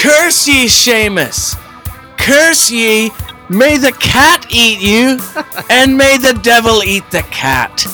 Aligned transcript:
Curse 0.00 0.48
ye, 0.48 0.64
Seamus! 0.64 1.60
Curse 2.16 2.70
ye! 2.70 3.10
May 3.50 3.76
the 3.76 3.92
cat 3.92 4.46
eat 4.48 4.80
you, 4.80 5.18
and 5.70 5.94
may 5.94 6.16
the 6.16 6.32
devil 6.42 6.82
eat 6.82 7.04
the 7.10 7.20
cat. 7.24 7.84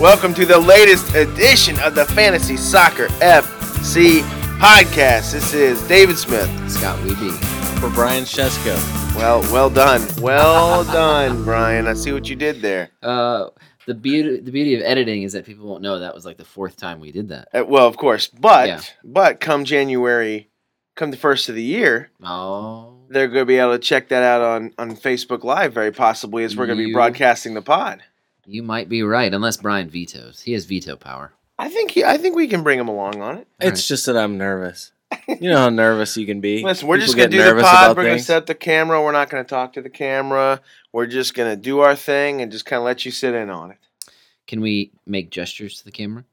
Welcome 0.00 0.34
to 0.34 0.44
the 0.44 0.58
latest 0.58 1.14
edition 1.14 1.78
of 1.78 1.94
the 1.94 2.06
Fantasy 2.06 2.56
Soccer 2.56 3.06
FC 3.20 4.22
podcast. 4.58 5.30
This 5.30 5.54
is 5.54 5.80
David 5.86 6.18
Smith. 6.18 6.50
Scott 6.68 6.98
Weeby. 7.04 7.49
For 7.80 7.88
Brian 7.90 8.24
Shesko. 8.24 8.76
Well, 9.16 9.40
well 9.52 9.70
done. 9.70 10.02
Well 10.20 10.84
done, 10.84 11.42
Brian. 11.44 11.86
I 11.86 11.94
see 11.94 12.12
what 12.12 12.28
you 12.28 12.36
did 12.36 12.60
there. 12.60 12.90
Uh, 13.02 13.48
the 13.86 13.94
beauty 13.94 14.38
the 14.40 14.52
beauty 14.52 14.74
of 14.74 14.82
editing 14.82 15.22
is 15.22 15.32
that 15.32 15.46
people 15.46 15.66
won't 15.66 15.82
know 15.82 15.98
that 15.98 16.14
was 16.14 16.26
like 16.26 16.36
the 16.36 16.44
fourth 16.44 16.76
time 16.76 17.00
we 17.00 17.10
did 17.10 17.28
that. 17.30 17.48
Uh, 17.54 17.64
well, 17.64 17.86
of 17.86 17.96
course, 17.96 18.26
but 18.28 18.68
Yeah. 18.68 18.80
but 19.02 19.40
come 19.40 19.64
January, 19.64 20.50
come 20.94 21.10
the 21.10 21.16
first 21.16 21.48
of 21.48 21.54
the 21.54 21.62
year, 21.62 22.10
Oh, 22.22 22.98
they're 23.08 23.28
going 23.28 23.40
to 23.40 23.46
be 23.46 23.56
able 23.56 23.72
to 23.72 23.78
check 23.78 24.08
that 24.08 24.22
out 24.22 24.42
on 24.42 24.74
on 24.78 24.94
Facebook 24.94 25.42
Live 25.42 25.72
very 25.72 25.90
possibly 25.90 26.44
as 26.44 26.54
we're 26.54 26.66
going 26.66 26.78
to 26.78 26.84
be 26.86 26.92
broadcasting 26.92 27.54
the 27.54 27.62
pod. 27.62 28.02
you 28.46 28.62
might 28.62 28.90
be 28.90 29.02
right, 29.02 29.32
unless 29.32 29.56
Brian 29.56 29.88
vetoes. 29.88 30.42
He 30.42 30.52
has 30.52 30.66
veto 30.66 30.96
power. 30.96 31.32
I 31.58 31.70
think 31.70 31.92
he, 31.92 32.04
I 32.04 32.18
think 32.18 32.36
we 32.36 32.46
can 32.46 32.62
bring 32.62 32.78
him 32.78 32.88
along 32.88 33.22
on 33.22 33.38
it. 33.38 33.48
It's 33.58 33.88
just 33.88 34.04
that 34.06 34.16
I'm 34.18 34.36
nervous. 34.36 34.92
You 35.28 35.50
know 35.50 35.58
how 35.58 35.70
nervous 35.70 36.16
you 36.16 36.26
can 36.26 36.40
be. 36.40 36.62
Listen, 36.62 36.86
we're 36.86 36.96
People 36.96 37.06
just 37.06 37.16
gonna 37.16 37.28
do 37.28 37.42
the 37.42 37.62
pod. 37.62 37.96
We're 37.96 38.04
going 38.04 38.18
to 38.18 38.22
set 38.22 38.46
the 38.46 38.54
camera. 38.54 39.02
We're 39.02 39.12
not 39.12 39.30
going 39.30 39.42
to 39.42 39.48
talk 39.48 39.72
to 39.74 39.82
the 39.82 39.90
camera. 39.90 40.60
We're 40.92 41.06
just 41.06 41.34
going 41.34 41.50
to 41.50 41.60
do 41.60 41.80
our 41.80 41.96
thing 41.96 42.42
and 42.42 42.52
just 42.52 42.66
kind 42.66 42.78
of 42.78 42.84
let 42.84 43.04
you 43.04 43.10
sit 43.10 43.34
in 43.34 43.50
on 43.50 43.70
it. 43.70 43.78
Can 44.46 44.60
we 44.60 44.92
make 45.06 45.30
gestures 45.30 45.78
to 45.78 45.84
the 45.84 45.92
camera? 45.92 46.24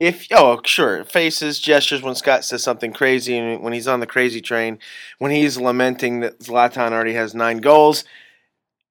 If 0.00 0.28
oh 0.32 0.60
sure, 0.64 1.04
faces, 1.04 1.58
gestures 1.58 2.02
when 2.02 2.14
Scott 2.14 2.44
says 2.44 2.62
something 2.62 2.92
crazy, 2.92 3.36
and 3.36 3.62
when 3.62 3.72
he's 3.72 3.88
on 3.88 4.00
the 4.00 4.06
crazy 4.06 4.40
train, 4.40 4.78
when 5.18 5.32
he's 5.32 5.58
lamenting 5.58 6.20
that 6.20 6.38
Zlatan 6.38 6.92
already 6.92 7.14
has 7.14 7.34
nine 7.34 7.58
goals, 7.58 8.04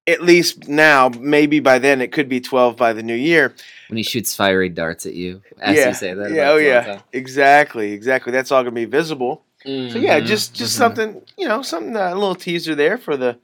at 0.08 0.22
least 0.24 0.68
now, 0.68 1.10
maybe 1.20 1.60
by 1.60 1.80
then 1.80 2.02
it 2.02 2.12
could 2.12 2.30
be 2.30 2.40
twelve 2.40 2.78
by 2.78 2.94
the 2.94 3.04
new 3.04 3.16
year. 3.16 3.54
When 3.90 3.98
he 3.98 4.04
shoots 4.04 4.36
fiery 4.36 4.70
darts 4.70 5.06
at 5.06 5.14
you, 5.14 5.42
as 5.60 5.76
yeah, 5.78 5.88
you 5.90 5.94
say 5.94 6.14
that. 6.14 6.32
yeah, 6.32 6.50
oh 6.52 6.58
yeah, 6.58 6.84
Zlatan. 6.86 7.04
exactly, 7.14 7.92
exactly. 7.92 8.32
That's 8.32 8.52
all 8.52 8.62
gonna 8.64 8.72
be 8.72 8.86
visible. 8.86 9.44
So 9.64 9.72
yeah, 9.72 10.20
Mhm, 10.22 10.26
just 10.26 10.54
just 10.54 10.76
mhm. 10.76 10.78
something, 10.78 11.22
you 11.38 11.48
know, 11.48 11.62
something 11.62 11.96
uh, 11.98 12.14
a 12.14 12.16
little 12.16 12.36
teaser 12.36 12.74
there 12.76 12.98
for 12.98 13.18
the 13.18 13.38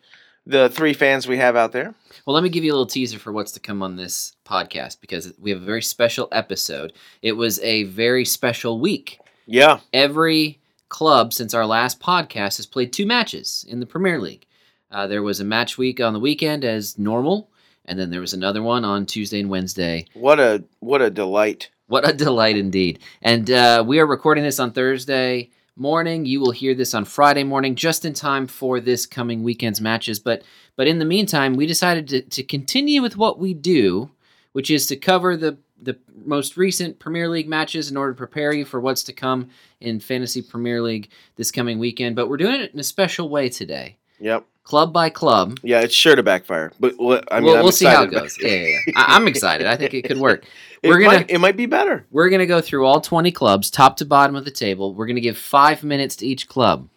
the 0.46 0.70
three 0.70 0.94
fans 0.94 1.28
we 1.28 1.38
have 1.38 1.56
out 1.56 1.72
there. 1.74 1.94
Well, 2.26 2.34
let 2.34 2.44
me 2.44 2.50
give 2.50 2.64
you 2.64 2.72
a 2.72 2.76
little 2.76 2.86
teaser 2.86 3.20
for 3.20 3.32
what's 3.34 3.52
to 3.54 3.60
come 3.60 3.82
on 3.84 3.96
this 3.98 4.34
podcast 4.46 5.02
because 5.02 5.34
we 5.40 5.50
have 5.52 5.62
a 5.62 5.66
very 5.66 5.82
special 5.82 6.30
episode. 6.32 6.94
It 7.22 7.34
was 7.34 7.60
a 7.60 7.84
very 7.84 8.24
special 8.26 8.80
week. 8.80 9.20
Yeah, 9.46 9.80
every 9.92 10.60
club 10.90 11.34
since 11.34 11.54
our 11.54 11.66
last 11.66 12.00
podcast 12.00 12.58
has 12.58 12.66
played 12.68 12.94
two 12.94 13.06
matches 13.06 13.66
in 13.68 13.80
the 13.82 13.86
Premier 13.86 14.20
League. 14.22 14.46
Uh, 14.94 15.08
there 15.08 15.24
was 15.24 15.40
a 15.40 15.44
match 15.44 15.78
week 15.78 16.00
on 16.00 16.14
the 16.14 16.20
weekend 16.20 16.64
as 16.64 16.98
normal, 17.00 17.50
and 17.86 17.98
then 18.00 18.12
there 18.12 18.22
was 18.22 18.34
another 18.34 18.62
one 18.62 18.86
on 18.86 19.06
Tuesday 19.06 19.40
and 19.40 19.50
Wednesday. 19.50 20.06
what 20.14 20.40
a 20.40 20.64
what 20.80 21.02
a 21.02 21.10
delight. 21.10 21.70
What 21.88 22.08
a 22.08 22.14
delight 22.14 22.56
indeed. 22.58 23.00
And 23.22 23.50
uh, 23.52 23.84
we 23.86 24.00
are 24.00 24.06
recording 24.06 24.44
this 24.44 24.60
on 24.60 24.72
Thursday 24.72 25.50
morning. 25.76 26.26
You 26.26 26.40
will 26.40 26.52
hear 26.52 26.76
this 26.76 26.94
on 26.94 27.06
Friday 27.06 27.44
morning, 27.44 27.76
just 27.76 28.06
in 28.06 28.14
time 28.14 28.48
for 28.48 28.80
this 28.80 29.06
coming 29.06 29.44
weekend's 29.44 29.82
matches. 29.82 30.20
But 30.20 30.44
but 30.76 30.88
in 30.88 31.00
the 31.00 31.06
meantime, 31.06 31.56
we 31.56 31.66
decided 31.66 32.08
to, 32.10 32.22
to 32.22 32.44
continue 32.44 33.02
with 33.02 33.18
what 33.18 33.40
we 33.40 33.54
do, 33.54 34.12
which 34.54 34.70
is 34.70 34.88
to 34.88 34.96
cover 34.96 35.36
the 35.36 35.58
the 35.82 35.98
most 36.26 36.56
recent 36.56 37.00
Premier 37.00 37.28
League 37.28 37.50
matches 37.50 37.92
in 37.92 37.98
order 37.98 38.14
to 38.14 38.18
prepare 38.18 38.54
you 38.54 38.64
for 38.64 38.80
what's 38.80 39.04
to 39.04 39.14
come 39.14 39.50
in 39.82 40.00
Fantasy 40.00 40.42
Premier 40.42 40.82
League 40.82 41.10
this 41.36 41.52
coming 41.52 41.78
weekend. 41.80 42.16
But 42.16 42.30
we're 42.30 42.38
doing 42.38 42.62
it 42.62 42.74
in 42.74 42.80
a 42.80 42.84
special 42.84 43.28
way 43.28 43.50
today, 43.50 43.98
Yep. 44.20 44.46
Club 44.64 44.94
by 44.94 45.10
club. 45.10 45.60
Yeah, 45.64 45.82
it's 45.82 45.94
sure 45.94 46.16
to 46.16 46.24
backfire, 46.24 46.72
but 46.80 46.94
what, 46.98 47.28
I 47.32 47.40
mean, 47.40 47.46
we'll 47.46 47.58
I'm 47.58 47.64
we'll 47.64 47.72
see 47.72 47.86
how 47.86 48.04
it 48.04 48.06
excited 48.06 48.14
about 48.14 48.24
goes. 48.24 48.38
Yeah, 48.42 48.50
yeah, 48.50 48.80
yeah. 48.88 48.94
I, 48.96 49.16
I'm 49.16 49.28
excited. 49.28 49.68
I 49.68 49.76
think 49.76 49.94
it 49.94 50.04
could 50.04 50.18
work. 50.18 50.46
We're 50.84 51.00
gonna 51.00 51.20
might, 51.20 51.32
it 51.32 51.40
might 51.40 51.58
be 51.58 51.66
better. 51.66 52.06
We're 52.12 52.30
going 52.30 52.42
to 52.42 52.46
go 52.46 52.60
through 52.60 52.86
all 52.86 53.00
20 53.00 53.32
clubs, 53.32 53.72
top 53.72 53.96
to 53.98 54.06
bottom 54.06 54.36
of 54.36 54.44
the 54.44 54.52
table. 54.52 54.94
We're 54.94 55.06
going 55.06 55.16
to 55.16 55.22
give 55.22 55.38
five 55.38 55.82
minutes 55.82 56.18
to 56.18 56.28
each 56.28 56.50
club. 56.50 56.90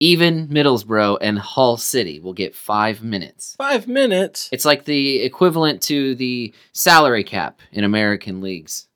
Even 0.00 0.48
Middlesbrough 0.48 1.18
and 1.20 1.38
Hull 1.38 1.76
City 1.76 2.18
will 2.18 2.34
get 2.34 2.54
five 2.54 3.02
minutes. 3.02 3.54
Five 3.56 3.86
minutes. 3.86 4.48
It's 4.52 4.64
like 4.64 4.84
the 4.84 5.22
equivalent 5.22 5.80
to 5.82 6.14
the 6.16 6.52
salary 6.72 7.24
cap 7.24 7.60
in 7.72 7.84
American 7.84 8.40
leagues. 8.40 8.88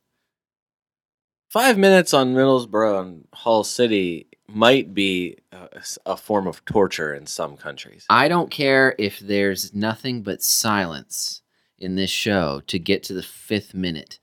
Five 1.49 1.79
minutes 1.79 2.13
on 2.13 2.35
Middlesbrough 2.35 3.01
and 3.01 3.29
Hull 3.33 3.65
City 3.65 4.29
might 4.55 4.95
be 4.95 5.37
a, 5.53 5.69
a 6.07 6.17
form 6.17 6.47
of 6.47 6.65
torture 6.65 7.15
in 7.15 7.27
some 7.27 7.57
countries. 7.57 8.07
I 8.11 8.29
don't 8.29 8.51
care 8.51 8.95
if 8.99 9.19
there's 9.19 9.75
nothing 9.75 10.23
but 10.23 10.43
silence 10.43 11.43
in 11.79 11.97
this 11.97 12.11
show 12.11 12.61
to 12.67 12.79
get 12.79 13.03
to 13.05 13.15
the 13.15 13.23
fifth 13.23 13.75
minute. 13.75 14.19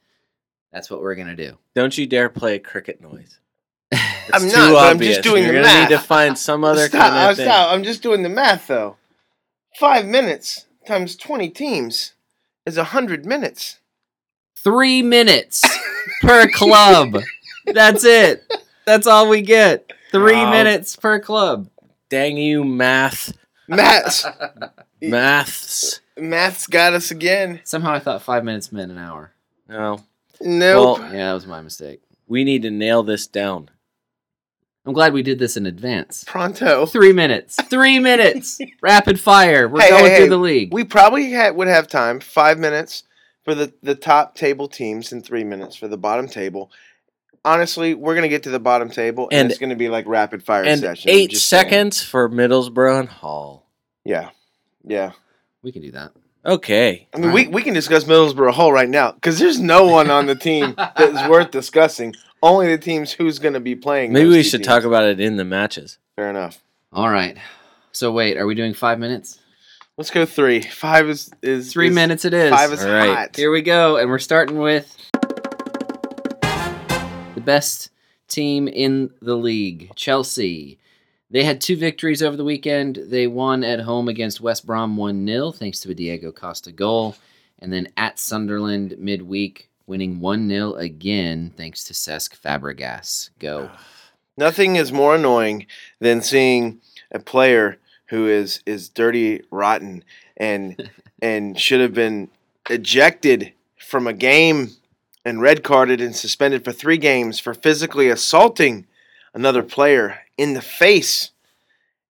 That's 0.71 0.89
what 0.91 1.01
we're 1.01 1.15
going 1.15 1.35
to 1.35 1.35
do. 1.35 1.57
Don't 1.75 1.97
you 1.97 2.05
dare 2.05 2.29
play 2.29 2.59
cricket 2.59 3.01
noise. 3.01 3.39
It's 4.29 4.35
I'm 4.43 4.49
too 4.49 4.57
not, 4.57 4.73
but 4.73 4.89
I'm 4.91 4.99
just 4.99 5.21
doing 5.23 5.43
You're 5.43 5.53
the 5.53 5.59
gonna 5.61 5.73
math. 5.73 5.89
need 5.89 5.95
to 5.95 6.01
find 6.03 6.37
some 6.37 6.65
other 6.65 6.89
stop, 6.89 7.13
kind 7.13 7.15
of 7.15 7.31
uh, 7.31 7.33
thing. 7.35 7.49
I'm 7.49 7.83
just 7.83 8.03
doing 8.03 8.23
the 8.23 8.27
math 8.29 8.67
though. 8.67 8.97
Five 9.79 10.05
minutes 10.05 10.65
times 10.85 11.15
20 11.15 11.49
teams 11.51 12.11
is 12.65 12.75
100 12.75 13.25
minutes. 13.25 13.79
Three 14.57 15.01
minutes 15.01 15.63
per 16.21 16.49
club. 16.49 17.21
That's 17.67 18.03
it. 18.03 18.43
That's 18.85 19.07
all 19.07 19.29
we 19.29 19.41
get. 19.41 19.93
Three 20.11 20.33
Wow. 20.33 20.51
minutes 20.51 20.95
per 20.95 21.19
club. 21.19 21.69
Dang 22.09 22.37
you, 22.37 22.63
math, 22.63 23.33
Maths. 23.67 24.25
maths. 25.01 26.01
Maths 26.17 26.67
got 26.67 26.93
us 26.93 27.11
again. 27.11 27.59
Somehow 27.63 27.93
I 27.93 27.99
thought 27.99 28.21
five 28.21 28.43
minutes 28.43 28.71
meant 28.71 28.91
an 28.91 28.97
hour. 28.97 29.33
No, 29.67 29.99
Nope. 30.41 30.99
Well- 30.99 31.13
Yeah, 31.13 31.27
that 31.29 31.33
was 31.33 31.45
my 31.47 31.61
mistake. 31.61 32.01
we 32.27 32.43
need 32.43 32.61
to 32.63 32.71
nail 32.71 33.03
this 33.03 33.27
down. 33.27 33.69
I'm 34.85 34.93
glad 34.93 35.11
we 35.11 35.21
did 35.21 35.37
this 35.37 35.57
in 35.57 35.65
advance. 35.65 36.23
Pronto. 36.25 36.85
Three 36.85 37.11
minutes. 37.11 37.57
Three 37.69 37.99
minutes. 37.99 38.57
Rapid 38.81 39.19
fire. 39.19 39.67
We're 39.67 39.81
Hey, 39.81 39.89
going 39.89 40.05
hey, 40.05 40.15
through 40.15 40.25
hey. 40.25 40.29
the 40.29 40.37
league. 40.37 40.73
We 40.73 40.85
probably 40.85 41.29
had, 41.31 41.57
would 41.57 41.67
have 41.67 41.89
time, 41.89 42.21
five 42.21 42.57
minutes 42.57 43.03
for 43.43 43.53
the, 43.53 43.73
the 43.83 43.95
top 43.95 44.35
table 44.35 44.69
teams 44.69 45.11
and 45.11 45.25
three 45.25 45.43
minutes 45.43 45.75
for 45.75 45.89
the 45.89 45.97
bottom 45.97 46.29
table. 46.29 46.71
Honestly, 47.47 47.93
we're 47.93 48.13
going 48.13 48.23
to 48.23 48.29
get 48.29 48.43
to 48.43 48.49
the 48.49 48.59
bottom 48.59 48.89
table 48.89 49.27
and, 49.31 49.41
And- 49.41 49.49
it's 49.51 49.59
going 49.59 49.69
to 49.69 49.75
be 49.75 49.89
like 49.89 50.05
rapid 50.07 50.43
fire 50.43 50.63
And 50.63 50.79
session. 50.81 51.09
Eight 51.09 51.31
just 51.31 51.47
saying. 51.47 51.63
seconds 51.63 52.03
for 52.03 52.29
Middlesbrough 52.29 52.99
and 52.99 53.09
Hull. 53.09 53.65
Yeah. 54.03 54.29
Yeah. 54.83 55.11
we 55.61 55.71
can 55.71 55.81
do 55.81 55.91
that. 55.91 56.11
Okay. 56.45 57.07
I 57.13 57.17
mean, 57.19 57.31
we, 57.33 57.47
we 57.47 57.61
can 57.61 57.73
discuss 57.73 58.03
Middlesbrough 58.05 58.53
Hull 58.53 58.71
right 58.71 58.87
now 58.89 59.11
because 59.11 59.37
there's 59.39 59.59
no 59.59 59.85
one 59.85 60.09
on 60.09 60.25
the 60.27 60.35
team 60.35 60.73
that 60.77 60.99
is 60.99 61.29
worth 61.29 61.51
discussing. 61.51 62.15
Only 62.43 62.67
the 62.67 62.77
teams 62.77 63.11
who's 63.11 63.39
going 63.39 63.55
to 63.55 63.59
be 63.59 63.75
playing. 63.75 64.13
Maybe 64.13 64.29
we 64.29 64.43
should 64.43 64.59
teams. 64.59 64.67
talk 64.67 64.83
about 64.83 65.03
it 65.05 65.19
in 65.19 65.35
the 65.37 65.43
matches. 65.45 65.97
Fair 66.15 66.29
enough. 66.29 66.61
All 66.93 67.09
right. 67.09 67.37
So 67.91 68.11
wait, 68.11 68.37
are 68.37 68.45
we 68.45 68.55
doing 68.55 68.73
five 68.73 68.99
minutes? 68.99 69.39
Let's 69.97 70.11
go 70.11 70.25
three. 70.27 70.61
Five 70.61 71.09
is 71.09 71.31
is 71.41 71.73
Three 71.73 71.87
is- 71.89 71.95
minutes 71.95 72.23
it 72.25 72.33
is. 72.33 72.51
Five 72.51 72.71
is 72.71 72.83
All 72.85 72.91
right. 72.91 73.15
hot. 73.17 73.35
Here 73.35 73.51
we 73.51 73.63
go, 73.63 73.97
and 73.97 74.07
we're 74.09 74.19
starting 74.19 74.59
with 74.59 74.95
the 75.13 75.16
best 77.47 77.89
team 78.27 78.67
in 78.67 79.09
the 79.21 79.37
league, 79.37 79.89
Chelsea. 79.95 80.77
They 81.31 81.45
had 81.45 81.61
two 81.61 81.77
victories 81.77 82.21
over 82.21 82.35
the 82.35 82.43
weekend. 82.43 82.99
They 83.07 83.25
won 83.25 83.63
at 83.63 83.79
home 83.79 84.09
against 84.09 84.41
West 84.41 84.67
Brom 84.67 84.97
1 84.97 85.25
0, 85.25 85.51
thanks 85.53 85.79
to 85.79 85.91
a 85.91 85.93
Diego 85.93 86.33
Costa 86.33 86.73
goal. 86.73 87.15
And 87.59 87.71
then 87.71 87.87
at 87.95 88.19
Sunderland 88.19 88.95
midweek, 88.99 89.69
winning 89.87 90.19
1 90.19 90.49
0 90.49 90.73
again, 90.73 91.53
thanks 91.55 91.85
to 91.85 91.93
Cesc 91.93 92.37
Fabregas. 92.37 93.29
Go. 93.39 93.71
Nothing 94.37 94.75
is 94.75 94.91
more 94.91 95.15
annoying 95.15 95.67
than 95.99 96.21
seeing 96.21 96.81
a 97.11 97.19
player 97.19 97.77
who 98.09 98.27
is 98.27 98.61
is 98.65 98.89
dirty, 98.89 99.41
rotten, 99.51 100.03
and 100.35 100.91
and 101.21 101.57
should 101.57 101.79
have 101.79 101.93
been 101.93 102.29
ejected 102.69 103.53
from 103.79 104.05
a 104.05 104.13
game 104.13 104.71
and 105.27 105.41
red 105.41 105.61
carded 105.61 105.99
and 105.99 106.15
suspended 106.15 106.63
for 106.63 106.71
three 106.71 106.97
games 106.97 107.37
for 107.37 107.53
physically 107.53 108.07
assaulting 108.07 108.87
another 109.33 109.61
player 109.61 110.19
in 110.37 110.53
the 110.53 110.61
face, 110.61 111.31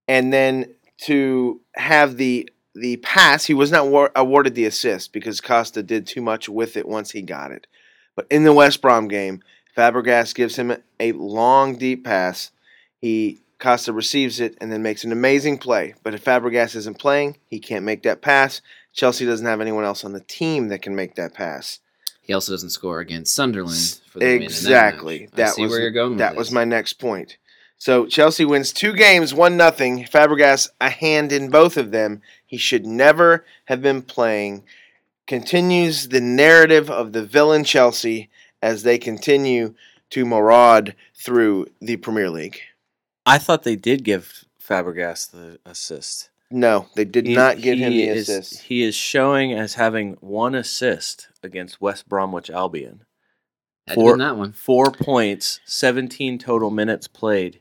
and 0.07 0.31
then 0.31 0.73
to 0.97 1.59
have 1.75 2.17
the 2.17 2.47
the 2.75 2.97
pass. 2.97 3.45
He 3.45 3.55
was 3.55 3.71
not 3.71 3.87
war- 3.87 4.11
awarded 4.15 4.53
the 4.53 4.65
assist 4.65 5.11
because 5.11 5.41
Costa 5.41 5.81
did 5.81 6.05
too 6.05 6.21
much 6.21 6.47
with 6.47 6.77
it 6.77 6.87
once 6.87 7.09
he 7.09 7.23
got 7.23 7.51
it. 7.51 7.65
But 8.15 8.27
in 8.29 8.43
the 8.43 8.53
West 8.53 8.83
Brom 8.83 9.07
game, 9.07 9.41
Fabregas 9.75 10.35
gives 10.35 10.55
him 10.55 10.77
a 10.99 11.11
long, 11.13 11.75
deep 11.75 12.05
pass. 12.05 12.51
He 13.01 13.39
Costa 13.57 13.93
receives 13.93 14.39
it 14.39 14.55
and 14.61 14.71
then 14.71 14.83
makes 14.83 15.03
an 15.03 15.11
amazing 15.11 15.57
play. 15.57 15.95
But 16.03 16.13
if 16.13 16.23
Fabregas 16.23 16.75
isn't 16.75 16.99
playing, 16.99 17.37
he 17.47 17.59
can't 17.59 17.83
make 17.83 18.03
that 18.03 18.21
pass. 18.21 18.61
Chelsea 18.93 19.25
doesn't 19.25 19.47
have 19.47 19.61
anyone 19.61 19.85
else 19.85 20.05
on 20.05 20.13
the 20.13 20.19
team 20.19 20.67
that 20.67 20.83
can 20.83 20.95
make 20.95 21.15
that 21.15 21.33
pass. 21.33 21.79
He 22.27 22.33
also 22.33 22.51
doesn't 22.51 22.71
score 22.71 23.00
against 23.00 23.33
Sunderland 23.33 24.01
for 24.09 24.19
the 24.19 24.25
that 24.38 24.44
Exactly. 24.44 25.24
I 25.24 25.35
That 25.38 25.56
see 25.56 25.62
was 25.62 25.71
where 25.71 25.79
you're 25.79 25.91
going. 25.91 26.12
with 26.12 26.18
that 26.19 26.35
was 26.35 26.50
this. 26.50 26.53
my 26.53 26.65
next 26.65 26.94
point. 27.00 27.38
So 27.77 28.06
Chelsea 28.06 28.44
wins 28.44 28.74
two 28.74 28.94
games, 28.94 29.33
one 29.33 29.56
nothing. 29.56 30.03
Fabregas 30.06 30.68
a 30.81 30.89
hand 30.89 31.31
in 31.31 31.50
both 31.50 31.77
of 31.77 31.91
them. 31.91 32.21
He 32.45 32.57
should 32.57 32.85
never 32.85 33.45
have 33.65 33.81
been 33.81 34.01
playing. 34.01 34.63
Continues 35.25 36.09
the 36.09 36.19
narrative 36.21 36.89
of 36.89 37.13
the 37.13 37.24
villain 37.25 37.63
Chelsea 37.63 38.30
as 38.62 38.83
they 38.83 38.97
continue 38.97 39.73
to 40.09 40.25
maraud 40.25 40.95
through 41.15 41.68
the 41.80 41.97
Premier 41.97 42.30
League. 42.30 42.59
I 43.25 43.38
thought 43.38 43.63
they 43.63 43.75
did 43.75 44.03
give 44.03 44.45
Fabregas 44.62 45.31
the 45.31 45.59
assist. 45.65 46.30
No, 46.49 46.88
they 46.95 47.03
did 47.05 47.27
He- 47.27 47.35
not 47.35 47.57
give 47.59 47.77
him 47.77 47.91
he 47.91 48.05
the 48.05 48.09
is, 48.13 48.29
assist. 48.29 48.61
He 48.63 48.83
is 48.83 48.95
showing 48.95 49.51
as 49.53 49.73
having 49.73 50.13
one 50.21 50.55
assist 50.55 51.27
against 51.44 51.81
West 51.81 52.07
Bromwich 52.07 52.49
Albion. 52.49 53.03
Four- 53.94 54.11
win 54.11 54.19
that 54.19 54.38
one. 54.38 54.51
Four 54.53 54.91
points, 54.91 55.59
17 55.65 56.38
total 56.39 56.69
minutes 56.69 57.07
played. 57.07 57.59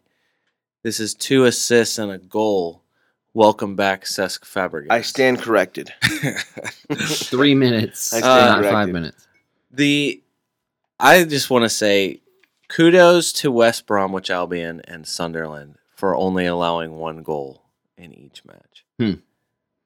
This 0.83 1.01
is 1.01 1.15
two 1.15 1.45
assists 1.45 1.99
and 1.99 2.13
a 2.13 2.19
goal. 2.19 2.83
Welcome 3.35 3.75
back, 3.77 4.05
Cesc 4.05 4.41
Fabregas. 4.45 4.87
I 4.91 5.01
stand 5.03 5.41
corrected. 5.41 5.93
Three 6.93 7.55
minutes, 7.55 8.13
I 8.15 8.19
uh, 8.19 8.21
stand 8.21 8.47
not 8.51 8.63
five 8.63 8.73
corrected. 8.73 8.95
minutes. 8.95 9.29
the 9.71 10.23
I 10.99 11.25
just 11.25 11.51
want 11.51 11.65
to 11.65 11.69
say 11.69 12.23
kudos 12.69 13.33
to 13.35 13.51
West 13.53 13.87
Bromwich 13.87 14.31
Albion 14.31 14.81
and 14.85 15.07
Sunderland 15.07 15.75
for 15.95 16.17
only 16.17 16.47
allowing 16.47 16.97
one 16.97 17.23
goal 17.23 17.63
in 17.97 18.13
each 18.13 18.43
match. 18.45 18.85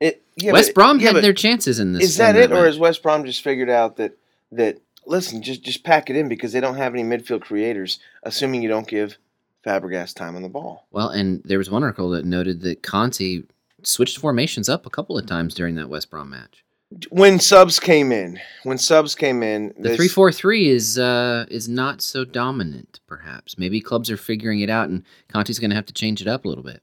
It, 0.00 0.22
yeah, 0.36 0.52
West 0.52 0.70
but- 0.70 0.74
Brom 0.74 0.98
yeah, 1.00 1.08
had 1.08 1.14
but 1.14 1.22
their 1.22 1.32
chances 1.34 1.78
in 1.78 1.92
this. 1.92 2.04
Is 2.04 2.16
that 2.16 2.36
in 2.36 2.42
it, 2.42 2.52
or 2.52 2.64
has 2.64 2.78
West 2.78 3.02
Brom 3.02 3.24
just 3.24 3.42
figured 3.42 3.68
out 3.68 3.96
that 3.96 4.16
that 4.52 4.80
listen, 5.06 5.42
just 5.42 5.62
just 5.62 5.84
pack 5.84 6.08
it 6.10 6.16
in 6.16 6.28
because 6.28 6.52
they 6.52 6.60
don't 6.60 6.76
have 6.76 6.94
any 6.94 7.02
midfield 7.04 7.42
creators, 7.42 7.98
assuming 8.22 8.62
you 8.62 8.68
don't 8.68 8.88
give 8.88 9.18
Fabregas 9.66 10.14
time 10.14 10.36
on 10.36 10.42
the 10.42 10.48
ball. 10.48 10.86
Well, 10.90 11.10
and 11.10 11.42
there 11.44 11.58
was 11.58 11.70
one 11.70 11.82
article 11.82 12.10
that 12.10 12.24
noted 12.24 12.62
that 12.62 12.82
Conte 12.82 13.42
switched 13.82 14.18
formations 14.18 14.68
up 14.68 14.86
a 14.86 14.90
couple 14.90 15.18
of 15.18 15.26
times 15.26 15.54
during 15.54 15.74
that 15.74 15.88
West 15.90 16.10
Brom 16.10 16.30
match. 16.30 16.64
When 17.10 17.38
subs 17.38 17.78
came 17.78 18.10
in, 18.10 18.40
when 18.64 18.78
subs 18.78 19.14
came 19.14 19.42
in, 19.44 19.74
The 19.76 19.90
this- 19.90 19.96
three 19.96 20.08
four 20.08 20.32
three 20.32 20.70
is 20.70 20.98
uh, 20.98 21.44
is 21.50 21.68
not 21.68 22.00
so 22.00 22.24
dominant. 22.24 23.00
Perhaps 23.06 23.58
maybe 23.58 23.82
clubs 23.82 24.10
are 24.10 24.16
figuring 24.16 24.60
it 24.60 24.70
out, 24.70 24.88
and 24.88 25.04
Conte's 25.28 25.58
going 25.58 25.70
to 25.70 25.76
have 25.76 25.86
to 25.86 25.92
change 25.92 26.22
it 26.22 26.26
up 26.26 26.46
a 26.46 26.48
little 26.48 26.64
bit. 26.64 26.82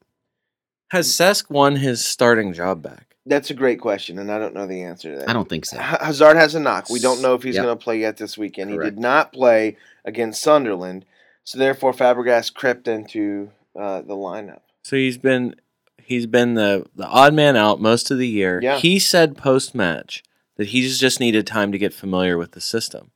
Has 0.89 1.07
Cesc 1.09 1.49
won 1.49 1.75
his 1.77 2.03
starting 2.03 2.53
job 2.53 2.81
back? 2.81 3.15
That's 3.25 3.49
a 3.49 3.53
great 3.53 3.81
question, 3.81 4.19
and 4.19 4.31
I 4.31 4.39
don't 4.39 4.53
know 4.53 4.65
the 4.67 4.83
answer 4.83 5.11
to 5.11 5.19
that. 5.19 5.29
I 5.29 5.33
don't 5.33 5.49
think 5.49 5.65
so. 5.65 5.77
Ha- 5.77 5.97
Hazard 6.01 6.37
has 6.37 6.55
a 6.55 6.61
knock. 6.61 6.89
We 6.89 6.99
don't 6.99 7.21
know 7.21 7.33
if 7.33 7.43
he's 7.43 7.55
Yep. 7.55 7.63
going 7.65 7.77
to 7.77 7.83
play 7.83 7.99
yet 7.99 8.15
this 8.17 8.37
weekend. 8.37 8.71
He 8.71 8.77
did 8.77 8.97
not 8.97 9.33
play 9.33 9.75
against 10.05 10.41
Sunderland, 10.41 11.03
so 11.43 11.57
therefore 11.57 11.91
Fabregas 11.91 12.53
crept 12.53 12.87
into 12.87 13.51
uh, 13.77 14.01
the 14.01 14.13
lineup. 14.15 14.61
So 14.83 14.95
he's 14.95 15.17
been 15.17 15.55
he's 16.01 16.25
been 16.25 16.53
the 16.53 16.85
the 16.95 17.05
odd 17.07 17.33
man 17.33 17.57
out 17.57 17.81
most 17.81 18.09
of 18.09 18.17
the 18.17 18.27
year. 18.27 18.61
Yeah. 18.63 18.77
He 18.77 18.97
said 18.97 19.35
post 19.37 19.75
match 19.75 20.23
that 20.55 20.67
he's 20.67 20.97
just 20.97 21.19
needed 21.19 21.45
time 21.45 21.73
to 21.73 21.77
get 21.77 21.93
familiar 21.93 22.37
with 22.37 22.53
the 22.53 22.61
system, 22.61 23.11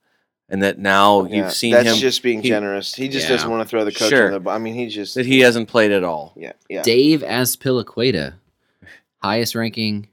and 0.51 0.61
that 0.61 0.77
now 0.77 1.25
Yeah, 1.25 1.37
you've 1.45 1.53
seen 1.53 1.71
that's 1.71 1.87
him 1.89 1.95
just 1.95 2.21
being 2.21 2.41
he- 2.43 2.49
generous. 2.49 2.93
He 2.93 3.07
just 3.07 3.25
Yeah. 3.27 3.35
doesn't 3.37 3.49
want 3.49 3.63
to 3.63 3.67
throw 3.69 3.83
the 3.85 3.91
coach 3.91 4.09
Sure. 4.09 4.27
on 4.27 4.31
the. 4.33 4.39
bu- 4.41 4.49
I 4.51 4.57
mean, 4.59 4.75
he 4.75 4.87
just 4.87 5.15
that 5.15 5.25
he 5.25 5.39
hasn't 5.39 5.67
played 5.69 5.91
at 5.91 6.03
all. 6.03 6.33
Yeah, 6.37 6.51
yeah. 6.69 6.83
Dave 6.83 7.21
Azpilicueta, 7.21 8.33
highest 9.23 9.55
ranking 9.55 10.07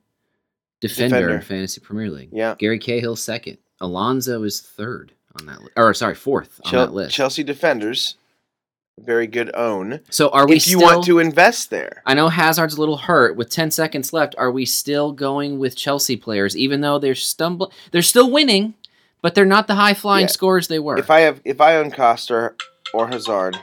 defender, 0.80 1.16
Defender. 1.16 1.34
in 1.36 1.42
fantasy 1.42 1.80
Premier 1.80 2.10
League. 2.10 2.30
Yeah. 2.32 2.54
Gary 2.58 2.78
Cahill 2.78 3.16
second. 3.16 3.58
Alonso 3.80 4.42
is 4.44 4.60
third 4.60 5.12
on 5.38 5.46
that 5.46 5.60
list. 5.60 5.72
Or 5.76 5.92
sorry, 5.94 6.14
fourth 6.14 6.60
on 6.64 6.70
Chel- 6.70 6.86
that 6.86 6.92
list. 6.94 7.14
Chelsea 7.14 7.42
defenders, 7.42 8.14
very 8.98 9.26
good 9.28 9.50
own. 9.54 10.00
so 10.10 10.28
are 10.30 10.46
we 10.46 10.56
if 10.56 10.66
you 10.68 10.78
still, 10.78 10.94
want 10.94 11.04
to 11.06 11.18
invest 11.20 11.70
there, 11.70 12.02
I 12.06 12.14
know 12.14 12.28
Hazard's 12.28 12.74
a 12.74 12.80
little 12.80 12.96
hurt 12.96 13.36
with 13.36 13.48
10 13.50 13.70
seconds 13.70 14.12
left. 14.12 14.34
Are 14.38 14.50
we 14.50 14.64
still 14.64 15.12
going 15.12 15.58
with 15.60 15.76
Chelsea 15.76 16.16
players 16.16 16.56
even 16.56 16.80
though 16.80 16.98
they're 16.98 17.14
stumbling 17.14 17.70
they're 17.92 18.02
still 18.02 18.30
winning, 18.30 18.74
but 19.22 19.34
they're 19.34 19.44
not 19.44 19.66
the 19.66 19.74
high 19.74 19.94
flying 19.94 20.24
Yeah. 20.26 20.32
scores 20.32 20.68
they 20.68 20.78
were. 20.78 20.98
if 20.98 21.10
I 21.10 21.20
have 21.20 21.40
if 21.44 21.60
I 21.60 21.76
own 21.76 21.90
Costa 21.90 22.54
or 22.94 23.08
Hazard, 23.08 23.58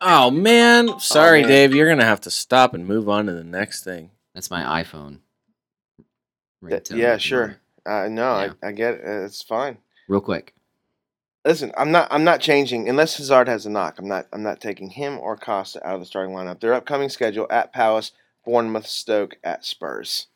Oh 0.00 0.30
man, 0.30 0.98
sorry, 0.98 1.42
man. 1.42 1.48
Dave. 1.50 1.74
You're 1.74 1.88
gonna 1.88 2.04
have 2.04 2.20
to 2.22 2.30
stop 2.30 2.74
and 2.74 2.86
move 2.86 3.08
on 3.08 3.26
to 3.26 3.32
the 3.32 3.44
next 3.44 3.84
thing. 3.84 4.10
That's 4.34 4.50
my 4.50 4.82
iPhone. 4.82 5.18
that- 6.62 6.90
yeah, 6.90 7.16
sure. 7.18 7.56
Uh, 7.84 8.08
no, 8.08 8.40
Yeah. 8.40 8.52
I, 8.62 8.68
I 8.68 8.72
get 8.72 8.94
it. 8.94 9.00
It's 9.04 9.42
fine. 9.42 9.78
Real 10.08 10.20
quick. 10.20 10.54
Listen, 11.44 11.72
I'm 11.76 11.90
not 11.90 12.06
I'm 12.12 12.22
not 12.22 12.40
changing 12.40 12.88
unless 12.88 13.16
Hazard 13.16 13.48
has 13.48 13.66
a 13.66 13.70
knock. 13.70 13.98
I'm 13.98 14.06
not 14.06 14.26
I'm 14.32 14.42
not 14.44 14.60
taking 14.60 14.90
him 14.90 15.18
or 15.18 15.36
Costa 15.36 15.84
out 15.86 15.94
of 15.94 16.00
the 16.00 16.06
starting 16.06 16.34
lineup. 16.34 16.60
Their 16.60 16.74
upcoming 16.74 17.08
schedule 17.08 17.48
at 17.50 17.72
Palace, 17.72 18.12
Bournemouth, 18.44 18.86
Stoke, 18.86 19.36
at 19.42 19.64
Spurs. 19.64 20.28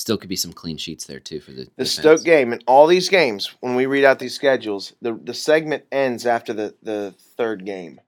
Still 0.00 0.16
could 0.16 0.30
be 0.30 0.36
some 0.36 0.54
clean 0.54 0.78
sheets 0.78 1.04
there 1.04 1.20
too 1.20 1.40
for 1.40 1.50
the 1.50 1.64
The 1.76 1.84
defense. 1.84 1.90
Stoke 1.92 2.24
game 2.24 2.54
and 2.54 2.64
all 2.66 2.86
these 2.86 3.10
games, 3.10 3.54
when 3.60 3.74
we 3.74 3.84
read 3.84 4.02
out 4.06 4.18
these 4.18 4.34
schedules, 4.34 4.94
the 5.02 5.12
the 5.12 5.34
segment 5.34 5.84
ends 5.92 6.24
after 6.24 6.54
the, 6.54 6.74
the 6.82 7.14
third 7.36 7.66
game. 7.66 8.00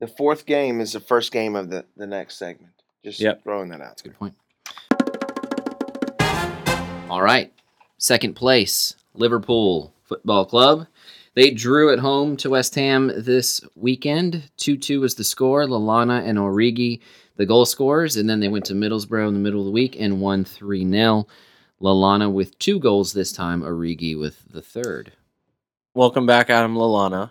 The 0.00 0.06
fourth 0.06 0.46
game 0.46 0.80
is 0.80 0.92
the 0.94 1.00
first 1.00 1.30
game 1.30 1.54
of 1.54 1.68
the, 1.68 1.84
the 1.98 2.06
next 2.06 2.38
segment. 2.38 2.72
Just 3.04 3.20
Yep. 3.20 3.42
throwing 3.42 3.68
that 3.68 3.82
out. 3.82 3.88
That's 3.88 4.00
a 4.00 4.04
good 4.08 4.18
point. 4.18 4.36
All 7.10 7.20
right. 7.20 7.52
Second 7.98 8.32
place, 8.34 8.94
Liverpool 9.12 9.92
Football 10.04 10.46
Club. 10.46 10.86
They 11.34 11.50
drew 11.50 11.92
at 11.92 11.98
home 11.98 12.38
to 12.38 12.48
West 12.50 12.74
Ham 12.76 13.12
this 13.14 13.60
weekend. 13.74 14.50
2 14.56 14.78
2 14.78 15.00
was 15.02 15.16
the 15.16 15.24
score. 15.24 15.66
Lallana 15.66 16.26
and 16.26 16.38
Origi, 16.38 17.00
the 17.38 17.46
goal 17.46 17.64
scorers. 17.64 18.16
And 18.18 18.28
then 18.28 18.40
they 18.40 18.48
went 18.48 18.66
to 18.66 18.74
Middlesbrough 18.74 19.26
in 19.28 19.32
the 19.34 19.40
middle 19.40 19.60
of 19.60 19.66
the 19.66 19.72
week 19.72 19.96
and 19.98 20.20
won 20.20 20.44
3 20.44 20.88
0. 20.90 21.26
Lallana 21.80 22.30
with 22.30 22.58
two 22.58 22.78
goals 22.80 23.12
this 23.12 23.32
time, 23.32 23.62
Origi 23.62 24.18
with 24.18 24.42
the 24.52 24.60
third. 24.60 25.12
Welcome 25.94 26.26
back, 26.26 26.50
Adam 26.50 26.74
Lallana. 26.74 27.30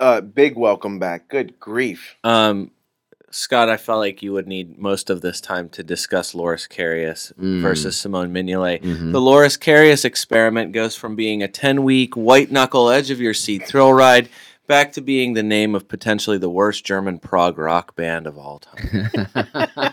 Uh, 0.00 0.20
big 0.22 0.56
welcome 0.56 0.98
back. 0.98 1.28
Good 1.28 1.60
grief. 1.60 2.16
Um, 2.24 2.70
Scott, 3.30 3.68
I 3.68 3.76
felt 3.76 3.98
like 4.00 4.22
you 4.22 4.32
would 4.32 4.46
need 4.48 4.78
most 4.78 5.08
of 5.10 5.20
this 5.20 5.40
time 5.40 5.68
to 5.70 5.82
discuss 5.82 6.34
Loris 6.34 6.66
Karius 6.66 7.32
Mm. 7.34 7.60
versus 7.62 7.96
Simon 7.96 8.32
Mignolet. 8.32 8.82
Mhm. 8.82 9.12
The 9.12 9.20
Loris 9.20 9.56
Karius 9.56 10.04
experiment 10.04 10.72
goes 10.72 10.96
from 10.96 11.14
being 11.16 11.42
a 11.42 11.48
10 11.48 11.82
week 11.84 12.14
white 12.14 12.50
knuckle 12.50 12.90
edge 12.90 13.10
of 13.10 13.20
your 13.20 13.32
seat 13.34 13.66
thrill 13.66 13.92
ride 13.92 14.28
back 14.72 14.92
to 14.92 15.02
being 15.02 15.34
the 15.34 15.42
name 15.42 15.74
of 15.74 15.86
potentially 15.86 16.38
the 16.38 16.48
worst 16.48 16.82
German 16.82 17.18
prog 17.18 17.58
rock 17.58 17.94
band 17.94 18.26
of 18.26 18.38
all 18.38 18.58
time. 18.58 19.10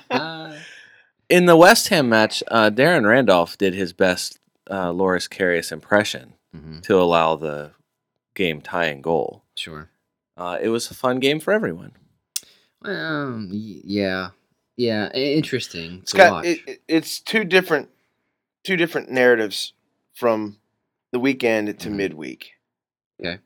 In 1.29 1.47
the 1.47 1.57
West 1.57 1.89
Ham 1.89 2.07
match, 2.07 2.41
uh, 2.47 2.69
Darren 2.69 3.05
Randolph 3.05 3.57
did 3.57 3.73
his 3.73 3.91
best 3.91 4.39
uh, 4.71 4.91
Loris 4.93 5.27
Karius 5.27 5.71
impression 5.73 6.33
Mhm. 6.55 6.81
to 6.83 6.97
allow 6.97 7.35
the 7.35 7.71
game 8.35 8.61
tying 8.61 9.01
goal. 9.01 9.43
Sure. 9.55 9.89
Uh, 10.37 10.57
it 10.61 10.69
was 10.69 10.89
a 10.89 10.93
fun 10.95 11.19
game 11.19 11.41
for 11.41 11.51
everyone. 11.51 11.91
Well, 12.81 13.47
y- 13.51 13.81
yeah. 13.83 14.29
Yeah. 14.77 15.11
Interesting 15.11 16.03
to 16.03 16.07
Scott, 16.07 16.31
watch. 16.31 16.45
it, 16.45 16.59
it, 16.65 16.81
it's 16.87 17.19
two 17.19 17.43
different 17.43 17.89
two 18.63 18.77
different 18.77 19.11
narratives 19.11 19.73
from 20.13 20.57
the 21.11 21.19
weekend 21.19 21.77
to 21.79 21.89
Mhm. 21.89 21.95
midweek. 21.95 22.51
Okay. 23.19 23.39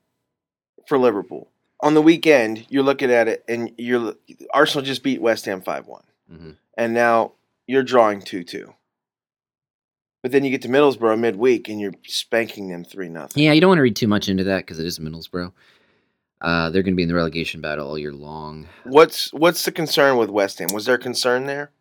For 0.87 0.97
Liverpool. 0.97 1.49
On 1.81 1.93
the 1.93 2.01
weekend, 2.01 2.65
you're 2.69 2.83
looking 2.83 3.11
at 3.11 3.27
it 3.27 3.43
and 3.47 3.71
you're 3.77 4.15
Arsenal 4.53 4.85
just 4.85 5.03
beat 5.03 5.21
West 5.21 5.45
Ham 5.45 5.61
5-1. 5.61 6.03
Mhm. 6.31 6.55
And 6.77 6.93
now 6.93 7.33
you're 7.67 7.83
drawing 7.83 8.21
2-2. 8.21 8.73
But 10.21 10.31
then 10.31 10.45
you 10.45 10.51
get 10.51 10.61
to 10.61 10.69
Middlesbrough 10.69 11.19
midweek 11.19 11.67
and 11.67 11.81
you're 11.81 11.93
spanking 12.07 12.69
them 12.69 12.85
3 12.85 13.09
nothing. 13.09 13.43
Yeah, 13.43 13.51
you 13.51 13.59
don't 13.59 13.69
want 13.69 13.79
to 13.79 13.83
read 13.83 13.95
too 13.97 14.07
much 14.07 14.29
into 14.29 14.45
that 14.45 14.59
because 14.59 14.79
it 14.79 14.85
is 14.85 14.99
Middlesbrough. 14.99 15.51
Uh, 16.39 16.69
they're 16.69 16.83
going 16.83 16.93
to 16.93 16.97
be 16.97 17.03
in 17.03 17.09
the 17.09 17.15
relegation 17.15 17.61
battle 17.61 17.87
all 17.87 17.97
year 17.97 18.11
long. 18.13 18.67
What's 18.83 19.31
what's 19.33 19.63
the 19.63 19.71
concern 19.71 20.17
with 20.17 20.29
West 20.29 20.59
Ham? 20.59 20.69
Was 20.73 20.85
there 20.85 20.95
a 20.95 20.99
concern 20.99 21.45
there? 21.45 21.71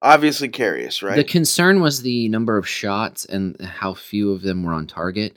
Obviously 0.00 0.48
curious, 0.48 1.02
right? 1.02 1.14
The 1.14 1.22
concern 1.24 1.80
was 1.80 2.02
the 2.02 2.28
number 2.28 2.56
of 2.56 2.68
shots 2.68 3.24
and 3.24 3.60
how 3.60 3.94
few 3.94 4.32
of 4.32 4.42
them 4.42 4.64
were 4.64 4.72
on 4.72 4.88
target. 4.88 5.36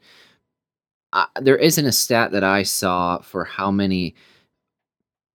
Uh, 1.15 1.25
there 1.39 1.55
isn't 1.55 1.85
a 1.85 1.91
stat 1.93 2.33
that 2.33 2.43
I 2.43 2.63
saw 2.63 3.19
for 3.19 3.45
how 3.45 3.71
many 3.71 4.15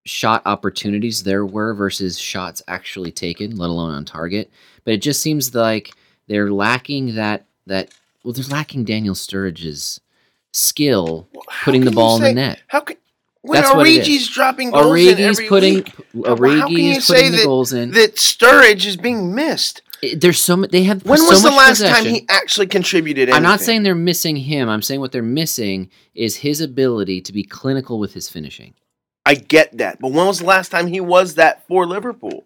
shot 0.05 0.43
opportunities 0.45 1.23
there 1.23 1.43
were 1.45 1.73
versus 1.73 2.19
shots 2.19 2.61
actually 2.67 3.11
taken, 3.11 3.55
let 3.57 3.71
alone 3.71 3.91
on 3.95 4.05
target. 4.05 4.51
But 4.83 4.93
it 4.93 5.01
just 5.01 5.21
seems 5.23 5.55
like 5.55 5.91
they're 6.27 6.51
lacking 6.51 7.15
that 7.15 7.45
that 7.65 7.89
well, 8.23 8.31
they're 8.33 8.45
lacking 8.45 8.83
Daniel 8.85 9.15
Sturridge's 9.15 9.99
skill 10.53 11.27
Well, 11.33 11.43
putting 11.63 11.83
the 11.83 11.91
ball 11.91 12.17
in 12.17 12.21
the 12.23 12.33
net. 12.33 12.61
How 12.67 12.81
can 12.81 12.97
when 13.41 13.59
That's 13.59 13.73
Origi's 13.73 14.27
dropping 14.29 14.69
goals 14.69 14.99
in 14.99 15.19
every 15.19 15.47
putting 15.47 15.75
week, 15.77 15.87
how 16.27 16.35
can 16.67 16.77
you 16.77 16.93
Origi's 16.93 17.05
say 17.07 17.29
that- 17.29 17.43
goals 17.43 17.73
in. 17.73 17.89
that 17.91 18.17
Sturridge 18.17 18.85
is 18.85 18.97
being 18.97 19.33
missed. 19.33 19.81
There's 20.15 20.39
so 20.43 20.57
ma- 20.57 20.67
they 20.71 20.83
have 20.83 21.05
When 21.05 21.19
so 21.19 21.29
was 21.29 21.43
the 21.43 21.49
last 21.51 21.69
possession. 21.79 22.05
time 22.05 22.13
he 22.13 22.25
actually 22.29 22.67
contributed? 22.67 23.29
Anything? 23.29 23.35
I'm 23.35 23.43
not 23.43 23.61
saying 23.61 23.83
they're 23.83 23.93
missing 23.95 24.35
him. 24.35 24.67
I'm 24.67 24.81
saying 24.81 24.99
what 24.99 25.11
they're 25.11 25.21
missing 25.21 25.89
is 26.15 26.37
his 26.37 26.59
ability 26.59 27.21
to 27.21 27.31
be 27.33 27.43
clinical 27.43 27.99
with 27.99 28.13
his 28.13 28.27
finishing. 28.29 28.73
I 29.25 29.35
get 29.35 29.77
that, 29.77 29.99
but 29.99 30.11
when 30.11 30.25
was 30.25 30.39
the 30.39 30.45
last 30.45 30.69
time 30.69 30.87
he 30.87 30.99
was 30.99 31.35
that 31.35 31.67
for 31.67 31.85
Liverpool? 31.85 32.45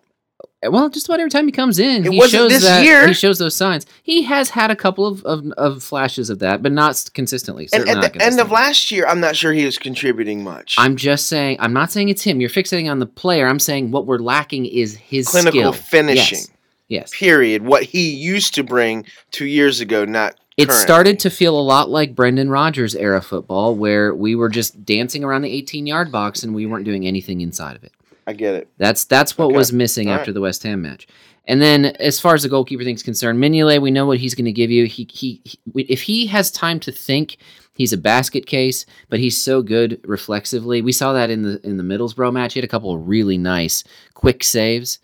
Uh, 0.62 0.70
Well, 0.72 0.90
just 0.90 1.08
about 1.08 1.22
every 1.22 1.30
time 1.30 1.46
he 1.46 1.54
comes 1.54 1.80
in, 1.80 2.06
It 2.06 2.12
he 2.12 2.18
wasn't 2.18 2.42
shows 2.42 2.52
this 2.52 2.64
that 2.66 2.84
year. 2.84 3.08
he 3.08 3.14
shows 3.14 3.38
those 3.40 3.56
signs. 3.56 3.86
He 4.04 4.24
has 4.24 4.50
had 4.50 4.70
a 4.70 4.76
couple 4.76 5.08
of, 5.08 5.24
of, 5.24 5.50
of 5.54 5.82
flashes 5.82 6.30
of 6.30 6.40
that, 6.40 6.62
but 6.62 6.74
not 6.74 7.02
consistently. 7.14 7.70
And 7.72 7.88
at 7.88 8.12
the 8.14 8.22
end 8.22 8.42
of 8.42 8.52
last 8.52 8.92
year, 8.92 9.08
I'm 9.08 9.22
not 9.22 9.38
sure 9.38 9.54
he 9.54 9.64
was 9.64 9.78
contributing 9.78 10.44
much. 10.44 10.76
I'm 10.78 10.98
just 10.98 11.28
saying. 11.28 11.56
I'm 11.62 11.72
not 11.72 11.90
saying 11.94 12.10
it's 12.10 12.24
him. 12.24 12.42
You're 12.42 12.50
fixating 12.50 12.92
on 12.92 13.00
the 13.00 13.06
player. 13.06 13.48
I'm 13.48 13.60
saying 13.60 13.92
what 13.92 14.06
we're 14.06 14.18
lacking 14.18 14.66
is 14.66 14.96
his 14.98 15.30
clinical 15.30 15.72
skill. 15.72 15.72
finishing. 15.72 16.40
Yes. 16.40 16.50
Yes. 16.88 17.12
Period. 17.18 17.63
What 17.63 17.84
he 17.84 18.12
used 18.12 18.54
to 18.56 18.63
bring 18.63 19.06
two 19.32 19.46
years 19.46 19.80
ago, 19.82 20.06
not 20.06 20.36
It 20.58 20.68
currently. 20.68 20.82
started 20.84 21.20
to 21.22 21.30
feel 21.30 21.60
a 21.60 21.62
lot 21.62 21.89
like 21.89 22.13
Brendan 22.15 22.50
Rodgers 22.50 22.96
era 22.96 23.22
football, 23.22 23.75
where 23.75 24.13
we 24.13 24.36
were 24.36 24.50
just 24.50 24.86
dancing 24.86 25.24
around 25.24 25.42
the 25.42 25.51
18 25.51 25.88
yard 25.88 26.12
box 26.12 26.44
and 26.44 26.54
we 26.54 26.65
weren't 26.65 26.86
doing 26.86 27.08
anything 27.08 27.42
inside 27.42 27.75
of 27.75 27.84
it. 27.84 27.92
I 28.27 28.34
get 28.34 28.56
it. 28.56 28.68
That's 28.77 29.04
that's 29.06 29.38
what 29.38 29.46
Okay. 29.46 29.56
was 29.58 29.72
missing 29.74 30.10
All 30.10 30.15
after 30.15 30.32
the 30.32 30.42
West 30.42 30.63
Ham 30.63 30.82
match. 30.82 31.08
And 31.48 31.62
then, 31.62 31.86
as 31.86 32.20
far 32.20 32.34
as 32.34 32.42
the 32.42 32.50
goalkeeper 32.50 32.84
thing's 32.84 33.04
concerned, 33.04 33.38
Mignolet, 33.39 33.80
we 33.80 33.92
know 33.92 34.08
what 34.08 34.18
he's 34.18 34.34
going 34.34 34.46
to 34.46 34.51
give 34.51 34.72
you. 34.72 34.86
He, 34.88 35.08
he 35.12 35.42
he 35.44 35.60
if 35.75 36.01
he 36.01 36.25
has 36.27 36.50
time 36.50 36.80
to 36.80 36.92
think, 36.92 37.38
he's 37.75 37.94
a 37.94 37.98
basket 37.98 38.48
case. 38.48 38.88
But 39.10 39.20
he's 39.20 39.39
so 39.39 39.62
good 39.62 40.00
reflexively. 40.04 40.82
We 40.82 40.92
saw 40.92 41.13
that 41.13 41.30
in 41.30 41.44
the 41.44 41.60
in 41.63 41.77
the 41.77 41.84
Middlesbrough 41.84 42.34
match. 42.34 42.54
He 42.54 42.60
had 42.60 42.65
a 42.65 42.68
couple 42.68 42.96
of 42.96 43.08
really 43.08 43.38
nice 43.38 43.84
quick 44.15 44.44
saves. 44.44 44.98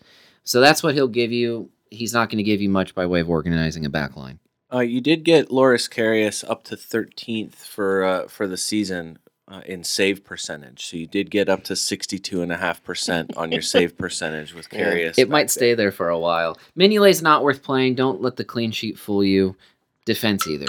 So 0.44 0.60
that's 0.60 0.82
what 0.82 0.94
he'll 0.94 1.08
give 1.08 1.32
you. 1.32 1.70
He's 1.90 2.12
not 2.14 2.28
going 2.30 2.38
to 2.38 2.42
give 2.44 2.60
you 2.60 2.68
much 2.68 2.94
by 2.94 3.06
way 3.06 3.20
of 3.20 3.28
organizing 3.30 3.84
a 3.84 3.90
back 3.90 4.16
line. 4.16 4.38
Uh, 4.72 4.80
you 4.80 5.00
did 5.02 5.24
get 5.24 5.50
Loris 5.50 5.86
Karius 5.88 6.48
up 6.48 6.64
to 6.64 6.76
13th 6.76 7.54
for 7.56 8.04
uh, 8.04 8.28
for 8.28 8.46
the 8.46 8.56
season 8.56 9.18
uh, 9.46 9.60
in 9.66 9.84
save 9.84 10.24
percentage. 10.24 10.86
So 10.86 10.96
you 10.96 11.06
did 11.06 11.30
get 11.30 11.50
up 11.50 11.62
to 11.64 11.74
62.5% 11.74 13.36
on 13.36 13.52
your 13.52 13.62
save 13.74 13.96
percentage 13.98 14.54
with 14.54 14.68
Yeah. 14.72 14.92
Karius. 14.92 15.18
It 15.18 15.28
might 15.28 15.42
there. 15.42 15.48
stay 15.48 15.74
there 15.74 15.92
for 15.92 16.08
a 16.08 16.18
while. 16.18 16.58
Mignolet's 16.78 17.22
not 17.22 17.42
worth 17.44 17.62
playing. 17.62 17.94
Don't 17.94 18.22
let 18.22 18.36
the 18.36 18.44
clean 18.44 18.70
sheet 18.70 18.98
fool 18.98 19.22
you. 19.24 19.56
Defense 20.04 20.46
either. 20.48 20.66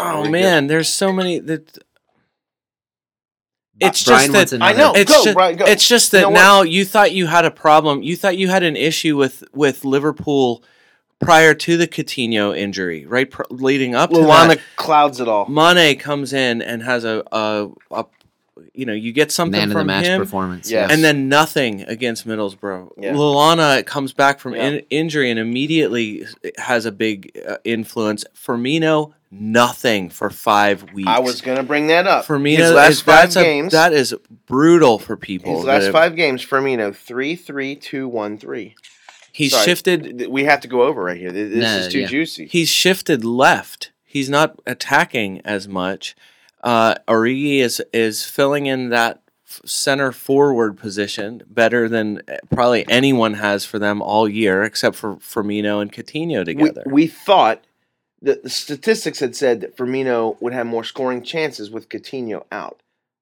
Oh 0.00 0.20
Very 0.22 0.30
man, 0.30 0.66
there's 0.68 0.88
so 0.88 1.12
many 1.12 1.38
that 1.40 1.78
it's 3.80 4.04
Brian 4.04 4.32
just 4.32 4.50
that. 4.52 4.62
I 4.62 4.72
know. 4.72 4.92
it's 4.94 5.10
Go, 5.12 5.24
just, 5.24 5.34
Brian, 5.34 5.56
go. 5.56 5.64
it's 5.66 5.86
just 5.88 6.12
You 6.12 6.20
that 6.20 6.24
know 6.28 6.34
now 6.34 6.62
you 6.62 6.84
thought 6.84 7.12
you 7.12 7.26
had 7.26 7.44
a 7.44 7.50
problem. 7.50 8.02
You 8.02 8.16
thought 8.16 8.36
you 8.36 8.48
had 8.48 8.62
an 8.62 8.76
issue 8.76 9.16
with 9.16 9.42
with 9.52 9.84
Liverpool 9.84 10.62
prior 11.20 11.54
to 11.54 11.76
the 11.76 11.86
Coutinho 11.88 12.56
injury, 12.56 13.06
right? 13.06 13.30
Pr- 13.30 13.42
leading 13.50 13.94
up 13.94 14.10
to 14.10 14.16
Luana 14.16 14.48
that, 14.48 14.60
clouds 14.76 15.20
it 15.20 15.28
all. 15.28 15.46
Mane 15.46 15.98
comes 15.98 16.32
in 16.32 16.60
and 16.62 16.82
has 16.82 17.04
a, 17.04 17.22
a, 17.32 17.68
a 17.90 18.04
you 18.74 18.84
know, 18.86 18.92
you 18.92 19.12
get 19.12 19.30
something 19.32 19.52
Man 19.58 19.64
of 19.64 19.68
the 19.70 19.74
from 19.80 19.86
match 19.86 20.06
him, 20.06 20.20
performance. 20.20 20.70
Yes. 20.70 20.90
and 20.92 21.02
then 21.02 21.28
nothing 21.28 21.82
against 21.82 22.26
Middlesbrough. 22.26 22.90
Yeah. 22.98 23.12
Lallana 23.14 23.84
comes 23.86 24.12
back 24.12 24.38
from 24.40 24.54
Yeah. 24.54 24.68
in, 24.68 24.86
injury 24.90 25.30
and 25.30 25.38
immediately 25.40 26.26
has 26.58 26.84
a 26.84 26.92
big 26.92 27.40
uh, 27.48 27.56
influence. 27.64 28.24
Firmino, 28.36 29.12
nothing 29.40 30.08
for 30.10 30.30
five 30.30 30.92
weeks. 30.92 31.08
I 31.08 31.18
was 31.20 31.40
going 31.40 31.56
to 31.56 31.62
bring 31.62 31.88
that 31.88 32.06
up. 32.06 32.24
Firmino 32.26 32.56
His 32.58 32.72
last 32.72 32.90
is, 32.90 33.00
five 33.02 33.14
that's 33.22 33.36
a- 33.36 33.42
games. 33.42 33.72
that 33.72 33.92
is 33.92 34.14
brutal 34.46 34.98
for 34.98 35.16
people. 35.16 35.56
his 35.56 35.64
last 35.64 35.82
have- 35.84 35.92
five 35.92 36.16
games, 36.16 36.42
for 36.42 36.60
Firmino 36.60 36.94
three 36.94 37.36
three 37.36 37.76
two 37.76 38.08
one 38.08 38.38
three. 38.38 38.74
He's 39.32 39.52
Sorry. 39.52 39.64
shifted. 39.64 40.28
We 40.28 40.44
have 40.44 40.60
to 40.60 40.68
go 40.68 40.82
over 40.82 41.02
right 41.02 41.16
here. 41.16 41.32
This 41.32 41.52
No, 41.54 41.76
is 41.78 41.92
too 41.92 42.00
yeah. 42.00 42.06
juicy. 42.06 42.46
He's 42.46 42.68
shifted 42.68 43.24
left. 43.24 43.90
He's 44.04 44.30
not 44.30 44.60
attacking 44.64 45.40
as 45.44 45.66
much. 45.66 46.14
Uh, 46.62 46.94
Origi 47.08 47.58
is 47.58 47.82
is 47.92 48.24
filling 48.24 48.66
in 48.66 48.90
that 48.90 49.20
center 49.64 50.10
forward 50.12 50.76
position 50.76 51.42
better 51.48 51.88
than 51.88 52.22
uh, 52.28 52.36
probably 52.52 52.84
anyone 52.88 53.34
has 53.34 53.64
for 53.64 53.78
them 53.78 54.00
all 54.02 54.28
year, 54.28 54.62
except 54.62 54.96
for 54.96 55.16
Firmino 55.16 55.82
and 55.82 55.92
Coutinho 55.92 56.38
we, 56.38 56.44
together. 56.44 56.82
we 56.86 57.06
thought 57.06 57.64
that 58.24 58.42
the 58.42 58.50
statistics 58.50 59.20
had 59.20 59.36
said 59.36 59.60
that 59.60 59.76
Firmino 59.76 60.40
would 60.40 60.52
have 60.52 60.66
more 60.66 60.84
scoring 60.84 61.22
chances 61.22 61.70
with 61.70 61.88
Coutinho 61.88 62.44
out. 62.50 62.80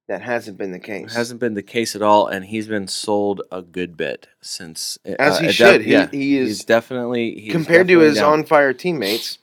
That 0.09 0.23
hasn't 0.23 0.59
been 0.59 0.73
the 0.73 0.79
case. 0.81 1.13
It 1.13 1.17
hasn't 1.17 1.39
been 1.41 1.55
the 1.55 1.63
case 1.63 1.95
at 1.95 2.03
all, 2.03 2.27
and 2.27 2.45
he's 2.45 2.67
been 2.67 2.89
sold 2.89 3.41
a 3.53 3.63
good 3.63 3.97
bit 3.97 4.27
since. 4.41 4.99
uh, 5.07 5.15
As 5.19 5.39
he 5.39 5.47
uh, 5.47 5.51
should. 5.53 5.79
def- 5.79 5.85
He- 5.87 5.93
yeah, 5.93 6.09
he 6.11 6.37
is- 6.39 6.49
he's 6.49 6.65
definitely 6.65 7.39
he's 7.41 7.53
compared 7.53 7.89
to 7.89 8.01
his 8.01 8.17
down. 8.17 8.33
on 8.41 8.45
fire 8.45 8.73
teammates. 8.73 9.39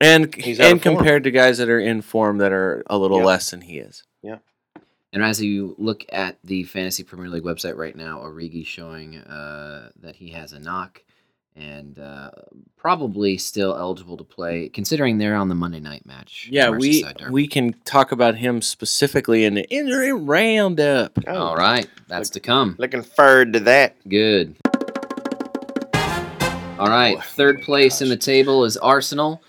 and 0.00 0.32
he's 0.34 0.60
and 0.60 0.80
compared 0.80 1.24
to 1.24 1.30
guys 1.30 1.58
that 1.58 1.68
are 1.68 1.80
in 1.80 2.02
form 2.02 2.38
that 2.38 2.52
are 2.52 2.82
a 2.86 2.96
little 2.98 3.18
Yep. 3.18 3.26
less 3.26 3.50
than 3.50 3.62
he 3.62 3.78
is. 3.78 4.04
Yeah. 4.22 4.38
And 5.12 5.22
as 5.24 5.42
you 5.42 5.74
look 5.78 6.04
at 6.10 6.36
the 6.44 6.64
Fantasy 6.64 7.02
Premier 7.02 7.28
League 7.28 7.42
website 7.44 7.76
right 7.76 7.96
now, 7.96 8.18
Origi 8.20 8.64
showing 8.66 9.16
uh, 9.18 9.90
that 10.00 10.16
he 10.16 10.30
has 10.30 10.52
a 10.52 10.60
knock 10.60 11.02
and 11.56 11.98
uh, 11.98 12.30
probably 12.76 13.38
still 13.38 13.76
eligible 13.76 14.16
to 14.16 14.24
play, 14.24 14.68
considering 14.68 15.18
they're 15.18 15.34
on 15.34 15.48
the 15.48 15.54
Monday 15.54 15.80
night 15.80 16.04
match. 16.04 16.48
Yeah, 16.50 16.70
we 16.70 17.04
we 17.30 17.48
can 17.48 17.72
talk 17.84 18.12
about 18.12 18.36
him 18.36 18.60
specifically 18.62 19.44
in 19.44 19.54
the 19.54 19.68
injury 19.70 20.12
roundup. 20.12 21.18
Oh, 21.26 21.34
All 21.34 21.56
right, 21.56 21.88
that's 22.08 22.30
to 22.30 22.40
come. 22.40 22.76
Looking 22.78 23.02
forward 23.02 23.54
to 23.54 23.60
that. 23.60 23.96
Good. 24.08 24.56
All 26.78 26.88
right, 26.88 27.22
third 27.24 27.62
place 27.62 28.02
in 28.02 28.10
the 28.10 28.18
table 28.18 28.64
is 28.64 28.76
Arsenal. 28.76 29.42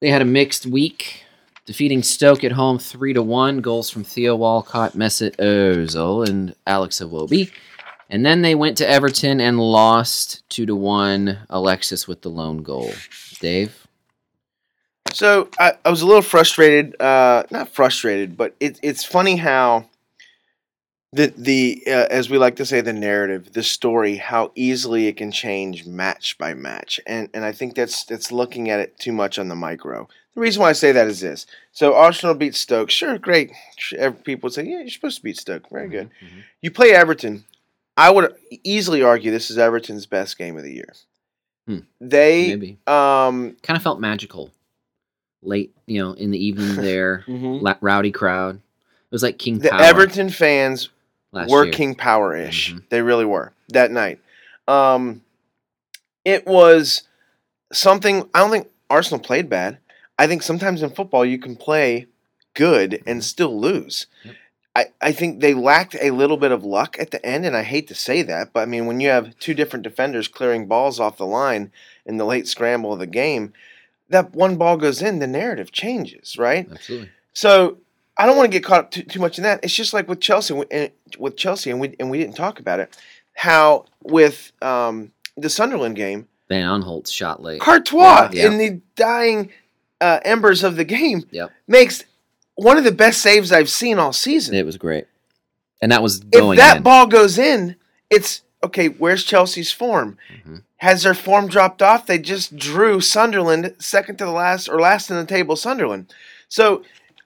They 0.00 0.10
had 0.10 0.20
a 0.20 0.26
mixed 0.26 0.66
week, 0.66 1.24
defeating 1.64 2.02
Stoke 2.02 2.44
at 2.44 2.52
home 2.52 2.78
three 2.78 3.14
to 3.14 3.22
one. 3.22 3.62
Goals 3.62 3.88
from 3.88 4.04
Theo 4.04 4.36
Walcott, 4.36 4.92
Mesut 4.92 5.36
Ozil, 5.36 6.28
and 6.28 6.54
Alex 6.66 7.00
Iwobi. 7.00 7.50
And 8.12 8.26
then 8.26 8.42
they 8.42 8.54
went 8.54 8.76
to 8.76 8.88
Everton 8.88 9.40
and 9.40 9.58
lost 9.58 10.46
two 10.50 10.66
to 10.66 10.76
one. 10.76 11.38
Alexis 11.48 12.06
with 12.06 12.20
the 12.20 12.28
lone 12.28 12.62
goal. 12.62 12.92
Dave. 13.40 13.86
So 15.14 15.48
I, 15.58 15.72
I 15.82 15.88
was 15.90 16.02
a 16.02 16.06
little 16.06 16.20
frustrated. 16.20 17.00
Uh, 17.00 17.44
not 17.50 17.70
frustrated, 17.70 18.36
but 18.36 18.54
it, 18.60 18.78
it's 18.82 19.02
funny 19.02 19.36
how 19.36 19.88
the 21.14 21.32
the 21.36 21.82
uh, 21.86 22.06
as 22.10 22.28
we 22.28 22.36
like 22.36 22.56
to 22.56 22.66
say 22.66 22.82
the 22.82 22.92
narrative, 22.92 23.54
the 23.54 23.62
story, 23.62 24.16
how 24.16 24.52
easily 24.54 25.06
it 25.06 25.16
can 25.16 25.32
change 25.32 25.86
match 25.86 26.36
by 26.36 26.52
match, 26.52 27.00
and 27.06 27.30
and 27.32 27.46
I 27.46 27.52
think 27.52 27.74
that's 27.74 28.04
that's 28.04 28.30
looking 28.30 28.68
at 28.68 28.80
it 28.80 28.98
too 28.98 29.12
much 29.12 29.38
on 29.38 29.48
the 29.48 29.56
micro. 29.56 30.06
The 30.34 30.40
reason 30.40 30.60
why 30.60 30.68
I 30.68 30.72
say 30.72 30.92
that 30.92 31.06
is 31.06 31.20
this: 31.20 31.46
so 31.72 31.94
Arsenal 31.94 32.34
beat 32.34 32.54
Stoke, 32.54 32.90
sure, 32.90 33.16
great. 33.16 33.52
People 34.24 34.50
say, 34.50 34.64
yeah, 34.64 34.80
you're 34.80 34.90
supposed 34.90 35.16
to 35.16 35.22
beat 35.22 35.38
Stoke, 35.38 35.68
very 35.70 35.88
good. 35.88 36.10
Mhm. 36.22 36.44
You 36.60 36.70
play 36.70 36.92
Everton. 36.92 37.44
I 37.96 38.10
would 38.10 38.34
easily 38.64 39.02
argue 39.02 39.30
this 39.30 39.50
is 39.50 39.58
Everton's 39.58 40.06
best 40.06 40.38
game 40.38 40.56
of 40.56 40.62
the 40.64 40.72
year. 40.72 40.92
Hmm. 41.66 41.78
They 42.00 42.48
Maybe. 42.48 42.78
um 42.86 43.56
Kind 43.62 43.76
of 43.76 43.82
felt 43.82 44.00
magical. 44.00 44.50
Late, 45.42 45.74
you 45.86 46.02
know, 46.02 46.12
in 46.12 46.30
the 46.30 46.44
evening 46.44 46.76
there. 46.82 47.24
Mm-hmm. 47.26 47.64
La- 47.64 47.76
rowdy 47.80 48.10
crowd. 48.10 48.56
It 48.56 49.14
was 49.14 49.22
like 49.22 49.38
King 49.38 49.58
the 49.58 49.70
Power 49.70 49.80
Everton 49.82 50.30
fans 50.30 50.88
were 51.32 51.64
year. 51.64 51.72
King 51.72 51.94
Power 51.94 52.34
ish. 52.34 52.72
Mhm. 52.74 52.88
They 52.88 53.02
really 53.02 53.24
were 53.26 53.52
that 53.68 53.90
night. 53.90 54.20
Um, 54.68 55.22
it 56.24 56.46
was 56.46 57.02
something. 57.72 58.28
I 58.34 58.40
don't 58.40 58.50
think 58.50 58.68
Arsenal 58.88 59.20
played 59.20 59.48
bad. 59.48 59.78
I 60.18 60.26
think 60.26 60.42
sometimes 60.42 60.82
in 60.82 60.90
football 60.90 61.24
you 61.24 61.38
can 61.38 61.56
play 61.56 62.06
good 62.54 63.02
and 63.06 63.22
still 63.24 63.58
lose. 63.60 64.06
Yep. 64.24 64.34
I, 64.74 64.86
I 65.02 65.12
think 65.12 65.40
they 65.40 65.52
lacked 65.52 65.96
a 66.00 66.10
little 66.12 66.38
bit 66.38 66.50
of 66.50 66.64
luck 66.64 66.96
at 66.98 67.10
the 67.10 67.24
end, 67.24 67.44
and 67.44 67.54
I 67.56 67.62
hate 67.62 67.88
to 67.88 67.94
say 67.94 68.22
that, 68.22 68.52
but 68.54 68.60
I 68.60 68.66
mean 68.66 68.86
when 68.86 69.00
you 69.00 69.08
have 69.10 69.38
two 69.38 69.52
different 69.54 69.82
defenders 69.82 70.28
clearing 70.28 70.66
balls 70.66 70.98
off 70.98 71.18
the 71.18 71.26
line 71.26 71.70
in 72.06 72.16
the 72.16 72.24
late 72.24 72.48
scramble 72.48 72.92
of 72.92 72.98
the 72.98 73.06
game, 73.06 73.52
that 74.08 74.34
one 74.34 74.56
ball 74.56 74.76
goes 74.78 75.02
in, 75.02 75.18
the 75.18 75.26
narrative 75.26 75.72
changes, 75.72 76.38
right? 76.38 76.66
Absolutely. 76.70 77.10
So 77.34 77.78
I 78.16 78.24
don't 78.26 78.36
want 78.36 78.50
to 78.50 78.56
get 78.58 78.64
caught 78.64 78.80
up 78.84 78.90
too, 78.90 79.02
too 79.02 79.20
much 79.20 79.38
in 79.38 79.44
that. 79.44 79.60
It's 79.62 79.74
just 79.74 79.92
like 79.92 80.08
with 80.08 80.20
Chelsea, 80.20 80.58
and- 80.70 80.90
with 81.18 81.36
Chelsea, 81.36 81.70
and 81.70 81.78
we 81.80 81.94
and 82.00 82.10
we 82.10 82.18
didn't 82.18 82.36
talk 82.36 82.58
about 82.58 82.80
it. 82.80 82.96
How 83.34 83.84
with 84.02 84.52
um, 84.62 85.12
the 85.36 85.48
Sunderland 85.50 85.96
game, 85.96 86.28
Van 86.48 86.64
Aanholt's 86.64 87.10
shot 87.12 87.42
late. 87.42 87.60
Courtois 87.60 88.30
Yeah. 88.32 88.46
in 88.46 88.58
the 88.58 88.80
dying 88.96 89.50
uh, 90.00 90.20
embers 90.24 90.64
of 90.64 90.76
the 90.76 90.84
game 90.84 91.24
Yep. 91.30 91.50
makes 91.68 92.04
one 92.62 92.78
of 92.78 92.84
the 92.84 92.92
best 92.92 93.20
saves 93.20 93.52
I've 93.52 93.70
seen 93.70 93.98
all 93.98 94.12
season. 94.12 94.54
It 94.54 94.66
was 94.66 94.76
great. 94.76 95.06
And 95.80 95.90
that 95.92 96.02
was 96.02 96.18
if 96.20 96.30
going 96.30 96.56
that 96.58 96.78
in. 96.78 96.82
ball 96.82 97.06
goes 97.06 97.38
in, 97.38 97.76
it's 98.10 98.42
okay. 98.62 98.88
Where's 98.88 99.24
Chelsea's 99.24 99.72
form? 99.72 100.16
Mhm. 100.46 100.62
Has 100.76 101.02
their 101.02 101.14
form 101.14 101.48
dropped 101.48 101.82
off? 101.82 102.06
They 102.06 102.18
just 102.18 102.56
drew 102.56 103.00
Sunderland 103.00 103.74
second 103.78 104.16
to 104.18 104.24
the 104.24 104.30
last 104.32 104.68
or 104.68 104.80
last 104.80 105.10
in 105.10 105.16
the 105.16 105.24
table, 105.24 105.56
Sunderland. 105.56 106.12
So 106.48 106.82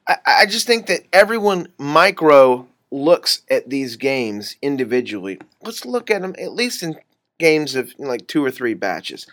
I, 0.07 0.17
I 0.27 0.47
just 0.47 0.67
think 0.67 0.87
that 0.87 1.03
everyone 1.13 1.69
micro 1.79 2.67
looks 2.91 3.43
at 3.51 3.69
these 3.69 3.97
games 3.97 4.57
individually, 4.63 5.39
let's 5.63 5.85
look 5.85 6.11
at 6.11 6.23
them 6.23 6.35
at 6.39 6.53
least 6.53 6.83
in 6.83 6.97
games 7.39 7.75
of 7.75 7.93
like 7.99 8.27
two 8.27 8.45
or 8.45 8.51
three 8.51 8.75
batches. 8.75 9.27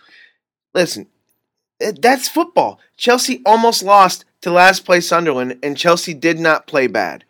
Listen, 0.73 1.07
Uh, 1.81 1.91
that's 1.99 2.27
football. 2.27 2.79
Chelsea 2.97 3.41
almost 3.45 3.83
lost 3.83 4.25
to 4.41 4.51
last 4.51 4.85
place 4.85 5.07
Sunderland, 5.07 5.59
and 5.63 5.77
Chelsea 5.77 6.13
did 6.13 6.39
not 6.39 6.67
play 6.67 6.87
bad. 6.87 7.23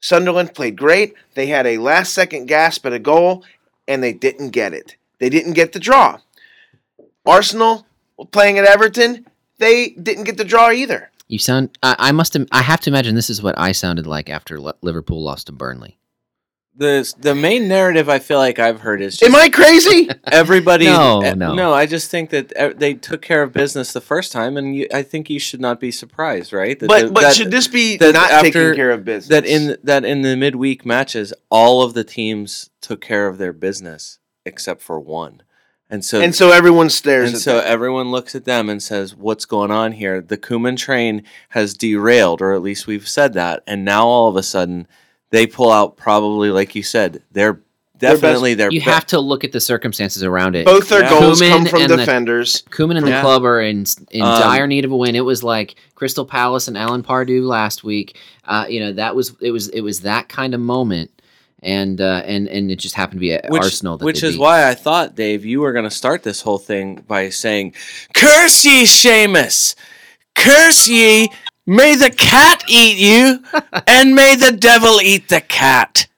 Sunderland 0.00 0.54
played 0.54 0.76
great. 0.76 1.14
They 1.34 1.46
had 1.46 1.66
a 1.66 1.78
last 1.78 2.12
second 2.12 2.46
gasp 2.46 2.84
at 2.86 2.92
a 2.92 2.98
goal, 2.98 3.44
and 3.86 4.02
they 4.02 4.12
didn't 4.12 4.50
get 4.50 4.72
it. 4.72 4.96
They 5.18 5.28
didn't 5.28 5.52
get 5.52 5.72
the 5.72 5.80
draw. 5.80 6.18
Arsenal 7.24 7.86
playing 8.32 8.58
at 8.58 8.64
Everton, 8.64 9.26
they 9.58 9.90
didn't 9.90 10.24
get 10.24 10.36
the 10.36 10.44
draw 10.44 10.70
either. 10.70 11.10
You 11.28 11.38
sound. 11.38 11.70
I, 11.82 11.96
I 11.98 12.12
must. 12.12 12.36
I 12.50 12.62
have 12.62 12.80
to 12.80 12.90
imagine 12.90 13.14
this 13.14 13.30
is 13.30 13.42
what 13.42 13.58
I 13.58 13.72
sounded 13.72 14.06
like 14.06 14.28
after 14.28 14.60
Liverpool 14.60 15.22
lost 15.22 15.46
to 15.46 15.52
Burnley. 15.52 15.98
The 16.74 17.12
the 17.18 17.34
main 17.34 17.68
narrative 17.68 18.08
I 18.08 18.18
feel 18.18 18.38
like 18.38 18.58
I've 18.58 18.80
heard 18.80 19.02
is 19.02 19.18
just 19.18 19.30
Am 19.30 19.36
I 19.38 19.50
crazy? 19.50 20.08
everybody. 20.30 20.86
No, 20.92 21.20
no. 21.34 21.54
no. 21.54 21.74
I 21.74 21.84
just 21.84 22.10
think 22.10 22.30
that 22.30 22.78
they 22.78 22.94
took 22.94 23.20
care 23.20 23.42
of 23.42 23.52
business 23.52 23.92
the 23.92 24.00
first 24.00 24.32
time, 24.32 24.56
and 24.56 24.74
you, 24.74 24.86
I 24.92 25.02
think 25.02 25.28
you 25.28 25.38
should 25.38 25.60
not 25.60 25.78
be 25.80 25.90
surprised, 25.90 26.52
right? 26.52 26.78
That, 26.78 26.88
but 26.88 27.06
the- 27.06 27.12
but 27.12 27.20
that, 27.20 27.34
should 27.34 27.50
this 27.50 27.68
be 27.68 27.98
that 27.98 28.14
not 28.14 28.30
after- 28.30 28.50
taking 28.50 28.74
care 28.74 28.90
of 28.90 29.04
business? 29.04 29.28
that 29.28 29.44
in 29.44 29.76
that 29.84 30.06
in 30.06 30.22
the 30.22 30.34
midweek 30.34 30.86
matches, 30.86 31.34
all 31.50 31.82
of 31.82 31.92
the 31.92 32.04
teams 32.04 32.70
took 32.80 33.02
care 33.02 33.26
of 33.26 33.36
their 33.36 33.52
business 33.52 34.18
except 34.46 34.80
for 34.80 34.98
one, 34.98 35.42
and 35.90 36.02
so 36.02 36.22
and 36.22 36.34
so 36.34 36.52
everyone 36.52 36.88
stares 36.88 37.28
and 37.28 37.36
at 37.36 37.42
so 37.42 37.56
that. 37.56 37.66
everyone 37.66 38.10
looks 38.10 38.34
at 38.34 38.46
them 38.46 38.70
and 38.70 38.82
says, 38.82 39.14
"What's 39.14 39.44
going 39.44 39.70
on 39.70 39.92
here?" 39.92 40.22
The 40.22 40.38
Koeman 40.38 40.78
train 40.78 41.22
has 41.50 41.74
derailed, 41.74 42.40
or 42.40 42.54
at 42.54 42.62
least 42.62 42.86
we've 42.86 43.06
said 43.08 43.34
that, 43.34 43.62
and 43.66 43.84
now 43.84 44.06
all 44.06 44.28
of 44.30 44.36
a 44.36 44.42
sudden 44.42 44.88
they 45.32 45.46
pull 45.48 45.72
out 45.72 45.96
probably, 45.96 46.50
like 46.50 46.76
you 46.76 46.84
said, 46.84 47.22
they're 47.32 47.60
Their 47.98 48.12
best- 48.12 48.22
definitely 48.22 48.54
their 48.54 48.70
You 48.70 48.80
be- 48.80 48.84
have 48.90 49.06
to 49.06 49.18
look 49.20 49.42
at 49.44 49.52
the 49.52 49.60
circumstances 49.60 50.22
around 50.22 50.54
it. 50.56 50.64
Both 50.66 50.88
their 50.88 51.02
Yeah. 51.02 51.10
goals 51.10 51.40
Koeman 51.40 51.48
come 51.50 51.64
from 51.66 51.80
and 51.82 51.90
the- 51.90 51.96
defenders. 51.96 52.62
Koeman 52.70 52.96
and 52.98 53.06
the 53.06 53.10
Yeah. 53.12 53.20
club 53.22 53.44
are 53.44 53.60
in 53.60 53.86
in 54.10 54.22
Um, 54.22 54.40
dire 54.40 54.66
need 54.68 54.84
of 54.84 54.92
a 54.92 54.96
win. 54.96 55.16
It 55.16 55.24
was 55.24 55.42
like 55.42 55.74
Crystal 55.94 56.24
Palace 56.24 56.68
and 56.68 56.76
Alan 56.78 57.02
Pardew 57.02 57.44
last 57.46 57.82
week. 57.84 58.16
Uh, 58.46 58.66
you 58.68 58.78
know 58.80 58.92
that 58.92 59.14
was 59.16 59.32
it 59.40 59.50
was 59.50 59.68
it 59.68 59.80
was 59.82 60.00
that 60.00 60.28
kind 60.28 60.52
of 60.52 60.60
moment, 60.60 61.10
and 61.62 62.00
uh, 62.00 62.22
and 62.26 62.48
and 62.48 62.70
it 62.72 62.76
just 62.80 62.96
happened 62.96 63.18
to 63.18 63.20
be 63.20 63.32
at 63.32 63.48
which, 63.50 63.62
Arsenal. 63.62 63.96
That 63.98 64.04
which 64.04 64.22
is 64.24 64.32
beat. 64.34 64.40
why 64.40 64.68
I 64.68 64.74
thought, 64.74 65.14
Dave, 65.14 65.44
you 65.44 65.60
were 65.60 65.72
going 65.72 65.84
to 65.88 65.90
start 65.94 66.24
this 66.24 66.40
whole 66.42 66.58
thing 66.58 67.04
by 67.06 67.28
saying, 67.30 67.74
"Curse 68.14 68.64
ye, 68.64 68.82
Seamus! 68.82 69.76
Curse 70.34 70.88
ye! 70.88 71.30
May 71.66 71.94
the 71.94 72.10
cat 72.10 72.64
eat 72.68 72.98
you, 72.98 73.42
and 73.86 74.14
may 74.14 74.36
the 74.36 74.52
devil 74.52 75.00
eat 75.00 75.28
the 75.28 75.40
cat." 75.40 76.08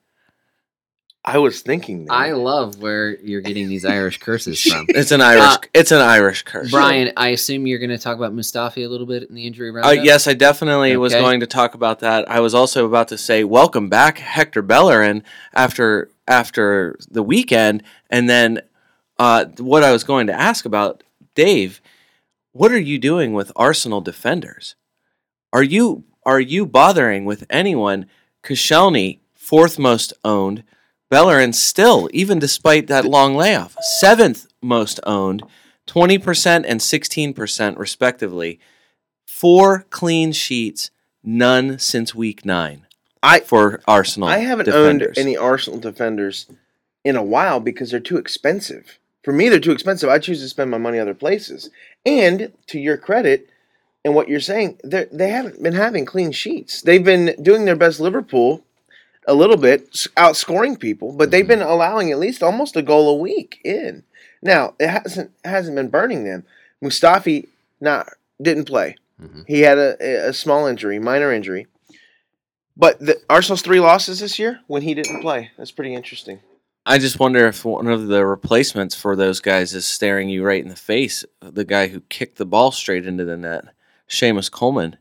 I 1.26 1.38
was 1.38 1.62
thinking 1.62 2.04
that. 2.04 2.12
I 2.12 2.32
love 2.32 2.82
where 2.82 3.18
you're 3.20 3.40
getting 3.40 3.66
these 3.66 3.86
Irish 3.86 4.18
curses 4.18 4.60
from. 4.70 4.84
It's 4.90 5.10
an 5.10 5.22
Irish. 5.22 5.42
Uh, 5.42 5.58
it's 5.72 5.90
an 5.90 6.02
Irish 6.02 6.42
curse. 6.42 6.70
Brian, 6.70 7.12
I 7.16 7.28
assume 7.28 7.66
you're 7.66 7.78
going 7.78 7.90
to 7.90 7.98
talk 7.98 8.18
about 8.18 8.34
Mustafi 8.34 8.84
a 8.84 8.88
little 8.88 9.06
bit 9.06 9.22
in 9.22 9.34
the 9.34 9.46
injury 9.46 9.70
Uh, 9.80 9.90
yes, 9.92 10.28
I 10.28 10.34
definitely 10.34 10.96
was 10.98 11.14
going 11.14 11.40
to 11.40 11.46
talk 11.46 11.74
about 11.74 12.00
that. 12.00 12.28
I 12.30 12.40
was 12.40 12.54
also 12.54 12.84
about 12.84 13.08
to 13.08 13.18
say, 13.18 13.42
"Welcome 13.42 13.88
back, 13.88 14.18
Hector 14.18 14.60
Bellerin." 14.60 15.22
After 15.54 16.10
after 16.28 16.96
the 17.10 17.22
weekend, 17.22 17.82
and 18.10 18.28
then 18.28 18.60
uh, 19.18 19.46
what 19.58 19.82
I 19.82 19.92
was 19.92 20.04
going 20.04 20.26
to 20.26 20.34
ask 20.34 20.66
about, 20.66 21.02
Dave, 21.34 21.80
what 22.52 22.70
are 22.70 22.78
you 22.78 22.98
doing 22.98 23.32
with 23.32 23.50
Arsenal 23.56 24.00
defenders? 24.02 24.74
Are 25.54 25.62
you 25.62 26.02
are 26.26 26.40
you 26.40 26.66
bothering 26.66 27.24
with 27.24 27.46
anyone? 27.48 28.06
Koscielny, 28.42 29.20
fourth 29.36 29.78
most 29.78 30.12
owned. 30.24 30.64
Bellerin 31.10 31.52
still, 31.52 32.10
even 32.12 32.40
despite 32.40 32.88
that 32.88 33.04
long 33.04 33.36
layoff, 33.36 33.76
seventh 34.00 34.48
most 34.60 34.98
owned, 35.04 35.44
twenty 35.86 36.18
percent 36.18 36.66
and 36.66 36.82
sixteen 36.82 37.32
percent 37.32 37.78
respectively. 37.78 38.58
Four 39.24 39.86
clean 39.90 40.32
sheets, 40.32 40.90
none 41.22 41.78
since 41.78 42.16
week 42.16 42.44
nine 42.44 42.86
I 43.22 43.38
for 43.38 43.80
Arsenal. 43.86 44.28
I 44.28 44.38
haven't 44.38 44.66
defenders. 44.66 45.16
owned 45.16 45.18
any 45.18 45.36
Arsenal 45.36 45.78
defenders 45.78 46.46
in 47.04 47.14
a 47.14 47.22
while 47.22 47.60
because 47.60 47.92
they're 47.92 48.00
too 48.00 48.16
expensive. 48.16 48.98
For 49.22 49.32
me, 49.32 49.48
they're 49.48 49.60
too 49.60 49.72
expensive. 49.72 50.10
I 50.10 50.18
choose 50.18 50.40
to 50.40 50.48
spend 50.48 50.72
my 50.72 50.78
money 50.78 50.98
other 50.98 51.14
places. 51.14 51.70
And 52.04 52.52
to 52.66 52.80
your 52.80 52.96
credit, 52.96 53.48
and 54.04 54.14
what 54.14 54.28
you're 54.28 54.40
saying, 54.40 54.78
they 54.84 55.06
they 55.12 55.30
haven't 55.30 55.62
been 55.62 55.74
having 55.74 56.04
clean 56.04 56.32
sheets. 56.32 56.82
They've 56.82 57.04
been 57.04 57.34
doing 57.42 57.64
their 57.64 57.76
best 57.76 58.00
Liverpool 58.00 58.64
a 59.26 59.34
little 59.34 59.56
bit, 59.56 59.90
outscoring 60.16 60.78
people, 60.78 61.12
but 61.12 61.30
they've 61.30 61.48
been 61.48 61.62
allowing 61.62 62.10
at 62.10 62.18
least 62.18 62.42
almost 62.42 62.76
a 62.76 62.82
goal 62.82 63.08
a 63.08 63.16
week 63.16 63.60
in. 63.64 64.02
Now 64.42 64.74
it 64.78 64.88
hasn't 64.88 65.30
hasn't 65.44 65.76
been 65.76 65.88
burning 65.88 66.24
them. 66.24 66.44
Mustafi 66.82 67.48
not 67.80 68.08
didn't 68.40 68.66
play. 68.66 68.96
Mhm. 69.20 69.44
He 69.46 69.60
had 69.60 69.78
a, 69.78 70.28
a 70.28 70.32
small 70.32 70.66
injury, 70.66 70.98
minor 70.98 71.32
injury. 71.32 71.66
But 72.76 72.98
the 72.98 73.20
Arsenal's 73.30 73.62
three 73.62 73.80
losses 73.80 74.18
this 74.20 74.38
year 74.38 74.60
when 74.66 74.82
he 74.82 74.94
didn't 74.94 75.20
play. 75.20 75.52
That's 75.56 75.70
pretty 75.70 75.94
interesting. 75.94 76.40
I 76.84 76.98
just 76.98 77.18
wonder 77.18 77.46
if 77.46 77.64
one 77.64 77.86
of 77.86 78.08
the 78.08 78.26
replacements 78.26 78.94
for 78.94 79.16
those 79.16 79.40
guys 79.40 79.72
is 79.72 79.86
staring 79.86 80.28
you 80.28 80.44
right 80.44 80.62
in 80.62 80.68
the 80.68 80.76
face. 80.76 81.24
The 81.40 81.64
guy 81.64 81.86
who 81.86 82.00
kicked 82.00 82.36
the 82.36 82.44
ball 82.44 82.72
straight 82.72 83.06
into 83.06 83.24
the 83.24 83.36
net, 83.38 83.64
Seamus 84.14 84.50
Coleman, 84.50 84.96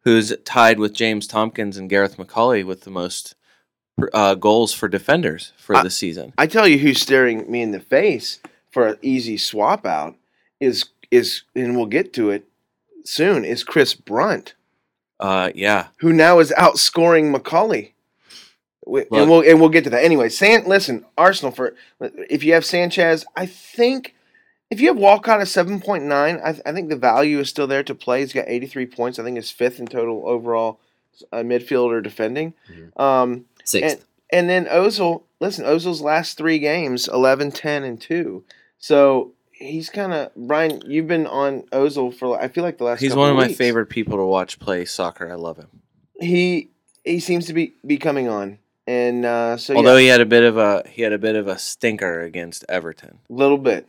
who's 0.00 0.32
tied 0.44 0.78
with 0.78 0.92
James 0.94 1.26
Tomkins 1.26 1.76
and 1.76 1.88
Gareth 1.90 2.16
McAuley 2.16 2.64
with 2.64 2.82
the 2.82 2.90
most 2.90 3.34
uh, 4.12 4.34
goals 4.34 4.72
for 4.72 4.88
defenders 4.88 5.52
for 5.56 5.76
I- 5.76 5.82
the 5.82 5.90
season. 5.90 6.32
I 6.38 6.46
tell 6.46 6.66
you 6.68 6.78
who's 6.78 7.00
staring 7.00 7.50
me 7.50 7.62
in 7.62 7.70
the 7.72 7.80
face 7.80 8.40
for 8.70 8.86
an 8.88 8.98
easy 9.02 9.36
swap 9.36 9.86
out 9.86 10.16
is 10.60 10.86
is 11.10 11.42
and 11.54 11.76
we'll 11.76 11.86
get 11.86 12.12
to 12.14 12.30
it 12.30 12.44
soon, 13.04 13.44
is 13.44 13.62
Chris 13.62 13.94
Brunt, 13.94 14.54
Uh, 15.20 15.50
yeah, 15.54 15.88
who 15.98 16.12
now 16.12 16.38
is 16.40 16.52
outscoring 16.58 17.30
Look. 19.10 19.20
and 19.20 19.30
we'll 19.30 19.42
and 19.48 19.60
we'll 19.60 19.68
get 19.70 19.84
to 19.84 19.90
that 19.90 20.04
anyway. 20.04 20.28
San, 20.28 20.64
listen, 20.66 21.04
Arsenal 21.16 21.52
for 21.52 21.74
if 22.28 22.42
you 22.44 22.52
have 22.54 22.64
Sanchez, 22.64 23.24
I 23.36 23.46
think 23.46 24.14
if 24.74 24.80
you 24.80 24.88
have 24.88 24.98
Walcott 24.98 25.40
at 25.40 25.48
seven 25.48 25.80
point 25.80 26.04
nine, 26.04 26.40
I, 26.44 26.50
I 26.66 26.72
think 26.72 26.90
the 26.90 26.96
value 26.96 27.38
is 27.38 27.48
still 27.48 27.66
there 27.66 27.82
to 27.84 27.94
play. 27.94 28.20
He's 28.20 28.32
got 28.32 28.48
eighty 28.48 28.66
three 28.66 28.86
points. 28.86 29.18
I 29.18 29.22
think 29.22 29.38
it's 29.38 29.50
fifth 29.50 29.78
in 29.80 29.86
total 29.86 30.22
overall 30.26 30.80
uh, 31.32 31.38
midfielder 31.38 32.02
defending. 32.02 32.54
Mhm. 32.70 33.00
Um, 33.00 33.44
Sixth. 33.64 34.04
and 34.30 34.48
then 34.48 34.66
Ozil, 34.66 35.22
listen, 35.40 35.64
Ozil's 35.64 36.00
last 36.00 36.36
three 36.36 36.58
games, 36.58 37.08
11, 37.08 37.52
10, 37.52 37.84
and 37.84 38.00
2. 38.00 38.44
So 38.78 39.32
he's 39.52 39.88
kind 39.88 40.12
of, 40.12 40.34
Brian, 40.34 40.82
you've 40.84 41.06
been 41.06 41.26
on 41.26 41.62
Ozil 41.72 42.12
for, 42.14 42.38
I 42.40 42.48
feel 42.48 42.64
like 42.64 42.78
the 42.78 42.84
last 42.84 43.00
he's 43.00 43.14
one 43.14 43.30
of 43.30 43.36
my 43.36 43.48
favorite 43.48 43.86
people 43.86 44.18
to 44.18 44.24
watch 44.24 44.58
play 44.58 44.84
soccer. 44.84 45.30
I 45.30 45.36
love 45.36 45.56
him. 45.56 45.68
He 46.20 46.68
he 47.04 47.20
seems 47.20 47.46
to 47.46 47.52
be, 47.52 47.74
be 47.86 47.96
coming 47.98 48.28
on. 48.28 48.58
And 48.86 49.24
uh, 49.24 49.56
so, 49.56 49.76
Although 49.76 49.96
yeah, 49.96 50.00
he 50.00 50.06
had 50.08 50.20
a 50.20 50.26
bit 50.26 50.42
of 50.42 50.58
a 50.58 50.84
he 50.88 51.02
had 51.02 51.12
a 51.12 51.18
bit 51.18 51.36
of 51.36 51.48
a 51.48 51.58
stinker 51.58 52.20
against 52.20 52.64
Everton. 52.68 53.18
a 53.30 53.32
little 53.32 53.56
bit. 53.56 53.88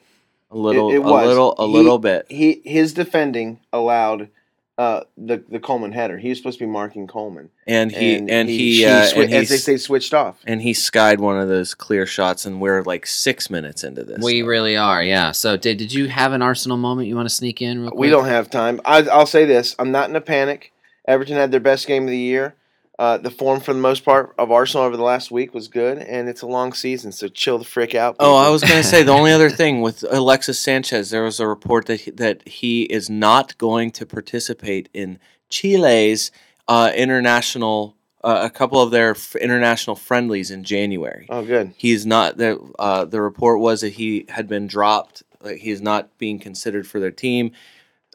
A 0.55 0.57
little, 0.57 0.89
it 0.91 0.95
a 0.97 1.01
was. 1.01 1.27
little, 1.27 1.51
a 1.59 1.67
He- 1.67 1.73
little 1.73 1.99
bit. 1.99 2.25
He 2.29 2.61
His 2.63 2.93
defending 2.93 3.59
allowed 3.73 4.29
uh, 4.77 5.01
the, 5.17 5.43
the 5.49 5.59
Coleman 5.59 5.91
header. 5.91 6.17
He 6.17 6.29
was 6.29 6.37
supposed 6.37 6.59
to 6.59 6.65
be 6.65 6.69
marking 6.71 7.07
Coleman. 7.07 7.49
And 7.67 7.91
he 7.91 8.15
and, 8.29 8.47
he, 8.49 8.77
he 8.77 8.85
uh, 8.85 9.03
swi- 9.03 9.23
and 9.25 9.33
as 9.33 9.49
they 9.49 9.57
say, 9.57 9.75
switched 9.77 10.13
off. 10.13 10.37
and 10.45 10.61
he 10.61 10.73
skied 10.73 11.19
one 11.19 11.39
of 11.39 11.47
those 11.49 11.73
clear 11.73 12.05
shots, 12.05 12.45
and 12.45 12.61
we're 12.61 12.83
like 12.83 13.05
six 13.05 13.49
minutes 13.49 13.83
into 13.83 14.03
this. 14.03 14.23
We 14.23 14.41
really 14.43 14.75
are, 14.77 15.03
yeah. 15.03 15.31
So, 15.33 15.55
did, 15.57 15.77
did 15.77 15.93
you 15.93 16.07
have 16.07 16.31
an 16.33 16.41
Arsenal 16.41 16.77
moment 16.77 17.07
you 17.09 17.15
want 17.15 17.27
to 17.29 17.33
sneak 17.35 17.61
in? 17.61 17.81
Real 17.81 17.91
quick? 17.91 17.99
We 17.99 18.09
don't 18.09 18.25
have 18.27 18.49
time. 18.49 18.79
I, 18.85 19.03
I'll 19.03 19.25
say 19.25 19.43
this: 19.45 19.75
I'm 19.79 19.91
not 19.91 20.09
in 20.09 20.15
a 20.15 20.21
panic. 20.21 20.71
Everton 21.07 21.35
had 21.35 21.51
their 21.51 21.59
best 21.59 21.85
game 21.87 22.03
of 22.03 22.09
the 22.09 22.17
year. 22.17 22.55
Uh, 22.97 23.17
the 23.17 23.29
form, 23.29 23.59
for 23.59 23.73
the 23.73 23.79
most 23.79 24.05
part, 24.05 24.33
of 24.37 24.51
Arsenal 24.51 24.85
over 24.85 24.95
the 24.95 25.03
last 25.03 25.29
week 25.29 25.53
was 25.53 25.67
good, 25.67 25.97
and 25.97 26.29
it's 26.29 26.41
a 26.41 26.47
long 26.47 26.71
season, 26.71 27.11
so 27.11 27.27
chill 27.27 27.57
the 27.57 27.65
frick 27.65 27.93
out. 27.93 28.15
Oh, 28.19 28.35
I 28.35 28.49
was 28.49 28.61
going 28.61 28.81
to 28.81 28.87
say 28.87 29.03
the 29.03 29.11
only 29.11 29.33
other 29.33 29.49
thing 29.61 29.81
with 29.81 30.05
Alexis 30.09 30.59
Sanchez, 30.59 31.09
there 31.09 31.23
was 31.23 31.39
a 31.39 31.47
report 31.47 31.87
that 31.87 32.01
he, 32.01 32.11
that 32.11 32.47
he 32.47 32.83
is 32.83 33.09
not 33.09 33.57
going 33.57 33.91
to 33.91 34.05
participate 34.05 34.87
in 34.93 35.19
Chile's 35.49 36.31
uh, 36.69 36.91
international, 36.95 37.97
uh, 38.23 38.39
a 38.43 38.49
couple 38.49 38.81
of 38.81 38.91
their 38.91 39.11
f- 39.11 39.35
international 39.35 39.97
friendlies 39.97 40.49
in 40.49 40.63
January. 40.63 41.27
Oh, 41.29 41.43
good. 41.45 41.73
He's 41.75 42.05
not 42.05 42.37
the 42.37 42.59
uh, 42.79 43.03
the 43.05 43.21
report 43.21 43.59
was 43.59 43.81
that 43.81 43.93
he 43.93 44.25
had 44.29 44.47
been 44.47 44.67
dropped. 44.67 45.21
Like 45.41 45.57
he 45.57 45.69
is 45.69 45.81
not 45.81 46.17
being 46.17 46.39
considered 46.39 46.87
for 46.87 46.99
their 46.99 47.11
team. 47.11 47.51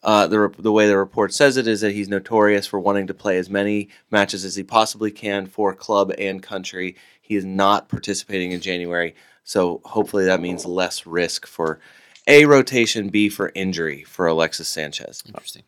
Uh, 0.03 0.27
the 0.27 0.53
the 0.59 0.73
way 0.73 0.89
the 0.89 0.97
report 0.97 1.33
says 1.35 1.57
it 1.57 1.67
is 1.67 1.83
that 1.83 1.93
he's 1.93 2.09
notorious 2.09 2.67
for 2.67 2.81
wanting 2.81 3.07
to 3.07 3.15
play 3.15 3.37
as 3.37 3.51
many 3.51 3.89
matches 4.11 4.45
as 4.45 4.57
he 4.57 4.63
possibly 4.63 5.11
can 5.11 5.47
for 5.47 5.75
club 5.75 6.11
and 6.19 6.43
country. 6.43 6.97
He 7.21 7.37
is 7.37 7.45
not 7.45 7.89
participating 7.89 8.53
in 8.53 8.61
January, 8.61 9.15
so 9.45 9.83
hopefully 9.85 10.25
that 10.25 10.41
means 10.41 10.65
less 10.65 11.07
risk 11.07 11.47
for 11.47 11.81
a 12.27 12.47
rotation, 12.47 13.09
B 13.09 13.29
for 13.29 13.53
injury 13.55 14.05
for 14.05 14.27
Alexis 14.27 14.69
Sanchez. 14.69 15.23
Interesting. 15.27 15.65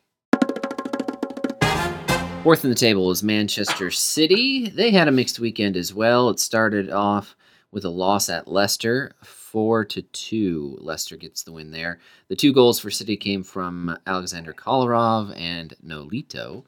Fourth 2.42 2.64
in 2.64 2.70
the 2.70 2.76
table 2.76 3.10
is 3.10 3.22
Manchester 3.22 3.90
City. 3.90 4.68
They 4.68 4.90
had 4.90 5.08
a 5.08 5.12
mixed 5.12 5.38
weekend 5.38 5.76
as 5.76 5.94
well. 5.94 6.28
It 6.30 6.40
started 6.40 6.90
off 6.90 7.36
with 7.70 7.84
a 7.84 7.88
loss 7.88 8.28
at 8.28 8.48
Leicester, 8.48 9.12
four 9.52 9.84
to 9.84 10.00
two. 10.00 10.78
Leicester 10.80 11.16
gets 11.16 11.42
the 11.42 11.52
win 11.52 11.70
there. 11.70 12.00
The 12.28 12.36
two 12.36 12.54
goals 12.54 12.80
for 12.80 12.90
City 12.90 13.18
came 13.18 13.42
from 13.44 13.96
Alexander 14.06 14.54
Kolarov 14.54 15.38
and 15.38 15.74
Nolito. 15.86 16.64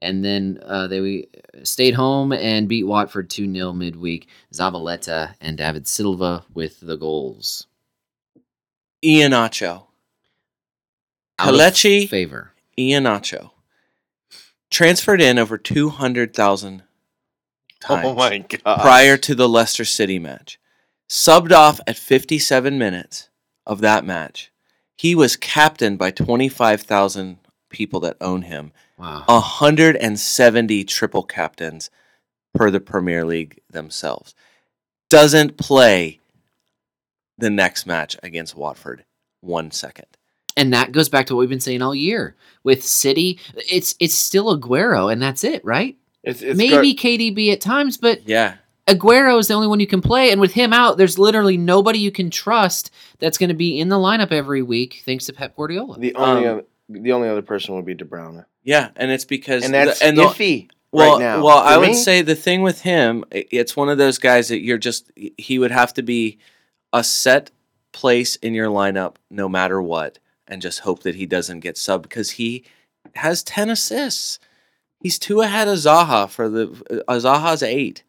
And 0.00 0.24
then 0.24 0.60
uh, 0.64 0.86
they 0.86 1.26
stayed 1.64 1.94
home 1.94 2.32
and 2.32 2.68
beat 2.68 2.84
Watford 2.84 3.28
2 3.28 3.52
0 3.52 3.72
midweek. 3.72 4.28
Zabaleta 4.54 5.34
and 5.40 5.58
David 5.58 5.88
Silva 5.88 6.44
with 6.54 6.78
the 6.78 6.96
goals. 6.96 7.66
Iheanacho. 9.04 9.86
Out 11.40 11.54
of 11.54 12.08
favor. 12.10 12.52
Iheanacho. 12.78 13.50
Transferred 14.70 15.20
in 15.20 15.38
over 15.38 15.58
200,000 15.58 16.82
times 17.80 18.06
Oh 18.06 18.14
my 18.14 18.38
god! 18.38 18.80
prior 18.80 19.16
to 19.16 19.34
the 19.34 19.48
Leicester 19.48 19.84
City 19.84 20.20
match. 20.20 20.60
Subbed 21.08 21.52
off 21.52 21.80
at 21.86 21.96
57 21.96 22.78
minutes 22.78 23.28
of 23.66 23.80
that 23.80 24.04
match. 24.04 24.50
He 24.96 25.14
was 25.14 25.36
captained 25.36 25.98
by 25.98 26.10
25,000 26.10 27.38
people 27.70 28.00
that 28.00 28.16
own 28.20 28.42
him. 28.42 28.72
Wow. 28.98 29.22
170 29.26 30.84
triple 30.84 31.22
captains 31.22 31.90
per 32.54 32.70
the 32.70 32.80
Premier 32.80 33.24
League 33.24 33.60
themselves. 33.70 34.34
Doesn't 35.08 35.56
play 35.56 36.20
the 37.38 37.50
next 37.50 37.86
match 37.86 38.16
against 38.22 38.56
Watford 38.56 39.04
one 39.40 39.70
second. 39.70 40.06
And 40.56 40.72
that 40.74 40.90
goes 40.90 41.08
back 41.08 41.26
to 41.26 41.36
what 41.36 41.40
we've 41.40 41.48
been 41.48 41.60
saying 41.60 41.82
all 41.82 41.94
year 41.94 42.34
with 42.64 42.84
City. 42.84 43.38
It's 43.54 43.94
it's 44.00 44.16
still 44.16 44.58
Aguero, 44.58 45.10
and 45.10 45.22
that's 45.22 45.44
it, 45.44 45.64
right? 45.64 45.96
It's, 46.24 46.42
it's 46.42 46.58
Maybe 46.58 46.94
gar- 46.94 47.04
KDB 47.12 47.52
at 47.52 47.60
times, 47.60 47.96
but 47.96 48.28
Yeah. 48.28 48.56
Aguero 48.88 49.38
is 49.38 49.48
the 49.48 49.54
only 49.54 49.66
one 49.68 49.80
you 49.80 49.86
can 49.86 50.00
play, 50.00 50.30
and 50.32 50.40
with 50.40 50.52
him 50.54 50.72
out, 50.72 50.96
there's 50.98 51.18
literally 51.18 51.56
nobody 51.56 51.98
you 51.98 52.10
can 52.10 52.30
trust 52.30 52.90
that's 53.18 53.38
going 53.38 53.48
to 53.50 53.54
be 53.54 53.78
in 53.78 53.88
the 53.88 53.96
lineup 53.96 54.32
every 54.32 54.62
week, 54.62 55.02
thanks 55.04 55.26
to 55.26 55.32
Pep 55.32 55.54
Guardiola. 55.56 55.98
the 55.98 56.14
only 56.14 56.46
Um, 56.46 56.54
other, 56.58 56.64
the 56.88 57.12
only 57.12 57.28
other 57.28 57.42
person 57.42 57.74
would 57.76 57.84
be 57.84 57.94
De 57.94 58.04
Bruyne, 58.04 58.44
Yeah, 58.64 58.90
and 58.96 59.10
it's 59.10 59.24
because 59.24 59.64
and 59.64 59.74
that's 59.74 59.98
the, 60.00 60.06
and 60.06 60.18
the, 60.18 60.22
iffy 60.24 60.70
well, 60.90 61.12
right 61.18 61.20
now. 61.20 61.44
well, 61.44 61.58
I 61.58 61.74
For 61.74 61.80
would 61.80 61.94
say 61.96 62.22
the 62.22 62.34
thing 62.34 62.62
with 62.62 62.80
him, 62.80 63.24
it's 63.30 63.76
one 63.76 63.88
of 63.90 63.98
those 63.98 64.18
guys 64.18 64.48
that 64.48 64.60
you're 64.62 64.78
just 64.78 65.10
he 65.36 65.58
would 65.58 65.70
have 65.70 65.92
to 65.94 66.02
be 66.02 66.38
a 66.92 67.04
set 67.04 67.50
place 67.92 68.36
in 68.36 68.54
your 68.54 68.68
lineup 68.68 69.16
no 69.30 69.48
matter 69.48 69.82
what, 69.82 70.18
and 70.46 70.62
just 70.62 70.80
hope 70.80 71.02
that 71.02 71.14
he 71.16 71.26
doesn't 71.26 71.60
get 71.60 71.76
subbed 71.76 72.02
because 72.02 72.30
he 72.32 72.64
has 73.16 73.42
ten 73.42 73.68
assists. 73.68 74.38
He's 75.00 75.18
two 75.18 75.42
ahead 75.42 75.68
of 75.68 75.76
Zaha 75.76 76.28
for 76.28 76.48
the 76.48 77.02
uh, 77.06 77.14
Zaha's 77.16 77.62
eight. 77.62 78.02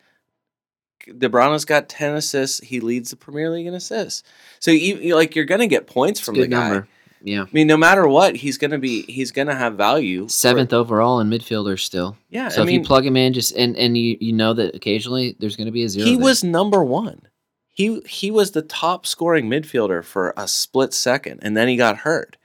De 1.18 1.30
Bruyne's 1.30 1.66
got 1.66 1.90
ten 1.90 2.16
assists. 2.16 2.60
He 2.62 2.80
leads 2.80 3.10
the 3.10 3.16
Premier 3.16 3.50
League 3.50 3.68
in 3.68 3.74
assists. 3.74 4.24
So 4.60 4.72
you, 4.72 4.98
you 4.98 5.16
like 5.16 5.36
you're 5.36 5.46
gonna 5.46 5.68
get 5.68 5.88
points 5.88 6.20
from 6.20 6.36
the 6.36 6.48
guy. 6.48 6.70
number. 6.70 6.88
Yeah. 7.22 7.42
I 7.44 7.48
mean, 7.52 7.68
no 7.68 7.76
matter 7.76 8.08
what, 8.08 8.38
he's 8.38 8.58
gonna 8.58 8.80
be 8.80 9.02
he's 9.04 9.32
gonna 9.32 9.56
have 9.56 9.76
value. 9.76 10.24
for- 10.24 10.30
Seventh 10.30 10.72
overall 10.74 11.20
in 11.20 11.30
midfielders 11.30 11.80
still. 11.82 12.16
yeah. 12.30 12.48
So 12.50 12.62
I 12.62 12.64
if 12.64 12.68
mean, 12.68 12.80
you 12.82 12.86
plug 12.86 13.06
him 13.06 13.18
in, 13.18 13.34
just 13.34 13.54
and 13.56 13.76
and 13.76 13.98
you, 13.98 14.18
you 14.22 14.32
know 14.34 14.54
that 14.54 14.74
occasionally 14.76 15.36
there's 15.40 15.56
going 15.58 15.66
to 15.68 15.72
be 15.72 15.84
a 15.84 15.90
zero. 15.90 16.06
he 16.06 16.16
there. 16.16 16.24
was 16.24 16.44
number 16.44 16.82
one. 16.84 17.24
He 17.68 18.00
he 18.02 18.32
was 18.32 18.52
the 18.52 18.62
top 18.62 19.06
scoring 19.06 19.50
midfielder 19.50 20.04
for 20.04 20.34
a 20.38 20.48
split 20.48 20.94
second, 20.94 21.40
and 21.42 21.56
then 21.58 21.68
he 21.68 21.76
got 21.76 21.98
hurt, 22.00 22.38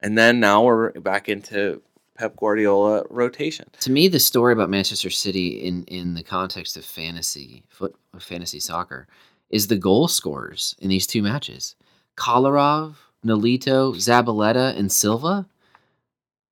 and 0.00 0.16
then 0.16 0.38
now 0.40 0.64
we're 0.64 0.92
back 0.92 1.28
into 1.28 1.82
Pep 2.22 2.36
Guardiola 2.36 3.02
rotation. 3.10 3.66
to 3.80 3.90
me 3.90 4.06
the 4.06 4.20
story 4.20 4.52
about 4.52 4.70
Manchester 4.70 5.10
City 5.10 5.48
in 5.66 5.82
in 5.84 6.14
the 6.14 6.22
context 6.22 6.76
of 6.76 6.84
fantasy 6.84 7.64
foot 7.68 7.96
fantasy 8.20 8.60
soccer 8.60 9.08
is 9.50 9.66
the 9.66 9.76
goal 9.76 10.06
scorers 10.06 10.76
in 10.78 10.88
these 10.88 11.04
two 11.06 11.20
matches. 11.20 11.74
Kolarov, 12.16 12.94
Nolito, 13.26 13.92
Zabaleta, 13.96 14.76
and 14.78 14.92
Silva. 14.92 15.46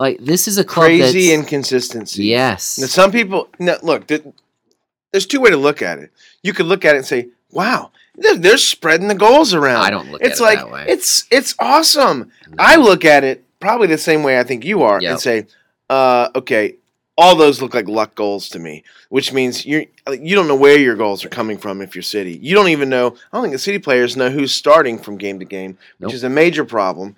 Like 0.01 0.19
this 0.19 0.49
is 0.49 0.59
a 0.59 0.65
club 0.65 0.87
crazy 0.87 1.29
that's, 1.29 1.39
inconsistency. 1.41 2.25
yes. 2.25 2.79
Now, 2.79 2.87
some 2.87 3.13
people 3.13 3.49
no, 3.61 3.77
look. 3.85 4.09
There's 4.09 5.27
two 5.27 5.41
way 5.41 5.51
to 5.51 5.57
look 5.57 5.83
at 5.83 5.99
it. 6.01 6.11
You 6.43 6.53
could 6.53 6.67
look 6.67 6.85
at 6.85 6.95
it 6.95 6.99
and 6.99 7.07
say, 7.07 7.29
"Wow, 7.53 7.93
they're, 8.17 8.37
they're 8.37 8.57
spreading 8.59 9.07
the 9.09 9.15
goals 9.15 9.55
around." 9.55 9.83
I 9.85 9.91
don't 9.91 10.11
look 10.11 10.21
It's 10.23 10.41
at 10.41 10.45
it 10.45 10.47
like 10.49 10.59
that 10.59 10.71
way. 10.73 10.85
it's 10.89 11.27
it's 11.31 11.55
awesome. 11.61 12.33
No. 12.49 12.57
I 12.59 12.75
look 12.77 13.05
at 13.05 13.23
it 13.23 13.45
probably 13.61 13.87
the 13.89 13.99
same 13.99 14.23
way 14.23 14.41
I 14.41 14.43
think 14.43 14.65
you 14.65 14.83
are, 14.83 15.01
Yep. 15.03 15.11
and 15.11 15.21
say, 15.21 15.47
uh, 15.91 16.31
"Okay, 16.35 16.77
all 17.19 17.37
those 17.37 17.61
look 17.61 17.75
like 17.75 17.89
luck 17.89 18.15
goals 18.15 18.49
to 18.51 18.59
me." 18.59 18.83
Which 19.11 19.33
means 19.33 19.67
you 19.67 19.87
you 20.11 20.35
don't 20.37 20.49
know 20.49 20.57
where 20.57 20.79
your 20.79 20.95
goals 20.97 21.25
are 21.25 21.29
coming 21.29 21.59
from 21.59 21.83
if 21.83 21.95
you're 21.95 22.03
City. 22.03 22.39
You 22.41 22.55
don't 22.55 22.69
even 22.69 22.89
know. 22.89 23.09
I 23.09 23.37
don't 23.37 23.43
think 23.43 23.53
the 23.53 23.59
City 23.59 23.79
players 23.79 24.17
know 24.17 24.31
who's 24.31 24.53
starting 24.53 24.99
from 24.99 25.19
game 25.19 25.39
to 25.41 25.45
game, 25.45 25.73
which 25.99 26.09
Nope. 26.09 26.15
is 26.15 26.25
a 26.25 26.31
major 26.31 26.65
problem. 26.65 27.17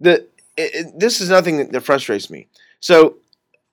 The 0.00 0.26
it, 0.56 0.74
it- 0.74 0.98
this 0.98 1.20
is 1.20 1.28
nothing 1.30 1.58
that, 1.58 1.70
that 1.72 1.82
frustrates 1.82 2.30
me. 2.30 2.46
So 2.80 3.16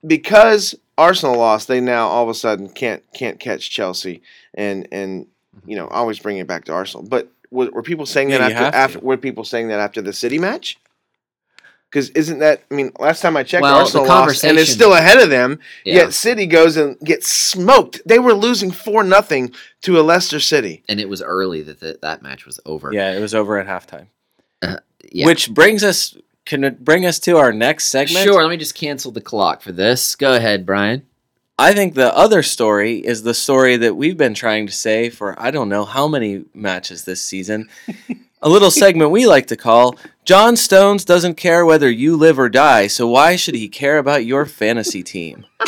because 0.05 0.75
Arsenal 0.97 1.37
lost, 1.37 1.67
they 1.67 1.79
now 1.81 2.07
all 2.07 2.23
of 2.23 2.29
a 2.29 2.33
sudden 2.33 2.69
can't 2.69 3.03
can't 3.13 3.39
catch 3.39 3.69
Chelsea, 3.69 4.21
and 4.53 4.87
and 4.91 5.27
you 5.65 5.75
know 5.75 5.87
always 5.87 6.19
bring 6.19 6.37
it 6.37 6.47
back 6.47 6.65
to 6.65 6.73
Arsenal. 6.73 7.07
But 7.07 7.29
were, 7.51 7.69
were 7.71 7.83
people 7.83 8.05
saying 8.05 8.29
Yeah, 8.29 8.39
that 8.49 8.51
after 8.51 8.75
after 8.77 8.99
were 8.99 9.17
people 9.17 9.43
saying 9.43 9.67
that 9.69 9.79
after 9.79 10.01
the 10.01 10.13
City 10.13 10.39
match? 10.39 10.77
Because 11.91 12.09
isn't 12.11 12.39
that 12.39 12.63
I 12.71 12.73
mean 12.73 12.91
last 12.99 13.21
time 13.21 13.35
I 13.35 13.43
checked, 13.43 13.63
Well, 13.63 13.75
Arsenal 13.79 14.05
lost 14.07 14.21
and 14.21 14.31
is 14.31 14.41
conversation- 14.41 14.73
still 14.75 14.93
ahead 14.93 15.19
of 15.19 15.29
them. 15.29 15.59
Yeah. 15.83 15.95
Yet 15.95 16.13
City 16.13 16.45
goes 16.45 16.77
and 16.77 16.97
gets 17.01 17.29
smoked. 17.29 18.01
They 18.05 18.17
were 18.17 18.33
losing 18.33 18.71
four 18.71 19.03
nothing 19.03 19.53
to 19.81 19.99
a 19.99 20.01
Leicester 20.01 20.39
City. 20.39 20.83
and 20.87 20.99
it 21.01 21.09
was 21.09 21.21
early 21.21 21.61
that 21.63 21.81
the, 21.81 21.99
that 22.01 22.21
match 22.21 22.45
was 22.45 22.59
over. 22.65 22.93
Yeah, 22.93 23.11
it 23.11 23.19
was 23.19 23.35
over 23.35 23.59
at 23.59 23.67
halftime. 23.67 24.07
Uh, 24.61 24.77
yeah. 25.11 25.25
Which 25.25 25.53
brings 25.53 25.83
us 25.83 26.15
can 26.45 26.63
it 26.63 26.83
bring 26.83 27.05
us 27.05 27.19
to 27.19 27.37
our 27.37 27.51
next 27.51 27.85
segment? 27.89 28.23
Sure, 28.25 28.41
let 28.41 28.49
me 28.49 28.57
just 28.57 28.73
cancel 28.75 29.11
the 29.11 29.21
clock 29.21 29.61
for 29.61 29.71
this. 29.73 30.15
Go 30.15 30.33
ahead, 30.33 30.65
Brian. 30.65 31.03
I 31.59 31.73
think 31.73 31.93
the 31.93 32.15
other 32.15 32.41
story 32.41 32.97
is 32.99 33.21
the 33.21 33.33
story 33.35 33.77
that 33.77 33.95
we've 33.95 34.17
been 34.17 34.33
trying 34.33 34.65
to 34.65 34.73
say 34.73 35.09
for 35.09 35.39
I 35.39 35.51
don't 35.51 35.69
know 35.69 35.85
how 35.85 36.07
many 36.07 36.45
matches 36.53 37.03
this 37.03 37.21
season. 37.21 37.69
A 38.43 38.49
little 38.49 38.71
segment 38.71 39.11
we 39.11 39.27
like 39.27 39.45
to 39.47 39.55
call 39.55 39.97
John 40.23 40.55
Stones 40.55 41.03
doesn't 41.03 41.35
care 41.35 41.65
whether 41.65 41.89
you 41.89 42.15
live 42.15 42.37
or 42.39 42.47
die, 42.49 42.87
so 42.87 43.07
why 43.07 43.35
should 43.35 43.55
he 43.55 43.67
care 43.67 43.97
about 43.97 44.25
your 44.25 44.45
fantasy 44.45 45.03
team? 45.03 45.45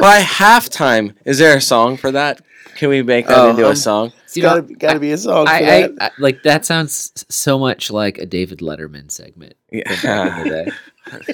By 0.00 0.20
halftime, 0.20 1.14
is 1.24 1.38
there 1.38 1.56
a 1.56 1.60
song 1.60 1.96
for 1.96 2.10
that? 2.10 2.42
Can 2.74 2.88
we 2.90 3.02
make 3.02 3.26
that 3.28 3.38
Oh, 3.38 3.50
into 3.50 3.64
um, 3.64 3.70
a 3.72 3.76
song? 3.76 4.12
You 4.34 4.42
know, 4.42 4.60
gotta 4.62 4.98
be 4.98 5.12
a 5.12 5.16
song 5.16 5.46
I, 5.46 5.84
I, 5.84 5.88
I 6.06 6.10
like 6.18 6.42
that 6.42 6.66
sounds 6.66 7.24
so 7.28 7.56
much 7.58 7.90
like 7.90 8.18
a 8.18 8.26
David 8.26 8.58
Letterman 8.58 9.10
segment 9.12 9.54
from 9.70 9.78
the 9.78 9.84
Yeah. 9.88 10.44
day. 10.44 10.72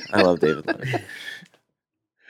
I 0.10 0.20
love 0.20 0.40
David 0.40 0.66
Letterman. 0.66 1.00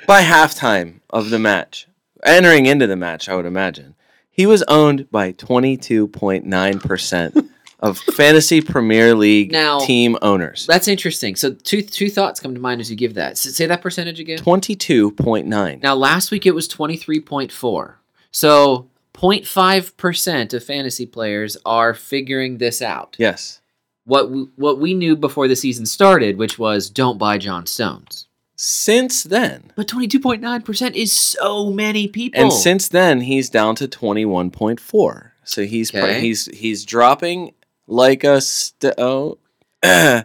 By 0.07 0.23
halftime 0.23 1.01
of 1.11 1.31
the 1.31 1.41
match, 1.41 1.89
entering 2.23 2.67
into 2.67 2.87
the 2.87 2.97
match, 2.97 3.29
I 3.29 3.35
would 3.35 3.47
imagine, 3.47 3.97
he 4.31 4.47
was 4.47 4.63
owned 4.69 5.11
by 5.11 5.33
22.9% 5.33 7.49
of 7.81 7.99
fantasy 7.99 8.61
Premier 8.61 9.15
League 9.15 9.51
Now- 9.53 9.81
team 9.81 10.17
owners. 10.23 10.67
That's 10.67 10.87
interesting. 10.89 11.35
So 11.37 11.53
two 11.55 11.83
two 11.83 12.09
thoughts 12.11 12.39
come 12.41 12.55
to 12.55 12.61
mind 12.61 12.81
as 12.81 12.91
you 12.91 12.97
give 12.97 13.15
that. 13.15 13.33
S- 13.33 13.55
say 13.55 13.67
that 13.67 13.83
percentage 13.83 14.21
again. 14.21 14.39
22.9. 14.39 15.83
Now 15.83 15.95
last 15.95 16.31
week 16.31 16.47
it 16.47 16.55
was 16.55 16.69
twenty 16.69 16.97
three 16.97 17.21
point 17.21 17.51
four. 17.53 17.99
So 18.31 18.89
0.5 19.15 19.97
percent 19.97 20.55
of 20.55 20.65
fantasy 20.65 21.05
players 21.07 21.57
are 21.67 21.93
figuring 21.95 22.59
this 22.59 22.81
out. 22.81 23.17
Yes. 23.19 23.61
What 24.05 24.31
we, 24.31 24.47
what 24.57 24.79
we 24.79 24.95
knew 24.95 25.15
before 25.17 25.47
the 25.49 25.57
season 25.57 25.85
started, 25.87 26.37
which 26.39 26.59
was 26.59 26.89
don't 26.91 27.19
buy 27.19 27.39
John 27.39 27.67
Stones. 27.67 28.27
Since 28.57 29.23
then, 29.25 29.73
But 29.75 29.89
twenty 29.89 30.07
two 30.09 30.21
point 30.21 30.43
nine 30.43 30.63
percent 30.63 30.97
is 30.97 31.13
so 31.13 31.71
many 31.71 32.09
people. 32.09 32.41
and 32.43 32.53
since 32.53 32.89
then, 32.89 33.23
he's 33.23 33.49
down 33.49 33.75
to 33.77 33.89
21.4. 33.89 35.31
So 35.45 35.65
he's 35.65 35.95
Okay. 35.95 36.21
he's 36.21 36.47
he's 36.47 36.85
dropping 36.85 37.55
like 37.91 38.25
a 38.25 38.41
st- 38.41 38.95
oh, 38.99 39.39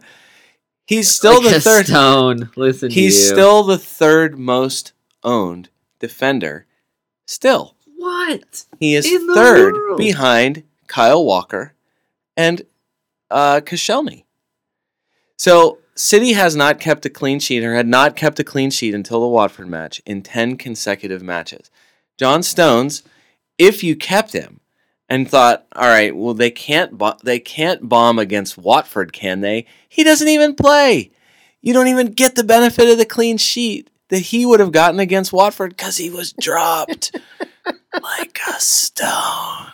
he's 0.86 1.10
still 1.10 1.42
Like 1.42 1.54
the 1.54 1.62
third 1.62 1.88
stone. 1.88 2.50
Listen, 2.56 2.90
to 2.90 2.96
He's 2.96 3.28
still 3.28 3.64
the 3.64 3.78
third 3.78 4.38
most 4.38 4.94
owned 5.24 5.70
defender. 6.00 6.66
Still, 7.26 7.76
what? 7.98 8.66
he 8.80 8.96
is 8.96 9.06
third 9.34 9.74
world. 9.74 9.98
behind 9.98 10.64
Kyle 10.88 11.26
Walker 11.26 11.74
and 12.38 12.62
uh, 13.32 13.62
Koscielny. 13.62 14.24
So 15.38 15.80
City 15.96 16.34
has 16.34 16.56
not 16.56 16.80
kept 16.80 17.06
a 17.06 17.10
clean 17.10 17.40
sheet 17.40 17.64
or 17.64 17.74
had 17.74 17.88
not 17.88 18.16
kept 18.16 18.40
a 18.40 18.44
clean 18.44 18.70
sheet 18.70 18.94
until 18.94 19.22
the 19.22 19.28
Watford 19.28 19.68
match 19.68 20.02
in 20.06 20.22
10 20.22 20.58
consecutive 20.58 21.24
matches. 21.24 21.72
John 22.18 22.44
Stones, 22.44 23.04
if 23.58 23.84
you 23.84 23.96
kept 23.96 24.34
him 24.34 24.60
and 25.10 25.30
thought, 25.30 25.66
all 25.76 25.88
right, 25.88 26.16
well 26.16 26.34
they 26.34 26.52
can't 26.52 26.98
bo- 26.98 27.18
they 27.24 27.40
can't 27.40 27.88
bomb 27.88 28.20
against 28.20 28.58
Watford, 28.58 29.14
can 29.14 29.42
they? 29.42 29.66
He 29.88 30.04
doesn't 30.04 30.28
even 30.28 30.56
play. 30.56 31.12
You 31.62 31.74
don't 31.74 31.88
even 31.88 32.08
get 32.08 32.36
the 32.36 32.44
benefit 32.44 32.90
of 32.90 32.98
the 32.98 33.06
clean 33.06 33.38
sheet 33.38 33.90
that 34.10 34.20
he 34.20 34.46
would 34.46 34.60
have 34.60 34.72
gotten 34.72 35.00
against 35.00 35.34
Watford 35.34 35.76
because 35.76 35.98
he 35.98 36.10
was 36.10 36.34
dropped 36.34 37.16
like 38.02 38.40
a 38.48 38.60
stone. 38.60 39.72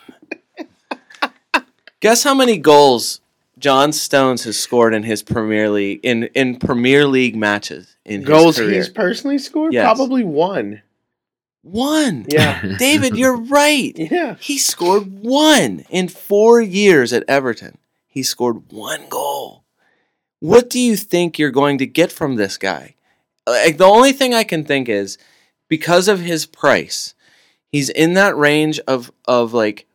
Guess 2.00 2.24
how 2.24 2.34
many 2.34 2.56
goals 2.56 3.20
John 3.58 3.92
Stones 3.92 4.44
has 4.44 4.58
scored 4.58 4.94
in 4.94 5.04
his 5.04 5.22
Premier 5.22 5.70
League 5.70 6.00
in, 6.02 6.24
in 6.34 6.56
Premier 6.56 7.06
League 7.06 7.36
matches 7.36 7.94
in 8.04 8.22
Goals 8.22 8.56
his 8.56 8.66
career? 8.66 8.76
he's 8.76 8.88
personally 8.88 9.38
scored? 9.38 9.72
Yes. 9.72 9.84
Probably 9.84 10.24
one. 10.24 10.82
One. 11.62 12.26
Yeah. 12.28 12.76
David, 12.78 13.16
you're 13.16 13.36
right. 13.36 13.92
Yeah. 13.96 14.36
He 14.40 14.58
scored 14.58 15.20
one 15.20 15.84
in 15.90 16.08
four 16.08 16.60
years 16.60 17.12
at 17.12 17.24
Everton. 17.28 17.78
He 18.06 18.22
scored 18.22 18.72
one 18.72 19.08
goal. 19.08 19.64
What 20.40 20.68
do 20.68 20.80
you 20.80 20.96
think 20.96 21.38
you're 21.38 21.50
going 21.50 21.78
to 21.78 21.86
get 21.86 22.10
from 22.10 22.34
this 22.34 22.58
guy? 22.58 22.96
Like 23.46 23.78
the 23.78 23.84
only 23.84 24.12
thing 24.12 24.34
I 24.34 24.44
can 24.44 24.64
think 24.64 24.88
is 24.88 25.18
because 25.68 26.08
of 26.08 26.20
his 26.20 26.46
price, 26.46 27.14
he's 27.68 27.88
in 27.88 28.14
that 28.14 28.36
range 28.36 28.80
of 28.80 29.12
of 29.26 29.54
like, 29.54 29.86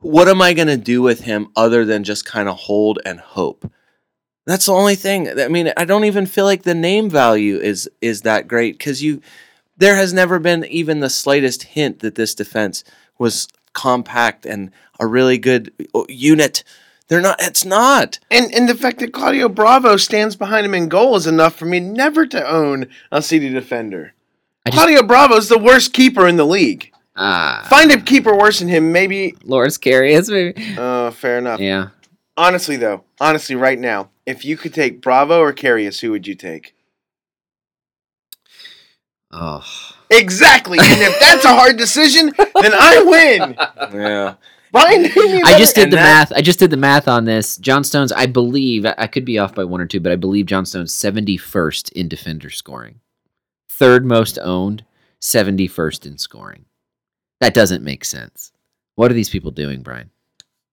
what 0.00 0.28
am 0.28 0.40
I 0.40 0.52
going 0.52 0.68
to 0.68 0.76
do 0.76 1.02
with 1.02 1.20
him 1.20 1.48
other 1.56 1.84
than 1.84 2.04
just 2.04 2.24
kind 2.24 2.48
of 2.48 2.56
hold 2.56 3.00
and 3.04 3.18
hope? 3.18 3.70
That's 4.46 4.66
the 4.66 4.72
only 4.72 4.94
thing. 4.94 5.40
I 5.40 5.48
mean, 5.48 5.72
I 5.76 5.84
don't 5.84 6.04
even 6.04 6.24
feel 6.26 6.44
like 6.44 6.62
the 6.62 6.74
name 6.74 7.10
value 7.10 7.58
is 7.58 7.90
is 8.00 8.22
that 8.22 8.46
great 8.46 8.78
because 8.78 9.02
you 9.02 9.20
there 9.78 9.96
has 9.96 10.12
never 10.12 10.38
been 10.38 10.64
even 10.66 11.00
the 11.00 11.08
slightest 11.10 11.62
hint 11.62 12.00
that 12.00 12.14
this 12.16 12.34
defense 12.34 12.84
was 13.18 13.48
compact 13.72 14.44
and 14.44 14.70
a 15.00 15.06
really 15.06 15.38
good 15.38 15.72
uh, 15.94 16.02
unit. 16.08 16.62
They're 17.08 17.20
not. 17.22 17.40
It's 17.40 17.64
not. 17.64 18.18
And 18.30 18.52
and 18.54 18.68
the 18.68 18.74
fact 18.74 18.98
that 18.98 19.12
Claudio 19.14 19.48
Bravo 19.48 19.96
stands 19.96 20.36
behind 20.36 20.66
him 20.66 20.74
in 20.74 20.88
goal 20.88 21.16
is 21.16 21.26
enough 21.26 21.54
for 21.56 21.64
me 21.64 21.80
never 21.80 22.26
to 22.26 22.46
own 22.46 22.86
a 23.10 23.22
City 23.22 23.48
defender. 23.48 24.12
I 24.66 24.70
just- 24.70 24.76
Claudio 24.78 25.02
Bravo's 25.02 25.48
the 25.48 25.58
worst 25.58 25.92
keeper 25.94 26.28
in 26.28 26.36
the 26.36 26.44
league. 26.46 26.92
Ah, 27.16 27.66
Find 27.68 27.90
a 27.90 28.00
keeper 28.00 28.36
worse 28.36 28.60
than 28.60 28.68
him, 28.68 28.92
maybe. 28.92 29.34
Loris 29.42 29.76
Karius, 29.78 30.30
maybe. 30.30 30.76
Uh, 30.78 31.10
fair 31.10 31.38
enough. 31.38 31.58
Yeah. 31.58 31.88
Honestly, 32.36 32.76
though, 32.76 33.02
honestly, 33.20 33.56
right 33.56 33.78
now, 33.78 34.10
if 34.24 34.44
you 34.44 34.56
could 34.56 34.72
take 34.72 35.00
Bravo 35.00 35.40
or 35.40 35.52
Karius, 35.52 36.00
who 36.00 36.12
would 36.12 36.28
you 36.28 36.36
take? 36.36 36.76
Oh. 39.32 39.62
Exactly. 40.10 40.78
and 40.80 41.00
if 41.02 41.18
that's 41.20 41.44
a 41.44 41.48
hard 41.54 41.76
decision, 41.76 42.32
then 42.36 42.72
I 42.72 43.02
win. 43.04 43.54
Yeah. 44.00 44.34
Brian, 44.72 45.04
I 45.06 45.54
just 45.58 45.74
better- 45.74 45.86
did 45.86 45.92
the 45.92 45.96
that- 45.96 46.30
math. 46.30 46.32
I 46.32 46.42
just 46.42 46.58
did 46.58 46.70
the 46.70 46.76
math 46.76 47.08
on 47.08 47.24
this. 47.24 47.56
John 47.56 47.84
Stones, 47.84 48.12
I 48.12 48.26
believe, 48.26 48.84
I 48.86 48.94
I 48.98 49.06
could 49.06 49.24
be 49.24 49.38
off 49.38 49.54
by 49.54 49.64
one 49.64 49.80
or 49.80 49.86
two, 49.86 50.00
but 50.00 50.12
I 50.12 50.16
believe 50.16 50.46
John 50.46 50.64
Stones 50.66 50.92
71st 50.94 51.90
in 51.92 52.08
defender 52.08 52.50
scoring. 52.50 53.00
Third 53.70 54.04
most 54.04 54.38
owned, 54.42 54.84
71st 55.22 56.06
in 56.06 56.18
scoring. 56.18 56.64
That 57.40 57.54
doesn't 57.54 57.84
make 57.84 58.04
sense. 58.04 58.52
What 58.96 59.10
are 59.10 59.14
these 59.14 59.30
people 59.30 59.50
doing, 59.52 59.82
Brian? 59.82 60.10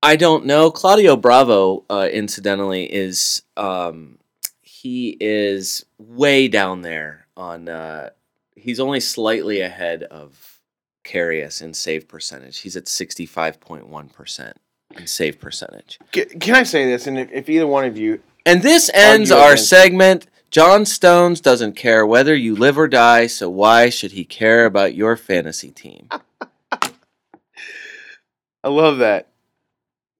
I 0.04 0.16
don't 0.18 0.46
know. 0.46 0.72
Claudio 0.72 1.16
Bravo, 1.16 1.86
uh, 1.90 2.10
incidentally, 2.12 2.86
is 2.92 3.44
um, 3.56 4.18
he 4.62 5.16
is 5.20 5.86
way 5.98 6.48
down 6.48 6.82
there 6.82 7.28
on. 7.38 7.70
Uh, 7.70 8.10
he's 8.56 8.80
only 8.80 9.00
slightly 9.00 9.62
ahead 9.62 10.04
of 10.04 10.60
Karius 11.06 11.62
in 11.62 11.74
save 11.74 12.08
percentage. 12.08 12.60
He's 12.60 12.76
at 12.76 12.88
sixty 12.88 13.26
five 13.26 13.60
point 13.60 13.88
one 13.88 14.10
percent 14.10 14.58
in 14.98 15.08
save 15.08 15.40
percentage. 15.40 16.00
C- 16.14 16.26
Can 16.26 16.56
I 16.56 16.64
say 16.64 16.86
this? 16.86 17.08
And 17.08 17.18
if, 17.20 17.32
if 17.32 17.50
either 17.50 17.68
one 17.68 17.86
of 17.86 17.98
you, 17.98 18.22
And 18.46 18.62
this 18.62 18.90
ends 18.94 19.32
our 19.32 19.52
against- 19.54 19.70
segment. 19.70 20.28
John 20.52 20.86
Stones 20.86 21.42
doesn't 21.42 21.74
care 21.76 22.06
whether 22.06 22.34
you 22.34 22.56
live 22.56 22.78
or 22.78 22.88
die, 22.88 23.28
so 23.28 23.50
why 23.50 23.90
should 23.90 24.14
he 24.14 24.24
care 24.24 24.66
about 24.66 24.96
your 24.96 25.18
fantasy 25.18 25.70
team? 25.70 26.08
I 26.72 28.70
love 28.70 29.00
that. 29.00 29.28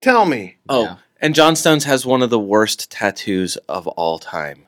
Tell 0.02 0.26
me. 0.26 0.56
Oh, 0.68 0.82
Yeah. 0.82 0.96
and 1.20 1.34
John 1.34 1.56
Stones 1.56 1.84
has 1.84 2.04
one 2.04 2.22
of 2.22 2.30
the 2.30 2.38
worst 2.38 2.90
tattoos 2.90 3.56
of 3.68 3.86
all 3.88 4.18
time. 4.18 4.65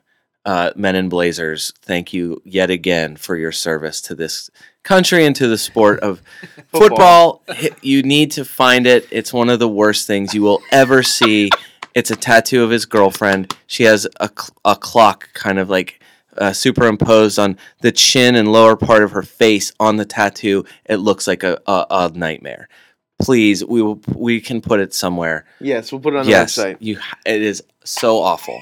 Uh, 0.49 0.71
Men 0.75 0.95
in 0.95 1.09
Blazers, 1.09 1.71
thank 1.83 2.11
you 2.11 2.41
yet 2.43 2.71
again 2.71 3.15
for 3.17 3.35
your 3.37 3.51
service 3.51 4.01
to 4.01 4.15
this 4.15 4.49
country 4.83 5.23
and 5.27 5.35
to 5.35 5.47
the 5.47 5.59
sport 5.59 5.99
of 5.99 6.23
football. 6.71 7.43
Hi- 7.47 7.69
You 7.83 8.01
need 8.01 8.31
to 8.31 8.43
find 8.43 8.87
it. 8.87 9.07
It's 9.11 9.31
one 9.31 9.49
of 9.49 9.59
the 9.59 9.67
worst 9.69 10.07
things 10.07 10.33
you 10.33 10.41
will 10.41 10.61
ever 10.71 11.03
see. 11.03 11.51
It's 11.93 12.09
a 12.09 12.15
tattoo 12.15 12.63
of 12.63 12.71
his 12.71 12.87
girlfriend. 12.87 13.55
She 13.67 13.83
has 13.83 14.07
a, 14.19 14.27
cl- 14.35 14.55
a 14.65 14.75
clock 14.75 15.29
kind 15.33 15.59
of 15.59 15.69
like 15.69 16.01
uh, 16.35 16.51
superimposed 16.53 17.37
on 17.37 17.55
the 17.81 17.91
chin 17.91 18.35
and 18.35 18.51
lower 18.51 18.75
part 18.75 19.03
of 19.03 19.11
her 19.11 19.21
face 19.23 19.71
on 19.79 19.97
the 19.97 20.05
tattoo. 20.05 20.65
It 20.85 20.95
looks 20.97 21.27
like 21.27 21.43
a, 21.43 21.61
a, 21.67 21.85
a 21.91 22.11
nightmare. 22.15 22.69
Please, 23.21 23.63
we 23.63 23.83
will, 23.83 24.01
we 24.15 24.41
can 24.41 24.61
put 24.61 24.79
it 24.79 24.95
somewhere. 24.95 25.45
Yes, 25.59 25.91
we'll 25.91 26.01
put 26.01 26.15
it 26.15 26.17
on 26.17 26.25
the 26.25 26.31
yes, 26.31 26.57
website. 26.57 26.77
you. 26.79 26.97
It 27.23 27.41
is 27.43 27.61
so 27.83 28.17
awful. 28.17 28.59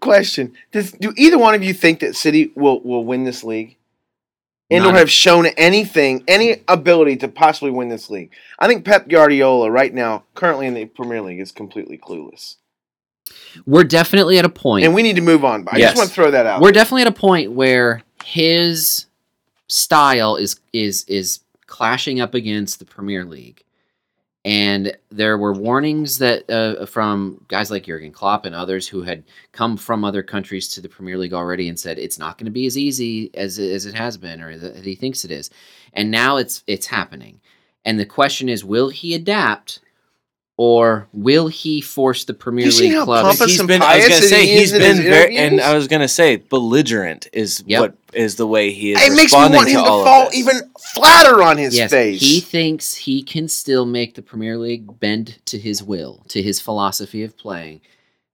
Question: 0.00 0.52
Does 0.72 0.92
do 0.92 1.12
either 1.16 1.38
one 1.38 1.54
of 1.54 1.62
you 1.62 1.72
think 1.74 2.00
that 2.00 2.16
City 2.16 2.52
will 2.54 2.80
will 2.82 3.04
win 3.04 3.24
this 3.24 3.42
league, 3.44 3.76
and 4.70 4.84
or 4.84 4.92
have 4.92 5.10
shown 5.10 5.46
anything, 5.46 6.22
any 6.28 6.62
ability 6.68 7.16
to 7.18 7.28
possibly 7.28 7.70
win 7.70 7.88
this 7.88 8.10
league? 8.10 8.30
I 8.58 8.66
think 8.68 8.84
Pep 8.84 9.08
Guardiola 9.08 9.70
right 9.70 9.92
now, 9.92 10.24
currently 10.34 10.66
in 10.66 10.74
the 10.74 10.84
Premier 10.86 11.20
League, 11.22 11.40
is 11.40 11.52
completely 11.52 11.96
clueless, 11.98 12.56
We're 13.66 13.84
definitely 13.84 14.38
at 14.38 14.44
a 14.44 14.52
and 14.84 14.94
we 14.94 15.02
need 15.02 15.16
to 15.16 15.22
move 15.22 15.44
on. 15.44 15.64
But 15.64 15.74
I 15.74 15.78
Yes. 15.78 15.90
just 15.92 15.98
want 15.98 16.08
to 16.08 16.14
throw 16.14 16.30
that 16.30 16.46
out. 16.46 16.60
we're 16.60 16.72
definitely 16.72 17.02
at 17.02 17.08
a 17.08 17.12
point 17.12 17.52
where 17.52 18.02
his 18.24 19.06
style 19.68 20.36
is 20.36 20.60
is 20.72 21.04
is 21.04 21.40
clashing 21.66 22.20
up 22.20 22.34
against 22.34 22.78
the 22.80 22.84
Premier 22.84 23.24
League, 23.24 23.62
and 24.44 24.96
there 25.10 25.36
were 25.36 25.52
warnings 25.52 26.18
that 26.18 26.48
uh, 26.50 26.86
from 26.86 27.44
guys 27.48 27.70
like 27.70 27.84
Jurgen 27.84 28.10
Klopp 28.12 28.46
and 28.46 28.54
others 28.54 28.88
who 28.88 29.02
had 29.02 29.22
come 29.52 29.76
from 29.76 30.04
other 30.04 30.22
countries 30.22 30.68
to 30.68 30.80
the 30.80 30.88
Premier 30.88 31.18
League 31.18 31.34
already 31.34 31.68
and 31.68 31.78
said 31.78 31.98
it's 31.98 32.18
not 32.18 32.38
going 32.38 32.46
to 32.46 32.50
be 32.50 32.66
as 32.66 32.78
easy 32.78 33.30
as 33.34 33.58
as 33.58 33.84
it 33.86 33.94
has 33.94 34.16
been 34.16 34.40
or 34.40 34.56
that 34.56 34.84
he 34.84 34.94
thinks 34.94 35.24
it 35.24 35.30
is, 35.30 35.50
and 35.92 36.10
now 36.10 36.36
it's 36.38 36.64
it's 36.66 36.86
happening, 36.86 37.40
and 37.84 37.98
the 38.00 38.06
question 38.06 38.48
is, 38.48 38.64
will 38.64 38.88
he 38.88 39.14
adapt? 39.14 39.80
Or 40.62 41.08
will 41.14 41.48
he 41.48 41.80
force 41.80 42.26
the 42.26 42.34
Premier 42.34 42.66
You 42.66 42.78
League 42.78 42.92
how 42.92 43.04
clubs? 43.06 43.38
pompous 43.38 43.52
he's 43.56 43.66
been. 43.66 43.80
I 43.80 43.96
was 43.96 44.08
gonna 44.08 44.20
say 44.20 44.46
he's 44.46 44.72
been 44.72 44.98
very, 44.98 45.34
and? 45.38 45.58
I 45.58 45.74
was 45.74 45.88
gonna 45.88 46.06
say 46.06 46.36
belligerent 46.36 47.28
is 47.32 47.64
Yep. 47.66 47.80
what 47.80 47.99
is 48.12 48.36
the 48.36 48.46
way 48.46 48.70
he 48.70 48.92
is 48.92 49.02
it 49.02 49.10
makes 49.10 49.16
me 49.16 49.22
responding 49.24 49.56
want 49.56 49.68
him 49.68 49.76
to 49.76 49.82
to 49.82 49.88
fall 49.88 50.24
this. 50.26 50.36
even 50.36 50.56
flatter 50.94 51.42
on 51.42 51.56
his 51.58 51.76
yes, 51.76 51.90
face. 51.90 52.20
He 52.20 52.40
thinks 52.40 52.94
he 52.94 53.22
can 53.22 53.48
still 53.48 53.86
make 53.86 54.14
the 54.14 54.22
Premier 54.22 54.56
League 54.56 54.98
bend 55.00 55.38
to 55.46 55.58
his 55.58 55.82
will, 55.82 56.24
to 56.28 56.42
his 56.42 56.60
philosophy 56.60 57.22
of 57.22 57.36
playing. 57.36 57.80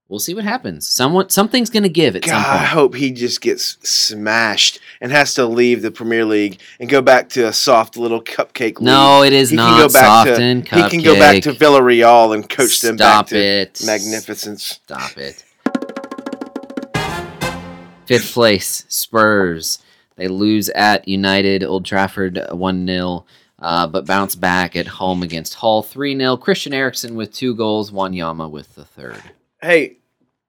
We'll 0.09 0.19
see 0.19 0.33
what 0.33 0.45
happens. 0.45 0.87
Someone, 0.87 1.29
something's 1.29 1.69
going 1.69 1.83
to 1.83 1.89
give 1.89 2.15
at 2.15 2.21
God, 2.21 2.29
some 2.29 2.37
I 2.37 2.63
hope 2.63 2.95
he 2.95 3.11
just 3.11 3.41
gets 3.41 3.77
smashed 3.87 4.79
and 5.01 5.11
has 5.11 5.33
to 5.33 5.45
leave 5.45 5.81
the 5.81 5.91
Premier 5.91 6.23
League 6.23 6.61
and 6.79 6.89
go 6.89 7.01
back 7.01 7.27
to 7.29 7.45
a 7.45 7.51
soft 7.51 7.97
little 7.97 8.21
cupcake 8.21 8.79
league. 8.79 8.83
No, 8.83 9.21
it 9.23 9.33
is 9.33 9.49
He 9.49 9.57
can 9.57 9.65
not 9.65 9.77
go 9.79 9.93
back 9.93 10.05
soft 10.05 10.27
to- 10.37 10.41
and 10.41 10.65
he 10.65 10.89
can 10.89 11.01
go 11.01 11.15
back 11.15 11.43
to. 11.43 11.51
Villarreal 11.51 12.33
and 12.33 12.49
coach 12.49 12.79
them 12.79 12.95
back 12.95 13.27
Stop 13.27 13.27
to 13.27 13.85
magnificence. 13.85 14.63
Stop 14.63 15.17
it. 15.17 15.43
Fifth 18.07 18.33
place, 18.33 18.85
Spurs. 18.87 19.79
They 20.15 20.27
lose 20.27 20.69
at 20.69 21.07
United, 21.07 21.63
Old 21.63 21.85
Trafford 21.85 22.39
1 22.51 22.87
0, 22.87 23.25
uh, 23.59 23.87
but 23.87 24.05
bounce 24.05 24.35
back 24.35 24.75
at 24.75 24.87
home 24.87 25.23
against 25.23 25.55
Hull 25.55 25.83
3 25.83 26.17
0. 26.17 26.37
Christian 26.37 26.73
Eriksen 26.73 27.15
with 27.15 27.33
two 27.33 27.53
goals, 27.53 27.91
Wanyama 27.91 28.49
with 28.49 28.75
the 28.75 28.85
third. 28.85 29.21
Hey, 29.61 29.97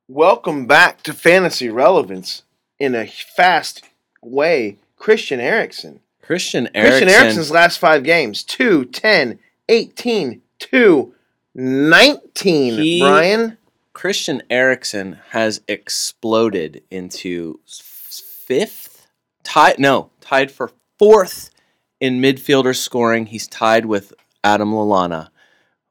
welcome 0.07 0.67
back 0.67 1.03
to 1.03 1.13
Fantasy 1.13 1.69
Relevance 1.69 2.43
in 2.79 2.95
a 2.95 3.07
fast 3.07 3.85
way. 4.23 4.79
Christian 4.97 5.41
Eriksen. 5.41 6.01
Christian 6.23 6.69
Eriksen. 6.75 7.07
Christian 7.07 7.23
Eriksen's 7.23 7.51
last 7.51 7.79
five 7.79 8.05
games 8.05 8.43
2, 8.45 8.85
10, 8.87 9.39
18, 9.69 10.43
2, 10.59 11.15
19. 11.55 12.79
He- 12.79 13.01
Brian? 13.01 13.59
Christian 13.99 14.45
Eriksen 14.49 15.19
has 15.31 15.61
exploded 15.67 16.85
into 16.89 17.59
fifth, 17.67 19.09
tied 19.43 19.81
no, 19.81 20.11
tied 20.21 20.53
for 20.53 20.71
fourth 21.01 21.51
in 21.99 22.21
midfielder 22.21 22.77
scoring. 22.77 23.27
He's 23.27 23.49
tied 23.49 23.87
with 23.87 24.13
Adam 24.45 24.71
Lallana 24.71 25.31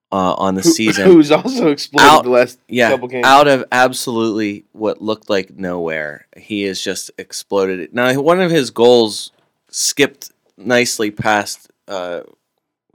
uh, 0.10 0.36
on 0.36 0.56
the 0.56 0.62
Who- 0.62 0.70
season. 0.80 1.06
Who's 1.06 1.32
also 1.32 1.70
exploded 1.70 2.10
Out- 2.10 2.24
the 2.24 2.30
last 2.30 2.62
yeah, 2.70 2.92
couple 2.92 3.10
games. 3.10 3.28
out 3.28 3.50
of 3.50 3.66
absolutely 3.74 4.64
what 4.72 5.02
looked 5.02 5.30
like 5.30 5.58
nowhere, 5.58 6.28
he 6.38 6.64
has 6.64 6.82
just 6.82 7.12
exploded. 7.18 7.94
Now, 7.94 8.22
one 8.22 8.40
of 8.40 8.52
his 8.52 8.70
goals 8.70 9.34
skipped 9.70 10.32
nicely 10.56 11.12
past 11.12 11.70
uh, 11.90 12.22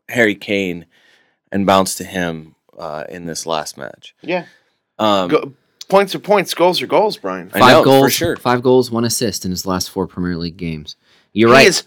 Harry 0.09 0.37
Kane 0.37 0.87
and 1.53 1.66
bounced 1.66 1.98
to 1.98 2.05
him 2.05 2.55
uh, 2.79 3.05
in 3.11 3.27
this 3.27 3.44
last 3.44 3.77
match. 3.77 4.14
Yeah. 4.22 4.46
Um, 4.98 5.28
Go, 5.28 5.52
points 5.88 6.14
are 6.14 6.18
points, 6.18 6.55
goals 6.55 6.81
are 6.83 6.87
goals, 6.87 7.16
Brian. 7.16 7.50
I 7.55 7.59
Five 7.61 7.72
know, 7.72 7.78
for 7.81 7.85
goals, 7.85 8.12
sure. 8.12 8.37
five 8.37 8.62
goals, 8.62 8.90
one 8.90 9.05
assist 9.05 9.44
in 9.44 9.50
his 9.50 9.66
last 9.66 9.90
four 9.90 10.07
Premier 10.07 10.37
League 10.37 10.57
games. 10.57 10.96
You're 11.33 11.48
He 11.50 11.55
right. 11.55 11.83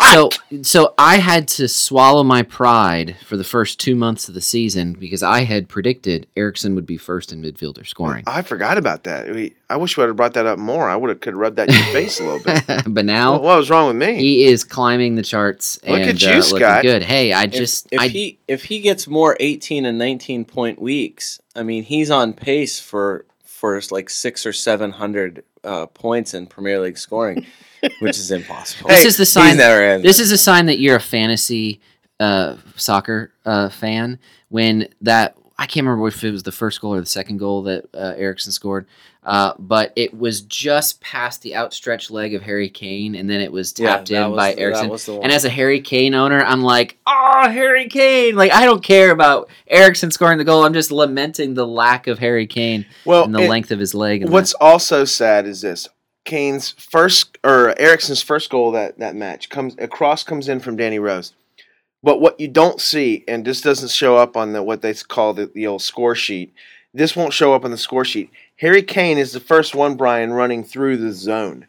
Is 0.00 0.12
So, 0.12 0.30
so 0.62 0.94
I 0.98 1.18
had 1.18 1.48
to 1.48 1.68
swallow 1.68 2.22
my 2.22 2.42
pride 2.42 3.16
for 3.26 3.36
the 3.36 3.44
first 3.44 3.80
two 3.80 3.94
months 3.94 4.28
of 4.28 4.34
the 4.34 4.40
season 4.40 4.92
because 4.94 5.22
I 5.22 5.40
had 5.44 5.68
predicted 5.68 6.26
Eriksen 6.36 6.74
would 6.74 6.86
be 6.86 6.96
first 6.96 7.32
in 7.32 7.42
midfielder 7.42 7.86
scoring. 7.86 8.24
I 8.26 8.42
forgot 8.42 8.78
about 8.78 9.04
that. 9.04 9.30
We, 9.34 9.54
I 9.70 9.76
wish 9.76 9.96
we 9.96 10.02
would 10.02 10.08
have 10.08 10.16
brought 10.16 10.34
that 10.34 10.46
up 10.46 10.58
more. 10.58 10.88
I 10.88 10.96
would 10.96 11.08
have 11.10 11.20
could 11.20 11.32
have 11.34 11.40
rubbed 11.40 11.56
that 11.56 11.68
in 11.68 11.74
your 11.74 11.84
face 11.86 12.20
a 12.20 12.24
little 12.24 12.40
bit. 12.40 12.64
but 12.94 13.04
now 13.04 13.32
What, 13.32 13.42
what 13.42 13.58
was 13.58 13.70
wrong 13.70 13.86
with 13.88 13.96
me? 13.96 14.16
he 14.16 14.44
is 14.44 14.64
climbing 14.64 15.14
the 15.16 15.22
charts 15.22 15.78
Look 15.86 16.00
and 16.00 16.10
at 16.10 16.22
you, 16.22 16.28
uh, 16.28 16.34
looking 16.36 16.56
Scott. 16.58 16.82
good. 16.82 17.02
Hey, 17.02 17.32
I 17.32 17.44
If- 17.44 17.52
just 17.52 17.88
if, 17.90 18.00
I 18.00 18.08
he 18.08 18.38
if 18.48 18.64
he 18.64 18.80
gets 18.80 19.06
more 19.08 19.36
18 19.40 19.84
and 19.86 19.98
19 19.98 20.44
point 20.44 20.80
weeks, 20.80 21.40
I 21.56 21.62
mean 21.62 21.82
he's 21.84 22.10
on 22.10 22.32
pace 22.34 22.78
for 22.80 23.24
for 23.62 23.80
like 23.92 24.10
six 24.10 24.44
or 24.44 24.52
seven 24.52 24.90
hundred 24.90 25.44
uh, 25.62 25.86
points 25.86 26.34
in 26.34 26.48
Premier 26.48 26.80
League 26.80 26.98
scoring, 26.98 27.46
which 28.00 28.18
is 28.18 28.32
impossible. 28.32 28.88
This 28.88 29.02
Hey, 29.02 29.06
is 29.06 29.16
the 29.16 29.24
sign. 29.24 29.56
never 29.56 29.80
in. 29.80 30.02
This 30.02 30.18
is 30.18 30.32
a 30.32 30.36
sign 30.36 30.66
that 30.66 30.80
you're 30.80 30.96
a 30.96 31.00
fantasy 31.00 31.80
uh, 32.18 32.56
soccer 32.74 33.32
uh, 33.46 33.68
fan. 33.68 34.18
When 34.48 34.88
that 35.02 35.36
I 35.62 35.66
can't 35.66 35.86
remember 35.86 36.08
if 36.08 36.24
it 36.24 36.32
was 36.32 36.42
the 36.42 36.50
first 36.50 36.80
goal 36.80 36.94
or 36.94 36.98
the 36.98 37.06
second 37.06 37.38
goal 37.38 37.62
that 37.62 37.84
uh, 37.94 38.14
Eriksen 38.16 38.50
scored, 38.50 38.84
uh, 39.22 39.52
but 39.60 39.92
it 39.94 40.12
was 40.12 40.40
just 40.40 41.00
past 41.00 41.42
the 41.42 41.54
outstretched 41.54 42.10
leg 42.10 42.34
of 42.34 42.42
Harry 42.42 42.68
Kane, 42.68 43.14
and 43.14 43.30
then 43.30 43.40
it 43.40 43.52
was 43.52 43.72
tapped 43.72 44.08
that 44.08 44.24
in 44.24 44.30
was 44.32 44.36
by 44.36 44.54
Eriksen. 44.56 44.88
was 44.88 45.06
the 45.06 45.12
one. 45.12 45.22
And 45.22 45.32
as 45.32 45.44
a 45.44 45.48
Harry 45.48 45.80
Kane 45.80 46.14
owner, 46.14 46.42
I'm 46.42 46.62
like, 46.62 46.98
oh, 47.06 47.48
Harry 47.48 47.86
Kane! 47.88 48.34
Like 48.34 48.50
I 48.50 48.64
don't 48.64 48.82
care 48.82 49.12
about 49.12 49.50
Eriksen 49.68 50.10
scoring 50.10 50.38
the 50.38 50.44
goal. 50.44 50.64
I'm 50.64 50.74
just 50.74 50.90
lamenting 50.90 51.54
the 51.54 51.64
lack 51.64 52.08
of 52.08 52.18
Harry 52.18 52.48
Kane 52.48 52.84
well, 53.04 53.22
and 53.22 53.32
the 53.32 53.42
it- 53.42 53.48
length 53.48 53.70
of 53.70 53.78
his 53.78 53.94
leg. 53.94 54.28
What's 54.28 54.54
also 54.54 55.04
sad 55.04 55.46
is 55.46 55.60
this: 55.60 55.88
Kane's 56.24 56.70
first 56.70 57.38
or 57.44 57.78
Eriksen's 57.78 58.20
first 58.20 58.50
goal 58.50 58.72
that 58.72 58.98
that 58.98 59.14
match 59.14 59.48
comes 59.48 59.76
a 59.78 59.86
cross 59.86 60.24
comes 60.24 60.48
in 60.48 60.58
from 60.58 60.74
Danny 60.74 60.98
Rose. 60.98 61.34
But 62.02 62.20
what 62.20 62.38
you 62.40 62.48
don't 62.48 62.80
see, 62.80 63.24
and 63.28 63.44
this 63.44 63.60
doesn't 63.60 63.90
show 63.90 64.16
up 64.16 64.36
on 64.36 64.52
the 64.52 64.62
what 64.62 64.82
they 64.82 64.94
call 64.94 65.34
the, 65.34 65.46
the 65.46 65.66
old 65.66 65.82
score 65.82 66.14
sheet. 66.14 66.52
This 66.94 67.16
won't 67.16 67.32
show 67.32 67.54
up 67.54 67.64
on 67.64 67.70
the 67.70 67.78
score 67.78 68.04
sheet. 68.04 68.30
Harry 68.56 68.82
Kane 68.82 69.18
is 69.18 69.32
the 69.32 69.40
first 69.40 69.74
one, 69.74 69.96
Brian, 69.96 70.32
running 70.32 70.62
through 70.64 70.98
the 70.98 71.12
zone. 71.12 71.66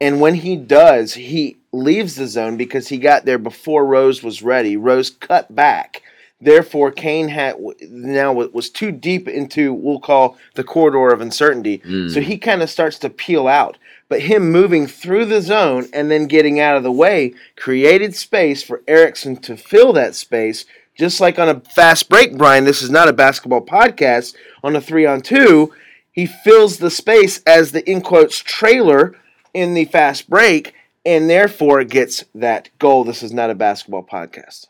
And 0.00 0.20
when 0.20 0.34
he 0.34 0.56
does, 0.56 1.14
he 1.14 1.56
leaves 1.72 2.16
the 2.16 2.26
zone 2.26 2.56
because 2.56 2.88
he 2.88 2.98
got 2.98 3.24
there 3.24 3.38
before 3.38 3.86
Rose 3.86 4.22
was 4.22 4.42
ready. 4.42 4.76
Rose 4.76 5.10
cut 5.10 5.54
back. 5.54 6.02
Therefore, 6.40 6.90
Kane 6.90 7.28
had 7.28 7.56
now 7.88 8.32
was 8.34 8.68
too 8.68 8.92
deep 8.92 9.26
into 9.26 9.72
we'll 9.72 10.00
call 10.00 10.36
the 10.54 10.64
corridor 10.64 11.08
of 11.08 11.22
uncertainty. 11.22 11.78
Mm. 11.78 12.12
So 12.12 12.20
he 12.20 12.36
kind 12.36 12.60
of 12.60 12.68
starts 12.68 12.98
to 13.00 13.10
peel 13.10 13.48
out. 13.48 13.78
But 14.08 14.22
him 14.22 14.52
moving 14.52 14.86
through 14.86 15.24
the 15.26 15.42
zone 15.42 15.88
and 15.92 16.10
then 16.10 16.26
getting 16.26 16.60
out 16.60 16.76
of 16.76 16.82
the 16.82 16.92
way 16.92 17.34
created 17.56 18.14
space 18.14 18.62
for 18.62 18.82
Eriksen 18.86 19.36
to 19.38 19.56
fill 19.56 19.92
that 19.94 20.14
space. 20.14 20.64
Just 20.96 21.20
like 21.20 21.38
on 21.38 21.48
a 21.48 21.60
fast 21.60 22.08
break, 22.08 22.38
Brian, 22.38 22.64
this 22.64 22.82
is 22.82 22.90
not 22.90 23.08
a 23.08 23.12
basketball 23.12 23.60
podcast. 23.60 24.34
On 24.62 24.76
a 24.76 24.80
three 24.80 25.04
on 25.04 25.20
two, 25.20 25.72
he 26.12 26.24
fills 26.24 26.78
the 26.78 26.90
space 26.90 27.42
as 27.46 27.72
the 27.72 27.88
in 27.90 28.00
quotes 28.00 28.38
trailer 28.38 29.14
in 29.52 29.74
the 29.74 29.84
fast 29.86 30.30
break 30.30 30.74
and 31.04 31.28
therefore 31.30 31.84
gets 31.84 32.24
that 32.34 32.68
goal. 32.78 33.04
This 33.04 33.22
is 33.22 33.32
not 33.32 33.50
a 33.50 33.54
basketball 33.54 34.02
podcast. 34.02 34.66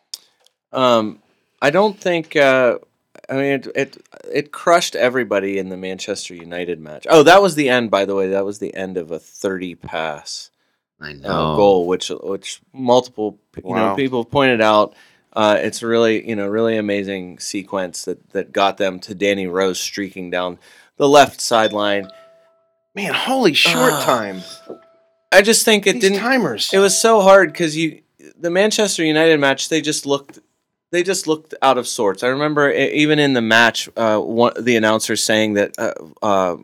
Um, 0.72 1.22
I 1.62 1.70
don't 1.70 1.98
think. 1.98 2.36
Uh, 2.36 2.78
I 3.28 3.34
mean, 3.34 3.44
it, 3.44 3.66
it 3.74 3.96
it 4.32 4.52
crushed 4.52 4.94
everybody 4.94 5.58
in 5.58 5.68
the 5.68 5.76
Manchester 5.76 6.34
United 6.34 6.80
match. 6.80 7.06
Oh, 7.10 7.22
that 7.24 7.42
was 7.42 7.54
the 7.54 7.68
end. 7.68 7.90
By 7.90 8.04
the 8.04 8.14
way, 8.14 8.28
that 8.28 8.44
was 8.44 8.58
the 8.58 8.74
end 8.74 8.96
of 8.96 9.10
a 9.10 9.18
thirty 9.18 9.74
pass 9.74 10.50
I 11.00 11.10
uh, 11.10 11.12
know. 11.14 11.56
goal, 11.56 11.86
which 11.86 12.08
which 12.22 12.60
multiple 12.72 13.38
you 13.64 13.74
know 13.74 13.94
people 13.96 14.24
pointed 14.24 14.60
out. 14.60 14.94
Uh, 15.32 15.58
it's 15.60 15.82
a 15.82 15.86
really 15.86 16.26
you 16.28 16.36
know 16.36 16.46
really 16.46 16.76
amazing 16.76 17.38
sequence 17.40 18.04
that 18.04 18.30
that 18.30 18.52
got 18.52 18.76
them 18.78 19.00
to 19.00 19.14
Danny 19.14 19.46
Rose 19.46 19.80
streaking 19.80 20.30
down 20.30 20.58
the 20.96 21.08
left 21.08 21.40
sideline. 21.40 22.08
Man, 22.94 23.12
holy 23.12 23.52
short 23.52 23.92
Ah. 23.92 24.04
time. 24.06 24.40
I 25.32 25.42
just 25.42 25.64
think 25.64 25.86
it 25.86 25.94
These 25.94 26.02
didn't. 26.02 26.18
timers. 26.20 26.72
It 26.72 26.78
was 26.78 26.96
so 26.96 27.20
hard 27.20 27.52
because 27.52 27.76
you, 27.76 28.00
the 28.38 28.48
Manchester 28.48 29.04
United 29.04 29.38
match, 29.38 29.68
they 29.68 29.82
just 29.82 30.06
looked, 30.06 30.38
they 30.96 31.02
just 31.02 31.26
looked 31.26 31.52
out 31.60 31.76
of 31.76 31.86
sorts. 31.86 32.22
I 32.22 32.28
remember 32.28 32.72
even 32.72 33.18
in 33.18 33.34
the 33.34 33.42
match, 33.42 33.86
uh, 33.98 34.18
one, 34.18 34.54
the 34.58 34.76
announcer 34.76 35.14
saying 35.14 35.52
that 35.52 35.78
uh, 35.78 35.92
uh, 36.22 36.56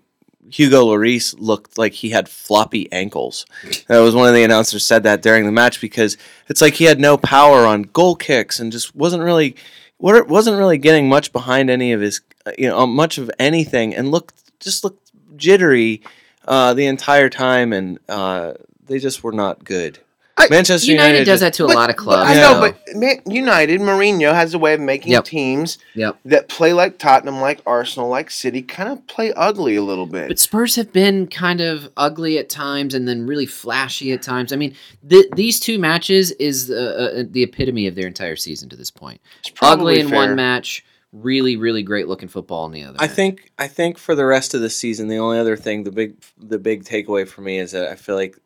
Hugo 0.51 0.87
Lloris 0.87 1.35
looked 1.38 1.77
like 1.77 1.92
he 1.92 2.09
had 2.09 2.31
floppy 2.31 2.90
ankles. 2.90 3.45
That 3.88 3.99
was 3.99 4.14
one 4.14 4.29
of 4.29 4.35
the 4.35 4.42
announcers 4.42 4.87
said 4.87 5.03
that 5.03 5.21
during 5.21 5.45
the 5.45 5.53
match 5.53 5.83
because 5.83 6.16
it's 6.49 6.62
like 6.62 6.73
he 6.73 6.85
had 6.85 6.99
no 6.99 7.18
power 7.18 7.66
on 7.66 7.83
goal 7.83 8.16
kicks 8.16 8.59
and 8.59 8.73
just 8.73 8.97
wasn't 8.97 9.23
really, 9.23 9.55
wasn't 9.99 10.57
really 10.57 10.79
getting 10.79 11.11
much 11.11 11.31
behind 11.31 11.68
any 11.68 11.92
of 11.92 12.01
his, 12.01 12.23
uh, 12.47 12.53
you 12.57 12.68
know, 12.68 12.87
much 12.87 13.18
of 13.18 13.31
anything, 13.38 13.95
and 13.95 14.11
looked 14.11 14.59
just 14.61 14.83
looked 14.83 15.12
jittery 15.37 16.01
uh, 16.49 16.73
the 16.73 16.87
entire 16.87 17.29
time, 17.29 17.75
and 17.75 17.99
uh, 18.09 18.55
they 18.87 18.99
just 18.99 19.23
were 19.23 19.33
not 19.33 19.62
good. 19.62 19.99
I- 20.37 20.49
Manchester 20.49 20.90
United, 20.90 21.09
United, 21.11 21.25
does 21.27 21.40
that 21.40 21.53
to 21.55 21.64
a 21.64 21.66
lot 21.66 21.90
of 21.90 21.97
clubs. 21.97 22.31
I 22.31 22.35
Yeah. 22.35 22.40
know, 22.53 22.61
but 22.61 22.77
man, 22.97 23.21
United, 23.27 23.81
Mourinho 23.81 24.35
has 24.35 24.55
a 24.55 24.59
way 24.59 24.73
of 24.75 24.81
making 24.81 25.12
Yep. 25.12 25.25
teams 25.27 25.79
Yep. 25.95 26.16
that 26.25 26.49
play 26.49 26.73
like 26.73 26.99
Tottenham, 26.99 27.40
like 27.40 27.61
Arsenal, 27.66 28.09
like 28.09 28.31
City, 28.31 28.62
kind 28.62 28.88
of 28.88 29.07
play 29.07 29.33
ugly 29.35 29.77
a 29.77 29.83
little 29.83 30.07
bit. 30.07 30.29
But 30.29 30.38
Spurs 30.38 30.77
have 30.77 30.92
been 30.92 31.27
kind 31.27 31.61
of 31.61 31.90
ugly 31.97 32.38
at 32.38 32.49
times 32.49 32.95
and 32.95 33.07
then 33.07 33.27
really 33.27 33.47
flashy 33.47 34.11
at 34.12 34.23
times. 34.23 34.53
I 34.53 34.57
mean, 34.57 34.75
th- 35.09 35.27
these 35.37 35.61
two 35.61 35.79
matches 35.79 36.31
is 36.33 36.71
uh, 36.71 37.12
uh, 37.18 37.23
the 37.31 37.42
epitome 37.42 37.87
of 37.87 37.95
their 37.95 38.07
entire 38.07 38.37
season 38.37 38.68
to 38.71 38.77
this 38.77 38.90
point. 38.90 39.21
It's 39.40 39.51
probably 39.51 39.95
ugly 39.95 40.01
in 40.01 40.09
fair. 40.09 40.18
one 40.29 40.35
match, 40.35 40.83
really, 41.12 41.57
really 41.57 41.83
great 41.83 42.09
looking 42.09 42.29
football 42.29 42.64
in 42.66 42.73
the 42.73 42.83
other. 42.85 42.97
I 42.99 43.07
match. 43.07 43.14
think 43.16 43.51
I 43.59 43.68
think 43.68 43.99
for 43.99 44.14
the 44.14 44.25
rest 44.25 44.55
of 44.55 44.62
the 44.62 44.71
season, 44.71 45.09
the 45.09 45.18
only 45.18 45.38
other 45.38 45.57
thing, 45.59 45.85
the 45.85 45.92
big 45.92 46.14
the 46.42 46.59
big 46.59 46.85
takeaway 46.85 47.29
for 47.29 47.42
me 47.42 47.59
is 47.59 47.73
that 47.73 47.88
I 47.90 47.97
feel 47.97 48.14
like 48.14 48.38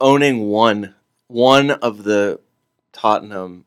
owning 0.00 0.48
one 0.48 0.94
one 1.28 1.70
of 1.70 2.04
the 2.04 2.40
Tottenham 2.92 3.64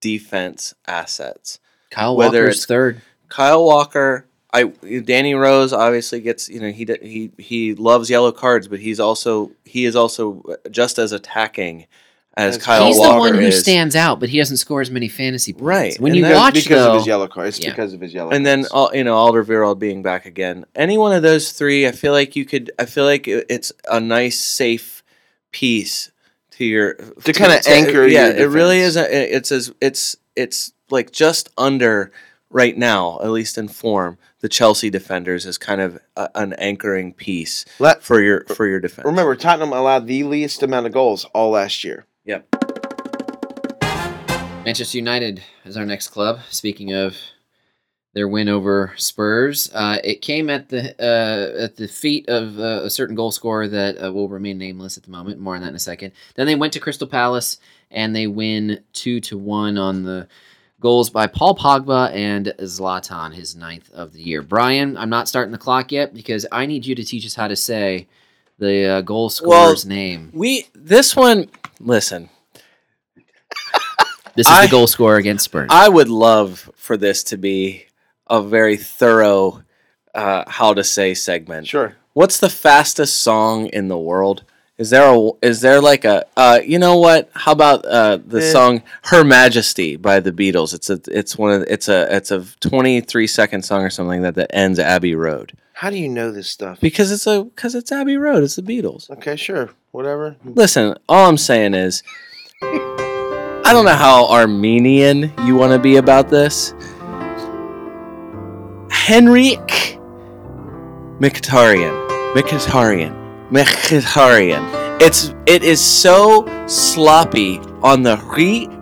defense 0.00 0.74
assets. 0.86 1.58
Kyle 1.90 2.16
whether 2.16 2.40
Walker's 2.42 2.56
it's- 2.56 2.66
third. 2.66 3.00
Kyle 3.28 3.64
Walker, 3.64 4.26
I 4.52 4.64
Danny 4.64 5.34
Rose 5.34 5.72
obviously 5.72 6.20
gets 6.20 6.48
you 6.48 6.60
know 6.60 6.70
he 6.70 6.86
he 7.02 7.30
he 7.38 7.74
loves 7.74 8.10
yellow 8.10 8.32
cards, 8.32 8.68
but 8.68 8.78
he's 8.80 9.00
also 9.00 9.52
he 9.64 9.84
is 9.86 9.96
also 9.96 10.42
just 10.70 10.98
as 10.98 11.12
attacking 11.12 11.86
as 12.34 12.56
As 12.56 12.62
Kyle 12.64 12.86
He's 12.86 12.96
Walker 12.98 13.12
He's 13.12 13.14
the 13.14 13.20
one 13.20 13.34
who 13.34 13.48
is. 13.48 13.60
stands 13.60 13.94
out, 13.94 14.18
but 14.20 14.30
he 14.30 14.38
doesn't 14.38 14.56
score 14.56 14.80
as 14.80 14.90
many 14.90 15.06
fantasy 15.08 15.52
points. 15.52 15.62
Right, 15.64 16.00
When 16.00 16.12
and 16.12 16.16
you 16.18 16.22
that's 16.24 16.34
watch 16.34 16.54
because 16.54 16.68
though, 16.84 16.90
of 16.92 16.96
his 16.96 17.06
yellow 17.06 17.28
cards, 17.28 17.58
Yeah. 17.60 17.70
because 17.70 17.92
of 17.92 18.00
his 18.00 18.14
yellow. 18.14 18.30
and 18.30 18.44
then 18.46 18.60
cards. 18.60 18.72
all 18.72 18.90
you 18.94 19.04
know 19.04 19.14
Alderweireld 19.16 19.78
being 19.78 20.02
back 20.02 20.24
again. 20.26 20.64
Any 20.74 20.96
one 20.98 21.12
of 21.14 21.22
those 21.22 21.52
three, 21.52 21.86
I 21.86 21.92
feel 21.92 22.12
like 22.12 22.34
you 22.36 22.44
could. 22.46 22.70
I 22.78 22.84
feel 22.86 23.04
like 23.04 23.28
it's 23.28 23.70
a 23.90 24.00
nice, 24.00 24.40
safe 24.40 25.01
piece 25.52 26.10
to 26.52 26.64
your 26.64 26.94
to 26.94 27.32
kinda 27.32 27.56
uh, 27.58 27.62
anchor 27.68 28.06
Yeah, 28.06 28.28
your 28.28 28.36
it 28.36 28.54
really 28.54 28.80
is. 28.80 28.96
A, 28.96 29.34
it's 29.36 29.52
as 29.52 29.72
it's 29.80 30.16
it's 30.36 30.72
like 30.90 31.12
just 31.12 31.48
under 31.56 32.10
right 32.50 32.76
now, 32.76 33.18
at 33.22 33.30
least 33.30 33.56
in 33.56 33.68
form. 33.68 34.18
The 34.40 34.48
Chelsea 34.48 34.90
defenders 34.90 35.46
is 35.46 35.56
kind 35.56 35.80
of 35.80 35.98
a, 36.16 36.28
an 36.34 36.52
anchoring 36.54 37.12
piece 37.14 37.64
Let- 37.78 38.02
for 38.02 38.20
your 38.20 38.44
for 38.46 38.66
your 38.66 38.80
defense. 38.80 39.06
remember, 39.06 39.36
Tottenham 39.36 39.72
allowed 39.72 40.06
the 40.06 40.24
least 40.24 40.62
amount 40.62 40.86
of 40.86 40.92
goals 40.92 41.24
all 41.34 41.50
last 41.50 41.84
year. 41.84 42.06
Yep. 42.24 42.48
Manchester 44.64 44.96
United 44.98 45.42
is 45.64 45.76
our 45.76 45.84
next 45.86 46.08
club. 46.08 46.40
Speaking 46.50 46.92
of 46.92 47.16
their 48.14 48.28
win 48.28 48.48
over 48.48 48.92
Spurs, 48.96 49.70
uh, 49.72 49.98
it 50.04 50.20
came 50.20 50.50
at 50.50 50.68
the 50.68 50.94
uh, 51.00 51.62
at 51.64 51.76
the 51.76 51.88
feet 51.88 52.28
of 52.28 52.58
uh, 52.58 52.82
a 52.84 52.90
certain 52.90 53.14
goal 53.16 53.30
scorer 53.32 53.68
that 53.68 54.02
uh, 54.04 54.12
will 54.12 54.28
remain 54.28 54.58
nameless 54.58 54.96
at 54.98 55.04
the 55.04 55.10
moment. 55.10 55.40
More 55.40 55.54
on 55.56 55.62
that 55.62 55.68
in 55.70 55.74
a 55.74 55.78
second. 55.78 56.12
Then 56.34 56.46
they 56.46 56.54
went 56.54 56.72
to 56.74 56.80
Crystal 56.80 57.06
Palace 57.06 57.58
and 57.90 58.14
they 58.14 58.26
win 58.26 58.82
two 58.92 59.20
to 59.20 59.38
one 59.38 59.78
on 59.78 60.02
the 60.02 60.28
goals 60.80 61.10
by 61.10 61.26
Paul 61.26 61.54
Pogba 61.56 62.12
and 62.12 62.52
Zlatan, 62.58 63.32
his 63.32 63.54
ninth 63.56 63.90
of 63.92 64.12
the 64.12 64.20
year. 64.20 64.42
Brian, 64.42 64.96
I'm 64.96 65.10
not 65.10 65.28
starting 65.28 65.52
the 65.52 65.58
clock 65.58 65.92
yet 65.92 66.12
because 66.12 66.44
I 66.52 66.66
need 66.66 66.84
you 66.84 66.94
to 66.96 67.04
teach 67.04 67.24
us 67.24 67.34
how 67.34 67.48
to 67.48 67.56
say 67.56 68.08
the 68.58 68.86
uh, 68.86 69.00
goal 69.02 69.30
scorer's 69.30 69.86
name. 69.86 70.30
We 70.34 70.66
this 70.74 71.14
one. 71.16 71.48
Listen, 71.80 72.28
This 74.34 74.46
is 74.46 74.52
I- 74.52 74.66
the 74.66 74.70
goal 74.70 74.86
scorer 74.86 75.16
against 75.16 75.44
Spurs. 75.44 75.68
I 75.70 75.88
would 75.88 76.08
love 76.08 76.70
for 76.76 76.96
this 76.96 77.22
to 77.24 77.36
be 77.36 77.86
a 78.32 78.42
very 78.42 78.76
thorough 78.76 79.62
uh, 80.14 80.42
how 80.48 80.74
to 80.74 80.82
say 80.84 81.14
segment. 81.14 81.66
Sure. 81.68 81.94
What's 82.14 82.38
the 82.40 82.50
fastest 82.50 83.22
song 83.22 83.66
in 83.66 83.88
the 83.88 83.96
world? 83.98 84.44
Is 84.78 84.90
there 84.90 85.14
a 85.14 85.30
is 85.42 85.60
there 85.60 85.80
like 85.80 86.04
a 86.04 86.24
uh, 86.36 86.58
you 86.64 86.78
know 86.78 86.96
what? 86.98 87.30
How 87.34 87.52
about 87.52 87.84
uh, 87.86 88.18
the 88.26 88.38
Eh. 88.42 88.50
song 88.52 88.82
"Her 89.04 89.22
Majesty" 89.22 89.96
by 89.96 90.18
the 90.20 90.32
Beatles? 90.32 90.74
It's 90.74 90.90
a 90.90 90.98
it's 91.08 91.36
one 91.38 91.52
of 91.52 91.60
the- 91.60 91.72
it's 91.72 91.88
a 91.88 92.14
it's 92.16 92.30
a 92.30 92.44
twenty 92.60 93.00
three 93.00 93.26
second 93.26 93.62
song 93.64 93.82
or 93.82 93.90
something 93.90 94.22
that 94.22 94.34
that 94.34 94.50
ends 94.54 94.78
Abbey 94.78 95.14
Road. 95.14 95.52
How 95.74 95.90
do 95.90 95.96
you 95.98 96.08
know 96.08 96.30
this 96.32 96.48
stuff? 96.48 96.80
because 96.80 97.12
it's 97.12 97.26
a 97.26 97.44
because 97.44 97.74
it's 97.74 97.92
Abbey 97.92 98.16
Road. 98.16 98.42
It's 98.42 98.56
the 98.56 98.62
Beatles. 98.62 99.08
Okay, 99.10 99.36
sure, 99.36 99.70
whatever. 99.92 100.36
Listen, 100.44 100.96
all 101.08 101.28
I'm 101.28 101.38
saying 101.38 101.74
is, 101.74 102.02
I 102.62 103.70
don't 103.72 103.84
know 103.84 103.94
how 103.94 104.26
Armenian 104.28 105.32
you 105.46 105.54
want 105.56 105.72
to 105.72 105.78
be 105.78 105.96
about 105.96 106.28
this. 106.28 106.74
Henrik 109.02 109.98
Mkhitaryan, 111.18 111.90
Mkhitaryan, 112.36 113.12
Mkhitaryan. 113.50 115.02
It's 115.02 115.34
it 115.44 115.64
is 115.64 115.80
so 115.80 116.46
sloppy 116.68 117.58
on 117.82 118.04
the 118.04 118.16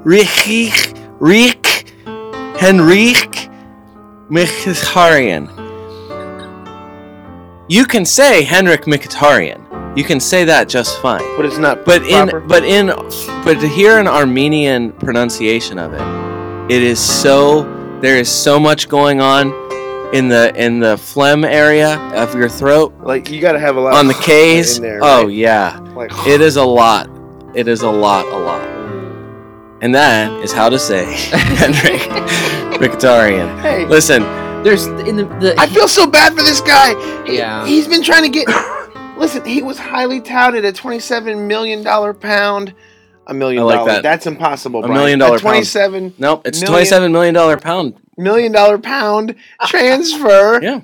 Rick 0.04 0.94
Rick 1.20 1.94
Henrik 2.60 3.48
Mkhitaryan. 4.28 5.48
You 7.70 7.86
can 7.86 8.04
say 8.04 8.42
Henrik 8.42 8.82
Mkhitaryan. 8.82 9.96
You 9.96 10.04
can 10.04 10.20
say 10.20 10.44
that 10.44 10.68
just 10.68 11.00
fine. 11.00 11.24
But 11.38 11.46
it's 11.46 11.56
not. 11.56 11.86
But 11.86 12.02
in 12.02 12.46
but 12.46 12.62
in 12.62 12.88
but 13.42 13.58
to 13.58 13.66
hear 13.66 13.98
an 13.98 14.06
Armenian 14.06 14.92
pronunciation 14.92 15.78
of 15.78 15.94
it, 15.94 16.02
it 16.70 16.82
is 16.82 17.00
so 17.00 17.64
there 18.02 18.18
is 18.18 18.30
so 18.30 18.60
much 18.60 18.86
going 18.86 19.22
on 19.22 19.59
in 20.12 20.28
the 20.28 20.52
in 20.56 20.80
the 20.80 20.96
phlegm 20.96 21.44
area 21.44 21.96
of 22.14 22.34
your 22.34 22.48
throat 22.48 22.92
like 23.00 23.30
you 23.30 23.40
got 23.40 23.52
to 23.52 23.58
have 23.60 23.76
a 23.76 23.80
lot 23.80 23.94
on 23.94 24.06
the 24.08 24.14
K's. 24.22 24.80
there. 24.80 25.00
oh 25.02 25.24
right? 25.24 25.32
yeah, 25.32 25.78
like 25.94 26.10
it 26.26 26.40
is 26.40 26.56
a 26.56 26.64
lot. 26.80 27.08
It 27.54 27.66
is 27.68 27.82
a 27.82 27.90
lot, 27.90 28.26
a 28.26 28.38
lot, 28.38 28.62
and 29.82 29.94
that 29.94 30.30
is 30.44 30.52
how 30.52 30.68
to 30.68 30.78
say 30.78 31.04
Henrik 31.32 32.78
Victorian. 32.80 33.58
Hey, 33.58 33.84
Listen, 33.86 34.22
There's 34.62 34.86
in 34.86 35.16
the, 35.16 35.24
the 35.40 35.54
I 35.58 35.66
feel 35.66 35.88
so 35.88 36.06
bad 36.06 36.30
for 36.34 36.42
this 36.42 36.60
guy. 36.60 36.94
He- 37.26 37.36
Yeah. 37.38 37.66
he's 37.66 37.88
been 37.88 38.02
trying 38.02 38.22
to 38.22 38.28
get. 38.28 38.46
Listen, 39.18 39.44
he 39.44 39.62
was 39.62 39.78
highly 39.78 40.20
touted 40.20 40.64
at 40.64 40.74
twenty-seven 40.76 41.46
million 41.46 41.82
dollar 41.82 42.14
pound. 42.14 42.74
A 43.26 43.34
million 43.34 43.62
I 43.62 43.66
like 43.66 43.76
dollars. 43.76 43.92
that. 43.94 44.02
That's 44.02 44.26
impossible. 44.26 44.80
A 44.80 44.86
Brian. 44.86 44.98
million 44.98 45.18
dollar 45.18 45.36
A 45.36 45.40
pound. 45.40 45.42
twenty-seven 45.42 46.14
nope, 46.18 46.42
it's 46.46 46.60
twenty-seven 46.60 47.12
million 47.12 47.34
dollar 47.34 47.56
pound. 47.58 47.94
Million 48.20 48.52
dollar 48.52 48.78
pound 48.78 49.34
transfer 49.66 50.60
Yeah, 50.62 50.82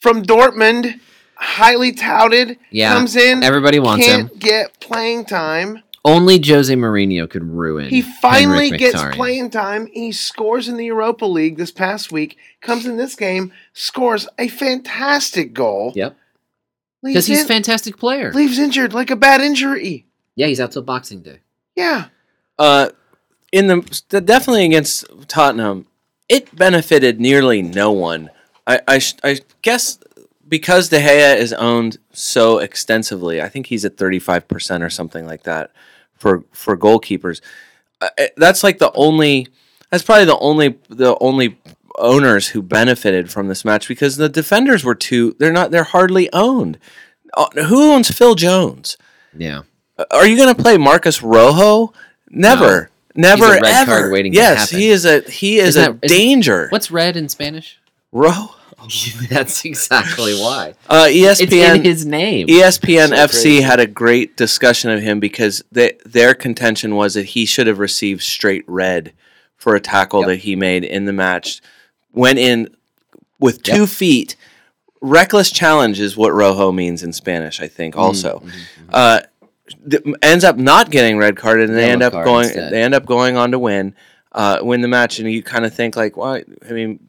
from 0.00 0.22
Dortmund, 0.22 1.00
highly 1.36 1.92
touted. 1.92 2.58
Yeah, 2.70 2.92
comes 2.94 3.16
in. 3.16 3.42
everybody 3.42 3.78
wants 3.78 4.04
can't 4.06 4.30
him. 4.30 4.38
get 4.38 4.80
playing 4.80 5.24
time. 5.26 5.82
Only 6.02 6.40
Jose 6.42 6.74
Mourinho 6.74 7.28
could 7.28 7.44
ruin. 7.44 7.90
He 7.90 8.00
finally 8.00 8.70
Henrik 8.70 8.80
gets 8.80 8.96
Mkhitaryan. 8.96 9.12
playing 9.14 9.50
time. 9.50 9.86
He 9.92 10.12
scores 10.12 10.66
in 10.66 10.78
the 10.78 10.86
Europa 10.86 11.26
League 11.26 11.58
this 11.58 11.70
past 11.70 12.10
week. 12.10 12.38
Comes 12.62 12.86
in 12.86 12.96
this 12.96 13.14
game, 13.14 13.52
scores 13.74 14.26
a 14.38 14.48
fantastic 14.48 15.52
goal. 15.52 15.92
Yep, 15.94 16.16
because 17.02 17.26
he's 17.26 17.44
a 17.44 17.46
fantastic 17.46 17.98
player. 17.98 18.32
leaves 18.32 18.58
injured 18.58 18.94
like 18.94 19.10
a 19.10 19.16
bad 19.16 19.42
injury. 19.42 20.06
Yeah, 20.36 20.46
he's 20.46 20.58
out 20.60 20.72
till 20.72 20.80
Boxing 20.82 21.20
Day. 21.20 21.40
Yeah. 21.76 22.06
uh, 22.58 22.90
in 23.52 23.66
the 23.66 24.02
the- 24.08 24.20
definitely 24.22 24.64
against 24.64 25.04
Tottenham, 25.28 25.86
it 26.30 26.56
benefited 26.56 27.20
nearly 27.20 27.60
no 27.60 27.92
one. 27.92 28.30
I 28.66 28.80
I, 28.88 29.00
I 29.22 29.40
guess 29.60 29.98
because 30.48 30.88
De 30.88 30.98
Gea 30.98 31.36
is 31.36 31.52
owned 31.52 31.98
so 32.12 32.58
extensively, 32.58 33.42
I 33.42 33.48
think 33.50 33.66
he's 33.66 33.84
at 33.84 33.98
thirty 33.98 34.18
five 34.18 34.48
percent 34.48 34.82
or 34.82 34.88
something 34.90 35.26
like 35.26 35.42
that 35.42 35.72
for 36.16 36.44
for 36.52 36.76
goalkeepers. 36.78 37.42
Uh, 38.00 38.08
uh, 38.18 38.26
that's 38.38 38.64
like 38.64 38.78
the 38.78 38.92
only. 38.94 39.48
That's 39.90 40.04
probably 40.04 40.24
the 40.24 40.38
only 40.38 40.78
the 40.88 41.18
only 41.20 41.58
owners 41.98 42.48
who 42.48 42.62
benefited 42.62 43.30
from 43.30 43.48
this 43.48 43.64
match 43.64 43.88
because 43.88 44.16
the 44.16 44.28
defenders 44.28 44.84
were 44.84 44.94
too. 44.94 45.34
They're 45.38 45.52
not. 45.52 45.70
They're 45.70 45.84
hardly 45.84 46.32
owned. 46.32 46.78
Uh, 47.34 47.48
who 47.66 47.92
owns 47.92 48.10
Phil 48.10 48.34
Jones? 48.34 48.96
Yeah, 49.36 49.62
Are 50.10 50.26
you 50.26 50.36
going 50.36 50.52
to 50.52 50.60
play 50.60 50.76
Marcus 50.76 51.22
Rojo? 51.22 51.92
Never. 52.28 52.89
Never 53.14 53.46
He's 53.46 53.56
a 53.56 53.60
red 53.60 53.74
ever. 53.74 54.00
card 54.00 54.12
waiting 54.12 54.32
to 54.32 54.36
yes, 54.36 54.58
happen. 54.70 54.78
he 54.78 54.88
is 54.90 55.04
a 55.04 55.20
he 55.22 55.58
is 55.58 55.76
Isn't 55.76 55.82
a 55.90 55.92
that- 55.98 56.08
danger. 56.08 56.68
what's 56.70 56.90
red 56.90 57.16
in 57.16 57.28
Spanish? 57.28 57.78
Rojo? 58.12 58.54
That's 59.28 59.64
exactly 59.64 60.34
why. 60.34 60.74
Uh, 60.88 61.06
It's 61.08 61.40
in 61.40 61.48
ESPN 61.48 61.84
his 61.84 62.06
name. 62.06 62.46
ESPN 62.46 63.08
So 63.08 63.14
FC 63.14 63.30
crazy. 63.30 63.60
had 63.60 63.78
a 63.80 63.86
great 63.86 64.36
discussion 64.38 64.90
of 64.90 65.02
him 65.02 65.20
because 65.20 65.62
they, 65.70 65.98
their 66.06 66.34
contention 66.34 66.94
was 66.96 67.12
that 67.14 67.26
he 67.26 67.44
should 67.44 67.66
have 67.66 67.78
received 67.78 68.22
straight 68.22 68.64
red 68.66 69.12
for 69.56 69.74
a 69.74 69.80
tackle 69.80 70.20
Yep. 70.20 70.28
that 70.28 70.36
he 70.36 70.56
made 70.56 70.84
in 70.84 71.04
the 71.04 71.12
match. 71.12 71.60
Went 72.14 72.38
in 72.38 72.74
with 73.38 73.62
two 73.62 73.86
feet. 73.86 74.34
Reckless 75.02 75.50
challenge 75.50 76.00
is 76.00 76.16
what 76.16 76.32
Rojo 76.32 76.72
means 76.72 77.02
in 77.02 77.12
Spanish, 77.12 77.60
I 77.60 77.68
think. 77.68 77.96
Also, 77.96 78.42
Mhm, 78.44 78.48
mhm. 78.50 78.54
uh, 78.92 79.20
ends 80.22 80.44
up 80.44 80.56
not 80.56 80.90
getting 80.90 81.18
red 81.18 81.36
carded, 81.36 81.68
and 81.68 81.78
they 81.78 81.82
Yellow 81.82 81.92
end 81.92 82.02
up 82.02 82.12
going. 82.24 82.44
instead. 82.44 82.72
They 82.72 82.82
end 82.82 82.94
up 82.94 83.06
going 83.06 83.36
on 83.36 83.50
to 83.52 83.58
win, 83.58 83.94
uh, 84.32 84.60
win 84.62 84.80
the 84.80 84.88
match, 84.88 85.18
and 85.18 85.30
you 85.30 85.42
kind 85.42 85.64
of 85.64 85.74
think 85.74 85.96
like, 85.96 86.16
well, 86.16 86.40
I 86.68 86.72
mean, 86.72 87.00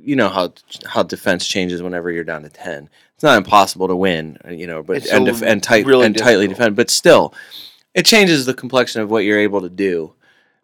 you 0.00 0.16
know 0.16 0.28
how 0.28 0.52
how 0.86 1.02
defense 1.02 1.46
changes 1.46 1.82
whenever 1.82 2.10
you're 2.10 2.24
down 2.24 2.42
to 2.42 2.48
ten. 2.48 2.88
It's 3.14 3.22
not 3.22 3.38
impossible 3.38 3.88
to 3.88 3.96
win, 3.96 4.36
you 4.50 4.66
know, 4.66 4.82
but 4.82 4.96
It's 4.98 5.12
and 5.12 5.26
so 5.26 5.32
def- 5.32 5.42
and 5.42 5.62
tight 5.62 5.86
really 5.86 6.06
and 6.06 6.16
tightly 6.16 6.48
defend, 6.48 6.74
but 6.76 6.90
still, 6.90 7.34
it 7.94 8.04
changes 8.04 8.46
the 8.46 8.54
complexion 8.54 9.00
of 9.00 9.10
what 9.10 9.24
you're 9.24 9.38
able 9.38 9.60
to 9.60 9.68
do. 9.70 10.14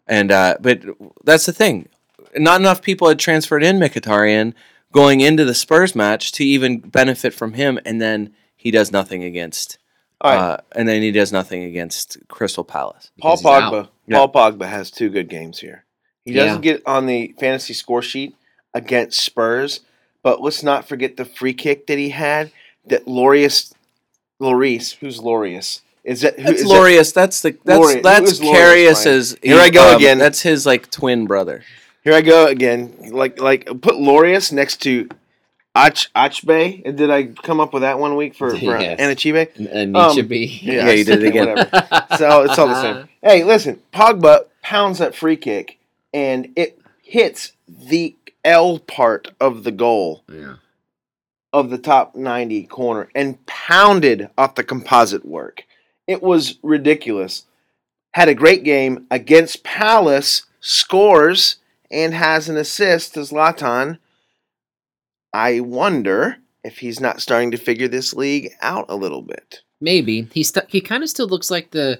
And 0.07 0.31
uh, 0.31 0.57
but 0.59 0.83
that's 1.23 1.45
the 1.45 1.53
thing, 1.53 1.87
not 2.35 2.59
enough 2.59 2.81
people 2.81 3.07
had 3.07 3.19
transferred 3.19 3.63
in 3.63 3.79
Mkhitaryan 3.79 4.53
going 4.91 5.21
into 5.21 5.45
the 5.45 5.53
Spurs 5.53 5.95
match 5.95 6.31
to 6.33 6.43
even 6.43 6.79
benefit 6.79 7.33
from 7.33 7.53
him, 7.53 7.79
and 7.85 8.01
then 8.01 8.33
he 8.55 8.71
does 8.71 8.91
nothing 8.91 9.23
against 9.23 9.77
All 10.21 10.31
right. 10.31 10.39
uh, 10.39 10.57
and 10.73 10.87
then 10.87 11.01
he 11.01 11.11
does 11.11 11.31
nothing 11.31 11.63
against 11.63 12.17
Crystal 12.27 12.63
Palace. 12.63 13.11
Paul 13.19 13.37
because 13.37 13.45
out. 13.63 13.73
Pogba. 13.73 13.89
Yeah. 14.07 14.17
Paul 14.17 14.31
Pogba 14.33 14.67
has 14.67 14.91
two 14.91 15.09
good 15.09 15.29
games 15.29 15.59
here. 15.59 15.85
He 16.25 16.33
doesn't 16.33 16.61
get 16.61 16.83
on 16.85 17.05
the 17.05 17.33
fantasy 17.39 17.73
score 17.73 18.01
sheet 18.01 18.35
against 18.73 19.19
Spurs, 19.21 19.79
but 20.21 20.41
let's 20.41 20.61
not 20.61 20.87
forget 20.87 21.17
the 21.17 21.25
free 21.25 21.53
kick 21.53 21.87
that 21.87 21.97
he 21.97 22.09
had. 22.09 22.51
That 22.85 23.05
Lorius, 23.05 23.73
Loris, 24.39 24.93
who's 24.93 25.19
Lorius? 25.19 25.81
Is 26.03 26.21
that 26.21 26.37
who 26.37 26.43
That's 26.45 26.61
is 26.61 26.69
that- 26.69 27.13
That's 27.13 27.41
the 27.41 27.57
that's 27.63 27.79
Lorius. 27.79 28.03
That's 28.03 28.31
is 28.31 28.39
Lorius, 28.41 28.53
Karius's. 28.55 29.37
Here 29.41 29.59
I 29.59 29.69
go 29.69 29.95
again. 29.95 30.17
That's 30.17 30.41
his 30.41 30.65
like 30.65 30.89
twin 30.91 31.25
brother. 31.27 31.63
Here 32.03 32.13
I 32.13 32.21
go 32.21 32.47
again. 32.47 32.95
Like 33.11 33.39
like 33.39 33.65
put 33.65 33.95
Lorius 33.95 34.51
next 34.51 34.77
to 34.83 35.09
Ach 35.75 36.11
Achbe. 36.15 36.83
Did 36.95 37.09
I 37.09 37.25
come 37.27 37.59
up 37.59 37.73
with 37.73 37.81
that 37.81 37.99
one 37.99 38.15
week 38.15 38.35
for, 38.35 38.49
for 38.51 38.57
Yes. 38.57 38.99
Anachibe? 38.99 39.95
Um, 39.95 40.27
be. 40.27 40.45
Yeah, 40.61 40.89
you 40.91 41.03
did 41.03 41.23
it 41.23 41.27
again. 41.29 41.47
Whatever. 41.49 42.07
So 42.17 42.41
it's 42.43 42.57
all 42.57 42.67
the 42.67 42.81
same. 42.81 43.09
Hey, 43.21 43.43
listen, 43.43 43.81
Pogba 43.93 44.45
pounds 44.61 44.97
that 44.99 45.15
free 45.15 45.37
kick 45.37 45.77
and 46.13 46.51
it 46.55 46.79
hits 47.03 47.53
the 47.67 48.15
L 48.43 48.79
part 48.79 49.29
of 49.39 49.63
the 49.63 49.71
goal 49.71 50.23
Yeah. 50.31 50.55
of 51.53 51.69
the 51.69 51.77
top 51.77 52.15
90 52.15 52.63
corner 52.63 53.09
and 53.13 53.43
pounded 53.45 54.29
off 54.37 54.55
the 54.55 54.63
composite 54.63 55.25
work. 55.25 55.63
It 56.07 56.23
was 56.23 56.57
ridiculous. 56.63 57.45
Had 58.15 58.27
a 58.27 58.33
great 58.33 58.63
game 58.63 59.05
against 59.11 59.63
Palace, 59.63 60.43
scores 60.59 61.57
and 61.91 62.13
has 62.13 62.49
an 62.49 62.57
assist 62.57 63.13
to 63.13 63.19
Zlatan. 63.21 63.99
I 65.33 65.59
wonder 65.59 66.37
if 66.63 66.79
he's 66.79 66.99
not 66.99 67.21
starting 67.21 67.51
to 67.51 67.57
figure 67.57 67.87
this 67.87 68.13
league 68.13 68.51
out 68.61 68.85
a 68.89 68.95
little 68.95 69.21
bit. 69.21 69.61
Maybe 69.81 70.27
he 70.33 70.43
st- 70.43 70.69
he 70.69 70.81
kind 70.81 71.03
of 71.03 71.09
still 71.09 71.27
looks 71.27 71.49
like 71.49 71.71
the 71.71 71.99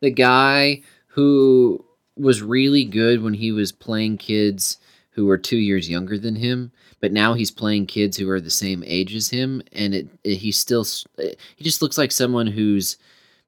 the 0.00 0.10
guy 0.10 0.82
who 1.08 1.84
was 2.16 2.42
really 2.42 2.84
good 2.84 3.22
when 3.22 3.34
he 3.34 3.52
was 3.52 3.72
playing 3.72 4.18
kids 4.18 4.78
who 5.10 5.26
were 5.26 5.38
two 5.38 5.56
years 5.58 5.90
younger 5.90 6.18
than 6.18 6.36
him, 6.36 6.72
but 7.00 7.12
now 7.12 7.34
he's 7.34 7.50
playing 7.50 7.86
kids 7.86 8.16
who 8.16 8.28
are 8.30 8.40
the 8.40 8.50
same 8.50 8.82
age 8.86 9.14
as 9.14 9.28
him, 9.28 9.62
and 9.72 9.94
it, 9.94 10.08
it 10.24 10.36
he 10.36 10.52
still 10.52 10.84
he 11.18 11.64
just 11.64 11.82
looks 11.82 11.98
like 11.98 12.12
someone 12.12 12.46
who's 12.46 12.96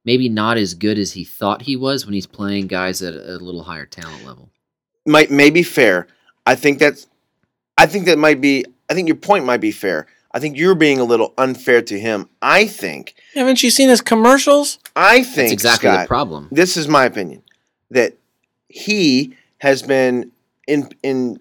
maybe 0.05 0.28
not 0.28 0.59
as 0.59 0.74
good 0.74 0.99
as 0.99 1.12
he 1.12 1.24
thought 1.24 1.62
he 1.62 1.76
was 1.76 2.05
when 2.05 2.14
he's 2.14 2.26
playing 2.26 2.66
guys 2.66 3.03
at 3.03 3.14
a 3.14 3.39
little 3.39 3.62
higher 3.62 3.87
talent 3.87 4.24
level. 4.26 4.51
might 5.07 5.30
maybe 5.30 5.62
fair. 5.62 6.07
I 6.47 6.55
think 6.55 6.78
that's 6.78 7.07
I 7.78 7.87
think 7.87 8.07
that 8.07 8.18
might 8.18 8.41
be 8.41 8.64
I 8.93 8.95
think 8.95 9.09
your 9.09 9.16
point 9.16 9.47
might 9.47 9.61
be 9.62 9.72
fair. 9.72 10.07
I 10.34 10.38
think 10.38 10.59
you're 10.59 10.74
being 10.74 10.99
a 11.01 11.05
little 11.05 11.32
unfair 11.38 11.80
to 11.80 11.99
him. 11.99 12.28
I 12.43 12.66
think 12.66 13.14
Haven't 13.34 13.62
you 13.62 13.70
seen 13.70 13.88
his 13.88 14.03
commercials? 14.03 14.78
I 14.95 15.22
think 15.22 15.34
That's 15.49 15.53
exactly 15.53 15.88
Scott, 15.88 16.05
the 16.05 16.09
problem. 16.09 16.49
this 16.53 16.76
is 16.76 16.86
my 16.88 17.05
opinion 17.07 17.43
that 17.90 18.12
he 18.68 19.34
has 19.59 19.82
been 19.82 20.30
in 20.66 20.90
in 21.03 21.40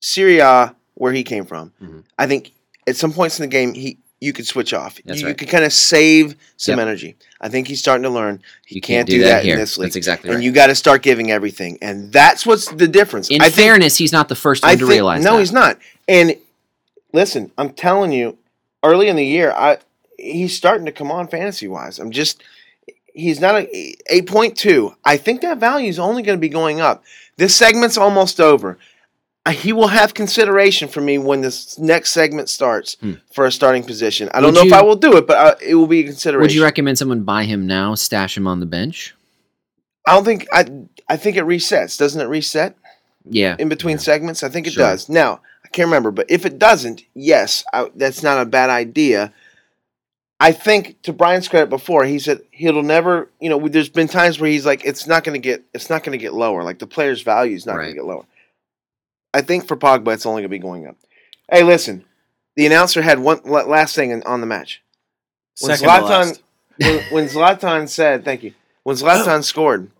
Serie 0.00 0.38
A 0.38 0.74
where 0.94 1.12
he 1.12 1.22
came 1.22 1.44
from. 1.44 1.72
Mhm. 1.82 2.04
I 2.18 2.26
think 2.26 2.52
at 2.86 2.96
some 2.96 3.12
points 3.12 3.38
in 3.38 3.42
the 3.42 3.48
game 3.48 3.74
he 3.74 3.98
you 4.18 4.32
could 4.32 4.46
switch 4.46 4.72
off. 4.72 4.98
That's 5.04 5.20
you, 5.20 5.26
right. 5.26 5.30
you 5.32 5.36
could 5.36 5.48
kind 5.50 5.62
of 5.64 5.72
save 5.74 6.36
some 6.56 6.78
Yep. 6.78 6.86
energy. 6.86 7.16
I 7.38 7.50
think 7.50 7.68
he's 7.68 7.80
starting 7.80 8.02
to 8.04 8.08
learn 8.08 8.40
he 8.64 8.76
You 8.76 8.80
can't, 8.80 9.06
do, 9.06 9.20
that, 9.20 9.44
here. 9.44 9.52
in 9.54 9.60
this 9.60 9.76
league. 9.76 9.88
That's 9.88 9.96
exactly 9.96 10.30
right. 10.30 10.36
and 10.36 10.42
you 10.44 10.52
got 10.52 10.68
to 10.68 10.74
start 10.74 11.02
giving 11.02 11.30
everything, 11.30 11.76
and 11.82 12.10
that's 12.14 12.46
what's 12.46 12.66
the 12.68 12.88
difference. 12.88 13.28
in 13.28 13.42
I 13.42 13.50
think 13.50 13.56
fairness, 13.56 13.98
he's 13.98 14.12
not 14.12 14.28
the 14.30 14.34
first 14.34 14.62
one 14.62 14.70
I 14.70 14.74
to 14.74 14.78
think 14.80 14.90
realize 14.90 15.22
no, 15.22 15.34
that. 15.34 15.40
he's 15.40 15.52
not. 15.52 15.78
And 16.08 16.34
listen, 17.16 17.50
I'm 17.58 17.70
telling 17.70 18.12
you, 18.12 18.36
early 18.84 19.08
in 19.08 19.16
the 19.16 19.24
year, 19.26 19.50
I 19.52 19.78
he's 20.18 20.56
starting 20.56 20.86
to 20.86 20.92
come 20.92 21.10
on 21.10 21.26
fantasy 21.28 21.66
wise. 21.66 21.98
I'm 21.98 22.10
just 22.12 22.42
he's 23.14 23.40
not 23.40 23.54
a 23.56 23.94
eight 24.10 24.26
point 24.26 24.56
two. 24.56 24.94
I 25.04 25.16
think 25.16 25.40
that 25.40 25.58
value 25.58 25.88
is 25.88 25.98
only 25.98 26.22
going 26.22 26.36
to 26.38 26.40
be 26.40 26.48
going 26.50 26.80
up. 26.80 27.02
This 27.38 27.56
segment's 27.56 27.98
almost 27.98 28.40
over. 28.40 28.78
He 29.50 29.72
will 29.72 29.88
have 29.88 30.12
consideration 30.12 30.88
for 30.88 31.00
me 31.00 31.18
when 31.18 31.40
this 31.40 31.78
next 31.78 32.10
segment 32.10 32.48
starts 32.48 32.96
Hmm. 33.00 33.12
for 33.32 33.46
a 33.46 33.52
starting 33.52 33.84
position. 33.84 34.28
I 34.34 34.40
don't 34.40 34.48
Would 34.48 34.54
know 34.56 34.62
you- 34.62 34.70
if 34.70 34.72
I 34.74 34.82
will 34.82 34.96
do 34.96 35.16
it, 35.16 35.26
but 35.28 35.36
uh, 35.38 35.54
it 35.64 35.76
will 35.76 35.86
be 35.86 36.00
a 36.00 36.04
consideration. 36.04 36.42
Would 36.42 36.52
you 36.54 36.64
recommend 36.64 36.98
someone 36.98 37.22
buy 37.22 37.44
him 37.44 37.64
now, 37.66 37.94
stash 37.94 38.36
him 38.36 38.46
on 38.48 38.58
the 38.60 38.66
bench? 38.66 39.14
I 40.06 40.14
don't 40.14 40.24
think 40.24 40.46
I. 40.52 40.66
I 41.08 41.16
think 41.16 41.36
it 41.36 41.44
resets. 41.44 41.96
Doesn't 41.96 42.20
it 42.20 42.24
reset 42.26 42.74
Yeah. 43.28 43.54
in 43.58 43.68
between 43.68 43.96
Yeah. 43.98 44.02
segments? 44.10 44.42
I 44.42 44.48
think 44.48 44.66
it 44.66 44.72
Sure. 44.72 44.82
does. 44.84 45.08
Now 45.08 45.40
I 45.66 45.68
can't 45.70 45.86
remember, 45.86 46.12
but 46.12 46.30
if 46.30 46.46
it 46.46 46.60
doesn't, 46.60 47.02
yes, 47.12 47.64
I, 47.72 47.90
that's 47.96 48.22
not 48.22 48.40
a 48.40 48.46
bad 48.46 48.70
idea. 48.70 49.32
I 50.38 50.52
think 50.52 51.02
to 51.02 51.12
Brian's 51.12 51.48
credit 51.48 51.70
before, 51.70 52.04
he 52.04 52.20
said 52.20 52.42
he'll 52.52 52.82
never. 52.82 53.28
You 53.40 53.50
know, 53.50 53.68
there's 53.68 53.88
been 53.88 54.06
times 54.06 54.38
where 54.38 54.48
he's 54.48 54.64
like, 54.64 54.84
it's 54.84 55.08
not 55.08 55.24
going 55.24 55.34
to 55.34 55.44
get, 55.44 55.64
it's 55.74 55.90
not 55.90 56.04
going 56.04 56.16
to 56.16 56.22
get 56.22 56.34
lower. 56.34 56.62
Like 56.62 56.78
the 56.78 56.86
player's 56.86 57.22
value 57.22 57.56
is 57.56 57.66
not 57.66 57.76
going 57.76 57.88
to 57.88 57.94
get 57.94 58.04
lower. 58.04 58.24
I 59.34 59.40
think 59.40 59.66
for 59.66 59.76
Pogba, 59.76 60.14
it's 60.14 60.24
only 60.24 60.42
going 60.42 60.50
to 60.50 60.56
be 60.56 60.58
going 60.60 60.86
up. 60.86 60.96
Hey, 61.50 61.64
listen, 61.64 62.04
the 62.54 62.66
announcer 62.66 63.02
had 63.02 63.18
one 63.18 63.40
last 63.44 63.96
thing 63.96 64.22
on 64.22 64.40
the 64.40 64.46
match. 64.46 64.82
When 65.60 65.76
Second 65.76 65.88
Zlatan, 65.88 66.08
last. 66.08 66.42
when, 66.78 66.98
when 67.10 67.28
Zlatan 67.28 67.88
said, 67.88 68.24
"Thank 68.24 68.44
you," 68.44 68.54
when 68.84 68.96
Zlatan 68.96 69.42
scored, 69.42 69.90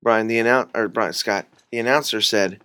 Brian 0.00 0.28
the 0.28 0.38
announcer 0.38 0.70
or 0.74 0.88
Brian 0.88 1.12
Scott, 1.12 1.46
the 1.72 1.78
announcer 1.80 2.20
said, 2.20 2.60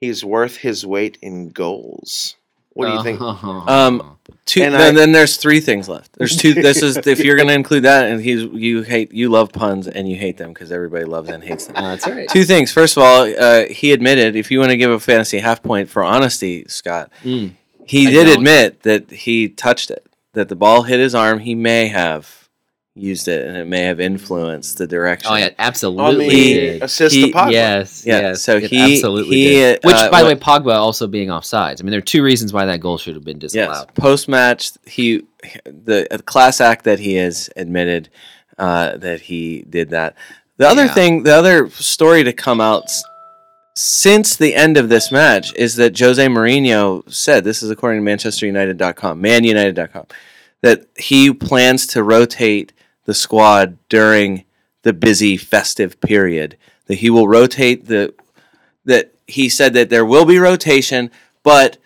"He's 0.00 0.24
worth 0.24 0.56
his 0.58 0.86
weight 0.86 1.18
in 1.22 1.50
goals." 1.50 2.36
What 2.74 2.86
do 2.86 2.92
you 2.92 3.02
think? 3.02 3.20
Um, 3.20 4.14
Two, 4.44 4.62
And 4.62 4.72
then, 4.74 4.94
I- 4.94 4.98
then 5.00 5.12
there's 5.12 5.36
three 5.36 5.58
things 5.60 5.88
left. 5.88 6.12
There's 6.16 6.36
two. 6.36 6.54
This 6.54 6.82
is 6.82 6.96
if 7.06 7.18
you're 7.20 7.36
going 7.36 7.48
to 7.48 7.54
include 7.54 7.82
that, 7.84 8.06
and 8.10 8.20
he's 8.20 8.44
you 8.44 8.82
hate 8.82 9.12
you 9.12 9.28
love 9.30 9.52
puns 9.52 9.88
and 9.88 10.08
you 10.08 10.16
hate 10.16 10.36
them 10.36 10.52
because 10.52 10.70
everybody 10.70 11.04
loves 11.04 11.28
and 11.28 11.42
hates 11.42 11.66
them. 11.66 11.76
Uh, 11.76 11.82
that's 11.90 12.06
all 12.06 12.12
right. 12.14 12.28
Two 12.28 12.44
things. 12.44 12.70
First 12.72 12.96
of 12.96 13.02
all, 13.02 13.22
uh, 13.38 13.64
he 13.66 13.92
admitted 13.92 14.36
if 14.36 14.50
you 14.50 14.58
want 14.60 14.70
to 14.70 14.76
give 14.76 14.90
a 14.90 15.00
fantasy 15.00 15.38
half 15.38 15.62
point 15.62 15.88
for 15.90 16.04
honesty, 16.04 16.64
Scott, 16.68 17.10
Mm. 17.24 17.52
he 17.86 18.06
I 18.06 18.10
did 18.10 18.24
don't. 18.26 18.36
admit 18.36 18.82
that 18.84 19.10
he 19.10 19.48
touched 19.48 19.90
it, 19.90 20.06
that 20.34 20.48
the 20.48 20.56
ball 20.56 20.82
hit 20.82 21.00
his 21.00 21.14
arm. 21.14 21.40
He 21.40 21.54
may 21.54 21.88
have 21.88 22.37
used 22.98 23.28
it, 23.28 23.46
and 23.46 23.56
it 23.56 23.66
may 23.66 23.82
have 23.82 24.00
influenced 24.00 24.78
the 24.78 24.86
direction. 24.86 25.30
Oh 25.32 25.36
yeah, 25.36 25.50
absolutely. 25.58 26.28
He- 26.30 26.68
assist 26.80 27.14
he- 27.14 27.30
to 27.30 27.36
Pogba. 27.38 27.52
Yes, 27.52 28.04
Yeah, 28.06 28.20
yes. 28.20 28.42
so 28.42 28.58
he- 28.60 28.78
absolutely 28.96 29.36
he, 29.36 29.44
did. 29.50 29.80
Which, 29.84 29.94
uh, 29.96 30.10
by 30.10 30.22
the 30.22 30.28
way, 30.28 30.34
Pogba 30.34 30.74
also 30.74 31.06
being 31.06 31.28
offsides. 31.28 31.80
I 31.80 31.84
mean, 31.84 31.90
there 31.90 31.98
are 31.98 32.02
two 32.02 32.22
reasons 32.22 32.52
why 32.52 32.64
that 32.66 32.80
goal 32.80 32.98
should 32.98 33.14
have 33.14 33.24
been 33.24 33.38
disallowed. 33.38 33.86
Yes. 33.88 33.94
Post 33.94 34.28
match, 34.28 34.72
he 34.86 35.22
the 35.64 36.06
class 36.26 36.60
act 36.60 36.84
that 36.84 36.98
he 36.98 37.14
has 37.14 37.48
admitted 37.56 38.08
uh, 38.58 38.96
that 38.96 39.20
he 39.20 39.64
did 39.70 39.90
that. 39.90 40.16
The 40.56 40.66
other 40.68 40.86
Yeah. 40.86 40.94
thing, 40.94 41.22
the 41.22 41.34
other 41.34 41.70
story 41.70 42.24
to 42.24 42.32
come 42.32 42.60
out 42.60 42.90
since 43.76 44.34
the 44.34 44.54
end 44.56 44.76
of 44.76 44.88
this 44.88 45.12
match 45.12 45.54
is 45.54 45.76
that 45.76 45.96
Jose 45.96 46.26
Mourinho 46.26 47.08
said 47.12 47.44
this 47.44 47.62
is 47.62 47.70
according 47.70 48.04
to 48.04 48.10
ManchesterUnited.com, 48.10 49.22
ManUnited.com, 49.22 50.06
that 50.62 50.86
he 50.98 51.32
plans 51.32 51.86
to 51.88 52.02
rotate 52.02 52.72
the 53.08 53.14
squad 53.14 53.78
during 53.88 54.44
the 54.82 54.92
busy 54.92 55.38
festive 55.38 55.98
period. 56.02 56.58
That 56.88 56.96
he 56.96 57.08
will 57.08 57.26
rotate 57.26 57.86
the 57.86 58.12
that 58.84 59.14
he 59.26 59.48
said 59.48 59.72
that 59.72 59.88
there 59.88 60.04
will 60.04 60.26
be 60.26 60.38
rotation, 60.38 61.10
but 61.42 61.78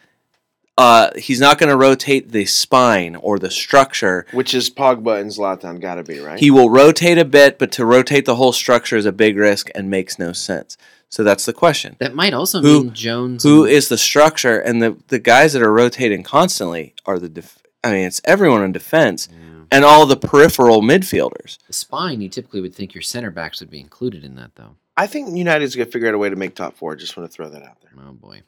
uh, 0.76 1.10
he's 1.16 1.40
not 1.40 1.58
going 1.58 1.70
to 1.70 1.76
rotate 1.76 2.32
the 2.32 2.44
spine 2.44 3.14
or 3.14 3.38
the 3.38 3.50
structure. 3.50 4.26
Which 4.32 4.52
is 4.52 4.68
Pogba 4.68 5.20
and 5.20 5.30
Zlatan 5.30 5.80
got 5.80 5.94
to 5.96 6.02
be 6.02 6.18
right. 6.18 6.40
He 6.40 6.50
will 6.50 6.70
rotate 6.70 7.18
a 7.18 7.24
bit, 7.24 7.56
but 7.58 7.70
to 7.72 7.84
rotate 7.84 8.24
the 8.24 8.36
whole 8.36 8.52
structure 8.52 8.96
is 8.96 9.06
a 9.06 9.12
big 9.12 9.36
risk 9.36 9.68
and 9.76 9.88
makes 9.90 10.18
no 10.18 10.32
sense. 10.32 10.76
So 11.08 11.22
that's 11.22 11.44
the 11.44 11.52
question. 11.52 11.94
That 12.00 12.14
might 12.16 12.34
also 12.34 12.60
Who- 12.62 12.84
mean 12.84 12.94
Jones. 12.94 13.42
Who 13.44 13.62
and- 13.64 13.72
is 13.72 13.88
the 13.88 13.98
structure? 13.98 14.58
And 14.58 14.82
the, 14.82 14.96
the 15.08 15.18
guys 15.20 15.52
that 15.52 15.62
are 15.62 15.72
rotating 15.72 16.24
constantly 16.24 16.94
are 17.06 17.18
the. 17.20 17.28
Def- 17.28 17.62
I 17.84 17.92
mean, 17.92 18.06
it's 18.06 18.20
everyone 18.24 18.62
in 18.64 18.72
defense 18.72 19.28
Yeah. 19.30 19.51
And 19.72 19.84
all 19.84 20.06
the 20.06 20.16
peripheral 20.16 20.82
midfielders. 20.82 21.58
the 21.66 21.72
spine? 21.72 22.20
You 22.20 22.28
typically 22.28 22.60
would 22.60 22.74
think 22.74 22.94
your 22.94 23.02
center 23.02 23.30
backs 23.30 23.58
would 23.60 23.70
be 23.70 23.80
included 23.80 24.22
in 24.22 24.36
that, 24.36 24.54
though. 24.54 24.76
I 24.96 25.06
think 25.06 25.34
United's 25.34 25.74
going 25.74 25.86
to 25.86 25.90
figure 25.92 26.08
out 26.08 26.14
a 26.14 26.18
way 26.18 26.28
to 26.28 26.36
make 26.36 26.54
top 26.54 26.76
four. 26.76 26.94
Just 26.94 27.16
want 27.16 27.28
to 27.30 27.34
throw 27.34 27.48
that 27.48 27.62
out 27.62 27.78
there. 27.80 27.90
Oh 28.06 28.12
boy. 28.12 28.42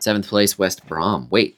Seventh 0.00 0.28
place, 0.28 0.58
West 0.58 0.86
Brom. 0.86 1.28
Wait, 1.30 1.56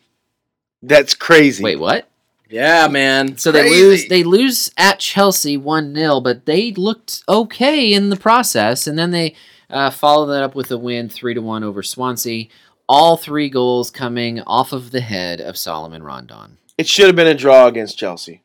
That's 0.82 1.14
crazy. 1.14 1.64
wait, 1.64 1.80
what? 1.80 2.08
Yeah, 2.48 2.86
man. 2.86 3.38
So 3.38 3.50
they 3.50 3.68
lose. 3.68 4.06
They 4.06 4.22
lose 4.22 4.70
at 4.76 5.00
Chelsea 5.00 5.56
one 5.56 5.92
0 5.94 6.20
but 6.20 6.46
they 6.46 6.70
looked 6.72 7.24
okay 7.28 7.92
in 7.92 8.10
the 8.10 8.16
process, 8.16 8.86
and 8.86 8.96
then 8.96 9.10
they 9.10 9.34
uh, 9.68 9.90
follow 9.90 10.26
that 10.26 10.44
up 10.44 10.54
with 10.54 10.70
a 10.70 10.78
win 10.78 11.08
three 11.08 11.34
to 11.34 11.40
one 11.40 11.64
over 11.64 11.82
Swansea. 11.82 12.46
All 12.88 13.16
three 13.16 13.48
goals 13.48 13.90
coming 13.90 14.40
off 14.42 14.72
of 14.72 14.92
the 14.92 15.00
head 15.00 15.40
of 15.40 15.56
Solomon 15.56 16.04
Rondon. 16.04 16.58
It 16.78 16.86
should 16.86 17.06
have 17.06 17.16
been 17.16 17.26
a 17.26 17.34
draw 17.34 17.66
against 17.66 17.98
Chelsea. 17.98 18.42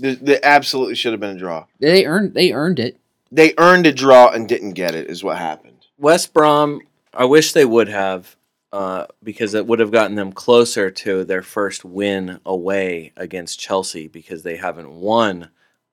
There, 0.00 0.14
there 0.14 0.40
absolutely 0.42 0.94
should 0.94 1.12
have 1.12 1.20
been 1.20 1.36
a 1.36 1.38
draw. 1.38 1.66
They 1.78 2.04
earned. 2.06 2.34
They 2.34 2.52
earned 2.52 2.78
it. 2.78 2.98
They 3.30 3.54
earned 3.58 3.86
a 3.86 3.92
draw 3.92 4.30
and 4.30 4.48
didn't 4.48 4.72
get 4.72 4.94
it. 4.94 5.08
Is 5.08 5.22
what 5.22 5.38
happened. 5.38 5.86
West 5.98 6.32
Brom, 6.34 6.80
I 7.14 7.24
wish 7.24 7.52
they 7.52 7.64
would 7.64 7.88
have, 7.88 8.36
uh, 8.72 9.06
because 9.22 9.54
it 9.54 9.66
would 9.66 9.78
have 9.78 9.92
gotten 9.92 10.16
them 10.16 10.32
closer 10.32 10.90
to 10.90 11.24
their 11.24 11.42
first 11.42 11.84
win 11.84 12.40
away 12.44 13.12
against 13.16 13.60
Chelsea, 13.60 14.08
because 14.08 14.42
they 14.42 14.56
haven't 14.56 14.90
won 14.90 15.50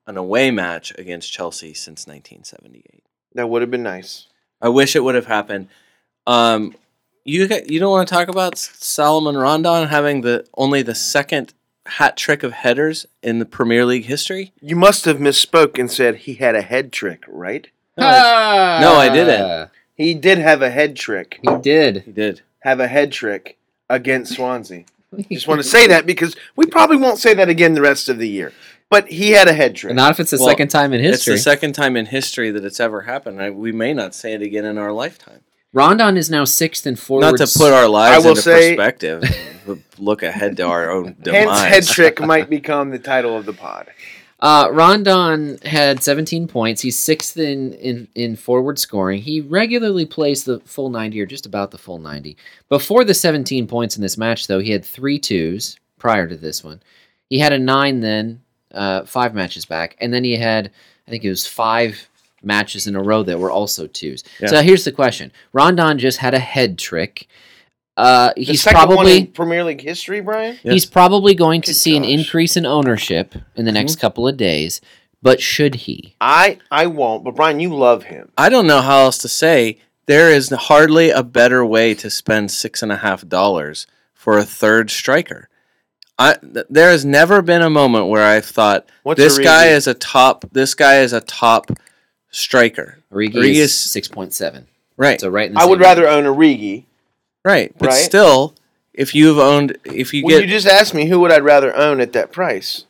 an 0.08 0.18
away 0.18 0.50
match 0.50 0.92
against 0.98 1.32
Chelsea 1.32 1.74
since 1.74 2.08
1978. 2.08 3.04
That 3.36 3.50
would 3.50 3.62
have 3.62 3.70
been 3.70 3.84
nice. 3.84 4.28
I 4.60 4.70
wish 4.70 4.96
it 4.96 5.04
would 5.04 5.16
have 5.16 5.28
happened. 5.28 5.68
Um, 6.26 6.76
you 7.26 7.48
got- 7.48 7.70
you 7.70 7.80
don't 7.80 7.92
want 7.92 8.08
to 8.08 8.14
talk 8.14 8.28
about 8.28 8.58
Solomon 8.58 9.38
Rondon 9.38 9.88
having 9.88 10.22
the 10.22 10.46
only 10.56 10.82
the 10.82 10.96
second 10.96 11.54
hat 11.86 12.16
trick 12.18 12.44
of 12.44 12.52
headers 12.54 13.06
in 13.24 13.40
the 13.40 13.46
Premier 13.46 13.86
League 13.86 14.06
history? 14.06 14.54
You 14.62 14.76
must 14.76 15.06
have 15.06 15.18
misspoke 15.18 15.78
and 15.80 15.92
said 15.92 16.18
he 16.18 16.36
had 16.36 16.56
a 16.56 16.62
head 16.62 16.92
trick, 16.92 17.24
right? 17.28 17.68
No, 17.98 18.06
I, 18.08 18.80
no, 18.82 18.94
I 18.96 19.10
didn't. 19.10 19.42
Ah. 19.42 19.68
He 19.96 20.14
did 20.14 20.38
have 20.38 20.62
a 20.62 20.70
head 20.70 20.96
trick. 20.96 21.40
He 21.42 21.56
did. 21.62 22.04
he 22.04 22.12
did. 22.12 22.42
Have 22.62 22.80
a 22.80 22.88
head 22.88 23.12
trick 23.12 23.58
against 23.90 24.34
Swansea. 24.36 24.86
Just 25.32 25.48
want 25.48 25.60
to 25.62 25.68
say 25.68 25.88
that 25.88 26.06
because 26.06 26.36
we 26.56 26.66
probably 26.66 26.98
won't 26.98 27.18
say 27.18 27.34
that 27.34 27.50
again 27.50 27.74
the 27.74 27.82
rest 27.82 28.08
of 28.08 28.18
the 28.20 28.30
year. 28.30 28.54
But 28.90 29.08
he 29.10 29.32
had 29.32 29.48
a 29.48 29.54
head 29.54 29.76
trick. 29.76 29.94
Not 29.94 30.12
if 30.12 30.20
it's 30.20 30.32
the 30.32 30.38
Well, 30.38 30.48
second 30.48 30.70
time 30.70 30.94
in 30.94 31.00
history. 31.02 31.34
It's 31.34 31.44
the 31.44 31.52
second 31.52 31.74
time 31.74 31.96
in 31.98 32.06
history 32.08 32.50
that 32.52 32.64
it's 32.64 32.80
ever 32.80 33.02
happened. 33.02 33.42
I, 33.42 33.50
we 33.50 33.72
may 33.72 33.94
not 33.94 34.16
say 34.16 34.34
it 34.34 34.42
again 34.42 34.66
in 34.66 34.78
our 34.78 34.92
lifetime. 34.92 35.42
Rondon 35.74 36.18
is 36.18 36.30
now 36.30 36.46
sixth 36.46 36.88
in 36.88 36.96
forward. 36.96 37.38
Not 37.38 37.38
to 37.38 37.60
put 37.60 37.72
our 37.74 37.88
lives 37.88 38.24
will 38.24 38.32
into 38.32 38.42
say- 38.42 38.76
perspective, 38.76 39.24
look 39.98 40.24
ahead 40.24 40.58
to 40.58 40.64
our 40.64 40.90
own 40.90 41.06
Hence, 41.24 41.24
demise. 41.24 41.62
head 41.70 41.86
trick 41.86 42.20
might 42.26 42.50
become 42.50 42.90
the 42.90 43.00
title 43.00 43.38
of 43.38 43.46
the 43.46 43.54
pod. 43.54 43.88
Uh, 44.42 44.70
Rondon 44.72 45.58
had 45.66 46.02
17 46.02 46.48
points. 46.48 46.82
He's 46.82 46.98
sixth 46.98 47.36
in, 47.38 47.74
in, 47.74 48.08
in 48.16 48.36
forward 48.38 48.80
scoring. 48.80 49.22
He 49.22 49.42
regularly 49.42 50.06
plays 50.06 50.46
the 50.46 50.62
full 50.62 50.90
90 50.90 51.20
or 51.22 51.26
just 51.26 51.46
about 51.46 51.72
the 51.72 51.78
full 51.78 52.00
90. 52.00 52.38
Before 52.70 53.04
the 53.04 53.14
17 53.14 53.68
points 53.68 53.98
in 53.98 54.02
this 54.02 54.18
match, 54.18 54.48
though, 54.48 54.60
he 54.60 54.72
had 54.72 54.86
three 54.86 55.20
twos 55.20 55.78
prior 55.98 56.26
to 56.26 56.38
this 56.38 56.64
one. 56.64 56.82
He 57.30 57.38
had 57.38 57.52
a 57.52 57.60
nine 57.60 58.00
then, 58.00 58.42
uh, 58.74 59.04
five 59.04 59.34
matches 59.34 59.66
back. 59.66 59.98
And 60.00 60.14
then 60.14 60.24
he 60.24 60.38
had, 60.38 60.72
I 61.06 61.12
think 61.12 61.26
it 61.26 61.30
was 61.30 61.46
five 61.46 62.08
matches 62.44 62.88
in 62.88 62.96
a 62.96 63.02
row 63.02 63.24
that 63.24 63.40
were 63.40 63.52
also 63.52 63.88
twos. 63.88 64.24
Yeah. 64.40 64.48
So 64.48 64.62
here's 64.62 64.86
the 64.86 64.92
question 64.92 65.32
Rondon 65.54 65.98
just 66.00 66.20
had 66.20 66.34
a 66.34 66.40
head 66.40 66.78
trick. 66.78 67.28
Uh, 67.98 68.32
The 68.36 68.44
he's 68.44 68.66
one 68.66 68.74
probably 68.74 69.18
in 69.20 69.28
Premier 69.28 69.64
League 69.64 69.82
history, 69.82 70.22
Brian. 70.22 70.58
Yes. 70.64 70.74
He's 70.74 70.86
probably 70.86 71.34
going 71.36 71.62
to 71.62 71.72
Good 71.72 71.76
see 71.76 71.98
an 71.98 72.06
increase 72.06 72.56
in 72.56 72.66
ownership 72.66 73.36
in 73.56 73.66
the 73.66 73.72
next 73.74 73.96
Mhm. 73.98 74.00
couple 74.02 74.28
of 74.28 74.38
days, 74.38 74.80
but 75.22 75.42
should 75.42 75.76
he? 75.76 76.16
I 76.22 76.60
I 76.72 76.86
won't, 76.88 77.24
but 77.26 77.36
Brian, 77.36 77.60
you 77.60 77.74
love 77.76 78.04
him. 78.04 78.32
I 78.38 78.48
don't 78.50 78.68
know 78.68 78.82
how 78.82 79.00
else 79.02 79.18
to 79.20 79.28
say. 79.28 79.80
There 80.06 80.32
is 80.32 80.50
hardly 80.50 81.10
a 81.12 81.24
better 81.24 81.64
way 81.66 81.94
to 81.96 82.10
spend 82.10 82.52
six 82.52 82.82
and 82.82 82.92
a 82.92 82.98
half 82.98 83.28
dollars 83.28 83.86
for 84.14 84.38
a 84.38 84.44
third 84.46 84.90
striker. 84.90 85.50
I, 86.18 86.34
th- 86.36 86.66
there 86.70 86.90
has 86.90 87.06
never 87.06 87.42
been 87.42 87.62
a 87.62 87.70
moment 87.70 88.08
where 88.08 88.26
I've 88.26 88.46
thought 88.46 88.88
What's 89.04 89.20
this 89.20 89.38
guy 89.40 89.68
is 89.68 89.88
a 89.88 89.94
top. 89.94 90.46
This 90.52 90.74
guy 90.74 91.00
is 91.02 91.14
a 91.14 91.22
top 91.22 91.70
striker. 92.32 93.00
Origi, 93.14 93.34
Origi 93.34 93.50
is 93.56 93.72
is- 93.72 93.76
six 93.78 94.08
point 94.08 94.34
seven. 94.34 94.68
Right, 94.98 95.20
So 95.22 95.30
right 95.30 95.48
in 95.48 95.54
the 95.54 95.60
I 95.60 95.64
same 95.64 95.70
would 95.70 95.80
rather 95.80 96.08
own 96.10 96.26
Origi. 96.26 96.84
right. 97.46 97.72
But 97.78 97.90
Right. 97.90 97.96
still, 97.96 98.56
if 98.94 99.16
you've 99.16 99.38
owned, 99.40 99.78
if 99.86 100.14
you 100.14 100.26
Well, 100.26 100.40
get 100.40 100.46
you 100.46 100.52
just 100.54 100.68
asked 100.68 100.94
me 100.94 101.06
who 101.08 101.20
would 101.22 101.32
I'd 101.32 101.44
rather 101.44 101.74
own 101.76 102.02
at 102.02 102.12
that 102.14 102.32
price. 102.34 102.84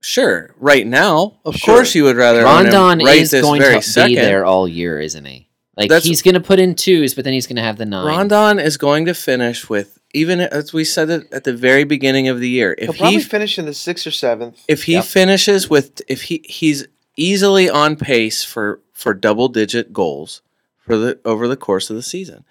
sure 0.00 0.54
right 0.58 0.86
now, 0.86 1.34
of 1.44 1.56
Sure. 1.56 1.76
course 1.76 1.94
you 1.94 2.04
would 2.04 2.16
rather 2.16 2.46
own 2.46 2.66
him 2.66 2.72
Rondon 2.72 3.06
right 3.06 3.20
is 3.20 3.30
this 3.30 3.42
going 3.42 3.60
very 3.60 3.76
to 3.76 3.82
second. 3.82 4.10
be 4.10 4.14
there 4.16 4.44
all 4.44 4.66
year, 4.68 5.00
isn't 5.00 5.24
he? 5.24 5.48
Like 5.76 5.88
That's- 5.88 6.04
he's 6.06 6.22
going 6.22 6.34
to 6.34 6.40
put 6.40 6.58
in 6.60 6.74
twos, 6.74 7.14
but 7.14 7.24
then 7.24 7.32
he's 7.32 7.46
going 7.46 7.56
to 7.56 7.62
have 7.62 7.78
the 7.78 7.86
nine. 7.86 8.06
Rondon 8.06 8.58
is 8.58 8.76
going 8.76 9.06
to 9.06 9.14
finish 9.14 9.68
with 9.68 9.98
even 10.16 10.40
as 10.40 10.72
we 10.72 10.84
said 10.84 11.10
it 11.10 11.26
at 11.32 11.42
the 11.44 11.52
very 11.52 11.82
beginning 11.84 12.28
of 12.28 12.38
the 12.38 12.48
year, 12.48 12.76
He'll 12.78 12.90
if 12.90 12.98
probably 12.98 13.16
he 13.18 13.22
finish 13.24 13.58
in 13.58 13.66
the 13.66 13.74
sixth 13.74 14.06
or 14.06 14.12
seventh. 14.12 14.60
if 14.68 14.84
he 14.84 14.92
Yep. 14.92 15.04
finishes 15.06 15.68
with 15.68 16.00
if 16.06 16.22
he 16.22 16.40
he's 16.44 16.86
easily 17.16 17.68
on 17.68 17.96
pace 17.96 18.44
for 18.44 18.80
for 18.92 19.14
double 19.14 19.48
digit 19.48 19.92
goals 19.92 20.42
for 20.78 20.96
the 20.96 21.18
over 21.24 21.48
the 21.48 21.56
course 21.56 21.90
of 21.90 21.96
the 21.96 22.02
season. 22.02 22.44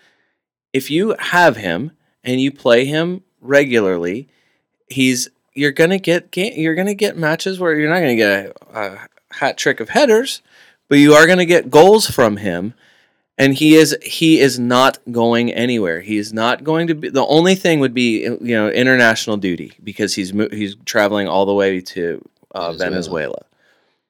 If 0.72 0.89
you 0.89 1.16
have 1.20 1.57
him 1.57 1.91
and 2.24 2.41
you 2.41 2.51
play 2.51 2.86
him 2.86 3.22
regularly, 3.41 4.28
he's 4.88 5.30
you're 5.53 5.72
gonna 5.72 5.99
get 5.99 6.36
you're 6.36 6.76
gonna 6.76 6.93
get 6.93 7.18
matches 7.18 7.59
where 7.59 7.78
you're 7.78 7.89
not 7.89 7.99
gonna 7.99 8.16
get 8.16 8.55
a, 8.74 8.80
a 8.80 9.07
hat 9.36 9.57
trick 9.57 9.80
of 9.80 9.89
headers, 9.89 10.41
but 10.88 10.97
you 10.97 11.14
are 11.14 11.28
gonna 11.28 11.45
get 11.45 11.70
goals 11.70 12.09
from 12.09 12.38
him. 12.38 12.74
And 13.36 13.55
he 13.55 13.74
is 13.74 13.97
he 14.03 14.39
is 14.39 14.59
not 14.59 14.99
going 15.11 15.51
anywhere. 15.51 16.01
He 16.01 16.18
is 16.18 16.32
not 16.32 16.64
going 16.64 16.86
to 16.88 16.95
be. 16.95 17.09
The 17.09 17.26
only 17.26 17.55
thing 17.55 17.80
would 17.80 17.93
be 17.93 18.22
you 18.24 18.38
know 18.39 18.70
international 18.70 19.38
duty 19.38 19.74
because 19.84 20.14
he's 20.14 20.30
he's 20.51 20.76
traveling 20.86 21.28
all 21.28 21.47
the 21.47 21.53
way 21.53 21.82
to 21.82 22.24
uh. 22.53 22.74
Venezuela. 22.74 23.43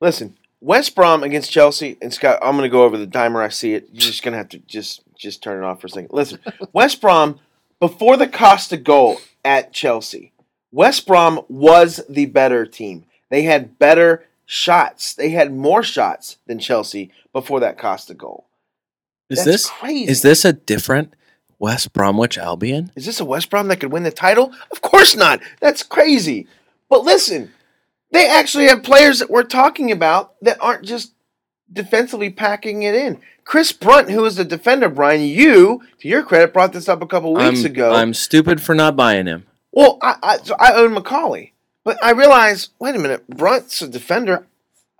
Listen, 0.02 0.36
West 0.64 0.96
Brom 0.96 1.24
against 1.24 1.52
Chelsea 1.52 1.98
and 2.02 2.14
Scott. 2.14 2.40
I'm 2.42 2.56
going 2.56 2.64
to 2.64 2.70
go 2.70 2.84
over 2.84 2.98
the 2.98 3.06
timer. 3.06 3.42
I 3.42 3.50
see 3.50 3.74
it. 3.74 3.90
You're 3.92 4.00
just 4.00 4.24
going 4.24 4.32
to 4.32 4.38
have 4.38 4.50
to 4.50 4.60
just 4.60 5.02
just 5.16 5.44
turn 5.44 5.62
it 5.62 5.66
off 5.66 5.82
for 5.82 5.88
a 5.88 5.90
second. 5.90 6.10
Listen, 6.12 6.40
West 6.74 7.02
Brom 7.02 7.40
before 7.80 8.16
the 8.16 8.28
Costa 8.28 8.78
goal 8.78 9.20
at 9.44 9.74
Chelsea, 9.74 10.32
West 10.72 11.06
Brom 11.06 11.42
was 11.50 12.02
the 12.08 12.28
better 12.28 12.66
team. 12.66 13.06
They 13.30 13.44
had 13.44 13.78
better 13.78 14.26
shots. 14.46 15.14
They 15.14 15.32
had 15.32 15.54
more 15.54 15.84
shots 15.84 16.38
than 16.48 16.60
Chelsea 16.60 17.12
before 17.34 17.60
that 17.60 17.78
Costa 17.78 18.14
goal. 18.14 18.48
Is 19.30 19.40
That's 19.40 19.46
this 19.46 19.70
crazy? 19.70 20.10
is 20.10 20.22
this 20.22 20.46
a 20.46 20.54
different 20.54 21.14
West 21.60 21.92
Bromwich 21.92 22.38
Albion? 22.38 22.92
Is 22.96 23.06
this 23.06 23.20
a 23.20 23.26
West 23.26 23.50
Brom 23.50 23.68
that 23.68 23.82
could 23.82 23.92
win 23.92 24.04
the 24.04 24.12
title? 24.12 24.54
Of 24.72 24.82
course 24.82 25.16
not. 25.16 25.42
That's 25.60 25.84
crazy. 25.84 26.48
But 26.90 27.04
listen, 27.04 27.52
they 28.14 28.30
actually 28.30 28.66
have 28.66 28.84
players 28.84 29.20
that 29.20 29.30
we're 29.30 29.44
talking 29.44 29.92
about 29.92 30.36
that 30.42 30.58
aren't 30.62 30.86
just 30.86 31.14
defensively 31.72 32.30
packing 32.30 32.84
it 32.84 32.96
in. 32.96 33.20
Chris 33.44 33.72
Brunt, 33.72 34.10
who 34.10 34.24
is 34.24 34.38
the 34.38 34.46
defender, 34.46 34.88
Brian, 34.88 35.22
you, 35.22 35.82
to 36.00 36.08
your 36.08 36.24
credit, 36.24 36.54
brought 36.54 36.72
this 36.72 36.88
up 36.88 37.02
a 37.02 37.08
couple 37.08 37.34
weeks 37.34 37.62
I'm, 37.62 37.66
ago. 37.66 37.94
I'm 37.94 38.14
stupid 38.14 38.62
for 38.62 38.74
not 38.74 38.96
buying 38.96 39.26
him. 39.26 39.46
well, 39.72 39.98
I, 40.02 40.16
I, 40.24 40.38
so 40.38 40.56
I 40.60 40.74
own 40.74 40.96
McAuley. 40.96 41.52
But 41.84 42.02
I 42.02 42.12
realized, 42.12 42.70
wait 42.80 42.96
a 42.96 43.00
minute, 43.00 43.28
Brunt's 43.28 43.82
a 43.82 43.88
defender. 43.88 44.48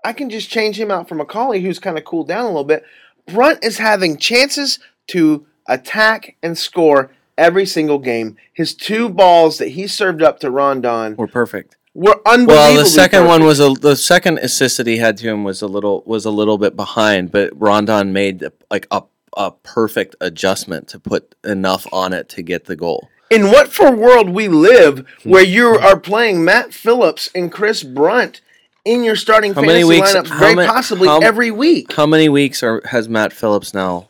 I 0.04 0.12
can 0.12 0.28
just 0.28 0.50
change 0.50 0.78
him 0.78 0.90
out 0.90 1.08
for 1.08 1.14
McAuley, 1.14 1.62
who's 1.62 1.78
kind 1.78 1.96
of 1.96 2.04
cooled 2.04 2.28
down 2.28 2.44
a 2.44 2.48
little 2.48 2.64
bit. 2.64 2.84
Brunt 3.26 3.64
is 3.64 3.78
having 3.78 4.18
chances 4.18 4.78
to 5.06 5.46
attack 5.66 6.36
and 6.42 6.58
score 6.58 7.10
every 7.38 7.64
single 7.64 7.98
game. 7.98 8.36
His 8.52 8.74
two 8.74 9.08
balls 9.08 9.56
that 9.58 9.68
he 9.68 9.86
served 9.86 10.22
up 10.22 10.40
to 10.40 10.50
Rondon 10.50 11.16
We're 11.16 11.26
perfect. 11.26 11.76
Were 11.94 12.20
unbelievable. 12.26 12.74
Well, 12.74 12.82
the 12.82 12.88
second 12.88 13.26
one 13.26 13.44
was 13.44 13.60
a 13.60 13.70
the 13.70 13.96
second 13.96 14.38
assist 14.38 14.76
that 14.76 14.86
he 14.86 14.98
had 14.98 15.16
to 15.18 15.28
him 15.28 15.44
was 15.44 15.62
a 15.62 15.66
little 15.66 16.02
was 16.06 16.24
a 16.24 16.30
little 16.30 16.58
bit 16.58 16.76
behind, 16.76 17.30
but 17.30 17.50
Rondon 17.58 18.12
made 18.12 18.44
like 18.70 18.86
a 18.90 19.04
a 19.36 19.50
perfect 19.50 20.14
adjustment 20.20 20.88
to 20.88 20.98
put 20.98 21.34
enough 21.44 21.86
on 21.92 22.12
it 22.12 22.28
to 22.30 22.42
get 22.42 22.66
the 22.66 22.76
goal. 22.76 23.08
In 23.30 23.46
what 23.46 23.72
for 23.72 23.90
world 23.90 24.30
we 24.30 24.48
live 24.48 25.06
hmm. 25.22 25.30
where 25.30 25.44
you 25.44 25.68
are 25.68 25.98
playing 25.98 26.44
Matt 26.44 26.74
Phillips 26.74 27.30
and 27.34 27.50
Chris 27.50 27.82
Brunt 27.82 28.40
in 28.84 29.02
your 29.02 29.16
starting 29.16 29.54
How 29.54 29.62
fantasy 29.62 29.72
many 29.72 29.84
weeks- 29.84 30.14
lineups 30.14 30.38
very 30.38 30.66
possibly 30.66 31.08
how- 31.08 31.20
every 31.20 31.50
week? 31.50 31.92
How 31.94 32.06
many 32.06 32.28
weeks 32.28 32.62
are, 32.62 32.82
has 32.86 33.08
Matt 33.08 33.32
Phillips 33.32 33.72
now 33.72 34.08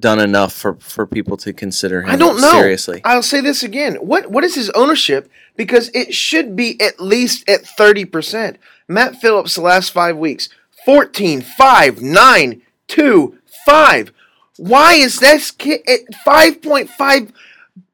done 0.00 0.20
enough 0.20 0.52
for, 0.52 0.74
for 0.76 1.06
people 1.06 1.36
to 1.38 1.52
consider 1.52 2.02
him 2.02 2.10
I 2.10 2.16
don't 2.16 2.40
know. 2.40 2.52
seriously? 2.52 3.00
I'll 3.04 3.22
say 3.22 3.40
this 3.40 3.62
again. 3.62 3.96
What 3.96 4.30
what 4.30 4.44
is 4.44 4.54
his 4.54 4.70
ownership? 4.70 5.30
Because 5.56 5.90
it 5.94 6.14
should 6.14 6.56
be 6.56 6.80
at 6.80 7.00
least 7.00 7.48
at 7.48 7.64
30%. 7.64 8.56
Matt 8.88 9.16
Phillips 9.16 9.54
the 9.54 9.60
last 9.60 9.92
5 9.92 10.16
weeks, 10.16 10.48
14, 10.84 11.42
5, 11.42 12.02
9, 12.02 12.62
2, 12.88 13.38
5. 13.66 14.12
Why 14.56 14.94
is 14.94 15.20
this 15.20 15.50
kid 15.50 15.82
at 15.88 16.00
5.5 16.26 17.32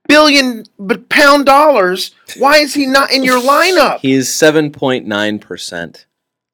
billion 0.09 0.65
pound 1.09 1.47
dollars? 1.47 2.15
Why 2.39 2.59
is 2.59 2.75
he 2.75 2.87
not 2.87 3.13
in 3.13 3.25
your 3.25 3.41
lineup? 3.41 4.01
He 4.01 4.13
is 4.13 4.35
seven 4.35 4.71
point 4.71 5.07
nine 5.07 5.39
percent. 5.39 6.07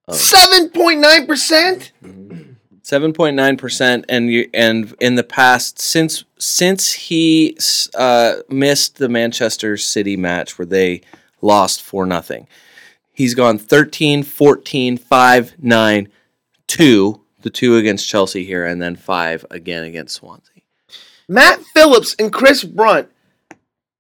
7.9%? 0.09 1.91
Seven 2.93 3.15
point 3.15 3.35
nine 3.37 3.57
percent, 3.57 4.05
and 4.11 4.31
you 4.31 4.51
and 4.53 4.95
in 5.01 5.15
the 5.15 5.25
past 5.25 5.81
since 5.81 6.25
since 6.39 6.93
he 6.93 7.57
uh, 7.95 8.35
missed 8.51 8.99
the 8.99 9.09
Manchester 9.09 9.79
City 9.79 10.15
match 10.15 10.59
where 10.59 10.67
they 10.67 11.01
lost 11.41 11.81
for 11.81 12.05
nothing, 12.05 12.47
he's 13.11 13.35
gone 13.35 13.57
13, 13.57 14.23
14, 14.23 14.99
5, 14.99 15.55
9, 15.59 16.09
2, 16.67 17.21
the 17.41 17.49
two 17.49 17.77
against 17.79 18.07
Chelsea 18.07 18.45
here, 18.45 18.67
and 18.67 18.83
then 18.83 18.95
five 18.95 19.47
again 19.51 19.85
against 19.85 20.17
Swansea. 20.17 20.61
Matt 21.27 21.63
Phillips 21.63 22.15
and 22.19 22.31
Chris 22.31 22.63
Brunt 22.63 23.09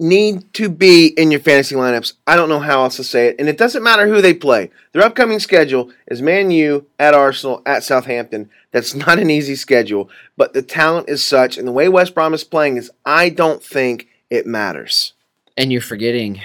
need 0.02 0.52
to 0.54 0.68
be 0.68 1.08
in 1.16 1.30
your 1.30 1.40
fantasy 1.40 1.74
lineups. 1.74 2.14
I 2.26 2.36
don't 2.36 2.48
know 2.48 2.58
how 2.58 2.82
else 2.82 2.96
to 2.96 3.04
say 3.04 3.28
it. 3.28 3.36
And 3.38 3.48
it 3.48 3.56
doesn't 3.56 3.82
matter 3.82 4.06
who 4.06 4.20
they 4.20 4.34
play. 4.34 4.70
Their 4.92 5.02
upcoming 5.02 5.38
schedule 5.38 5.90
is 6.08 6.20
Man 6.20 6.50
U 6.50 6.86
at 6.98 7.14
Arsenal 7.14 7.62
at 7.64 7.84
Southampton. 7.84 8.50
That's 8.72 8.94
not 9.06 9.18
an 9.18 9.30
easy 9.30 9.54
schedule, 9.54 10.10
but 10.36 10.52
the 10.52 10.62
talent 10.62 11.08
is 11.08 11.24
such 11.24 11.56
and 11.56 11.66
the 11.66 11.72
way 11.72 11.88
West 11.88 12.14
Brom 12.14 12.34
is 12.34 12.44
playing 12.44 12.76
is 12.76 12.90
I 13.06 13.28
don't 13.30 13.62
think 13.62 14.08
it 14.28 14.46
matters. 14.46 15.14
And 15.56 15.72
you're 15.72 15.80
forgetting 15.80 16.40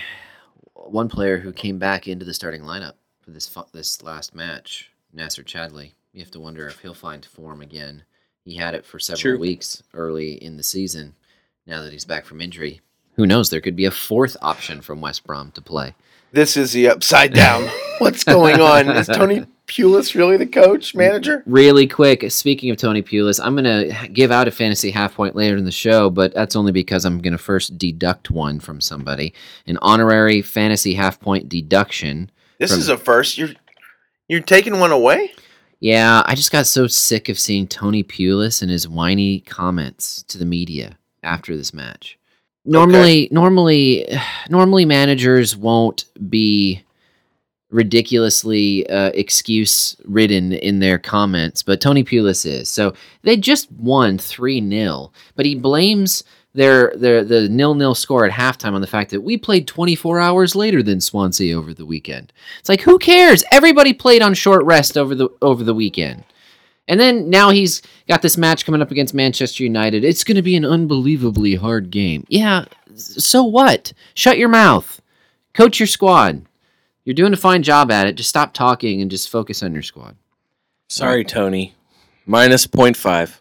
one 0.73 1.09
player 1.09 1.37
who 1.37 1.51
came 1.51 1.79
back 1.79 2.07
into 2.07 2.25
the 2.25 2.33
starting 2.33 2.61
lineup 2.61 2.93
for 3.21 3.31
this 3.31 3.47
fu- 3.47 3.65
this 3.73 4.01
last 4.03 4.35
match, 4.35 4.91
Nacer 5.15 5.43
Chadli. 5.43 5.91
You 6.13 6.21
have 6.21 6.31
to 6.31 6.39
wonder 6.39 6.67
if 6.67 6.79
he'll 6.79 6.93
find 6.93 7.25
form 7.25 7.61
again. 7.61 8.03
He 8.43 8.55
had 8.55 8.73
it 8.73 8.85
for 8.85 8.99
several 8.99 9.19
True. 9.19 9.39
weeks 9.39 9.83
early 9.93 10.33
in 10.33 10.57
the 10.57 10.63
season. 10.63 11.15
Now 11.65 11.81
that 11.83 11.91
he's 11.91 12.05
back 12.05 12.25
from 12.25 12.39
injury, 12.39 12.79
who 13.17 13.25
knows? 13.27 13.49
There 13.49 13.61
could 13.61 13.75
be 13.75 13.85
a 13.85 13.91
fourth 13.91 14.37
option 14.41 14.81
from 14.81 15.01
West 15.01 15.25
Brom 15.25 15.51
to 15.51 15.61
play. 15.61 15.95
This 16.31 16.55
is 16.55 16.71
the 16.71 16.87
upside 16.87 17.33
down. 17.33 17.63
What's 17.97 18.23
going 18.23 18.61
on? 18.61 18.89
Is 18.89 19.07
Tony 19.07 19.45
Pulis 19.67 20.13
really 20.13 20.37
the 20.37 20.45
coach, 20.45 20.93
manager? 20.93 21.41
Really 21.45 21.87
quick, 21.87 22.29
speaking 22.31 22.69
of 22.69 22.77
Tony 22.77 23.01
Pulis, 23.01 23.39
I'm 23.43 23.55
going 23.55 23.65
to 23.65 24.07
give 24.09 24.31
out 24.31 24.47
a 24.47 24.51
fantasy 24.51 24.91
half 24.91 25.15
point 25.15 25.35
later 25.35 25.57
in 25.57 25.65
the 25.65 25.71
show, 25.71 26.09
but 26.09 26.33
that's 26.33 26.55
only 26.55 26.71
because 26.71 27.05
I'm 27.05 27.19
going 27.19 27.33
to 27.33 27.37
first 27.37 27.77
deduct 27.77 28.29
one 28.29 28.59
from 28.59 28.79
somebody. 28.81 29.33
An 29.65 29.77
honorary 29.81 30.41
fantasy 30.41 30.93
half 30.93 31.19
point 31.19 31.49
deduction. 31.49 32.29
This 32.59 32.71
From- 32.71 32.79
is 32.79 32.89
a 32.89 32.97
first. 32.97 33.37
You're 33.37 33.49
you're 34.27 34.41
taking 34.41 34.79
one 34.79 34.91
away? 34.91 35.31
Yeah, 35.79 36.23
I 36.25 36.35
just 36.35 36.51
got 36.51 36.67
so 36.67 36.87
sick 36.87 37.29
of 37.29 37.39
seeing 37.39 37.67
Tony 37.67 38.03
Pulis 38.03 38.61
and 38.61 38.69
his 38.69 38.87
whiny 38.87 39.39
comments 39.41 40.23
to 40.23 40.37
the 40.37 40.45
media 40.45 40.97
after 41.23 41.55
this 41.55 41.73
match. 41.73 42.17
Normally, 42.67 43.29
normally, 43.31 44.07
normally 44.49 44.85
managers 44.85 45.55
won't 45.55 46.05
be 46.29 46.83
ridiculously 47.69 48.87
uh, 48.89 49.11
excuse 49.13 49.95
ridden 50.05 50.53
in 50.53 50.79
their 50.79 50.97
comments, 50.97 51.63
but 51.63 51.81
Tony 51.81 52.03
Pulis 52.03 52.45
is. 52.45 52.69
So 52.69 52.93
they 53.23 53.35
just 53.35 53.71
won 53.71 54.17
three 54.17 54.67
0 54.67 55.11
but 55.35 55.45
he 55.45 55.55
blames 55.55 56.23
their 56.53 56.93
their 56.95 57.23
the 57.23 57.47
nil 57.49 57.75
nil 57.75 57.93
score 57.93 58.25
at 58.25 58.31
halftime 58.31 58.73
on 58.73 58.81
the 58.81 58.87
fact 58.87 59.11
that 59.11 59.21
we 59.21 59.37
played 59.37 59.67
24 59.67 60.19
hours 60.19 60.55
later 60.55 60.81
than 60.81 61.01
Swansea 61.01 61.55
over 61.57 61.73
the 61.73 61.85
weekend. 61.85 62.31
It's 62.59 62.69
like 62.69 62.81
who 62.81 62.97
cares? 62.97 63.43
Everybody 63.51 63.93
played 63.93 64.21
on 64.21 64.33
short 64.33 64.63
rest 64.63 64.97
over 64.97 65.13
the 65.13 65.29
over 65.41 65.63
the 65.63 65.75
weekend. 65.75 66.23
And 66.87 66.99
then 66.99 67.29
now 67.29 67.49
he's 67.49 67.81
got 68.07 68.21
this 68.21 68.37
match 68.37 68.65
coming 68.65 68.81
up 68.81 68.91
against 68.91 69.13
Manchester 69.13 69.63
United. 69.63 70.03
It's 70.03 70.23
going 70.23 70.35
to 70.37 70.41
be 70.41 70.55
an 70.55 70.65
unbelievably 70.65 71.55
hard 71.55 71.91
game. 71.91 72.25
Yeah, 72.29 72.65
so 72.95 73.43
what? 73.43 73.93
Shut 74.13 74.37
your 74.37 74.49
mouth. 74.49 75.01
Coach 75.53 75.79
your 75.79 75.87
squad. 75.87 76.45
You're 77.03 77.13
doing 77.13 77.33
a 77.33 77.37
fine 77.37 77.63
job 77.63 77.91
at 77.91 78.07
it. 78.07 78.15
Just 78.15 78.29
stop 78.29 78.53
talking 78.53 79.01
and 79.01 79.11
just 79.11 79.29
focus 79.29 79.63
on 79.63 79.73
your 79.73 79.83
squad. 79.83 80.15
Sorry, 80.89 81.23
Tony. 81.23 81.73
Minus 82.25 82.67
0.5. 82.67 83.39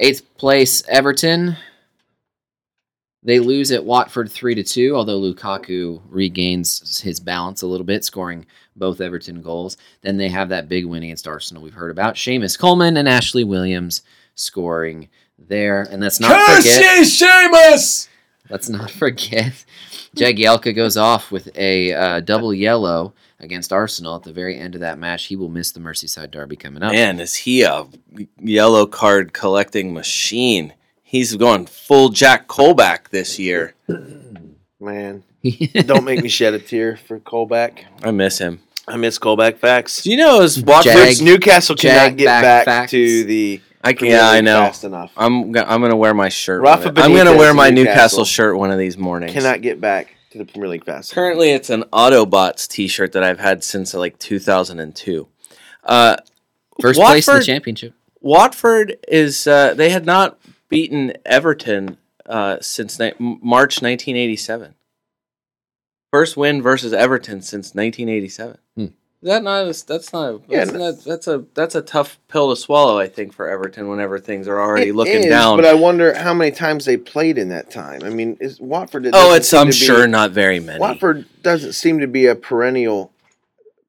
Eighth 0.00 0.22
place, 0.36 0.82
Everton. 0.88 1.56
They 3.22 3.40
lose 3.40 3.72
at 3.72 3.84
Watford 3.84 4.30
three 4.30 4.54
to 4.54 4.62
two, 4.62 4.94
although 4.94 5.20
Lukaku 5.20 6.00
regains 6.08 7.00
his 7.00 7.18
balance 7.18 7.62
a 7.62 7.66
little 7.66 7.84
bit, 7.84 8.04
scoring 8.04 8.46
both 8.76 9.00
Everton 9.00 9.42
goals. 9.42 9.76
Then 10.02 10.16
they 10.16 10.28
have 10.28 10.50
that 10.50 10.68
big 10.68 10.84
win 10.84 11.02
against 11.02 11.26
Arsenal 11.26 11.62
we've 11.62 11.74
heard 11.74 11.90
about. 11.90 12.14
Seamus 12.14 12.58
Coleman 12.58 12.96
and 12.96 13.08
Ashley 13.08 13.42
Williams 13.42 14.02
scoring 14.36 15.08
there. 15.36 15.82
And 15.82 16.00
let's 16.00 16.20
not 16.20 16.30
forget 16.56 17.04
Seamus! 17.04 18.08
let's 18.50 18.68
not 18.68 18.90
forget 18.90 19.64
Jagielka 20.16 20.74
goes 20.74 20.96
off 20.96 21.30
with 21.30 21.50
a 21.56 21.92
uh, 21.92 22.20
double 22.20 22.54
yellow 22.54 23.14
against 23.40 23.72
Arsenal 23.72 24.16
at 24.16 24.22
the 24.22 24.32
very 24.32 24.58
end 24.58 24.74
of 24.74 24.80
that 24.80 24.98
match. 24.98 25.26
He 25.26 25.36
will 25.36 25.48
miss 25.48 25.72
the 25.72 25.80
Merseyside 25.80 26.30
derby 26.30 26.56
coming 26.56 26.82
up. 26.82 26.92
Man, 26.92 27.20
is 27.20 27.34
he 27.34 27.62
a 27.62 27.86
yellow 28.40 28.86
card 28.86 29.32
collecting 29.32 29.92
machine? 29.92 30.72
He's 31.10 31.34
going 31.36 31.64
full 31.64 32.10
Jack 32.10 32.48
Colback 32.48 33.08
this 33.08 33.38
year. 33.38 33.74
Man, 34.78 35.24
don't 35.86 36.04
make 36.04 36.22
me 36.22 36.28
shed 36.28 36.52
a 36.52 36.58
tear 36.58 36.98
for 36.98 37.18
Colback. 37.18 37.84
I 38.02 38.10
miss 38.10 38.36
him. 38.36 38.60
I 38.86 38.96
miss 38.98 39.18
Colback 39.18 39.56
facts. 39.56 40.02
Do 40.02 40.10
you 40.10 40.18
know 40.18 40.40
his 40.42 40.62
Watford? 40.62 40.92
Jag- 40.92 41.22
Newcastle 41.22 41.76
cannot 41.76 42.10
Jag 42.10 42.18
get 42.18 42.26
back 42.26 42.42
back, 42.42 42.64
facts. 42.66 42.90
to 42.90 43.24
the. 43.24 43.62
I 43.82 43.92
can, 43.92 44.00
Premier 44.00 44.16
yeah, 44.18 44.28
I 44.28 44.34
League 44.36 44.44
know. 44.44 44.60
Fast 44.60 44.84
enough. 44.84 45.12
I'm 45.16 45.50
go- 45.52 45.64
I'm 45.66 45.80
gonna 45.80 45.96
wear 45.96 46.12
my 46.12 46.28
shirt. 46.28 46.60
Rafa 46.60 46.88
I'm 46.96 47.14
gonna 47.14 47.34
wear 47.34 47.54
my 47.54 47.70
Newcastle. 47.70 47.84
Newcastle 47.94 48.24
shirt 48.26 48.58
one 48.58 48.70
of 48.70 48.78
these 48.78 48.98
mornings. 48.98 49.32
Cannot 49.32 49.62
get 49.62 49.80
back 49.80 50.14
to 50.32 50.36
the 50.38 50.44
Premier 50.44 50.68
League 50.68 50.84
fast. 50.84 51.12
Currently, 51.14 51.52
it's 51.52 51.70
an 51.70 51.84
Autobots 51.84 52.68
T-shirt 52.68 53.12
that 53.12 53.22
I've 53.24 53.38
had 53.40 53.64
since 53.64 53.94
like 53.94 54.18
2002. 54.18 55.26
Uh, 55.84 56.16
First 56.82 57.00
place 57.00 57.26
in 57.26 57.36
the 57.36 57.44
championship. 57.44 57.94
Watford 58.20 58.96
is 59.08 59.46
uh, 59.46 59.72
they 59.72 59.88
had 59.88 60.04
not 60.04 60.38
beaten 60.68 61.12
Everton 61.24 61.96
uh, 62.26 62.58
since 62.60 62.98
ni- 62.98 63.12
March 63.18 63.82
1987. 63.82 64.74
First 66.12 66.36
win 66.36 66.62
versus 66.62 66.92
Everton 66.92 67.42
since 67.42 67.74
1987. 67.74 68.58
Hmm. 68.76 68.82
Is 68.84 68.90
that 69.22 69.42
not? 69.42 69.62
A, 69.66 69.86
that's 69.86 70.12
not. 70.12 70.28
A, 70.34 70.40
Yeah, 70.48 70.64
that's, 70.64 70.72
not- 70.72 71.04
that's 71.04 71.26
a 71.26 71.44
that's 71.54 71.74
a 71.74 71.82
tough 71.82 72.18
pill 72.28 72.50
to 72.54 72.56
swallow. 72.60 72.98
I 72.98 73.08
think 73.08 73.32
for 73.32 73.48
Everton 73.48 73.88
whenever 73.88 74.18
things 74.18 74.46
are 74.46 74.60
already 74.60 74.90
It 74.90 74.94
looking 74.94 75.24
is, 75.24 75.26
down. 75.26 75.56
But 75.58 75.64
I 75.66 75.74
wonder 75.74 76.14
how 76.14 76.32
many 76.32 76.50
times 76.52 76.84
they 76.84 76.96
played 76.96 77.36
in 77.36 77.48
that 77.48 77.70
time. 77.70 78.02
I 78.04 78.10
mean, 78.10 78.36
is 78.40 78.60
Watford? 78.60 79.08
oh, 79.12 79.34
it's 79.34 79.52
I'm 79.52 79.66
be- 79.66 79.72
sure 79.72 80.06
not 80.06 80.30
very 80.30 80.60
many. 80.60 80.78
Watford 80.78 81.26
doesn't 81.42 81.72
seem 81.72 81.98
to 81.98 82.06
be 82.06 82.26
a 82.26 82.34
perennial 82.36 83.12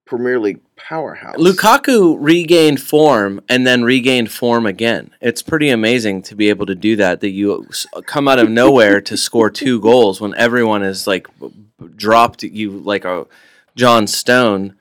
Premier 0.06 0.40
League 0.40 0.60
powerhouse. 0.80 1.36
Lukaku 1.36 2.18
regained 2.20 2.82
form 2.82 3.42
and 3.48 3.68
then 3.68 3.84
regained 3.84 4.32
form 4.32 4.66
again. 4.66 5.12
It's 5.22 5.42
pretty 5.42 5.70
amazing 5.70 6.24
to 6.24 6.36
be 6.36 6.50
able 6.50 6.66
to 6.66 6.76
do 6.76 6.96
that. 6.96 7.22
That 7.22 7.30
you 7.30 7.68
come 8.06 8.28
out 8.28 8.40
of 8.40 8.50
nowhere 8.64 9.02
to 9.02 9.18
score 9.18 9.50
two 9.50 9.80
goals 9.82 10.20
when 10.20 10.34
everyone 10.36 10.84
is 10.84 11.06
like 11.06 11.28
dropped 11.96 12.44
you 12.44 12.72
like 12.72 13.06
a 13.06 13.28
John 13.76 14.08
Stone. 14.08 14.76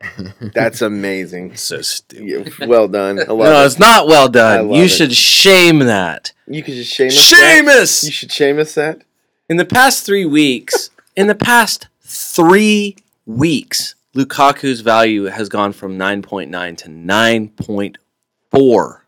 That's 0.40 0.82
amazing. 0.82 1.56
So 1.64 1.80
stupid. 1.82 2.52
Yeah, 2.58 2.66
well 2.66 2.88
done. 2.88 3.16
No, 3.16 3.62
it. 3.62 3.66
it's 3.66 3.78
not 3.78 4.06
well 4.06 4.28
done. 4.28 4.70
You 4.70 4.84
it. 4.84 4.88
should 4.88 5.14
shame 5.14 5.78
that. 5.80 6.32
You 6.46 6.62
could 6.62 6.74
just 6.74 6.92
shame 6.92 7.08
us. 7.08 7.30
that? 7.30 7.64
Seamus! 7.64 8.04
You 8.04 8.10
should 8.10 8.32
shame 8.32 8.58
us 8.58 8.74
that. 8.74 9.02
In 9.48 9.56
the 9.56 9.64
past 9.64 10.04
three 10.04 10.26
weeks, 10.26 10.90
in 11.16 11.26
the 11.26 11.34
past 11.34 11.88
three 12.02 12.96
weeks, 13.24 13.94
Lukaku's 14.14 14.80
value 14.80 15.24
has 15.24 15.48
gone 15.48 15.72
from 15.72 15.98
9.9 15.98 16.76
to 16.78 16.88
9.4. 16.88 18.98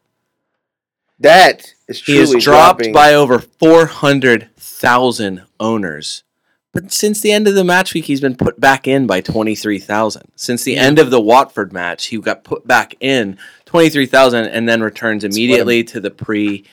That 1.19 1.75
is 1.89 2.01
truly 2.01 2.21
He 2.21 2.25
truly 2.25 2.37
has 2.37 2.45
dropped 2.45 2.79
dropping. 2.81 2.93
by 2.93 3.15
over 3.15 3.39
400,000 3.39 5.43
owners. 5.59 6.23
But 6.73 6.93
since 6.93 7.23
the 7.23 7.33
end 7.33 7.49
of 7.49 7.55
the 7.55 7.65
match 7.65 7.95
week, 7.95 8.05
he's 8.05 8.21
been 8.21 8.37
put 8.37 8.61
back 8.61 8.87
in 8.87 9.07
by 9.07 9.23
23,000. 9.23 10.31
Since 10.37 10.65
the 10.65 10.77
end 10.77 10.99
of 10.99 11.11
the 11.11 11.21
Watford 11.21 11.73
match, 11.73 12.07
he 12.07 12.19
got 12.19 12.45
put 12.45 12.67
back 12.67 12.95
in 13.01 13.39
23,000 13.65 14.45
and 14.45 14.69
then 14.69 14.83
returns 14.83 15.25
immediately 15.25 15.83
to 15.85 16.01
the 16.01 16.11
pre 16.11 16.67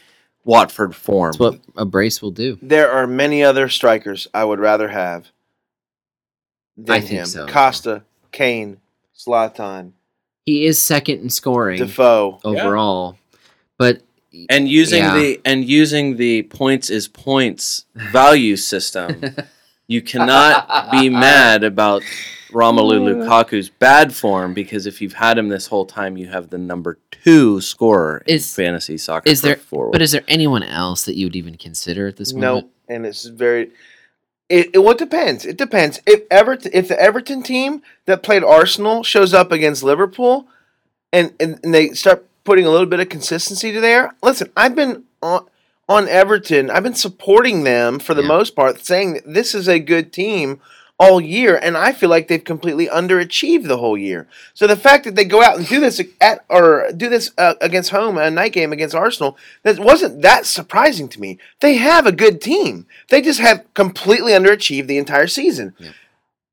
Watford 0.44 0.94
form. 0.94 1.32
That's 1.32 1.40
what 1.40 1.60
a 1.78 1.86
brace 1.86 2.22
will 2.22 2.32
do. 2.32 2.58
There 2.62 2.92
are 2.92 3.08
many 3.08 3.44
other 3.44 3.70
strikers 3.70 4.28
I 4.34 4.44
would 4.44 4.60
rather 4.60 4.90
have 4.90 5.32
than 6.76 6.98
I 6.98 7.00
think 7.00 7.12
him. 7.12 7.26
so. 7.28 7.48
Costa, 7.48 8.04
Kane, 8.38 8.78
Zlatan, 9.18 9.94
He 10.46 10.66
is 10.66 10.78
second 10.80 11.20
in 11.22 11.30
scoring 11.30 11.78
Defoe. 11.80 12.40
overall, 12.44 13.18
but 13.78 14.02
and 14.50 14.68
using 14.68 15.00
Yeah. 15.04 15.16
the 15.16 15.42
and 15.46 15.64
using 15.64 16.18
the 16.18 16.44
points 16.44 16.90
is 16.90 17.08
points 17.08 17.86
value 17.96 18.58
system, 18.58 19.24
you 19.88 20.02
cannot 20.02 20.92
be 20.92 21.10
mad 21.10 21.64
about 21.64 22.02
Romelu 22.52 23.00
Lukaku's 23.00 23.70
bad 23.70 24.14
form 24.14 24.54
because 24.54 24.86
if 24.86 25.02
you've 25.02 25.14
had 25.14 25.38
him 25.38 25.50
this 25.50 25.68
whole 25.68 25.86
time, 25.86 26.18
you 26.18 26.28
have 26.28 26.50
the 26.50 26.58
number 26.58 27.00
two 27.12 27.62
scorer 27.62 28.22
in 28.28 28.36
Is- 28.36 28.54
fantasy 28.54 28.98
soccer. 28.98 29.30
is 29.30 29.42
there- 29.42 29.56
forward. 29.56 29.92
but 29.94 30.02
is 30.02 30.12
there 30.12 30.24
anyone 30.28 30.62
else 30.64 31.06
that 31.06 31.16
you 31.16 31.28
would 31.28 31.36
even 31.36 31.56
consider 31.56 32.08
at 32.08 32.18
this 32.18 32.34
No, 32.34 32.40
moment? 32.56 32.68
and 32.90 33.06
it's 33.06 33.26
very. 33.26 33.70
It, 34.54 34.70
it 34.74 34.80
well 34.80 34.92
it 34.92 35.00
depends. 35.00 35.46
It 35.46 35.58
depends. 35.58 36.00
If 36.06 36.22
Everton, 36.30 36.72
if 36.76 36.88
the 36.88 37.00
Everton 37.00 37.42
team 37.42 37.82
that 38.06 38.22
played 38.22 38.44
Arsenal 38.44 39.04
shows 39.04 39.34
up 39.34 39.52
against 39.52 39.82
Liverpool, 39.82 40.48
and, 41.12 41.34
and, 41.40 41.60
and 41.64 41.74
they 41.74 41.90
start 41.90 42.28
putting 42.44 42.66
a 42.66 42.70
little 42.70 42.86
bit 42.86 43.00
of 43.00 43.10
consistency 43.10 43.72
to 43.72 43.82
there. 43.82 44.14
Listen, 44.22 44.52
I've 44.56 44.76
been 44.76 45.06
on 45.24 45.46
on 45.90 46.08
Everton. 46.08 46.70
I've 46.70 46.84
been 46.84 46.94
supporting 46.94 47.64
them 47.64 47.98
for 48.00 48.14
the 48.14 48.22
Yeah. 48.22 48.28
most 48.28 48.56
part, 48.56 48.86
saying 48.86 49.14
that 49.16 49.34
this 49.34 49.56
is 49.56 49.68
a 49.68 49.80
good 49.80 50.14
team 50.14 50.62
all 51.00 51.20
year, 51.20 51.58
and 51.58 51.76
I 51.76 51.92
feel 51.92 52.10
like 52.10 52.28
they've 52.28 52.44
completely 52.44 52.88
underachieved 52.88 53.68
the 53.68 53.78
whole 53.78 53.98
year. 53.98 54.28
So 54.54 54.68
the 54.68 54.76
fact 54.76 55.06
that 55.06 55.16
they 55.16 55.26
go 55.26 55.42
out 55.42 55.58
and 55.58 55.68
do 55.68 55.80
this 55.80 56.02
at 56.22 56.46
or 56.50 56.90
do 56.96 57.10
this 57.10 57.32
uh, 57.38 57.56
against 57.62 57.90
home 57.90 58.18
a 58.18 58.30
night 58.30 58.54
game 58.54 58.72
against 58.72 58.96
Arsenal 58.96 59.38
that 59.64 59.80
wasn't 59.80 60.22
that 60.22 60.46
surprising 60.46 61.10
to 61.10 61.20
me. 61.20 61.40
They 61.62 61.76
have 61.76 62.06
a 62.06 62.12
good 62.12 62.42
team. 62.42 62.86
They 63.10 63.22
just 63.22 63.40
have 63.40 63.66
completely 63.74 64.34
underachieved 64.34 64.88
the 64.88 64.98
entire 64.98 65.28
season. 65.28 65.74
Yeah. 65.80 65.92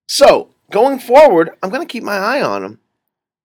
So 0.09 0.49
going 0.70 0.99
forward, 0.99 1.51
I'm 1.62 1.70
going 1.70 1.86
to 1.86 1.93
keep 1.93 2.03
my 2.03 2.16
eye 2.16 2.43
on 2.43 2.62
them. 2.62 2.80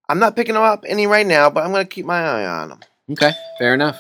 I'm 0.08 0.20
not 0.20 0.36
picking 0.36 0.56
them 0.56 0.64
up 0.64 0.86
any 0.88 1.08
right 1.08 1.26
now, 1.26 1.50
but 1.50 1.64
I'm 1.64 1.72
going 1.72 1.86
to 1.86 1.94
keep 1.94 2.06
my 2.06 2.20
eye 2.20 2.46
on 2.46 2.70
them. 2.70 2.80
Okay, 3.12 3.32
fair 3.60 3.74
enough. 3.74 4.00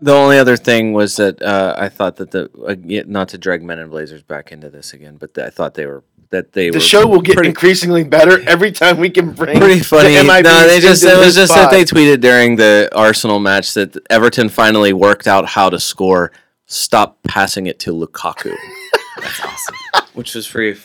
The 0.00 0.12
only 0.12 0.38
other 0.38 0.56
thing 0.58 0.92
was 0.92 1.16
that 1.16 1.40
uh, 1.40 1.74
I 1.76 1.88
thought 1.88 2.16
that 2.16 2.30
the 2.30 2.50
uh, 2.66 3.04
not 3.06 3.30
to 3.30 3.38
drag 3.38 3.62
Men 3.62 3.78
and 3.78 3.90
Blazers 3.90 4.22
back 4.22 4.52
into 4.52 4.68
this 4.68 4.92
again, 4.92 5.16
but 5.16 5.36
I 5.38 5.48
thought 5.48 5.74
they 5.74 5.86
were 5.86 6.04
that 6.30 6.52
they 6.52 6.70
The 6.70 6.76
were 6.78 6.80
show 6.80 7.06
will 7.06 7.20
get 7.20 7.34
pretty, 7.36 7.50
increasingly 7.50 8.04
better 8.04 8.40
every 8.48 8.72
time 8.72 8.98
we 8.98 9.10
can 9.10 9.32
bring 9.32 9.58
pretty 9.58 9.80
funny. 9.80 10.14
the 10.14 10.22
No, 10.24 10.30
MIBs 10.30 10.66
they 10.66 10.80
just 10.80 11.04
it 11.04 11.16
was 11.18 11.34
this 11.34 11.48
just 11.48 11.54
that 11.54 11.70
they 11.70 11.84
tweeted 11.84 12.20
during 12.20 12.56
the 12.56 12.88
Arsenal 12.94 13.38
match 13.38 13.74
that 13.74 13.96
Everton 14.10 14.48
finally 14.48 14.92
worked 14.92 15.26
out 15.26 15.46
how 15.46 15.70
to 15.70 15.78
score. 15.80 16.32
Stop 16.66 17.18
passing 17.28 17.66
it 17.68 17.78
to 17.80 17.92
Lukaku, 17.92 18.52
That's 19.20 19.40
awesome. 19.40 19.74
which 20.14 20.34
was 20.34 20.48
pretty 20.48 20.80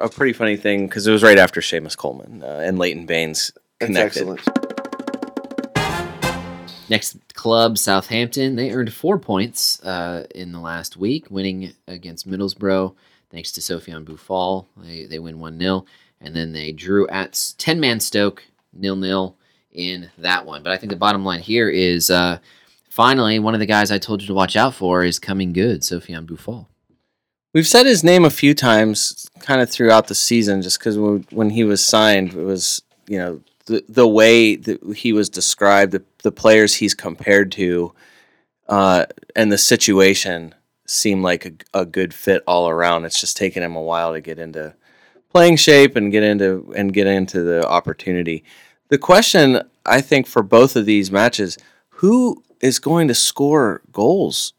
a 0.00 0.08
pretty 0.08 0.32
funny 0.32 0.56
thing 0.56 0.86
because 0.86 1.06
it 1.08 1.12
was 1.12 1.24
right 1.24 1.38
after 1.38 1.60
Seamus 1.60 1.96
Coleman 1.96 2.42
uh, 2.44 2.60
and 2.64 2.78
Leighton 2.78 3.04
Baines 3.04 3.50
That's 3.80 3.88
connected. 3.88 4.28
excellent. 4.28 4.40
Next 6.90 7.16
club, 7.34 7.78
Southampton. 7.78 8.56
They 8.56 8.70
earned 8.70 8.92
four 8.92 9.18
points 9.18 9.82
uh, 9.82 10.26
in 10.34 10.52
the 10.52 10.60
last 10.60 10.96
week, 10.98 11.30
winning 11.30 11.72
against 11.88 12.28
Middlesbrough 12.28 12.94
thanks 13.34 13.50
to 13.50 13.60
Sofiane 13.60 14.04
Boufal. 14.04 14.66
They, 14.76 15.06
they 15.06 15.18
win 15.18 15.40
1 15.40 15.58
0. 15.58 15.84
And 16.20 16.34
then 16.34 16.52
they 16.52 16.70
drew 16.72 17.06
at 17.08 17.52
10 17.58 17.80
man 17.80 18.00
Stoke, 18.00 18.44
nil 18.72 18.96
nil 18.96 19.36
in 19.72 20.10
that 20.18 20.46
one. 20.46 20.62
But 20.62 20.72
I 20.72 20.76
think 20.76 20.90
the 20.90 20.96
bottom 20.96 21.24
line 21.24 21.40
here 21.40 21.68
is 21.68 22.10
uh, 22.10 22.38
finally, 22.88 23.40
one 23.40 23.54
of 23.54 23.60
the 23.60 23.66
guys 23.66 23.90
I 23.90 23.98
told 23.98 24.22
you 24.22 24.28
to 24.28 24.34
watch 24.34 24.56
out 24.56 24.74
for 24.74 25.02
is 25.02 25.18
coming 25.18 25.52
good, 25.52 25.80
Sofiane 25.80 26.26
Boufal. 26.26 26.66
We've 27.52 27.66
said 27.66 27.86
his 27.86 28.04
name 28.04 28.24
a 28.24 28.30
few 28.30 28.54
times, 28.54 29.28
kind 29.40 29.60
of 29.60 29.68
throughout 29.68 30.06
the 30.06 30.14
season, 30.14 30.62
just 30.62 30.78
because 30.78 30.96
when, 30.96 31.26
when 31.30 31.50
he 31.50 31.64
was 31.64 31.84
signed, 31.84 32.34
it 32.34 32.44
was 32.44 32.82
you 33.06 33.18
know 33.18 33.40
the 33.66 33.84
the 33.88 34.08
way 34.08 34.56
that 34.56 34.82
he 34.96 35.12
was 35.12 35.28
described, 35.28 35.92
the, 35.92 36.02
the 36.22 36.32
players 36.32 36.74
he's 36.74 36.94
compared 36.94 37.52
to, 37.52 37.92
uh, 38.68 39.06
and 39.36 39.52
the 39.52 39.58
situation 39.58 40.54
seemed 40.86 41.22
like 41.22 41.46
a, 41.46 41.80
a 41.80 41.84
good 41.86 42.12
fit 42.14 42.42
all 42.46 42.68
around. 42.68 43.04
It's 43.04 43.20
just 43.20 43.36
taken 43.36 43.62
him 43.62 43.76
a 43.76 43.82
while 43.82 44.12
to 44.12 44.20
get 44.20 44.38
into 44.38 44.74
playing 45.32 45.56
shape 45.56 45.96
and 45.96 46.12
get 46.12 46.22
into 46.22 46.72
and 46.76 46.92
get 46.92 47.06
into 47.06 47.42
the 47.42 47.66
opportunity. 47.66 48.44
The 48.88 48.98
question 48.98 49.62
I 49.86 50.00
think 50.00 50.26
for 50.26 50.42
both 50.42 50.76
of 50.76 50.86
these 50.86 51.10
matches, 51.10 51.58
who 51.88 52.42
is 52.60 52.78
going 52.78 53.08
to 53.08 53.14
score 53.14 53.82
goals 53.92 54.52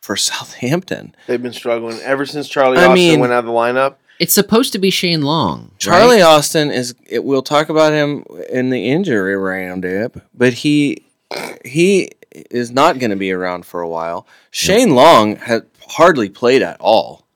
for 0.00 0.16
Southampton? 0.16 1.14
They've 1.26 1.42
been 1.42 1.52
struggling 1.52 1.98
ever 2.00 2.24
since 2.26 2.48
Charlie 2.48 2.78
I 2.78 2.82
Austin 2.86 2.94
mean- 2.94 3.20
went 3.20 3.32
out 3.32 3.40
of 3.40 3.46
the 3.46 3.52
lineup. 3.52 3.96
It's 4.18 4.34
supposed 4.34 4.74
to 4.74 4.78
be 4.78 4.90
Shane 4.90 5.22
Long. 5.22 5.70
Charlie 5.78 6.16
right? 6.16 6.22
Austin 6.22 6.70
is. 6.70 6.94
It, 7.08 7.24
we'll 7.24 7.40
talk 7.40 7.70
about 7.70 7.94
him 7.94 8.22
in 8.50 8.68
the 8.68 8.90
injury 8.90 9.34
roundup, 9.34 10.18
but 10.34 10.52
he 10.52 11.06
he 11.64 12.10
is 12.32 12.70
not 12.70 12.98
going 12.98 13.10
to 13.10 13.16
be 13.16 13.32
around 13.32 13.66
for 13.66 13.80
a 13.80 13.88
while. 13.88 14.26
Shane 14.50 14.94
Long 14.94 15.36
had 15.36 15.66
hardly 15.88 16.28
played 16.28 16.62
at 16.62 16.76
all. 16.80 17.26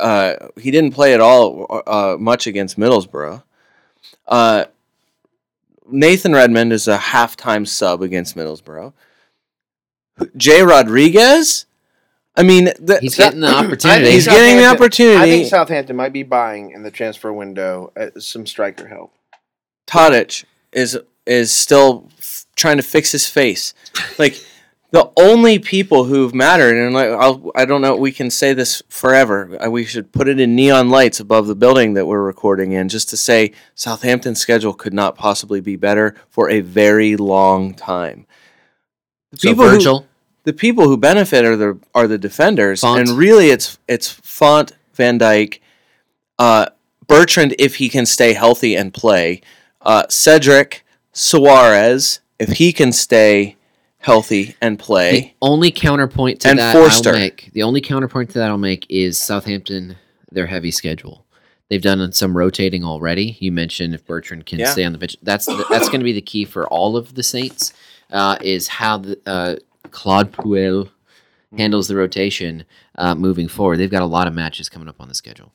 Uh, 0.00 0.48
he 0.56 0.70
didn't 0.70 0.92
play 0.92 1.14
at 1.14 1.20
all 1.20 1.82
uh, 1.86 2.16
much 2.18 2.46
against 2.46 2.78
Middlesbrough. 2.78 3.42
Uh, 4.26 4.64
Nathan 5.88 6.32
Redmond 6.32 6.72
is 6.72 6.86
a 6.88 6.96
halftime 6.96 7.66
sub 7.66 8.00
against 8.02 8.36
Middlesbrough. 8.36 8.92
Jay 10.36 10.62
Rodriguez. 10.62 11.66
I 12.36 12.42
mean, 12.42 12.66
the, 12.78 12.98
He's 13.00 13.16
getting 13.16 13.40
the 13.40 13.52
opportunity. 13.54 14.12
he's 14.12 14.26
getting 14.26 14.56
the 14.56 14.66
opportunity. 14.66 15.16
I 15.18 15.24
think 15.26 15.48
Southampton 15.48 15.96
might 15.96 16.12
be 16.12 16.22
buying 16.22 16.70
in 16.70 16.82
the 16.84 16.90
transfer 16.90 17.32
window 17.32 17.92
uh, 17.96 18.18
some 18.18 18.46
striker 18.46 18.86
help. 18.86 19.12
Tadic 19.86 20.44
is 20.72 20.98
is 21.26 21.52
still 21.52 22.08
f- 22.18 22.46
trying 22.56 22.76
to 22.76 22.82
fix 22.82 23.12
his 23.12 23.28
face. 23.28 23.74
Like 24.18 24.42
the 24.90 25.10
only 25.16 25.58
people 25.58 26.04
who've 26.04 26.34
mattered, 26.34 26.76
and 26.76 26.92
like, 26.94 27.10
I'll, 27.10 27.50
I 27.54 27.64
don't 27.64 27.80
know, 27.82 27.94
we 27.96 28.10
can 28.12 28.30
say 28.30 28.52
this 28.54 28.82
forever. 28.88 29.56
Uh, 29.64 29.70
We 29.70 29.84
should 29.84 30.10
put 30.12 30.26
it 30.28 30.40
in 30.40 30.56
neon 30.56 30.88
lights 30.90 31.20
above 31.20 31.46
the 31.46 31.54
building 31.54 31.94
that 31.94 32.06
we're 32.06 32.22
recording 32.22 32.72
in, 32.72 32.88
just 32.88 33.08
to 33.10 33.16
say 33.16 33.52
Southampton's 33.74 34.40
schedule 34.40 34.74
could 34.74 34.94
not 34.94 35.16
possibly 35.16 35.60
be 35.60 35.76
better 35.76 36.16
for 36.28 36.50
a 36.50 36.60
very 36.60 37.16
long 37.16 37.74
time. 37.74 38.26
The 39.30 39.36
So 39.38 39.48
people 39.50 39.64
who- 39.68 39.70
Virgil, 39.76 40.06
the 40.44 40.52
people 40.52 40.88
who 40.88 40.96
benefit 40.96 41.44
are 41.44 41.56
the 41.56 41.78
are 41.94 42.08
the 42.08 42.18
defenders, 42.18 42.80
Font. 42.80 43.00
and 43.08 43.18
really 43.18 43.50
it's 43.50 43.78
it's 43.86 44.08
Font, 44.10 44.72
Van 44.94 45.18
Dijk, 45.18 45.60
uh, 46.38 46.66
Bertrand 47.06 47.54
if 47.58 47.76
he 47.76 47.88
can 47.88 48.06
stay 48.06 48.32
healthy 48.32 48.74
and 48.74 48.92
play, 48.92 49.40
uh, 49.82 50.04
Cedric, 50.08 50.84
Soares 51.12 52.20
if 52.38 52.50
he 52.50 52.72
can 52.72 52.92
stay 52.92 53.56
healthy 53.98 54.56
and 54.60 54.78
the 54.78 54.82
play. 54.82 55.34
only 55.42 55.70
counterpoint 55.70 56.40
to 56.40 56.48
And 56.48 56.58
that 56.58 56.72
Forster. 56.74 57.10
I'll 57.10 57.16
make, 57.16 57.50
the 57.52 57.62
only 57.62 57.80
counterpoint 57.80 58.30
to 58.30 58.38
that 58.38 58.48
I'll 58.50 58.56
make 58.58 58.86
is 58.88 59.18
Southampton, 59.18 59.96
their 60.30 60.46
heavy 60.46 60.70
schedule. 60.70 61.26
They've 61.68 61.82
done 61.82 62.10
some 62.12 62.36
rotating 62.36 62.82
already. 62.84 63.36
You 63.40 63.52
mentioned 63.52 63.94
if 63.94 64.04
Bertrand 64.06 64.46
can 64.46 64.58
Yeah. 64.58 64.70
stay 64.72 64.84
on 64.84 64.92
the 64.92 64.98
bench, 64.98 65.16
that's 65.22 65.46
that's 65.68 65.88
going 65.88 66.00
to 66.00 66.04
be 66.04 66.12
the 66.12 66.20
key 66.22 66.44
for 66.44 66.66
all 66.68 66.96
of 66.96 67.14
the 67.14 67.22
Saints. 67.22 67.72
Uh, 68.10 68.36
is 68.40 68.66
how 68.66 68.98
the, 68.98 69.20
uh, 69.24 69.54
Claude 69.92 70.32
Puel 70.32 70.90
handles 71.56 71.86
the 71.86 71.94
rotation 71.94 72.64
uh, 72.96 73.14
moving 73.14 73.46
forward. 73.46 73.76
They've 73.76 73.88
got 73.90 74.02
a 74.02 74.06
lot 74.06 74.26
of 74.26 74.34
matches 74.34 74.68
coming 74.68 74.88
up 74.88 75.00
on 75.00 75.06
the 75.06 75.14
schedule. 75.14 75.52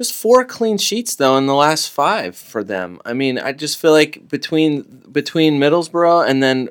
Just 0.00 0.12
four 0.12 0.44
clean 0.44 0.76
sheets 0.78 1.14
though 1.14 1.36
in 1.36 1.46
the 1.46 1.54
last 1.54 1.88
five 1.90 2.36
for 2.36 2.64
them. 2.64 3.00
I 3.04 3.12
mean, 3.12 3.38
I 3.38 3.52
just 3.52 3.78
feel 3.78 3.92
like 3.92 4.28
between 4.28 4.82
between 5.12 5.60
Middlesbrough 5.60 6.28
and 6.28 6.42
then 6.42 6.68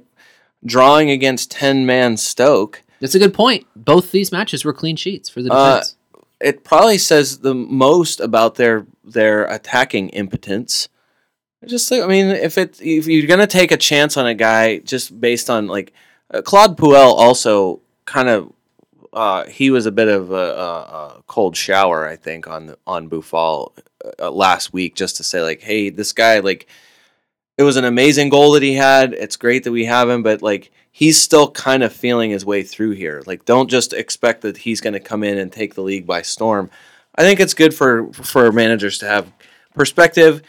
drawing 0.65 1.09
against 1.09 1.49
ten 1.51 1.85
man 1.85 2.17
Stoke. 2.17 2.83
That's 2.99 3.15
a 3.15 3.19
good 3.19 3.33
point. 3.33 3.65
Both 3.75 4.11
these 4.11 4.31
matches 4.31 4.63
were 4.65 4.73
clean 4.73 4.95
sheets 4.97 5.29
for 5.29 5.41
the 5.41 5.51
Uh, 5.53 5.75
defense. 5.75 5.95
it 6.41 6.63
probably 6.63 6.97
says 6.97 7.39
the 7.39 7.53
most 7.53 8.19
about 8.19 8.55
their 8.55 8.85
their 9.05 9.45
attacking 9.45 10.09
impotence. 10.09 10.89
I 11.63 11.67
Just 11.67 11.91
I 11.93 12.05
mean, 12.07 12.27
if 12.27 12.57
it 12.57 12.77
if 12.81 13.07
you're 13.07 13.27
gonna 13.27 13.47
take 13.47 13.71
a 13.71 13.77
chance 13.77 14.17
on 14.17 14.27
a 14.27 14.33
guy 14.35 14.79
just 14.79 15.19
based 15.21 15.49
on 15.49 15.67
like 15.67 15.93
uh, 16.33 16.41
Claude 16.41 16.77
Puel, 16.77 17.13
also 17.17 17.79
kind 18.05 18.27
of 18.27 18.51
uh, 19.13 19.45
he 19.45 19.69
was 19.69 19.85
a 19.85 19.91
bit 19.91 20.07
of 20.07 20.31
a, 20.31 20.35
a, 20.35 20.79
a 21.17 21.23
cold 21.27 21.55
shower, 21.55 22.07
I 22.07 22.15
think, 22.15 22.47
on 22.47 22.75
on 22.85 23.09
Boufal 23.09 23.71
uh, 24.19 24.31
last 24.31 24.73
week, 24.73 24.95
just 24.95 25.17
to 25.17 25.23
say 25.23 25.41
like, 25.41 25.61
hey, 25.61 25.89
this 25.89 26.11
guy 26.13 26.39
like 26.39 26.67
it 27.57 27.63
was 27.63 27.77
an 27.77 27.85
amazing 27.85 28.29
goal 28.29 28.53
that 28.53 28.63
he 28.63 28.73
had. 28.73 29.13
It's 29.13 29.35
great 29.35 29.63
that 29.63 29.71
we 29.71 29.85
have 29.85 30.09
him, 30.09 30.23
but 30.23 30.41
like 30.41 30.71
he's 30.91 31.21
still 31.21 31.51
kind 31.51 31.83
of 31.83 31.93
feeling 31.93 32.31
his 32.31 32.45
way 32.45 32.63
through 32.63 32.91
here. 32.91 33.23
Like 33.25 33.45
don't 33.45 33.69
just 33.69 33.93
expect 33.93 34.41
that 34.41 34.57
he's 34.57 34.81
going 34.81 34.93
to 34.93 34.99
come 34.99 35.23
in 35.23 35.37
and 35.37 35.51
take 35.51 35.75
the 35.75 35.81
league 35.81 36.07
by 36.07 36.21
storm. 36.21 36.69
I 37.15 37.21
think 37.21 37.39
it's 37.39 37.53
good 37.53 37.73
for 37.73 38.11
for 38.13 38.51
managers 38.51 38.97
to 38.99 39.07
have 39.07 39.31
perspective. 39.73 40.41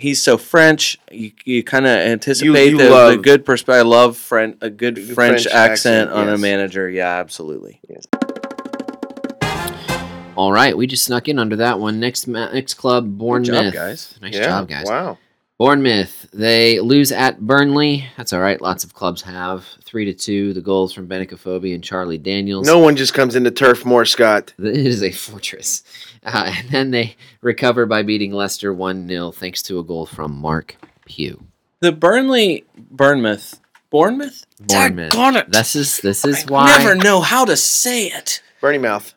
He's 0.00 0.22
so 0.22 0.38
French. 0.38 0.98
You, 1.10 1.32
you 1.44 1.62
kind 1.62 1.86
of 1.86 1.92
anticipate 1.92 2.70
you 2.70 2.78
the, 2.78 2.84
the 2.84 2.90
love- 2.90 3.22
good 3.22 3.44
perspective. 3.44 3.86
I 3.86 3.88
love 3.88 4.16
French, 4.16 4.56
a 4.60 4.70
good 4.70 4.94
Good 4.94 5.14
French, 5.14 5.42
French 5.42 5.46
accent, 5.46 6.10
accent, 6.10 6.10
on 6.12 6.28
a 6.28 6.38
manager. 6.38 6.88
Yeah, 6.88 7.18
absolutely. 7.18 7.80
All 10.36 10.52
right, 10.52 10.74
we 10.74 10.86
just 10.86 11.04
snuck 11.04 11.28
in 11.28 11.38
under 11.38 11.56
that 11.56 11.78
one. 11.78 12.00
Next, 12.00 12.26
ma- 12.26 12.50
next 12.50 12.74
club, 12.74 13.18
Bournemouth. 13.18 13.74
guys. 13.74 14.18
Nice 14.22 14.34
yeah. 14.34 14.44
job, 14.44 14.68
guys. 14.68 14.86
Wow. 14.86 15.18
Bournemouth, 15.58 16.26
they 16.32 16.80
lose 16.80 17.12
at 17.12 17.38
Burnley. 17.38 18.06
That's 18.16 18.32
all 18.32 18.40
right. 18.40 18.58
Lots 18.58 18.82
of 18.82 18.94
clubs 18.94 19.20
have 19.20 19.66
three 19.84 20.06
to 20.06 20.14
two. 20.14 20.54
The 20.54 20.62
goals 20.62 20.94
from 20.94 21.06
Benik 21.06 21.32
Afobe 21.32 21.74
and 21.74 21.84
Charlie 21.84 22.16
Daniels. 22.16 22.66
No 22.66 22.78
one 22.78 22.96
just 22.96 23.12
comes 23.12 23.36
into 23.36 23.50
Turf 23.50 23.84
Moor, 23.84 24.06
Scott. 24.06 24.54
It 24.58 24.74
is 24.74 25.02
a 25.02 25.10
fortress. 25.10 25.82
Uh, 26.24 26.52
and 26.58 26.68
then 26.70 26.90
they 26.90 27.16
recover 27.40 27.86
by 27.86 28.02
beating 28.02 28.32
Leicester 28.32 28.72
1 28.72 29.08
0 29.08 29.30
thanks 29.32 29.62
to 29.62 29.78
a 29.78 29.84
goal 29.84 30.06
from 30.06 30.36
Marc 30.36 30.76
Pugh. 31.06 31.42
The 31.80 31.92
Burnley, 31.92 32.64
Bournemouth, 32.76 33.60
Bournemouth. 33.90 34.44
Bournemouth. 34.60 35.12
Daggone 35.12 35.36
it. 35.36 35.50
This 35.50 35.74
is 35.74 35.98
this 35.98 36.24
is 36.24 36.44
I 36.44 36.52
why 36.52 36.78
never 36.78 36.94
know 36.94 37.20
how 37.22 37.44
to 37.46 37.56
say 37.56 38.06
it. 38.08 38.42
Bernie 38.60 38.78
Mouth. 38.78 39.14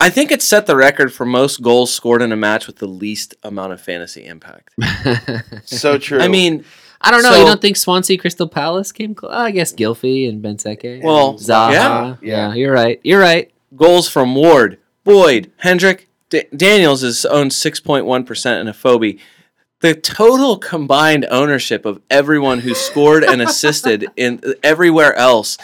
I 0.00 0.10
think 0.10 0.30
it 0.30 0.42
set 0.42 0.66
the 0.66 0.76
record 0.76 1.12
for 1.12 1.24
most 1.24 1.62
goals 1.62 1.92
scored 1.92 2.20
in 2.22 2.30
a 2.32 2.36
match 2.36 2.66
with 2.66 2.76
the 2.76 2.86
least 2.86 3.34
amount 3.42 3.72
of 3.72 3.80
fantasy 3.80 4.24
impact. 4.26 4.74
So 5.64 5.98
true. 5.98 6.20
I 6.20 6.28
mean, 6.28 6.64
I 7.00 7.10
don't 7.10 7.22
know. 7.22 7.30
So- 7.32 7.38
you 7.40 7.44
don't 7.46 7.60
think 7.60 7.76
Swansea 7.76 8.18
Crystal 8.18 8.48
Palace 8.48 8.92
came 8.92 9.14
close? 9.14 9.32
I 9.34 9.50
guess 9.50 9.72
Gylfi 9.74 10.28
and 10.28 10.42
Benteke. 10.42 11.02
Well, 11.02 11.34
Zaha. 11.34 11.72
yeah. 11.72 12.16
yeah, 12.22 12.54
you're 12.54 12.72
right. 12.72 13.00
You're 13.04 13.20
right. 13.20 13.50
goals 13.74 14.08
from 14.08 14.34
Ward, 14.34 14.78
Boyd, 15.06 15.52
Hendrick, 15.58 16.08
D- 16.30 16.44
Daniels 16.54 17.04
is 17.04 17.24
owned 17.24 17.52
6.1% 17.52 18.60
in 18.60 18.66
Afobe. 18.66 19.20
The 19.80 19.94
total 19.94 20.58
combined 20.58 21.26
ownership 21.30 21.86
of 21.86 22.02
everyone 22.10 22.60
who 22.60 22.74
scored 22.74 23.22
and 23.22 23.40
assisted 23.40 24.08
in 24.16 24.42
everywhere 24.64 25.14
else, 25.14 25.56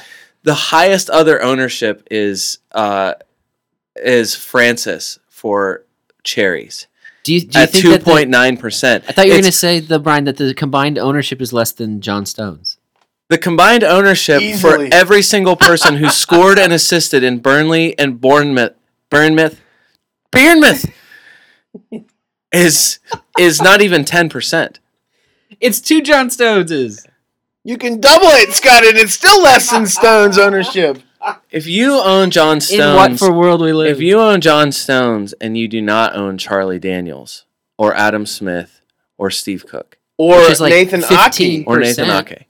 the 0.44 0.54
highest 0.54 1.10
other 1.10 1.42
ownership 1.42 2.06
is 2.10 2.58
uh, 2.70 3.14
is 3.96 4.34
Francis 4.34 5.18
for 5.28 5.84
cherries 6.22 6.86
Do 7.24 7.34
you, 7.34 7.40
do 7.40 7.58
you 7.58 7.64
at 7.64 7.70
think 7.72 8.02
2.9%. 8.02 9.04
I 9.08 9.12
thought 9.12 9.26
you 9.26 9.32
were 9.32 9.34
going 9.34 9.44
to 9.44 9.52
say 9.52 9.80
the 9.80 9.98
Brian 9.98 10.24
that 10.24 10.36
the 10.36 10.54
combined 10.54 10.98
ownership 10.98 11.40
is 11.40 11.52
less 11.52 11.72
than 11.72 12.00
John 12.00 12.26
Stones. 12.26 12.78
The 13.28 13.38
combined 13.38 13.82
ownership 13.82 14.40
Easily. 14.40 14.90
for 14.90 14.94
every 14.94 15.22
single 15.22 15.56
person 15.56 15.96
who 15.96 16.10
scored 16.10 16.58
and 16.58 16.72
assisted 16.72 17.24
in 17.24 17.38
Burnley 17.38 17.98
and 17.98 18.20
Bournemouth, 18.20 18.74
Bournemouth, 19.12 19.60
Bournemouth 20.30 20.90
is 22.52 22.98
is 23.38 23.60
not 23.62 23.80
even 23.80 24.04
ten 24.04 24.28
percent. 24.28 24.80
It's 25.60 25.80
two 25.80 26.02
John 26.02 26.28
Stoneses. 26.28 27.06
you 27.64 27.78
can 27.78 28.00
double 28.00 28.26
it, 28.28 28.52
Scott, 28.52 28.84
and 28.84 28.96
it's 28.96 29.12
still 29.12 29.40
less 29.42 29.70
than 29.70 29.86
Stones 29.86 30.38
ownership. 30.38 30.98
If 31.52 31.66
you 31.68 32.00
own 32.00 32.30
John 32.30 32.60
Stones, 32.60 32.80
In 32.82 32.96
what 32.96 33.18
for 33.18 33.32
world 33.32 33.60
we 33.60 33.72
live? 33.72 33.92
if 33.96 34.00
you 34.02 34.18
own 34.18 34.40
John 34.40 34.72
Stones 34.72 35.32
and 35.34 35.56
you 35.56 35.68
do 35.68 35.80
not 35.80 36.16
own 36.16 36.36
Charlie 36.36 36.80
Daniels 36.80 37.44
or 37.78 37.94
Adam 37.94 38.26
Smith 38.26 38.80
or 39.18 39.30
Steve 39.30 39.64
Cook 39.68 39.98
Or 40.18 40.38
Which 40.40 40.50
is 40.50 40.60
like 40.60 40.70
Nathan 40.72 41.00
15 41.02 41.60
Ake. 41.60 41.68
or 41.68 41.78
Nathan 41.78 42.06
Percent. 42.06 42.32
Ake, 42.32 42.48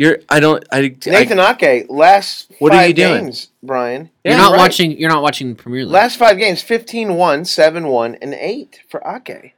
you're 0.00 0.18
I 0.28 0.40
don't 0.40 0.64
I, 0.72 0.80
Nathan 1.06 1.38
Ake, 1.38 1.86
last 1.90 2.50
What 2.58 2.72
are 2.72 2.76
five 2.78 2.88
you 2.88 2.94
doing? 2.94 3.24
games, 3.24 3.48
Brian. 3.62 4.10
you're 4.24 4.32
Yeah, 4.34 4.38
not 4.38 4.52
right. 4.52 4.58
watching. 4.58 4.98
You're 4.98 5.10
not 5.10 5.22
watching 5.22 5.50
the 5.50 5.54
Premier 5.62 5.84
League. 5.84 5.92
Last 5.92 6.16
five 6.16 6.38
games 6.38 6.62
15 6.62 7.14
1, 7.14 7.44
7 7.44 7.86
1, 7.86 8.14
and 8.16 8.34
8 8.34 8.80
for 8.88 9.02
Ake. 9.06 9.54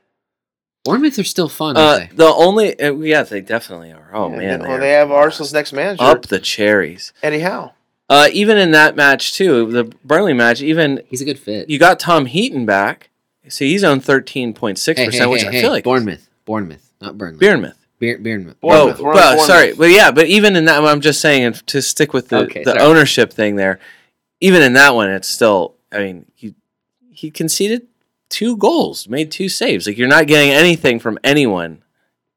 Bournemouth 0.84 1.16
are 1.18 1.24
still 1.24 1.48
fun. 1.48 1.76
Uh, 1.76 1.80
aren't 1.80 2.10
they? 2.10 2.16
the 2.16 2.26
only 2.26 2.80
uh, 2.80 2.92
yeah 2.94 3.22
they 3.22 3.40
definitely 3.40 3.92
are. 3.92 4.10
Oh 4.12 4.30
Yeah, 4.32 4.36
man, 4.36 4.60
they, 4.62 4.68
they, 4.68 4.76
they 4.78 4.90
have 4.90 5.12
Arsenal's 5.12 5.52
next 5.52 5.72
manager, 5.72 6.02
up 6.02 6.26
the 6.26 6.40
cherries. 6.40 7.12
Eddie 7.22 7.40
Howe. 7.40 7.72
Uh, 8.08 8.28
even 8.32 8.58
in 8.58 8.72
that 8.72 8.96
match 8.96 9.32
too, 9.34 9.70
the 9.70 9.84
Burnley 10.04 10.32
match, 10.34 10.60
even 10.60 11.02
He's 11.08 11.20
a 11.22 11.24
good 11.24 11.38
fit. 11.38 11.70
you 11.70 11.78
got 11.78 12.00
Tom 12.00 12.26
Heaton 12.26 12.66
back. 12.66 13.10
See, 13.48 13.70
he's 13.70 13.84
on 13.84 14.00
thirteen 14.00 14.52
point 14.54 14.78
six 14.78 15.00
percent, 15.04 15.22
hey, 15.24 15.26
which 15.32 15.42
hey, 15.42 15.48
I 15.48 15.52
hey, 15.52 15.60
feel 15.62 15.70
like 15.70 15.84
Bournemouth, 15.84 16.28
Bournemouth, 16.44 16.92
not 17.00 17.16
Burnley. 17.16 17.38
Bournemouth. 17.38 17.81
Beer, 18.02 18.18
Bournemouth. 18.18 18.60
Bournemouth. 18.60 18.98
Oh, 18.98 19.04
well, 19.04 19.14
Bournemouth. 19.14 19.46
sorry, 19.46 19.74
but 19.74 19.88
yeah, 19.90 20.10
but 20.10 20.26
even 20.26 20.56
in 20.56 20.64
that 20.64 20.84
I'm 20.84 21.00
just 21.00 21.20
saying 21.20 21.44
and 21.44 21.66
to 21.68 21.80
stick 21.80 22.12
with 22.12 22.30
the, 22.30 22.38
Okay, 22.38 22.64
the 22.64 22.72
sorry. 22.72 22.82
ownership 22.82 23.32
thing 23.32 23.54
there. 23.54 23.78
Even 24.40 24.60
in 24.60 24.72
that 24.72 24.96
one, 24.96 25.08
it's 25.08 25.28
still. 25.28 25.76
I 25.92 25.98
mean, 26.00 26.26
he 26.34 26.56
he 27.12 27.30
conceded 27.30 27.86
two 28.28 28.56
goals, 28.56 29.08
made 29.08 29.30
two 29.30 29.48
saves. 29.48 29.86
Like 29.86 29.98
you're 29.98 30.08
not 30.08 30.26
getting 30.26 30.50
anything 30.50 30.98
from 30.98 31.16
anyone 31.22 31.84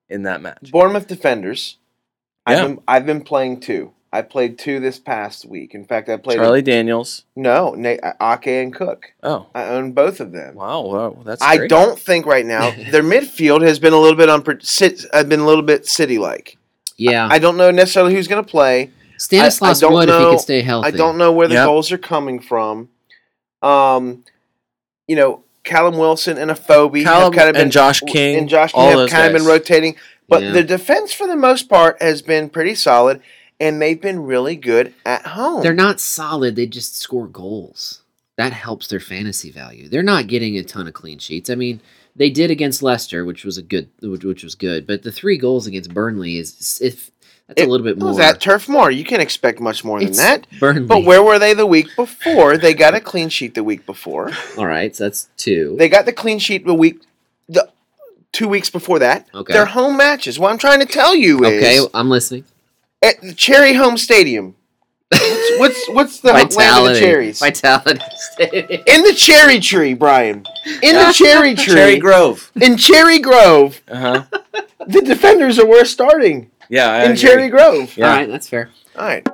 in 0.08 0.22
that 0.22 0.40
match. 0.40 0.72
Bournemouth 0.72 1.08
defenders. 1.08 1.78
Yeah. 2.48 2.58
I've, 2.58 2.68
been, 2.68 2.80
I've 2.88 3.06
been 3.08 3.22
playing 3.22 3.60
two. 3.62 3.92
I 4.14 4.22
played 4.22 4.58
two 4.58 4.80
this 4.80 4.98
past 4.98 5.44
week. 5.46 5.76
In 5.76 5.84
fact, 5.84 6.08
I 6.08 6.16
played 6.18 6.38
Charlie 6.38 6.62
Daniels. 6.62 7.24
no 7.36 7.74
Nate, 7.76 8.00
Ake 8.22 8.48
and 8.48 8.74
Cook. 8.74 9.08
Oh, 9.22 9.48
I 9.54 9.66
own 9.66 9.92
both 9.92 10.20
of 10.22 10.32
them. 10.32 10.56
wow, 10.56 10.82
wow 10.82 11.18
that's. 11.26 11.42
I 11.42 11.58
great. 11.58 11.70
don't 11.70 12.00
think 12.00 12.26
right 12.26 12.46
now 12.46 12.72
their 12.92 13.04
midfield 13.04 13.62
has 13.62 13.78
been 13.80 13.94
a 13.94 14.00
little 14.00 14.18
bit 14.18 14.30
unpre- 14.30 15.06
I've 15.14 15.28
been 15.28 15.42
a 15.42 15.46
little 15.46 15.64
bit 15.64 15.86
city 15.86 16.18
like. 16.18 16.58
Yeah, 16.98 17.28
I 17.30 17.40
don't 17.40 17.58
know 17.58 17.72
necessarily 17.72 18.14
who's 18.16 18.28
going 18.30 18.44
to 18.44 18.50
play. 18.50 18.92
Stanislas 19.18 19.80
I 19.82 19.86
don't 19.88 19.94
would 19.94 20.10
if 20.10 20.16
he 20.16 20.22
know- 20.22 20.32
could 20.32 20.40
stay 20.40 20.62
healthy. 20.62 20.88
I 20.88 20.92
don't 20.92 21.18
know 21.18 21.32
where 21.34 21.48
the 21.50 21.56
Yep. 21.56 21.66
goals 21.66 21.92
are 21.92 21.98
coming 21.98 22.40
from. 22.40 22.90
Um, 23.62 24.24
you 25.08 25.16
know, 25.16 25.44
Callum 25.64 25.98
Wilson 25.98 26.38
and 26.38 26.52
Afobe 26.52 27.04
Callum 27.04 27.24
have 27.24 27.34
kind 27.34 27.50
of 27.50 27.54
been 27.54 27.64
and 27.64 27.72
Josh 27.72 28.00
King, 28.02 28.38
and 28.38 28.48
Josh 28.50 28.72
King 28.72 28.82
all 28.82 28.90
have 28.92 28.98
those 29.00 29.12
kind 29.12 29.28
of 29.28 29.34
been 29.34 29.46
rotating, 29.48 29.96
but 30.30 30.44
Yeah. 30.44 30.52
the 30.52 30.64
defense 30.64 31.12
for 31.14 31.28
the 31.28 31.36
most 31.36 31.68
part 31.70 32.02
has 32.02 32.22
been 32.22 32.50
pretty 32.50 32.76
solid, 32.76 33.22
and 33.60 33.82
they've 33.82 34.02
been 34.02 34.24
really 34.24 34.56
good 34.56 34.94
at 35.06 35.26
home. 35.26 35.64
They're 35.64 35.74
not 35.74 36.00
solid. 36.00 36.56
They 36.56 36.66
just 36.68 36.98
score 36.98 37.28
goals. 37.28 38.02
That 38.38 38.52
helps 38.54 38.88
their 38.88 39.00
fantasy 39.00 39.50
value. 39.52 39.88
They're 39.88 40.04
not 40.04 40.28
getting 40.28 40.58
a 40.58 40.64
ton 40.64 40.88
of 40.88 40.94
clean 40.94 41.20
sheets. 41.20 41.50
I 41.50 41.56
mean, 41.56 41.80
they 42.18 42.30
did 42.30 42.52
against 42.52 42.84
Leicester, 42.84 43.24
which 43.24 43.46
was 43.46 43.58
a 43.58 43.62
good, 43.62 43.90
which, 44.02 44.24
which 44.26 44.44
was 44.44 44.56
good. 44.56 44.86
But 44.86 45.04
the 45.04 45.12
three 45.12 45.38
goals 45.38 45.68
against 45.68 45.94
Burnley 45.94 46.38
is 46.38 46.80
if 46.84 47.12
That's 47.48 47.62
It 47.62 47.68
a 47.68 47.72
little 47.72 47.86
bit 47.86 47.98
more. 47.98 48.10
was 48.10 48.20
at 48.20 48.42
Turf 48.42 48.68
Moor. 48.68 48.92
You 48.92 49.06
can 49.06 49.22
expect 49.22 49.62
much 49.62 49.86
more 49.86 50.00
than 50.00 50.10
It's 50.10 50.18
that. 50.18 50.48
Burnley. 50.60 50.86
But 50.86 51.06
where 51.06 51.24
were 51.24 51.40
they 51.40 51.54
the 51.54 51.66
week 51.66 51.88
before? 51.96 52.58
They 52.58 52.74
got 52.74 52.94
a 52.94 53.00
clean 53.00 53.30
sheet 53.30 53.54
the 53.54 53.64
week 53.64 53.86
before. 53.86 54.32
All 54.58 54.66
right, 54.68 54.94
so 54.94 55.06
that's 55.06 55.30
two. 55.38 55.76
They 55.78 55.88
got 55.88 56.06
the 56.06 56.14
clean 56.14 56.40
sheet 56.40 56.66
the 56.66 56.74
week, 56.74 57.02
the 57.48 57.70
two 58.34 58.50
weeks 58.50 58.70
before 58.70 59.00
that. 59.00 59.28
Okay. 59.34 59.54
They're 59.54 59.66
home 59.66 59.96
matches. 59.96 60.38
What 60.40 60.52
I'm 60.52 60.58
trying 60.58 60.82
to 60.82 60.86
tell 60.86 61.16
you 61.16 61.44
is, 61.46 61.54
okay, 61.64 61.80
I'm 61.94 62.10
listening. 62.10 62.44
At 63.06 63.22
the 63.22 63.34
Cherry 63.34 63.74
Home 63.74 63.98
Stadium. 63.98 64.56
What's 65.12 65.60
what's, 65.60 65.90
what's 65.90 66.20
the 66.20 66.34
land 66.34 66.52
of 66.54 66.94
the 66.94 67.00
cherries? 67.00 67.40
Vitality 67.40 68.02
Stadium. 68.34 68.84
In 68.88 69.04
the 69.04 69.14
cherry 69.14 69.60
tree, 69.60 69.94
Brian. 69.94 70.46
In 70.82 70.96
the 70.96 71.14
cherry 71.14 71.54
tree. 71.56 71.74
Cherry 71.76 72.00
Grove. 72.00 72.52
in 72.62 72.76
Cherry 72.78 73.20
Grove, 73.20 73.82
Uh 73.88 73.96
huh. 73.98 74.24
the 74.88 75.02
defenders 75.02 75.60
are 75.60 75.66
worth 75.68 75.88
starting. 75.88 76.50
Yeah. 76.70 76.90
I 76.92 76.98
in 77.04 77.12
agree. 77.12 77.18
Cherry 77.18 77.50
Grove. 77.50 77.96
Yeah. 77.96 78.10
All 78.10 78.16
right, 78.18 78.28
that's 78.30 78.50
fair. 78.50 78.72
All 78.98 79.06
right. 79.06 79.26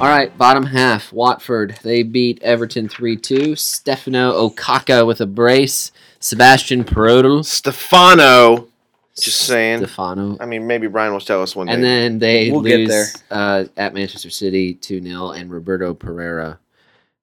All 0.00 0.08
right, 0.10 0.36
bottom 0.36 0.66
half. 0.66 1.12
Watford. 1.12 1.78
They 1.82 2.02
beat 2.02 2.42
Everton 2.42 2.88
3 2.88 3.16
2. 3.16 3.54
Stefano 3.54 4.48
Okaka 4.48 5.06
with 5.06 5.20
a 5.20 5.26
brace. 5.26 5.92
Sebastian 6.18 6.84
Prödl. 6.84 7.44
Stefano. 7.44 8.68
Just 9.16 9.42
saying. 9.42 9.78
Stefano. 9.78 10.36
I 10.40 10.46
mean, 10.46 10.66
maybe 10.66 10.86
Brian 10.88 11.12
will 11.12 11.20
tell 11.20 11.42
us 11.42 11.54
one 11.54 11.68
day. 11.68 11.74
And 11.74 11.84
then 11.84 12.18
they 12.18 12.50
We'll 12.50 12.62
get 12.62 12.80
lose 12.80 12.88
there. 12.88 13.06
Uh, 13.30 13.64
at 13.76 13.94
Manchester 13.94 14.30
City 14.30 14.74
2 14.74 15.00
0. 15.02 15.30
And 15.30 15.50
Roberto 15.50 15.94
Pereyra 15.94 16.58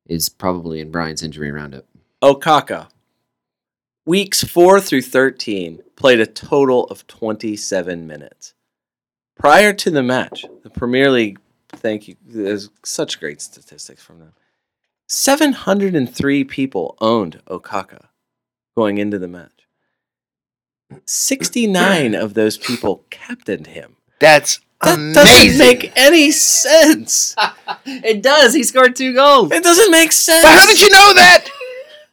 is 0.05 0.29
probably 0.29 0.79
in 0.79 0.91
Brian's 0.91 1.23
injury 1.23 1.51
roundup. 1.51 1.85
Okaka. 2.21 2.87
Weeks 4.05 4.43
4 4.43 4.79
through 4.79 5.03
13 5.03 5.81
played 5.95 6.19
a 6.19 6.25
total 6.25 6.85
of 6.85 7.05
27 7.07 8.07
minutes. 8.07 8.53
Prior 9.37 9.73
to 9.73 9.91
the 9.91 10.03
match, 10.03 10.45
the 10.63 10.69
Premier 10.69 11.11
League, 11.11 11.39
thank 11.69 12.07
you, 12.07 12.15
there's 12.25 12.69
such 12.83 13.19
great 13.19 13.41
statistics 13.41 14.03
from 14.03 14.19
them. 14.19 14.33
703 15.07 16.43
people 16.45 16.95
owned 17.01 17.41
Okaka 17.47 18.05
going 18.75 18.97
into 18.97 19.19
the 19.19 19.27
match. 19.27 19.60
69 21.05 22.15
of 22.15 22.33
those 22.33 22.57
people 22.57 23.05
captained 23.09 23.67
him. 23.67 23.97
That's 24.19 24.59
That 24.81 24.97
amazing. 24.97 25.13
doesn't 25.13 25.57
make 25.59 25.91
any 25.95 26.31
sense. 26.31 27.35
it 27.85 28.21
does. 28.23 28.53
He 28.53 28.63
scored 28.63 28.95
two 28.95 29.13
goals. 29.13 29.51
It 29.51 29.63
doesn't 29.63 29.91
make 29.91 30.11
sense. 30.11 30.43
But 30.43 30.53
how 30.53 30.65
did 30.65 30.81
you 30.81 30.89
know 30.89 31.13
that? 31.13 31.47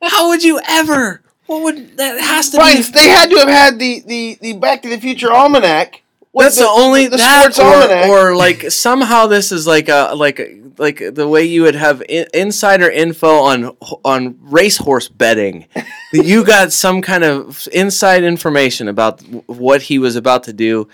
How 0.02 0.28
would 0.28 0.42
you 0.44 0.60
ever? 0.68 1.22
What 1.46 1.62
would 1.62 1.96
that 1.96 2.20
has 2.20 2.50
to 2.50 2.58
Brian, 2.58 2.76
be? 2.76 2.82
they 2.82 3.08
had 3.08 3.30
to 3.30 3.38
have 3.38 3.48
had 3.48 3.78
the, 3.78 4.00
the, 4.06 4.38
the 4.40 4.52
Back 4.54 4.82
to 4.82 4.88
the 4.88 4.98
Future 4.98 5.32
almanac. 5.32 6.02
What, 6.32 6.44
That's 6.44 6.58
the, 6.58 6.66
only 6.68 7.06
the 7.08 7.16
that, 7.16 7.54
sports 7.54 8.06
or, 8.06 8.30
or 8.30 8.36
like 8.36 8.70
somehow 8.70 9.26
this 9.26 9.50
is 9.50 9.66
like 9.66 9.88
a 9.88 10.12
like 10.14 10.38
a- 10.38 10.60
like 10.76 11.02
the 11.12 11.26
way 11.26 11.42
you 11.44 11.62
would 11.62 11.74
have 11.74 12.02
in, 12.08 12.26
insider 12.32 12.88
info 12.88 13.28
on 13.40 13.76
on 14.04 14.36
racehorse 14.42 15.08
betting. 15.08 15.66
that 15.74 15.86
you 16.24 16.44
got 16.44 16.70
some 16.72 17.02
kind 17.02 17.24
of 17.24 17.66
inside 17.72 18.22
information 18.22 18.86
about 18.88 19.20
what 19.46 19.82
he 19.82 19.98
was 19.98 20.14
about 20.16 20.44
to 20.44 20.52
do. 20.52 20.86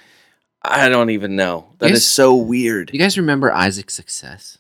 I 0.63 0.89
don't 0.89 1.11
even 1.11 1.37
know. 1.37 1.67
That 1.81 1.91
is 1.91 1.97
Yes. 1.99 2.05
so 2.07 2.35
weird. 2.37 2.91
You 2.95 2.99
guys 2.99 3.19
remember 3.19 3.53
Isaac 3.53 3.91
Success? 3.91 4.57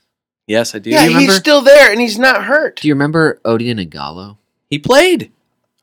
Yes, 0.47 0.75
I 0.75 0.79
do. 0.81 0.91
yeah, 0.91 1.07
you 1.07 1.19
he's 1.21 1.37
still 1.37 1.63
there 1.63 1.91
and 1.91 1.99
he's 1.99 2.19
not 2.19 2.45
hurt. 2.45 2.77
Do 2.83 2.89
you 2.89 2.93
remember 2.95 3.41
Odion 3.47 3.83
Igalo? 3.83 4.37
He 4.69 4.79
played. 4.79 5.33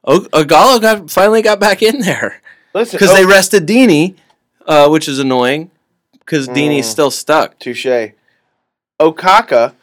O- 0.04 0.20
Ogalo 0.34 0.80
got 0.80 1.10
finally 1.10 1.42
got 1.42 1.60
back 1.60 1.82
in 1.82 2.02
there. 2.02 2.40
Listen, 2.76 2.98
because 3.00 3.16
they 3.16 3.26
rested 3.26 3.66
Deeney, 3.66 4.14
uh, 4.68 4.88
which 4.90 5.08
is 5.08 5.20
annoying 5.20 5.72
because 6.20 6.48
Deeney's 6.48 6.86
Mm. 6.88 6.92
still 6.92 7.12
stuck. 7.12 7.60
Touche. 7.60 8.14
Okaka, 9.00 9.74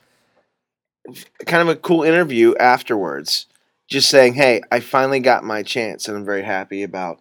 kind 1.46 1.62
of 1.62 1.68
a 1.68 1.76
cool 1.76 2.02
interview 2.02 2.54
afterwards, 2.56 3.46
just 3.88 4.08
saying, 4.08 4.34
"Hey, 4.34 4.60
I 4.70 4.80
finally 4.80 5.20
got 5.20 5.44
my 5.44 5.62
chance, 5.62 6.06
and 6.08 6.16
I'm 6.16 6.24
very 6.24 6.42
happy 6.42 6.82
about, 6.82 7.18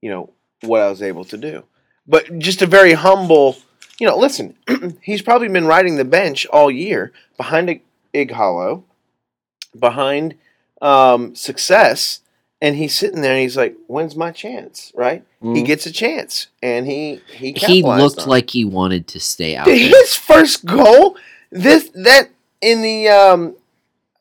you 0.00 0.10
know, 0.10 0.30
what 0.62 0.80
I 0.80 0.88
was 0.88 1.02
able 1.02 1.24
to 1.26 1.36
do." 1.36 1.64
But 2.06 2.38
just 2.38 2.62
a 2.62 2.66
very 2.66 2.92
humble, 2.94 3.56
you 3.98 4.06
know. 4.06 4.16
Listen, 4.16 4.56
he's 5.02 5.22
probably 5.22 5.48
been 5.48 5.66
riding 5.66 5.96
the 5.96 6.04
bench 6.04 6.46
all 6.46 6.70
year 6.70 7.12
behind 7.36 7.68
Ig- 7.70 7.82
Igalo, 8.14 8.84
behind 9.78 10.36
um, 10.80 11.34
success, 11.34 12.20
and 12.62 12.76
he's 12.76 12.96
sitting 12.96 13.20
there 13.20 13.32
and 13.32 13.42
he's 13.42 13.56
like, 13.56 13.76
"When's 13.86 14.16
my 14.16 14.30
chance?" 14.30 14.92
Right? 14.94 15.22
He 15.42 15.46
Mhm. 15.62 15.66
gets 15.66 15.86
a 15.86 15.92
chance, 15.92 16.46
and 16.62 16.86
he 16.86 17.20
he 17.32 17.52
He 17.52 17.82
looked 17.82 18.20
on 18.20 18.28
like 18.28 18.50
he 18.50 18.64
wanted 18.64 19.06
to 19.08 19.20
stay 19.20 19.56
out. 19.56 19.66
Dude, 19.66 19.78
there. 19.92 20.00
his 20.00 20.14
first 20.16 20.64
goal, 20.64 21.16
this 21.50 21.90
that 21.94 22.30
in 22.60 22.80
the 22.82 23.08
um, 23.08 23.56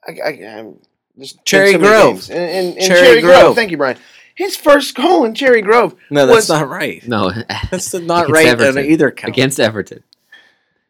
I, 0.08 0.12
I, 0.26 0.30
I'm 0.60 0.80
just 1.18 1.44
Cherry 1.46 1.72
so 1.74 1.78
many 1.78 1.90
Grove. 1.90 2.14
games. 2.16 2.30
in, 2.30 2.38
in, 2.42 2.66
in 2.78 2.88
Cherry 2.88 3.00
Cherry, 3.08 3.22
Grove. 3.22 3.42
Grove. 3.42 3.56
Thank 3.56 3.72
you, 3.72 3.78
Brian. 3.78 3.98
His 4.36 4.58
first 4.58 4.96
goal 4.96 5.26
in 5.26 5.36
Cherry 5.36 5.62
Grove, 5.62 5.96
No, 6.10 6.26
that's 6.26 6.36
was- 6.36 6.50
not 6.50 6.68
right. 6.68 7.08
No, 7.08 7.32
That's 7.72 7.94
not 7.94 8.30
right 8.32 8.48
Everton. 8.48 8.80
on 8.80 8.84
either 8.92 9.12
count. 9.12 9.30
against 9.32 9.60
Everton. 9.60 10.04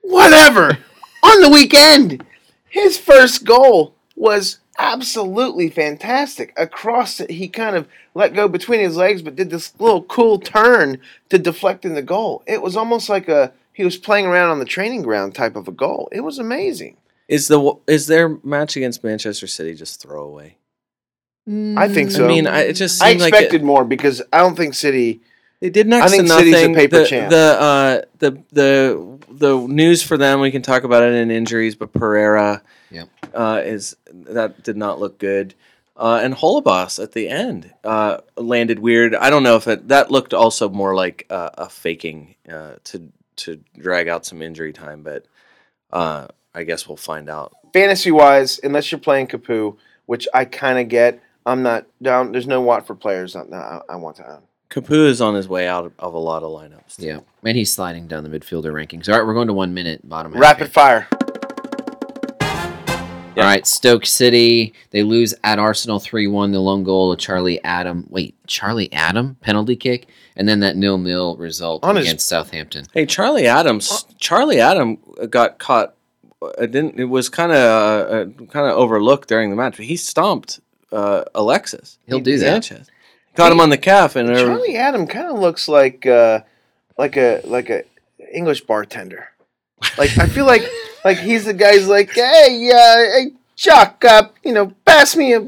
whatever, 0.01 0.77
on 1.23 1.41
the 1.41 1.49
weekend. 1.49 2.25
His 2.69 2.97
first 2.97 3.43
goal 3.45 3.93
was 4.15 4.59
absolutely 4.77 5.69
fantastic. 5.69 6.53
Across 6.57 7.21
it, 7.21 7.31
he 7.31 7.47
kind 7.47 7.75
of 7.75 7.87
let 8.13 8.33
go 8.33 8.47
between 8.47 8.79
his 8.79 8.95
legs, 8.95 9.21
but 9.21 9.35
did 9.35 9.49
this 9.49 9.73
little 9.79 10.03
cool 10.03 10.39
turn 10.39 10.99
to 11.29 11.37
deflect 11.37 11.85
in 11.85 11.93
the 11.93 12.01
goal. 12.01 12.43
It 12.47 12.61
was 12.61 12.75
almost 12.75 13.09
like 13.09 13.27
a 13.27 13.53
he 13.73 13.83
was 13.83 13.97
playing 13.97 14.25
around 14.25 14.51
on 14.51 14.59
the 14.59 14.65
training 14.65 15.01
ground 15.01 15.35
type 15.35 15.55
of 15.55 15.67
a 15.67 15.71
goal. 15.71 16.07
It 16.11 16.21
was 16.21 16.39
amazing. 16.39 16.97
is 17.27 17.47
the 17.47 17.73
is 17.87 18.07
their 18.07 18.37
match 18.43 18.75
against 18.75 19.03
Manchester 19.03 19.47
City 19.47 19.73
just 19.75 20.01
throwaway? 20.01 20.57
I 21.45 21.89
think 21.89 22.11
so. 22.11 22.23
I 22.23 22.27
mean, 22.27 22.47
I, 22.47 22.61
it 22.61 22.73
just 22.73 23.01
I 23.01 23.09
seemed 23.09 23.21
like 23.21 23.33
expected 23.33 23.61
it, 23.61 23.65
more 23.65 23.83
because 23.83 24.21
I 24.31 24.37
don't 24.37 24.55
think 24.55 24.73
City. 24.75 25.19
they 25.59 25.69
did 25.69 25.87
next 25.87 26.05
I 26.05 26.09
think 26.09 26.23
to 26.23 26.29
nothing. 26.29 26.53
City's 26.53 26.67
a 26.67 26.73
paper 26.73 26.99
the, 26.99 27.05
champ. 27.05 27.29
The 27.31 27.37
uh, 27.59 28.01
the 28.19 28.43
the 28.53 29.19
the 29.29 29.67
news 29.67 30.01
for 30.01 30.17
them 30.17 30.39
we 30.39 30.51
can 30.51 30.61
talk 30.61 30.83
about 30.83 31.03
it 31.03 31.13
in 31.13 31.31
injuries, 31.31 31.75
but 31.75 31.91
Pereyra. 31.91 32.61
Uh, 33.33 33.61
is 33.63 33.95
that 34.11 34.63
did 34.63 34.77
not 34.77 34.99
look 34.99 35.17
good. 35.17 35.55
Uh, 35.95 36.19
and 36.23 36.33
Holebas 36.33 37.01
at 37.01 37.11
the 37.11 37.29
end 37.29 37.71
uh, 37.83 38.17
landed 38.35 38.79
weird. 38.79 39.13
I 39.13 39.29
don't 39.29 39.43
know 39.43 39.55
if 39.55 39.67
it 39.67 39.87
that 39.89 40.09
looked 40.09 40.33
also 40.33 40.69
more 40.69 40.95
like 40.95 41.25
uh, 41.29 41.51
a 41.57 41.69
faking 41.69 42.35
uh, 42.51 42.73
to 42.85 43.11
to 43.37 43.59
drag 43.77 44.07
out 44.07 44.25
some 44.25 44.41
injury 44.41 44.73
time, 44.73 45.03
but 45.03 45.25
uh, 45.91 46.27
I 46.53 46.63
guess 46.63 46.87
we'll 46.87 46.97
find 46.97 47.29
out. 47.29 47.53
Fantasy 47.73 48.11
wise, 48.11 48.59
unless 48.63 48.91
you're 48.91 48.99
playing 48.99 49.27
Capoue, 49.27 49.77
which 50.05 50.27
I 50.33 50.45
kind 50.45 50.79
of 50.79 50.89
get, 50.89 51.21
I'm 51.45 51.63
not 51.63 51.85
down. 52.01 52.31
There's 52.31 52.47
no 52.47 52.61
Watford 52.61 52.99
players 52.99 53.33
that 53.33 53.51
I, 53.53 53.81
I 53.93 53.95
want 53.95 54.17
to 54.17 54.31
own. 54.31 54.41
Capoue 54.69 55.07
is 55.07 55.21
on 55.21 55.35
his 55.35 55.47
way 55.47 55.67
out 55.67 55.85
of, 55.85 55.93
of 55.99 56.13
a 56.15 56.19
lot 56.19 56.41
of 56.41 56.49
lineups. 56.49 56.95
Yeah, 56.97 57.19
and 57.43 57.55
he's 57.57 57.71
sliding 57.71 58.07
down 58.07 58.23
the 58.23 58.29
midfielder 58.29 58.73
rankings. 58.73 59.07
All 59.07 59.17
right, 59.17 59.25
we're 59.25 59.35
going 59.35 59.47
to 59.47 59.53
one 59.53 59.73
minute 59.75 60.07
bottom. 60.07 60.33
half 60.33 60.41
Rapid 60.41 60.67
here. 60.67 60.71
fire. 60.73 61.07
All 63.35 63.43
right, 63.43 63.65
Stoke 63.65 64.05
City 64.05 64.73
they 64.91 65.01
lose 65.03 65.33
at 65.43 65.57
Arsenal 65.57 65.99
three 65.99 66.27
one. 66.27 66.51
The 66.51 66.59
lone 66.59 66.83
goal 66.83 67.11
of 67.11 67.17
Charlie 67.19 67.63
Adam. 67.63 68.05
Wait, 68.09 68.35
Charlie 68.47 68.91
Adam 68.93 69.35
penalty 69.41 69.75
kick, 69.75 70.07
and 70.35 70.47
then 70.47 70.59
that 70.59 70.75
nil 70.77 70.97
nil 70.99 71.35
result 71.37 71.83
On 71.83 71.95
his- 71.95 72.05
against 72.05 72.27
Southampton. 72.27 72.85
Hey, 72.93 73.05
Charlie 73.07 73.47
Adams. 73.47 74.05
Charlie 74.19 74.59
Adam 74.59 74.97
got 75.29 75.57
caught. 75.57 75.95
It 76.59 76.71
didn't. 76.71 76.99
It 76.99 77.05
was 77.05 77.29
kind 77.29 77.51
of 77.51 77.57
uh, 77.57 78.25
kind 78.51 78.67
of 78.69 78.77
overlooked 78.77 79.29
during 79.29 79.49
the 79.49 79.55
match. 79.55 79.77
But 79.77 79.85
he 79.87 79.95
stomped 79.95 80.59
uh, 80.91 81.23
Alexis. 81.33 81.97
He'll 82.05 82.19
do 82.19 82.37
that. 82.37 82.63
Sanchez. 82.65 82.89
Caught 83.35 83.51
him 83.51 83.59
on 83.61 83.69
the 83.71 83.77
calf, 83.79 84.15
and 84.15 84.29
there- 84.29 84.45
Charlie 84.45 84.75
Adam 84.77 85.07
kind 85.07 85.27
of 85.27 85.39
looks 85.39 85.67
like 85.67 86.05
uh, 86.05 86.41
like 86.99 87.17
a 87.17 87.41
like 87.45 87.69
a 87.71 87.83
English 88.31 88.61
bartender. 88.61 89.29
Like 89.97 90.17
I 90.17 90.27
feel 90.27 90.45
like 90.45 90.63
like 91.05 91.17
he's 91.17 91.45
the 91.45 91.53
guy's 91.53 91.87
like, 91.87 92.11
hey, 92.11 92.69
uh, 92.73 93.11
hey, 93.17 93.31
Chuck, 93.55 94.03
uh, 94.05 94.29
you 94.43 94.53
know, 94.53 94.73
pass 94.85 95.15
me 95.15 95.33
a 95.33 95.47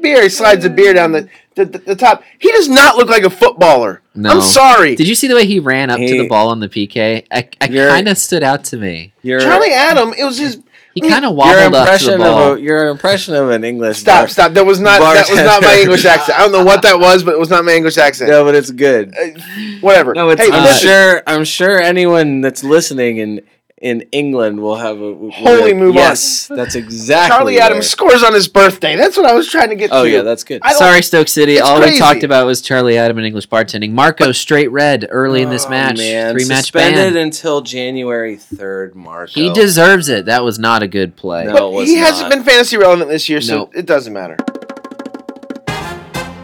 beer. 0.00 0.22
He 0.22 0.28
slides 0.28 0.64
a 0.64 0.70
beer 0.70 0.94
down 0.94 1.12
the 1.12 1.28
the, 1.54 1.64
the, 1.66 1.78
the 1.78 1.96
top. 1.96 2.22
He 2.38 2.50
does 2.52 2.68
not 2.68 2.96
look 2.96 3.08
like 3.08 3.24
a 3.24 3.30
footballer. 3.30 4.00
No. 4.14 4.30
I'm 4.30 4.40
sorry. 4.40 4.94
Did 4.94 5.08
you 5.08 5.14
see 5.14 5.26
the 5.28 5.34
way 5.34 5.46
he 5.46 5.58
ran 5.60 5.90
up 5.90 5.98
to 5.98 6.02
He- 6.06 6.18
the 6.18 6.28
ball 6.28 6.48
on 6.48 6.60
the 6.60 6.68
PK? 6.68 7.26
I, 7.30 7.48
I 7.60 7.66
You're- 7.66 7.88
kind 7.90 8.08
of 8.08 8.16
stood 8.18 8.42
out 8.42 8.64
to 8.64 8.76
me. 8.76 9.12
your 9.22 9.40
Charlie 9.40 9.72
Adam, 9.72 10.12
it 10.16 10.24
was 10.24 10.38
his. 10.38 10.62
He 10.94 11.00
kind 11.00 11.24
of 11.24 11.30
your 11.30 11.32
wobbled 11.32 11.74
up 11.74 11.86
to 11.86 11.92
impression 11.94 12.10
the 12.12 12.18
ball. 12.18 12.52
of 12.52 12.58
a, 12.58 12.60
your 12.60 12.88
impression 12.88 13.34
of 13.34 13.48
an 13.48 13.64
English. 13.64 13.96
Stop, 13.98 14.20
bar- 14.22 14.28
stop. 14.28 14.52
That 14.52 14.66
was 14.66 14.78
not 14.78 15.00
that 15.00 15.26
was 15.30 15.38
not 15.38 15.46
my 15.62 15.68
Bartender. 15.68 15.80
English 15.82 16.04
accent. 16.04 16.38
I 16.38 16.42
don't 16.42 16.52
know 16.52 16.64
what 16.64 16.82
that 16.82 16.98
was, 16.98 17.24
but 17.24 17.32
it 17.32 17.38
was 17.38 17.48
not 17.48 17.64
my 17.64 17.72
English 17.72 17.96
accent. 17.96 18.28
No, 18.30 18.44
but 18.44 18.54
it's 18.54 18.70
good. 18.70 19.14
Uh, 19.16 19.40
whatever. 19.80 20.12
No, 20.12 20.28
it's 20.28 20.42
hey. 20.42 20.50
I'm 20.52 20.62
listen, 20.62 20.88
sure. 20.88 21.22
I'm 21.26 21.44
sure 21.44 21.80
anyone 21.80 22.42
that's 22.42 22.62
listening 22.62 23.20
and 23.20 23.40
in 23.82 24.02
England 24.12 24.60
will 24.60 24.76
have 24.76 25.00
a 25.00 25.12
we'll 25.12 25.30
Holy 25.32 25.72
be 25.72 25.78
move 25.78 25.90
on. 25.90 25.94
Yes, 26.02 26.46
that's 26.46 26.76
exactly. 26.76 27.36
Charlie 27.36 27.54
where- 27.56 27.62
Adams 27.64 27.88
scores 27.90 28.22
on 28.22 28.32
his 28.32 28.46
birthday. 28.46 28.94
That's 28.94 29.16
what 29.16 29.26
I 29.26 29.34
was 29.34 29.48
trying 29.48 29.70
to 29.70 29.74
get 29.74 29.88
to. 29.90 29.96
Oh 29.96 30.04
to. 30.04 30.10
yeah, 30.10 30.22
that's 30.22 30.44
good. 30.44 30.60
I 30.62 30.72
Sorry, 30.72 31.02
Stoke 31.02 31.26
City. 31.28 31.54
It's 31.54 31.62
All 31.62 31.80
we 31.80 31.98
talked 31.98 32.22
about 32.22 32.46
was 32.46 32.60
Charlie 32.62 32.96
Adam 32.96 33.18
and 33.18 33.26
English 33.26 33.48
bartending. 33.48 33.90
Marco 33.90 34.30
straight 34.32 34.70
red 34.70 35.06
early 35.10 35.42
in 35.42 35.50
this 35.50 35.66
Oh, 35.66 35.70
match. 35.70 35.98
man. 35.98 36.32
Three 36.32 36.46
match 36.46 36.58
suspended 36.66 37.14
ban. 37.14 37.22
until 37.22 37.60
January 37.60 38.36
third. 38.36 38.94
Marco. 38.94 39.32
He 39.32 39.52
deserves 39.52 40.08
it. 40.08 40.26
That 40.26 40.44
was 40.44 40.60
not 40.60 40.82
a 40.84 40.88
good 40.88 41.16
play. 41.16 41.44
No. 41.46 41.52
But 41.52 41.62
it 41.64 41.72
was 41.72 41.88
he 41.88 41.96
hasn't 41.96 42.30
been 42.30 42.44
fantasy 42.44 42.76
relevant 42.76 43.10
this 43.10 43.28
year, 43.28 43.40
so 43.40 43.56
Nope. 43.56 43.72
it 43.74 43.86
doesn't 43.86 44.12
matter. 44.12 44.36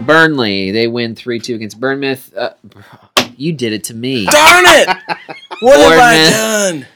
Burnley, 0.01 0.71
they 0.71 0.89
win 0.89 1.15
3 1.15 1.39
2 1.39 1.55
against 1.55 1.79
Bournemouth. 1.79 2.33
Uh, 2.37 2.51
you 3.37 3.53
did 3.53 3.73
it 3.73 3.85
to 3.85 3.95
me. 3.95 4.27
Darn 4.27 4.65
it! 4.67 4.89
What 5.61 5.77
have 5.81 5.99
I 6.01 6.31
done? 6.31 6.87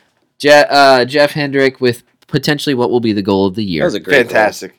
Je- 0.42 0.66
uh, 0.68 1.04
Jeff 1.04 1.30
Hendrick 1.30 1.80
with 1.80 2.02
potentially 2.26 2.74
what 2.74 2.90
will 2.90 2.98
be 2.98 3.12
the 3.12 3.22
goal 3.22 3.46
of 3.46 3.54
the 3.54 3.62
year. 3.62 3.82
That 3.82 3.82
year. 3.82 3.84
was 3.84 3.94
a 3.94 4.00
great 4.00 4.26
Fantastic. 4.26 4.74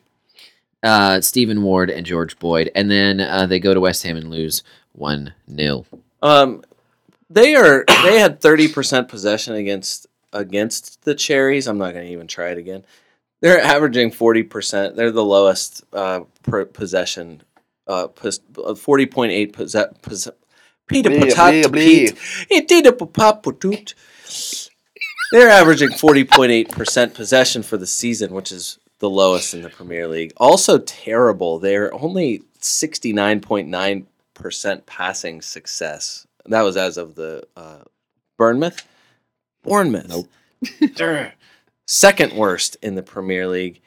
uh, 0.82 1.22
Stephen 1.22 1.62
Ward 1.62 1.88
and 1.88 2.04
George 2.04 2.38
Boyd. 2.38 2.70
And 2.74 2.90
then 2.90 3.18
uh, 3.18 3.46
they 3.46 3.58
go 3.58 3.72
to 3.72 3.80
West 3.80 4.02
Ham 4.02 4.18
and 4.18 4.28
lose 4.28 4.62
1 4.92 5.32
0. 5.56 5.86
Um, 6.20 6.62
they 7.30 7.54
are 7.54 7.86
they 8.02 8.18
had 8.18 8.40
thirty 8.40 8.68
percent 8.68 9.08
possession 9.08 9.54
against 9.54 10.06
against 10.34 11.02
the 11.02 11.14
Cherries. 11.14 11.66
I'm 11.66 11.78
not 11.78 11.94
going 11.94 12.06
to 12.06 12.12
even 12.12 12.26
try 12.26 12.50
it 12.50 12.58
again. 12.58 12.84
They're 13.40 13.60
averaging 13.60 14.10
forty 14.10 14.42
percent. 14.42 14.96
They're 14.96 15.10
the 15.10 15.24
lowest 15.24 15.82
uh, 15.92 16.20
per 16.42 16.66
possession. 16.66 17.42
Uh, 17.86 18.08
forty 18.76 19.06
point 19.06 19.32
eight 19.32 19.54
possess. 19.54 19.92
Pos- 20.02 20.28
Peter 20.86 21.08
Blee, 21.08 21.20
potato 21.20 21.68
blee, 21.70 22.10
Pete. 22.10 22.46
It 22.50 22.68
did 22.68 22.86
a. 22.86 22.92
They're 25.34 25.50
averaging 25.50 25.90
forty 25.90 26.22
point 26.22 26.52
eight 26.52 26.70
percent 26.70 27.12
possession 27.12 27.64
for 27.64 27.76
the 27.76 27.88
season, 27.88 28.32
which 28.32 28.52
is 28.52 28.78
the 29.00 29.10
lowest 29.10 29.52
in 29.52 29.62
the 29.62 29.68
Premier 29.68 30.06
League. 30.06 30.32
Also 30.36 30.78
terrible. 30.78 31.58
They're 31.58 31.92
only 31.92 32.42
sixty 32.60 33.12
nine 33.12 33.40
point 33.40 33.66
nine 33.66 34.06
percent 34.34 34.86
passing 34.86 35.42
success. 35.42 36.24
That 36.46 36.62
was 36.62 36.76
as 36.76 36.98
of 36.98 37.16
the 37.16 37.42
uh, 37.56 37.80
Bournemouth. 38.38 38.86
Bournemouth. 39.64 40.08
Nope. 40.08 41.32
Second 41.88 42.34
worst 42.34 42.76
in 42.80 42.94
the 42.94 43.02
Premier 43.02 43.48
League, 43.48 43.80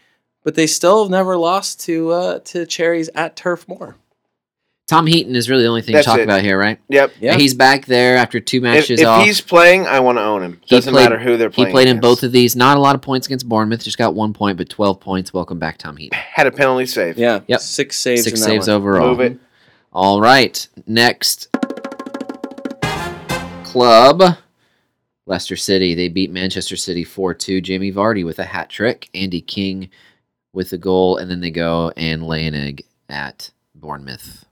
but 0.44 0.56
they 0.56 0.68
still 0.68 1.04
have 1.04 1.10
never 1.10 1.38
lost 1.38 1.80
to 1.86 2.12
uh, 2.12 2.40
to 2.40 2.66
Cherries 2.66 3.10
at 3.16 3.38
Turf 3.38 3.66
Moor. 3.70 3.96
Tom 4.88 5.06
Heaton 5.06 5.36
is 5.36 5.50
really 5.50 5.64
the 5.64 5.68
only 5.70 5.82
thing 5.82 5.94
That's 5.96 6.06
to 6.06 6.12
talk 6.12 6.20
it. 6.20 6.24
about 6.24 6.42
here, 6.42 6.58
right? 6.58 6.80
Yep. 6.88 7.12
Yeah. 7.20 7.36
He's 7.36 7.54
back 7.54 7.86
there 7.88 8.16
after 8.16 8.40
two 8.40 8.62
matches 8.62 9.02
if 9.02 9.06
off. 9.08 9.26
he's 9.26 9.42
playing, 9.42 9.86
I 9.86 10.00
want 10.00 10.18
to 10.18 10.22
own 10.24 10.42
him. 10.44 10.62
He 10.64 10.78
Doesn't 10.78 10.94
played- 10.94 11.04
matter 11.04 11.20
who 11.20 11.36
they're 11.36 11.50
playing. 11.50 11.68
He 11.68 11.74
playing. 11.74 11.88
played 11.88 11.96
in 11.96 12.00
both 12.00 12.24
of 12.24 12.32
these. 12.32 12.56
Not 12.56 12.78
a 12.78 12.80
lot 12.80 12.96
of 12.96 13.02
points 13.02 13.28
against 13.28 13.50
Bournemouth. 13.50 13.84
Just 13.84 13.98
got 13.98 14.16
one 14.16 14.32
point, 14.34 14.58
but 14.58 14.70
12 14.70 15.02
points. 15.02 15.34
Welcome 15.34 15.60
back, 15.60 15.78
Tom 15.78 15.98
Heaton. 15.98 16.18
Had 16.18 16.48
a 16.48 16.52
penalty 16.52 16.86
save. 16.86 17.18
Yeah. 17.18 17.42
Yep. 17.48 17.60
Six 17.60 17.98
saves. 17.98 18.24
Six 18.24 18.40
in 18.40 18.42
that 18.42 18.46
saves 18.46 18.68
one. 18.68 18.78
overall. 18.78 19.10
Move 19.10 19.20
it. 19.20 19.38
All 19.92 20.22
right. 20.22 20.66
Next 20.86 21.50
club 23.66 24.24
Leicester 25.26 25.58
City. 25.58 25.96
They 25.96 26.08
beat 26.08 26.32
Manchester 26.32 26.78
City 26.78 27.04
4 27.04 27.34
2. 27.34 27.60
Jamie 27.60 27.92
Vardy 27.92 28.24
with 28.24 28.40
a 28.40 28.46
hat 28.46 28.70
trick. 28.70 29.10
Andy 29.14 29.42
King 29.42 29.90
with 30.54 30.72
a 30.72 30.78
goal. 30.78 31.18
And 31.18 31.30
then 31.30 31.42
they 31.42 31.52
go 31.52 31.92
and 31.98 32.26
lay 32.26 32.48
an 32.48 32.56
egg 32.56 32.86
at 33.10 33.52
Bournemouth. 33.76 34.46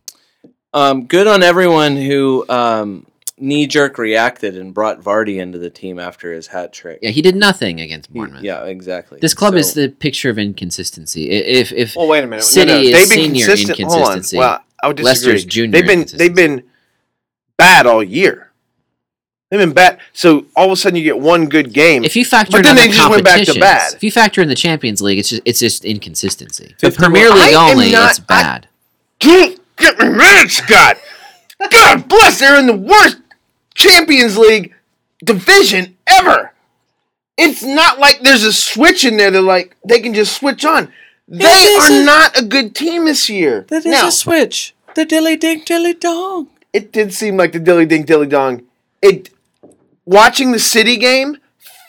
Um, 0.75 1.05
good 1.05 1.25
on 1.25 1.41
everyone 1.41 1.95
who 1.95 2.45
um, 2.49 3.05
knee 3.39 3.65
jerk 3.65 3.97
reacted 3.97 4.57
and 4.57 4.73
brought 4.73 4.99
Vardy 5.01 5.39
into 5.39 5.57
the 5.57 5.69
team 5.69 5.97
after 5.99 6.33
his 6.33 6.47
hat 6.47 6.73
trick. 6.73 6.99
Yeah, 7.01 7.11
he 7.11 7.21
did 7.21 7.35
nothing 7.35 7.79
against 7.79 8.09
He- 8.11 8.19
Bournemouth. 8.19 8.43
yeah, 8.43 8.63
exactly. 8.65 9.19
This 9.21 9.33
club 9.33 9.55
is 9.55 9.73
the 9.73 9.87
picture 9.89 10.29
of 10.29 10.37
inconsistency. 10.37 11.31
If 11.31 11.71
if 11.71 11.95
Well, 11.95 12.07
wait 12.07 12.23
a 12.23 12.27
minute. 12.27 12.43
City 12.43 12.71
no, 12.71 12.77
no. 12.77 12.81
is 12.81 12.91
They've 12.91 13.17
been 13.17 13.25
senior 13.25 13.45
consistent. 13.47 13.79
Hold 13.79 13.91
on. 13.93 13.97
inconsistency. 13.99 14.37
Well, 14.37 14.59
I 14.83 14.87
would 14.87 14.97
disagree. 14.97 15.09
Leicester's 15.33 15.45
junior 15.45 15.71
They've 15.71 15.87
been 15.87 16.05
they've 16.17 16.35
been 16.35 16.63
bad 17.57 17.87
all 17.87 18.03
year. 18.03 18.51
They've 19.49 19.59
been 19.59 19.73
bad. 19.73 19.99
So 20.11 20.45
all 20.57 20.65
of 20.65 20.71
a 20.71 20.75
sudden 20.75 20.97
you 20.97 21.03
get 21.03 21.19
one 21.19 21.45
good 21.47 21.71
game. 21.71 22.03
if 22.03 22.15
you 22.17 22.25
factor 22.25 22.51
But 22.51 22.57
in 22.59 22.63
then 22.63 22.77
other 22.77 22.87
they 22.87 22.93
just 22.93 23.09
went 23.09 23.23
back 23.23 23.45
to 23.45 23.59
bad. 23.59 23.93
if 23.93 24.03
you 24.03 24.11
factor 24.11 24.41
in 24.41 24.49
the 24.49 24.55
Champions 24.55 25.01
League, 25.01 25.19
it's 25.19 25.29
just 25.29 25.41
it's 25.45 25.59
just 25.59 25.85
inconsistency. 25.85 26.75
The 26.81 26.91
Premier 26.91 27.29
League 27.29 27.53
I 27.55 27.71
only, 27.71 27.91
not- 27.93 28.09
it's 28.09 28.19
bad. 28.19 28.67
Can't 29.19 29.57
get 29.77 29.97
me 29.99 30.09
mad, 30.09 30.49
Scott. 30.51 30.97
God 31.71 32.07
bless. 32.07 32.39
They're 32.39 32.59
in 32.59 32.67
the 32.67 32.75
worst 32.75 33.17
Champions 33.73 34.37
League 34.37 34.73
division 35.23 35.97
ever. 36.07 36.51
It's 37.37 37.63
not 37.63 37.99
like 37.99 38.21
there's 38.21 38.43
a 38.43 38.53
switch 38.53 39.03
in 39.05 39.17
there. 39.17 39.31
They're 39.31 39.41
like 39.41 39.75
they 39.87 39.99
can 39.99 40.13
just 40.13 40.35
switch 40.37 40.63
on. 40.65 40.91
They 41.27 41.45
are 41.81 41.91
a- 41.91 42.05
not 42.05 42.39
a 42.39 42.45
good 42.45 42.75
team 42.75 43.05
this 43.05 43.29
year. 43.29 43.65
That 43.69 43.85
is 43.85 43.85
now, 43.85 44.07
a 44.07 44.11
switch. 44.11 44.73
The 44.95 45.05
dilly 45.05 45.35
dink 45.35 45.65
dilly 45.65 45.93
dong. 45.93 46.49
it 46.71 46.91
did 46.91 47.13
seem 47.13 47.35
like 47.35 47.51
the 47.51 47.59
dilly 47.59 47.85
dink 47.85 48.05
dilly 48.05 48.27
dong. 48.27 48.63
It 49.01 49.29
watching 50.05 50.51
the 50.51 50.59
City 50.59 50.97
game 50.97 51.37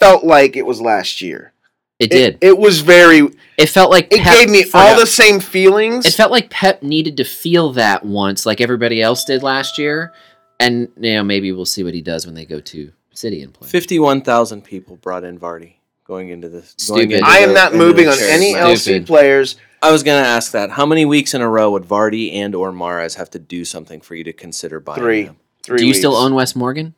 felt 0.01 0.25
like 0.25 0.57
it 0.57 0.67
was 0.67 0.81
last 0.81 1.21
year. 1.21 1.53
It 1.99 2.11
did. 2.11 2.39
It, 2.43 2.59
was 2.59 2.81
very. 2.81 3.27
It 3.57 3.67
felt 3.71 3.91
like 3.91 4.13
It 4.13 4.21
Pep 4.21 4.35
gave 4.35 4.51
me 4.51 4.65
forgot- 4.65 4.93
all 4.95 5.01
the 5.01 5.07
same 5.07 5.41
feelings. 5.41 6.05
It 6.05 6.13
felt 6.13 6.31
like 6.31 6.51
Pep 6.51 6.83
needed 6.83 7.17
to 7.17 7.25
feel 7.25 7.73
that 7.73 8.05
once, 8.05 8.45
like 8.45 8.61
everybody 8.61 9.01
else 9.01 9.25
did 9.25 9.43
last 9.43 9.79
year, 9.79 10.13
and 10.61 10.89
you 11.01 11.15
know 11.15 11.23
maybe 11.23 11.53
we'll 11.53 11.65
see 11.65 11.83
what 11.85 11.95
he 11.95 12.03
does 12.03 12.27
when 12.27 12.35
they 12.35 12.45
go 12.45 12.61
to 12.61 12.93
City 13.15 13.41
and 13.43 13.55
play. 13.55 13.69
Fifty-one 13.69 14.21
thousand 14.23 14.63
people 14.63 14.97
brought 14.97 15.25
in 15.25 15.39
Vardy 15.39 15.75
going 16.05 16.29
into 16.29 16.51
this. 16.51 16.75
going 16.87 17.01
Stupid. 17.01 17.19
into 17.21 17.27
I 17.31 17.39
am 17.39 17.49
the- 17.51 17.55
not 17.55 17.75
moving 17.75 18.09
on 18.09 18.19
any. 18.21 18.53
Stupid. 18.53 19.03
LC 19.03 19.07
players. 19.07 19.57
I 19.83 19.91
was 19.93 20.03
going 20.03 20.23
to 20.23 20.29
ask 20.29 20.53
that. 20.53 20.71
How 20.71 20.85
many 20.87 21.05
weeks 21.05 21.33
in 21.35 21.41
a 21.43 21.49
row 21.49 21.71
would 21.73 21.85
Vardy 21.85 22.33
and 22.35 22.55
or 22.55 22.73
Mahrez 22.73 23.17
have 23.17 23.31
to 23.31 23.39
do 23.39 23.65
something 23.65 24.01
for 24.01 24.15
you 24.15 24.25
to 24.25 24.33
consider 24.33 24.81
buying 24.81 25.01
Three. 25.01 25.23
them? 25.25 25.37
Three. 25.63 25.79
Do 25.79 25.87
you 25.87 25.95
still 25.95 26.15
own 26.17 26.35
Wes 26.35 26.57
Morgan? 26.57 26.95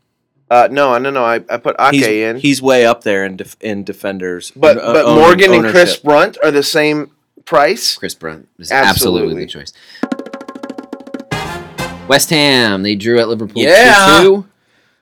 Uh, 0.51 0.68
no, 0.70 0.96
no, 0.99 1.11
no. 1.11 1.24
I, 1.24 1.36
I 1.51 1.59
put 1.59 1.76
Ake 1.78 1.94
He's, 1.94 2.07
in, 2.07 2.36
he's 2.38 2.62
way 2.62 2.86
up 2.86 3.05
there 3.05 3.24
in 3.26 3.36
def, 3.36 3.57
in 3.61 3.84
defenders. 3.84 4.51
but 4.57 4.78
uh, 4.78 4.92
but 4.94 5.05
owner- 5.05 5.20
Morgan 5.20 5.53
and 5.55 5.68
Chris. 5.68 5.96
Brunt 5.99 6.38
are 6.42 6.51
the 6.51 6.62
same 6.62 7.11
price. 7.44 7.96
Chris 7.96 8.14
Brunt 8.14 8.49
is 8.59 8.72
absolutely, 8.72 9.44
Absolutely. 9.44 9.44
the 9.44 9.51
choice. 9.51 9.72
West 12.09 12.30
Ham, 12.30 12.82
they 12.82 12.94
drew 12.94 13.18
at 13.20 13.28
Liverpool 13.28 13.61
Yeah. 13.62 14.20
2 14.22 14.46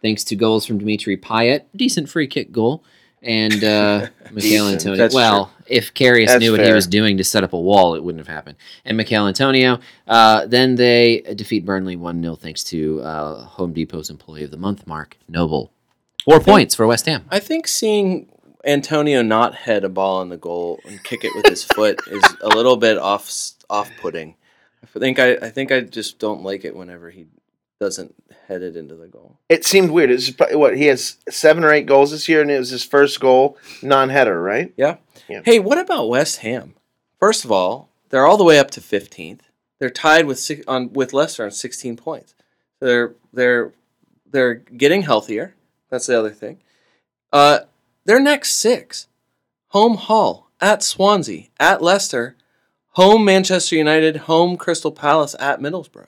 thanks 0.02 0.24
to 0.24 0.34
goals 0.36 0.66
from 0.66 0.78
Dimitri 0.78 1.16
Payet. 1.16 1.62
Decent 1.74 2.08
free 2.08 2.26
kick 2.26 2.50
goal. 2.50 2.82
And 3.22 3.64
uh, 3.64 4.08
Mikhail 4.32 4.66
Decent. 4.66 4.72
Antonio. 4.72 4.96
That's 4.96 5.14
well, 5.14 5.52
if 5.66 5.94
Karius 5.94 6.26
That's 6.26 6.40
knew 6.40 6.52
what 6.52 6.64
he 6.64 6.72
was 6.72 6.86
doing 6.86 7.16
to 7.16 7.24
set 7.24 7.44
up 7.44 7.52
a 7.52 7.60
wall, 7.60 7.94
it 7.94 8.02
wouldn't 8.02 8.24
have 8.24 8.32
happened. 8.32 8.56
And 8.84 8.96
Michail 8.96 9.26
Antonio. 9.26 9.80
Uh, 10.06 10.46
then 10.46 10.76
they 10.76 11.22
defeat 11.34 11.64
Burnley 11.64 11.96
1 11.96 12.22
0 12.22 12.36
thanks 12.36 12.62
to 12.64 13.00
uh, 13.00 13.44
Home 13.44 13.72
Depot's 13.72 14.10
Employee 14.10 14.44
of 14.44 14.50
the 14.50 14.56
Month, 14.56 14.86
Mark 14.86 15.16
Noble. 15.28 15.72
Four 16.24 16.40
points 16.40 16.74
for 16.74 16.86
West 16.86 17.06
Ham. 17.06 17.24
I 17.30 17.38
think 17.38 17.68
seeing 17.68 18.28
Antonio 18.64 19.22
not 19.22 19.54
head 19.54 19.84
a 19.84 19.88
ball 19.88 20.18
on 20.18 20.28
the 20.28 20.36
goal 20.36 20.80
and 20.84 21.02
kick 21.04 21.24
it 21.24 21.32
with 21.34 21.46
his 21.46 21.64
foot 21.74 22.00
is 22.08 22.24
a 22.42 22.48
little 22.48 22.76
bit 22.76 22.98
off 22.98 23.30
off 23.70 23.90
putting. 24.00 24.34
I 24.82 24.98
think 24.98 25.18
I, 25.18 25.34
I 25.34 25.50
think 25.50 25.70
I 25.72 25.80
just 25.80 26.18
don't 26.18 26.42
like 26.42 26.64
it 26.64 26.76
whenever 26.76 27.10
he 27.10 27.26
doesn't 27.80 28.14
head 28.48 28.62
it 28.62 28.76
into 28.76 28.94
the 28.94 29.06
goal. 29.06 29.38
It 29.48 29.64
seemed 29.64 29.90
weird. 29.90 30.10
It's 30.10 30.30
probably, 30.30 30.56
what 30.56 30.76
he 30.76 30.86
has 30.86 31.16
seven 31.28 31.64
or 31.64 31.72
eight 31.72 31.86
goals 31.86 32.10
this 32.10 32.28
year, 32.28 32.42
and 32.42 32.50
it 32.50 32.58
was 32.58 32.70
his 32.70 32.84
first 32.84 33.20
goal 33.20 33.58
non-header, 33.82 34.40
right? 34.40 34.72
Yeah. 34.76 34.96
Yeah. 35.28 35.40
Hey, 35.44 35.58
what 35.58 35.78
about 35.78 36.08
West 36.08 36.38
Ham? 36.38 36.74
First 37.18 37.44
of 37.44 37.50
all, 37.50 37.88
they're 38.10 38.26
all 38.26 38.36
the 38.36 38.44
way 38.44 38.58
up 38.58 38.70
to 38.72 38.80
fifteenth. 38.80 39.42
They're 39.78 39.90
tied 39.90 40.26
with 40.26 40.38
six, 40.38 40.64
on 40.66 40.92
with 40.92 41.12
Leicester 41.12 41.44
on 41.44 41.50
sixteen 41.50 41.96
points. 41.96 42.34
They're 42.80 43.14
they're 43.32 43.72
they're 44.30 44.54
getting 44.54 45.02
healthier. 45.02 45.54
That's 45.90 46.06
the 46.06 46.18
other 46.18 46.30
thing. 46.30 46.60
Uh, 47.32 47.60
their 48.04 48.20
next 48.20 48.54
six: 48.54 49.08
home 49.68 49.96
Hull, 49.96 50.48
at 50.60 50.82
Swansea, 50.82 51.48
at 51.58 51.82
Leicester, 51.82 52.36
home 52.90 53.24
Manchester 53.24 53.76
United, 53.76 54.16
home 54.16 54.56
Crystal 54.56 54.92
Palace, 54.92 55.34
at 55.40 55.60
Middlesbrough. 55.60 56.06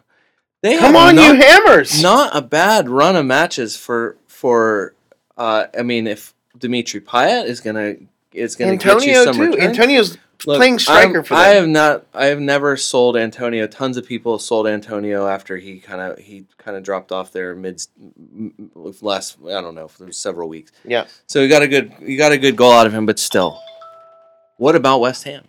They 0.63 0.77
Come 0.79 0.97
on, 0.97 1.15
not- 1.17 1.35
you 1.37 1.41
hammers! 1.41 2.03
not 2.03 2.35
a 2.37 2.43
bad 2.43 2.89
run 2.89 3.15
of 3.17 3.25
matches 3.27 3.77
for 3.77 4.17
for. 4.27 4.95
Uh, 5.37 5.67
I 5.79 5.83
mean, 5.83 6.07
if 6.09 6.35
Dimitri 6.59 7.01
Payet 7.01 7.47
is 7.47 7.61
gonna 7.61 7.95
is 8.33 8.57
gonna 8.57 8.77
get 8.77 8.85
you 8.87 8.91
Antonio 8.93 9.25
some 9.25 9.35
too. 9.37 9.43
return. 9.53 9.61
Antonio's 9.61 10.19
Look, 10.47 10.57
playing 10.59 10.79
striker 10.81 11.17
I'm- 11.19 11.25
for 11.25 11.35
I 11.35 11.49
have 11.51 11.69
not. 11.69 12.07
I 12.13 12.27
have 12.27 12.41
never 12.41 12.77
sold 12.77 13.17
Antonio. 13.17 13.67
Tons 13.69 13.97
of 13.97 14.05
people 14.07 14.39
sold 14.41 14.67
Antonio 14.67 15.29
after 15.29 15.57
he 15.59 15.79
kind 15.79 16.01
of 16.01 16.19
he 16.19 16.45
kind 16.59 16.77
of 16.77 16.83
dropped 16.83 17.13
off 17.13 17.31
there 17.33 17.55
mid 17.55 17.81
last. 19.01 19.37
I 19.47 19.61
don't 19.61 19.75
know. 19.77 19.87
For 19.89 20.11
several 20.13 20.49
weeks. 20.49 20.73
yeah. 20.85 21.07
So 21.29 21.41
you 21.41 21.49
got 21.49 21.63
a 21.63 21.69
good 21.69 21.93
you 22.01 22.19
got 22.19 22.33
a 22.33 22.39
good 22.39 22.57
goal 22.57 22.73
out 22.73 22.87
of 22.87 22.93
him, 22.95 23.07
but 23.07 23.19
still. 23.21 23.61
What 24.57 24.75
about 24.75 24.99
West 25.01 25.23
Ham? 25.25 25.45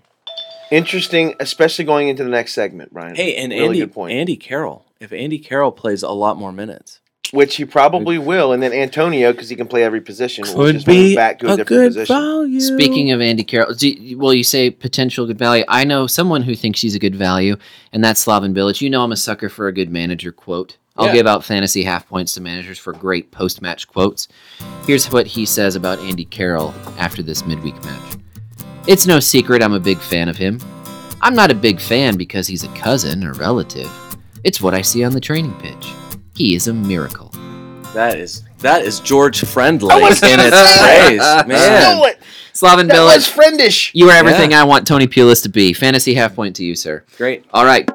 Interesting, 0.71 1.33
especially 1.39 1.85
going 1.85 2.09
into 2.09 2.23
the 2.23 2.29
next 2.29 2.53
segment, 2.53 2.93
Brian. 2.93 3.15
Hey, 3.15 3.35
and 3.37 3.51
really 3.51 3.81
Andy. 3.81 4.13
Andy 4.13 4.37
Carroll. 4.37 4.85
If 4.99 5.13
Andy 5.13 5.39
Carroll 5.39 5.71
plays 5.71 6.03
a 6.03 6.09
lot 6.11 6.35
more 6.37 6.51
minutes, 6.51 6.99
which 7.31 7.55
he 7.55 7.63
probably 7.63 8.17
will, 8.17 8.51
and 8.51 8.61
then 8.61 8.73
Antonio 8.73 9.31
because 9.31 9.47
he 9.47 9.55
can 9.55 9.65
play 9.65 9.81
every 9.83 10.01
position. 10.01 10.43
will 10.45 10.55
Could 10.65 10.73
just 10.75 10.85
be 10.85 11.15
back 11.15 11.39
to 11.39 11.47
a, 11.47 11.53
a 11.53 11.57
different 11.57 11.67
good 11.69 11.87
position. 11.91 12.15
value. 12.17 12.59
Speaking 12.59 13.11
of 13.11 13.21
Andy 13.21 13.45
Carroll, 13.45 13.73
do 13.75 13.87
you, 13.87 14.17
well, 14.17 14.33
you 14.33 14.43
say 14.43 14.69
potential 14.69 15.25
good 15.25 15.37
value. 15.39 15.63
I 15.69 15.85
know 15.85 16.05
someone 16.05 16.41
who 16.41 16.53
thinks 16.53 16.81
he's 16.81 16.95
a 16.95 16.99
good 16.99 17.15
value, 17.15 17.55
and 17.93 18.03
that's 18.03 18.25
Slaven 18.25 18.53
Bilic. 18.53 18.81
You 18.81 18.89
know 18.89 19.01
I'm 19.01 19.13
a 19.13 19.15
sucker 19.15 19.47
for 19.47 19.67
a 19.69 19.73
good 19.73 19.89
manager 19.89 20.33
quote. 20.33 20.75
I'll 20.97 21.05
Yeah. 21.07 21.13
give 21.13 21.27
out 21.27 21.45
fantasy 21.45 21.83
half 21.83 22.05
points 22.09 22.33
to 22.33 22.41
managers 22.41 22.77
for 22.77 22.91
great 22.91 23.31
post 23.31 23.61
match 23.61 23.87
quotes. 23.87 24.27
Here's 24.85 25.09
what 25.13 25.27
he 25.27 25.45
says 25.45 25.77
about 25.77 25.99
Andy 25.99 26.25
Carroll 26.25 26.73
after 26.97 27.23
this 27.23 27.45
midweek 27.45 27.81
match 27.85 28.17
It's 28.85 29.07
no 29.07 29.21
secret 29.21 29.63
I'm 29.63 29.71
a 29.71 29.79
big 29.79 29.99
fan 29.99 30.27
of 30.27 30.35
him. 30.35 30.59
I'm 31.21 31.35
not 31.35 31.51
a 31.51 31.55
big 31.55 31.79
fan 31.79 32.17
because 32.17 32.47
he's 32.47 32.65
a 32.65 32.73
cousin 32.75 33.23
or 33.23 33.31
relative. 33.35 33.89
It's 34.43 34.61
what 34.61 34.73
I 34.73 34.81
see 34.81 35.03
on 35.03 35.11
the 35.13 35.19
training 35.19 35.53
pitch. 35.59 35.91
He 36.35 36.55
is 36.55 36.67
a 36.67 36.73
miracle. 36.73 37.29
that 37.93 38.17
is 38.17 38.43
that 38.59 38.81
is 38.83 38.99
George 38.99 39.43
Friendly 39.45 39.89
I 39.91 39.99
was 40.09 40.21
in 40.23 40.29
gonna 40.37 40.47
its 40.47 40.57
say 40.79 41.07
phrase, 41.17 41.47
man. 41.47 41.81
Stole 41.91 42.05
it. 42.05 42.19
Slaven 42.53 42.87
That 42.89 43.03
was 43.03 43.27
friendish. 43.27 43.91
you 43.93 44.09
are 44.09 44.15
everything 44.15 44.53
I 44.53 44.63
want 44.65 44.85
Tony 44.87 45.07
Pulis 45.07 45.43
to 45.43 45.49
be. 45.49 45.71
Fantasy 45.73 46.13
half 46.13 46.35
point 46.35 46.55
to 46.57 46.63
you, 46.65 46.75
sir. 46.75 47.03
Great. 47.17 47.45
All 47.53 47.63
right. 47.65 47.89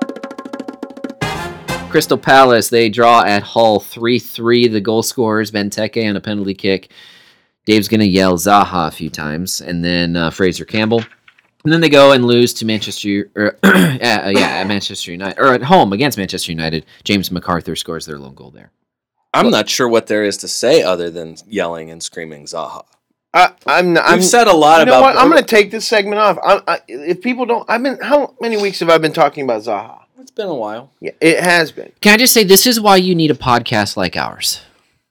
Crystal 1.90 2.18
Palace, 2.18 2.68
they 2.70 2.88
draw 2.88 3.22
at 3.22 3.42
Hull 3.42 3.78
3 3.78 4.18
3. 4.18 4.68
The 4.68 4.80
goal 4.80 5.02
scorers, 5.02 5.50
Benteke 5.52 6.08
on 6.08 6.16
a 6.16 6.20
penalty 6.20 6.54
kick. 6.54 6.90
Dave's 7.66 7.88
going 7.88 8.00
to 8.00 8.06
yell 8.06 8.36
Zaha 8.36 8.88
a 8.88 8.90
few 8.90 9.08
times, 9.08 9.60
and 9.60 9.84
then 9.84 10.16
uh, 10.16 10.30
Fraizer 10.30 10.66
Campbell. 10.66 11.02
And 11.64 11.72
then 11.72 11.80
they 11.80 11.88
go 11.88 12.12
and 12.12 12.26
lose 12.26 12.52
to 12.54 12.66
Manchester, 12.66 13.30
or, 13.34 13.56
uh, 13.62 13.98
yeah, 14.00 14.20
at 14.60 14.66
Manchester 14.66 15.12
United, 15.12 15.40
or 15.40 15.54
at 15.54 15.62
home 15.62 15.92
against 15.94 16.18
Manchester 16.18 16.52
United. 16.52 16.84
James 17.04 17.30
McArthur 17.30 17.76
scores 17.76 18.04
their 18.04 18.18
lone 18.18 18.34
goal 18.34 18.50
there. 18.50 18.70
I'm 19.32 19.50
not 19.50 19.68
sure 19.68 19.88
what 19.88 20.06
there 20.06 20.24
is 20.24 20.36
to 20.38 20.48
say 20.48 20.82
other 20.82 21.10
than 21.10 21.36
yelling 21.48 21.90
and 21.90 22.02
screaming 22.02 22.44
Zaha. 22.44 22.84
I, 23.32 23.52
I'm. 23.66 23.98
I'm 23.98 24.18
We've 24.18 24.24
said 24.24 24.46
a 24.46 24.52
lot 24.52 24.80
you 24.80 24.86
know 24.86 24.98
about. 24.98 25.14
what? 25.14 25.16
I'm 25.16 25.28
going 25.28 25.42
to 25.42 25.48
take 25.48 25.72
this 25.72 25.86
segment 25.86 26.20
off. 26.20 26.38
I, 26.42 26.60
I, 26.68 26.80
if 26.86 27.20
people 27.20 27.46
don't, 27.46 27.68
I've 27.68 27.82
been. 27.82 27.98
How 28.00 28.36
many 28.40 28.56
weeks 28.56 28.78
have 28.80 28.90
I 28.90 28.98
been 28.98 29.12
talking 29.12 29.42
about 29.42 29.62
Zaha? 29.62 30.02
It's 30.20 30.30
been 30.30 30.46
a 30.46 30.54
while. 30.54 30.92
Yeah, 31.00 31.10
it 31.20 31.42
has 31.42 31.72
been. 31.72 31.90
Can 32.00 32.14
I 32.14 32.16
just 32.16 32.32
say 32.32 32.44
this 32.44 32.66
is 32.66 32.80
why 32.80 32.96
you 32.96 33.14
need 33.14 33.32
a 33.32 33.34
podcast 33.34 33.96
like 33.96 34.16
ours? 34.16 34.60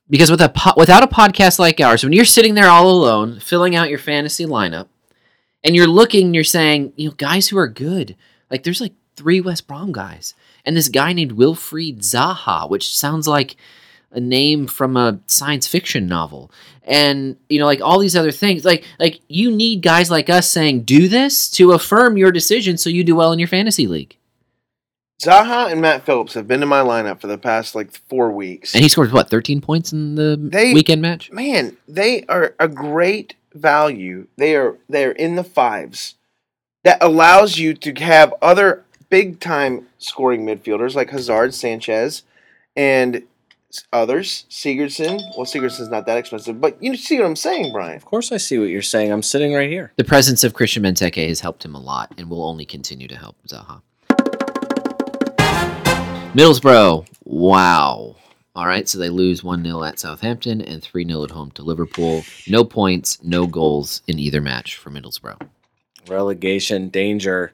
Because 0.09 0.31
with 0.31 0.41
a 0.41 0.49
po- 0.49 0.73
without 0.77 1.03
a 1.03 1.07
podcast 1.07 1.59
like 1.59 1.81
ours, 1.81 2.03
when 2.03 2.13
you're 2.13 2.23
sitting 2.23 2.53
there 2.53 2.69
all 2.69 2.89
alone 2.89 3.39
filling 3.39 3.75
out 3.75 3.89
your 3.89 3.99
fantasy 3.99 4.45
lineup, 4.45 4.87
and 5.63 5.75
you're 5.75 5.87
looking, 5.87 6.27
and 6.27 6.35
you're 6.35 6.43
saying, 6.43 6.93
you 6.95 7.09
know, 7.09 7.15
guys 7.17 7.47
who 7.49 7.57
are 7.57 7.67
good, 7.67 8.15
like 8.49 8.63
there's 8.63 8.81
like 8.81 8.93
three 9.15 9.41
West 9.41 9.67
Brom 9.67 9.91
guys, 9.91 10.33
and 10.65 10.75
this 10.75 10.89
guy 10.89 11.13
named 11.13 11.33
Wilfried 11.33 11.99
Zaha, 11.99 12.69
which 12.69 12.95
sounds 12.95 13.27
like 13.27 13.55
a 14.11 14.19
name 14.19 14.67
from 14.67 14.95
a 14.95 15.19
science 15.27 15.67
fiction 15.67 16.05
novel, 16.07 16.51
and 16.83 17.35
you 17.49 17.59
know, 17.59 17.65
like 17.65 17.81
all 17.81 17.99
these 17.99 18.15
other 18.15 18.31
things, 18.31 18.63
like 18.65 18.83
like 18.99 19.19
you 19.27 19.49
need 19.51 19.81
guys 19.81 20.11
like 20.11 20.29
us 20.29 20.47
saying, 20.49 20.83
do 20.83 21.07
this 21.07 21.49
to 21.51 21.71
affirm 21.71 22.17
your 22.17 22.31
decision, 22.31 22.77
so 22.77 22.89
you 22.89 23.03
do 23.03 23.15
well 23.15 23.31
in 23.31 23.39
your 23.39 23.47
fantasy 23.47 23.87
league. 23.87 24.17
Zaha 25.21 25.71
and 25.71 25.79
Matt 25.79 26.05
Phillips 26.05 26.33
have 26.33 26.47
been 26.47 26.61
in 26.61 26.67
my 26.67 26.81
lineup 26.81 27.21
for 27.21 27.27
the 27.27 27.37
past 27.37 27.75
like 27.75 27.91
four 28.09 28.31
weeks. 28.31 28.73
And 28.73 28.83
he 28.83 28.89
scored 28.89 29.13
what, 29.13 29.29
13 29.29 29.61
points 29.61 29.93
in 29.93 30.15
the 30.15 30.37
They- 30.37 30.73
weekend 30.73 31.01
match? 31.01 31.31
man, 31.31 31.77
they 31.87 32.25
are 32.27 32.55
a 32.59 32.67
great 32.67 33.35
value. 33.53 34.27
They 34.37 34.55
are 34.55 34.77
they 34.89 35.05
are 35.05 35.11
in 35.11 35.35
the 35.35 35.43
fives. 35.43 36.15
That 36.83 37.01
allows 37.01 37.57
you 37.57 37.73
to 37.75 37.93
have 38.03 38.33
other 38.41 38.83
big 39.09 39.39
time 39.39 39.87
scoring 39.97 40.45
midfielders 40.45 40.95
like 40.95 41.11
Hazard, 41.11 41.53
Sanchez, 41.53 42.23
and 42.75 43.23
others. 43.91 44.45
Sigurdsson. 44.49 45.19
Well, 45.37 45.45
Sigurdsson's 45.45 45.89
not 45.89 46.05
that 46.05 46.17
expensive, 46.17 46.59
but 46.59 46.81
you 46.81 46.95
see 46.95 47.19
what 47.19 47.25
I'm 47.25 47.35
saying, 47.35 47.71
Brian. 47.71 47.95
Of 47.95 48.05
course, 48.05 48.31
I 48.31 48.37
see 48.37 48.57
what 48.57 48.69
you're 48.69 48.81
saying. 48.81 49.11
I'm 49.11 49.23
sitting 49.23 49.53
right 49.53 49.69
here. 49.69 49.93
The 49.95 50.03
presence 50.03 50.43
of 50.43 50.53
Christian 50.53 50.83
Benteke 50.83 51.27
has 51.27 51.39
helped 51.39 51.63
him 51.63 51.75
a 51.75 51.79
lot 51.79 52.13
and 52.17 52.29
will 52.29 52.43
only 52.43 52.65
continue 52.65 53.07
to 53.07 53.15
help 53.15 53.35
Zaha. 53.47 53.81
Middlesbrough, 56.33 57.07
wow. 57.23 58.15
All 58.55 58.67
right, 58.67 58.87
so 58.87 58.99
they 58.99 59.09
lose 59.09 59.43
1 59.43 59.63
0 59.63 59.83
at 59.83 59.97
Southampton 59.99 60.61
and 60.61 60.81
3 60.83 61.07
0 61.07 61.23
at 61.23 61.31
home 61.31 61.49
to 61.51 61.63
Liverpool. 61.63 62.23
No 62.47 62.63
points, 62.63 63.17
no 63.23 63.47
goals 63.47 64.01
in 64.07 64.19
either 64.19 64.41
match 64.41 64.75
for 64.75 64.91
Middlesbrough. 64.91 65.41
Relegation 66.07 66.89
danger. 66.89 67.53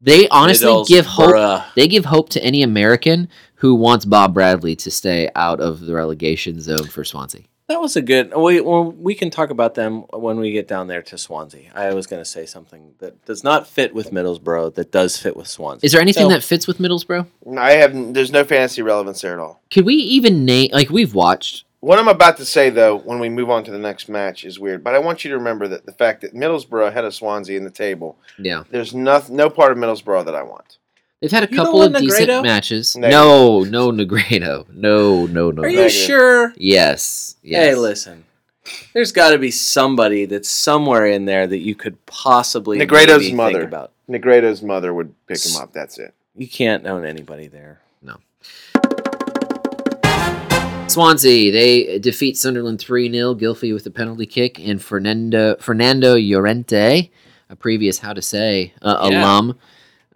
They 0.00 0.28
honestly 0.28 0.82
give 0.88 1.06
hope. 1.06 1.62
They 1.76 1.86
give 1.88 2.04
hope 2.04 2.28
to 2.30 2.42
any 2.42 2.62
American 2.62 3.28
who 3.56 3.74
wants 3.74 4.04
Bob 4.04 4.34
Bradley 4.34 4.74
to 4.76 4.90
stay 4.90 5.30
out 5.34 5.60
of 5.60 5.80
the 5.80 5.94
relegation 5.94 6.60
zone 6.60 6.84
for 6.86 7.04
Swansea. 7.04 7.42
That 7.68 7.80
was 7.80 7.96
a 7.96 8.02
good. 8.02 8.32
We 8.36 8.60
well, 8.60 8.92
we 8.92 9.14
can 9.16 9.28
talk 9.30 9.50
about 9.50 9.74
them 9.74 10.02
when 10.12 10.38
we 10.38 10.52
get 10.52 10.68
down 10.68 10.86
there 10.86 11.02
to 11.02 11.18
Swansea. 11.18 11.72
I 11.74 11.92
was 11.94 12.06
going 12.06 12.20
to 12.20 12.28
say 12.28 12.46
something 12.46 12.94
that 13.00 13.24
does 13.24 13.42
not 13.42 13.66
fit 13.66 13.92
with 13.92 14.12
Middlesbrough 14.12 14.74
that 14.76 14.92
does 14.92 15.16
fit 15.18 15.36
with 15.36 15.48
Swansea. 15.48 15.84
Is 15.84 15.90
there 15.92 16.00
anything 16.00 16.26
So- 16.26 16.34
that 16.34 16.44
fits 16.44 16.68
with 16.68 16.78
Middlesbrough? 16.78 17.26
I 17.58 17.72
have 17.72 18.14
there's 18.14 18.30
no 18.30 18.44
fantasy 18.44 18.82
relevance 18.82 19.20
there 19.20 19.32
at 19.32 19.40
all. 19.40 19.60
Could 19.72 19.84
we 19.84 19.94
even 19.94 20.44
name 20.44 20.70
like 20.72 20.90
we've 20.90 21.14
watched? 21.14 21.64
What 21.80 21.98
I'm 21.98 22.08
about 22.08 22.36
to 22.38 22.44
say, 22.44 22.70
though, 22.70 22.96
when 22.96 23.18
we 23.20 23.28
move 23.28 23.50
on 23.50 23.62
to 23.64 23.70
the 23.70 23.78
next 23.78 24.08
match, 24.08 24.44
is 24.44 24.58
weird. 24.58 24.82
But 24.82 24.94
I 24.94 24.98
want 24.98 25.24
you 25.24 25.30
to 25.30 25.36
remember 25.36 25.68
that 25.68 25.86
the 25.86 25.92
fact 25.92 26.20
that 26.22 26.34
Middlesbrough 26.34 26.92
had 26.92 27.04
a 27.04 27.12
Swansea 27.12 27.56
in 27.56 27.64
the 27.64 27.70
table, 27.70 28.18
Yeah, 28.38 28.62
there's 28.70 28.94
no, 28.94 29.22
no 29.28 29.50
part 29.50 29.72
of 29.72 29.78
Middlesbrough 29.78 30.24
that 30.24 30.34
I 30.34 30.42
want. 30.42 30.78
They've 31.20 31.30
had 31.30 31.44
a 31.44 31.50
You 31.50 31.56
couple 31.56 31.82
of 31.82 31.92
want 31.92 32.04
decent 32.04 32.28
matches. 32.42 32.94
Negative. 32.94 33.10
No, 33.20 33.60
no 33.64 33.90
Negredo. 33.90 34.68
No, 34.68 35.26
no, 35.26 35.50
no. 35.50 35.62
Are 35.62 35.70
no. 35.70 35.82
you 35.84 35.88
sure? 35.88 36.52
Yes. 36.56 37.36
Yes. 37.42 37.64
Hey, 37.64 37.74
listen. 37.74 38.24
There's 38.92 39.12
got 39.12 39.30
to 39.30 39.38
be 39.38 39.50
somebody 39.50 40.26
that's 40.26 40.50
somewhere 40.50 41.06
in 41.06 41.24
there 41.24 41.46
that 41.46 41.58
you 41.58 41.74
could 41.74 42.04
possibly 42.04 42.78
Negredo's 42.78 43.22
maybe 43.22 43.34
mother. 43.34 43.52
think 43.60 43.64
about. 43.68 43.92
Negredo's 44.08 44.62
mother 44.62 44.92
would 44.92 45.14
pick 45.26 45.44
him 45.44 45.56
up. 45.56 45.72
That's 45.72 45.98
it. 45.98 46.14
You 46.36 46.48
can't 46.48 46.86
own 46.86 47.06
anybody 47.06 47.46
there. 47.46 47.80
No. 48.02 48.16
Swansea, 50.88 51.50
they 51.52 51.98
defeat 51.98 52.36
Sunderland 52.36 52.78
3 52.80 53.10
0. 53.10 53.34
Gylfi 53.34 53.72
with 53.72 53.86
a 53.86 53.90
penalty 53.90 54.26
kick, 54.26 54.58
and 54.58 54.82
Fernando 54.82 55.56
Fernando 55.56 56.16
Llorente, 56.16 57.10
a 57.50 57.56
previous 57.56 57.98
How 57.98 58.12
to 58.12 58.22
Say 58.22 58.72
uh, 58.82 59.08
Yeah. 59.10 59.22
alum, 59.22 59.58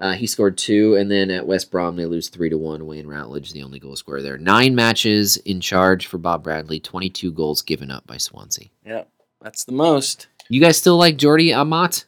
uh, 0.00 0.12
he 0.12 0.26
scored 0.26 0.56
two. 0.58 0.96
And 0.96 1.10
then 1.10 1.30
at 1.30 1.46
West 1.46 1.70
Brom, 1.70 1.96
they 1.96 2.06
lose 2.06 2.28
3 2.28 2.50
to 2.50 2.58
1. 2.58 2.86
Wayne 2.86 3.06
Routledge, 3.06 3.52
the 3.52 3.62
only 3.62 3.78
goal 3.78 3.94
scorer 3.96 4.22
there. 4.22 4.38
Nine 4.38 4.74
matches 4.74 5.36
in 5.38 5.60
charge 5.60 6.06
for 6.06 6.18
Bob 6.18 6.42
Bradley, 6.42 6.80
22 6.80 7.30
goals 7.32 7.62
given 7.62 7.90
up 7.90 8.06
by 8.06 8.16
Swansea. 8.16 8.68
Yeah, 8.84 9.04
that's 9.40 9.64
the 9.64 9.72
most. 9.72 10.26
You 10.48 10.60
guys 10.60 10.76
still 10.76 10.96
like 10.96 11.16
Jordi 11.16 11.54
Amat? 11.54 12.06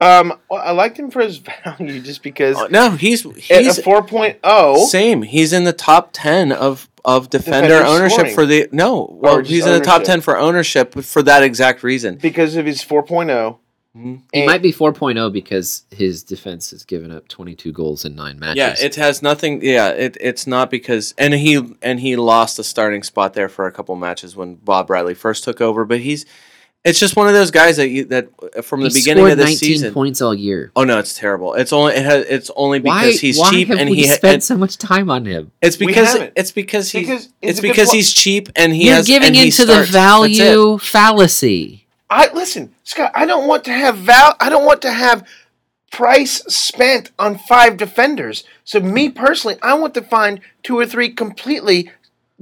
Um, 0.00 0.34
well, 0.50 0.60
I 0.62 0.72
liked 0.72 0.98
him 0.98 1.10
for 1.10 1.22
his 1.22 1.38
value 1.64 2.00
just 2.00 2.22
because 2.22 2.56
Oh, 2.58 2.66
no, 2.70 2.90
he's 2.90 3.24
at 3.24 3.62
he's 3.62 3.78
a 3.78 3.82
4.0, 3.82 4.86
same. 4.86 5.22
He's 5.22 5.52
in 5.54 5.64
the 5.64 5.72
top 5.72 6.10
ten 6.12 6.52
of 6.52 6.88
of 7.02 7.30
defender 7.30 7.68
Defender 7.68 7.86
ownership 7.86 8.18
scoring. 8.18 8.34
for 8.34 8.46
the 8.46 8.68
no. 8.72 9.08
Well, 9.22 9.38
just 9.38 9.50
he's 9.50 9.64
in 9.64 9.72
the 9.72 9.80
top 9.84 10.02
ten 10.02 10.20
for 10.20 10.36
ownership 10.36 10.92
for 11.02 11.22
that 11.22 11.42
exact 11.42 11.82
reason. 11.82 12.16
because 12.16 12.56
of 12.56 12.66
his 12.66 12.82
4.0. 12.84 13.58
Mhm. 13.96 14.20
He 14.32 14.40
And- 14.40 14.46
might 14.46 14.62
be 14.62 14.72
4.0 14.72 15.30
because 15.32 15.82
his 15.90 16.22
defense 16.22 16.70
has 16.72 16.84
given 16.84 17.10
up 17.10 17.28
22 17.28 17.72
goals 17.72 18.04
in 18.04 18.14
nine 18.14 18.38
matches. 18.38 18.56
Yeah, 18.58 18.74
it 18.78 18.94
has 18.96 19.22
nothing. 19.22 19.60
Yeah, 19.64 19.88
it 19.90 20.16
it's 20.20 20.46
not 20.46 20.70
because 20.70 21.14
and 21.16 21.32
he 21.34 21.62
and 21.82 22.00
he 22.00 22.16
lost 22.16 22.56
the 22.58 22.64
starting 22.64 23.02
spot 23.02 23.34
there 23.34 23.48
for 23.48 23.66
a 23.66 23.72
couple 23.72 23.96
matches 23.96 24.36
when 24.36 24.56
Bob 24.56 24.88
Bradley 24.88 25.14
first 25.14 25.44
took 25.44 25.60
over. 25.60 25.84
But 25.84 26.00
he's 26.00 26.26
it's 26.84 27.00
just 27.00 27.16
one 27.16 27.26
of 27.26 27.34
those 27.34 27.50
guys 27.50 27.78
that 27.78 27.88
you 27.88 28.04
that 28.04 28.28
from 28.62 28.82
the 28.82 28.88
He 28.90 28.94
beginning 29.00 29.24
of 29.28 29.36
the 29.38 29.44
19 29.44 29.56
season. 29.56 29.92
points 29.94 30.20
all 30.22 30.34
year. 30.34 30.70
Oh 30.76 30.84
no, 30.84 30.98
it's 30.98 31.14
terrible. 31.14 31.54
It's 31.54 31.72
only 31.72 31.94
it 31.94 32.04
has 32.04 32.26
it's 32.28 32.50
only 32.54 32.78
because 32.80 33.02
why, 33.02 33.12
he's 33.12 33.38
why 33.38 33.50
cheap 33.50 33.70
and 33.70 33.90
we 33.90 33.96
he 33.96 34.06
spent 34.06 34.42
so 34.44 34.56
much 34.56 34.76
time 34.78 35.10
on 35.10 35.24
him? 35.24 35.50
it's 35.62 35.76
because 35.76 36.12
haven't. 36.12 36.32
it's 36.36 36.52
because 36.52 36.92
he's 36.92 37.06
Because 37.06 37.24
he's 37.40 37.50
it's 37.50 37.60
because 37.60 37.90
he's 37.92 38.12
cheap 38.12 38.50
and 38.54 38.72
he 38.74 38.86
You're 38.86 38.96
has 38.96 39.06
giving 39.06 39.28
and 39.28 39.36
into 39.36 39.52
starts. 39.52 39.68
the 39.68 39.74
That's 39.76 39.90
value 39.90 40.78
fallacy. 40.78 41.85
I 42.08 42.32
listen, 42.32 42.74
Scott. 42.84 43.12
I 43.14 43.26
don't 43.26 43.48
want 43.48 43.64
to 43.64 43.72
have 43.72 43.96
val. 43.98 44.36
I 44.40 44.48
don't 44.48 44.64
want 44.64 44.82
to 44.82 44.92
have 44.92 45.26
price 45.90 46.42
spent 46.44 47.10
on 47.18 47.38
five 47.38 47.76
defenders. 47.76 48.44
So 48.64 48.80
me 48.80 49.08
personally, 49.08 49.56
I 49.62 49.74
want 49.74 49.94
to 49.94 50.02
find 50.02 50.40
two 50.62 50.78
or 50.78 50.86
three 50.86 51.10
completely 51.10 51.90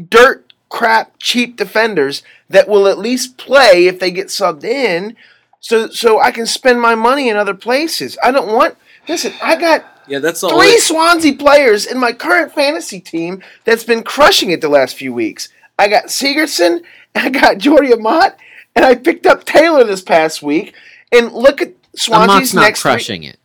dirt 0.08 0.52
crap 0.68 1.12
cheap 1.18 1.56
defenders 1.56 2.22
that 2.48 2.68
will 2.68 2.88
at 2.88 2.98
least 2.98 3.38
play 3.38 3.86
if 3.86 4.00
they 4.00 4.10
get 4.10 4.26
subbed 4.26 4.64
in. 4.64 5.16
So 5.60 5.88
so 5.88 6.20
I 6.20 6.30
can 6.30 6.46
spend 6.46 6.80
my 6.80 6.94
money 6.94 7.28
in 7.28 7.36
other 7.36 7.54
places. 7.54 8.18
I 8.22 8.30
don't 8.30 8.52
want. 8.52 8.76
Listen, 9.08 9.32
I 9.42 9.56
got 9.56 9.84
Yeah, 10.06 10.18
that's 10.18 10.42
the 10.42 10.48
three. 10.48 10.78
Swansea 10.78 11.34
players 11.34 11.86
in 11.86 11.98
my 11.98 12.12
current 12.12 12.52
fantasy 12.52 13.00
team 13.00 13.42
that's 13.64 13.84
been 13.84 14.02
crushing 14.02 14.50
it 14.50 14.60
the 14.60 14.68
last 14.68 14.96
few 14.96 15.12
weeks. 15.14 15.48
I 15.78 15.88
got 15.88 16.06
Sigurdsson, 16.06 16.82
I 17.14 17.30
got 17.30 17.58
Jordi 17.58 17.92
Amat, 17.92 18.38
and 18.74 18.84
I 18.84 18.94
picked 18.94 19.26
up 19.26 19.44
Taylor 19.44 19.84
this 19.84 20.02
past 20.02 20.42
week. 20.42 20.74
And 21.12 21.32
look 21.32 21.62
at 21.62 21.72
Swansea's 21.94 22.34
Amat's 22.36 22.54
not 22.54 22.60
next 22.62 22.82
three- 22.82 22.90
crushing 22.92 23.22
it. 23.22 23.38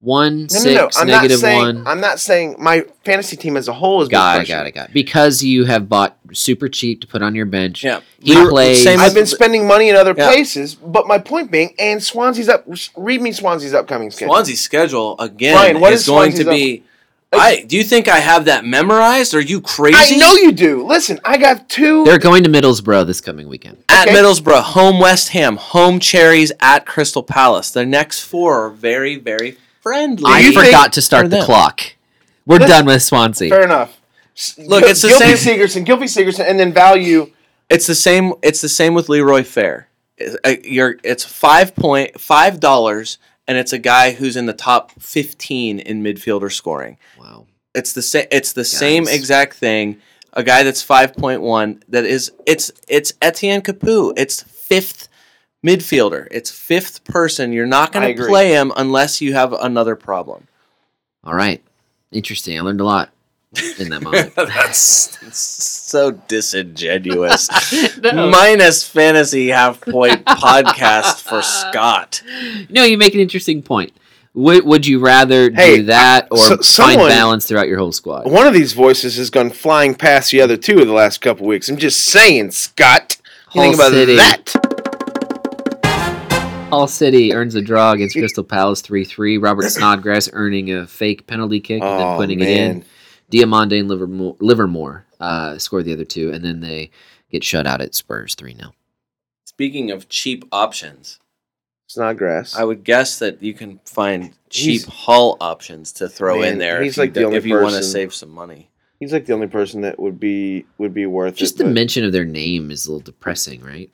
One, 0.00 0.42
No, 0.42 0.46
six, 0.48 0.64
no, 0.66 0.72
no. 0.74 0.90
I'm 0.98 1.06
negative 1.06 1.30
not 1.30 1.40
saying. 1.40 1.58
one. 1.76 1.86
I'm 1.86 2.00
not 2.00 2.20
saying 2.20 2.56
my 2.58 2.84
fantasy 3.06 3.36
team 3.38 3.56
as 3.56 3.68
a 3.68 3.72
whole 3.72 4.02
is. 4.02 4.10
Got 4.10 4.42
it, 4.42 4.48
got 4.48 4.66
it, 4.66 4.72
got 4.74 4.88
it. 4.90 4.92
Because 4.92 5.42
you 5.42 5.64
have 5.64 5.88
bought 5.88 6.18
super 6.34 6.68
cheap 6.68 7.00
to 7.00 7.06
put 7.06 7.22
on 7.22 7.34
your 7.34 7.46
bench. 7.46 7.82
Yeah. 7.82 8.00
He 8.20 8.34
Leroy- 8.34 8.50
plays- 8.50 8.82
same 8.84 9.00
I've 9.00 9.14
been 9.14 9.24
spending 9.24 9.66
money 9.66 9.88
in 9.88 9.96
other 9.96 10.14
Yeah. 10.16 10.26
places, 10.28 10.74
but 10.74 11.06
my 11.06 11.16
point 11.16 11.50
being, 11.50 11.74
and 11.78 12.02
Swansea's 12.02 12.50
up. 12.50 12.66
Read 12.98 13.22
me 13.22 13.32
Swansea's 13.32 13.72
upcoming 13.72 14.10
schedule. 14.10 14.34
Swansea's 14.34 14.60
schedule 14.60 15.16
again 15.18 15.54
Brian, 15.56 15.80
what 15.80 15.94
is 15.94 16.00
is 16.02 16.06
going 16.06 16.32
to 16.32 16.42
Swansea's 16.42 16.54
be. 16.54 16.84
I 17.38 17.62
do 17.62 17.76
you 17.76 17.84
think 17.84 18.08
I 18.08 18.18
have 18.20 18.44
that 18.46 18.64
memorized? 18.64 19.34
Are 19.34 19.40
you 19.40 19.60
crazy? 19.60 20.16
I 20.16 20.18
know 20.18 20.34
you 20.34 20.52
do. 20.52 20.86
Listen, 20.86 21.18
I 21.24 21.36
got 21.38 21.68
two. 21.68 22.04
They're 22.04 22.18
going 22.18 22.42
to 22.44 22.50
Middlesbrough 22.50 23.06
this 23.06 23.20
coming 23.20 23.48
weekend. 23.48 23.82
At 23.88 24.08
Okay. 24.08 24.16
Middlesbrough, 24.16 24.62
home 24.62 24.98
West 25.00 25.30
Ham, 25.30 25.56
home 25.56 25.98
Cherries 26.00 26.52
at 26.60 26.86
Crystal 26.86 27.22
Palace. 27.22 27.70
The 27.70 27.84
next 27.86 28.20
four 28.24 28.64
are 28.66 28.70
very, 28.70 29.16
very 29.16 29.56
friendly. 29.82 30.24
I 30.26 30.52
forgot 30.52 30.92
to 30.94 31.02
start 31.02 31.30
the 31.30 31.42
clock. 31.42 31.80
We're 32.46 32.56
Listen- 32.56 32.70
done 32.70 32.86
with 32.86 33.02
Swansea. 33.02 33.48
Fair 33.50 33.62
enough. 33.64 33.98
Look, 34.58 34.82
Gil- 34.82 34.90
it's 34.90 35.02
the 35.02 35.08
Gylfi 35.08 35.36
same- 35.36 35.58
Sigurdsson, 35.58 35.86
Gylfi 35.86 36.04
Sigurdsson, 36.04 36.48
and 36.48 36.58
then 36.58 36.72
value. 36.72 37.30
It's 37.70 37.86
the 37.86 37.94
same. 37.94 38.34
It's 38.42 38.60
the 38.60 38.68
same 38.68 38.92
with 38.94 39.08
Leroy 39.08 39.42
Fer. 39.44 39.86
It's, 40.18 40.36
uh, 40.44 40.54
you're, 40.64 40.96
it's 41.02 41.24
five 41.24 41.74
point 41.74 42.20
five 42.20 42.60
dollars, 42.60 43.18
and 43.46 43.58
it's 43.58 43.72
a 43.72 43.78
guy 43.78 44.12
who's 44.12 44.36
in 44.36 44.46
the 44.46 44.52
top 44.52 44.92
fifteen 45.00 45.78
in 45.78 46.02
midfielder 46.02 46.52
scoring. 46.52 46.98
Wow. 47.18 47.46
It's 47.74 47.92
the 47.92 48.02
same. 48.02 48.26
It's 48.30 48.52
the 48.52 48.64
same 48.64 49.08
exact 49.08 49.54
thing. 49.54 50.00
A 50.32 50.42
guy 50.42 50.62
that's 50.62 50.82
five 50.82 51.14
point 51.14 51.42
one. 51.42 51.82
That 51.88 52.04
is. 52.04 52.32
It's 52.46 52.70
it's 52.88 53.12
Etienne 53.22 53.62
Capoue. 53.62 54.12
It's 54.16 54.42
fifth 54.42 55.08
midfielder. 55.64 56.28
It's 56.30 56.50
fifth 56.50 57.04
person. 57.04 57.52
You're 57.52 57.66
not 57.66 57.92
going 57.92 58.16
to 58.16 58.26
play 58.26 58.52
him 58.52 58.72
unless 58.76 59.20
you 59.20 59.34
have 59.34 59.52
another 59.52 59.96
problem. 59.96 60.48
All 61.22 61.34
right. 61.34 61.62
Interesting. 62.12 62.58
I 62.58 62.62
learned 62.62 62.80
a 62.80 62.84
lot 62.84 63.13
in 63.78 63.88
that 63.90 64.02
moment. 64.02 64.34
that's, 64.36 65.16
that's 65.18 65.38
so 65.38 66.10
disingenuous. 66.12 67.48
No. 68.02 68.28
Minus 68.30 68.86
fantasy 68.86 69.48
half 69.48 69.80
point 69.80 70.24
podcast 70.26 71.22
for 71.22 71.40
Scott. 71.42 72.22
no, 72.68 72.84
you 72.84 72.98
make 72.98 73.14
an 73.14 73.20
interesting 73.20 73.62
point. 73.62 73.92
Would, 74.34 74.64
would 74.66 74.86
you 74.86 74.98
rather 74.98 75.50
Hey, 75.50 75.76
do 75.78 75.82
that 75.84 76.24
uh, 76.30 76.34
or 76.34 76.62
so- 76.62 76.84
find 76.84 76.98
balance 76.98 77.46
throughout 77.46 77.68
your 77.68 77.78
whole 77.78 77.92
squad? 77.92 78.30
One 78.30 78.46
of 78.46 78.52
these 78.52 78.72
voices 78.72 79.16
has 79.16 79.30
gone 79.30 79.50
flying 79.50 79.94
past 79.94 80.30
the 80.32 80.40
other 80.40 80.56
two 80.56 80.80
of 80.80 80.86
the 80.86 80.92
last 80.92 81.20
couple 81.20 81.46
weeks. 81.46 81.68
I'm 81.68 81.76
just 81.76 82.04
saying, 82.04 82.50
Scott. 82.50 83.16
You 83.54 83.60
think 83.62 83.74
about 83.76 83.92
City. 83.92 84.16
that? 84.16 84.52
Hull 86.70 86.86
City 86.88 87.32
earns 87.32 87.54
a 87.54 87.62
draw 87.62 87.92
against 87.92 88.16
Crystal 88.16 88.42
Palace 88.42 88.80
3 88.80 89.04
3. 89.04 89.38
Robert 89.38 89.62
Snodgrass 89.70 90.28
earning 90.32 90.72
a 90.72 90.86
fake 90.86 91.26
penalty 91.26 91.60
kick 91.60 91.80
and 91.82 92.00
then 92.00 92.06
Oh, 92.06 92.16
putting 92.16 92.40
it 92.40 92.48
in. 92.48 92.84
Diomande 93.34 93.80
and 93.80 93.88
Livermore, 93.88 94.36
Livermore 94.38 95.06
uh, 95.20 95.58
scored 95.58 95.84
the 95.86 95.92
other 95.92 96.04
two, 96.04 96.30
and 96.30 96.44
then 96.44 96.60
they 96.60 96.90
get 97.30 97.42
shut 97.42 97.66
out 97.66 97.80
at 97.80 97.94
Spurs 97.94 98.34
3 98.36 98.54
0. 98.54 98.72
Speaking 99.44 99.90
of 99.90 100.08
cheap 100.08 100.44
options, 100.52 101.18
Snodgrass. 101.88 102.54
I 102.56 102.64
would 102.64 102.84
guess 102.84 103.18
that 103.18 103.42
you 103.42 103.52
can 103.52 103.80
find 103.84 104.32
cheap 104.50 104.82
He's- 104.82 104.84
Hull 104.84 105.36
options 105.40 105.92
to 105.94 106.08
throw 106.08 106.40
Man, 106.40 106.54
in 106.54 106.58
there 106.58 106.82
he's 106.82 106.96
if 106.96 107.06
you, 107.06 107.10
the 107.10 107.24
only 107.24 107.36
if 107.38 107.46
you 107.46 107.60
want 107.60 107.74
to 107.74 107.82
save 107.82 108.14
some 108.14 108.30
money. 108.30 108.70
He's 109.00 109.12
like 109.12 109.26
the 109.26 109.34
only 109.34 109.48
person 109.48 109.80
that 109.82 109.98
would 109.98 110.18
be 110.18 110.64
would 110.78 110.94
be 110.94 111.06
worth 111.06 111.34
it. 111.34 111.38
Just 111.38 111.56
it. 111.56 111.58
the 111.58 111.64
but- 111.64 111.72
mention 111.72 112.04
of 112.04 112.12
their 112.12 112.24
name 112.24 112.70
is 112.70 112.86
a 112.86 112.90
little 112.90 113.04
depressing, 113.04 113.62
right? 113.62 113.90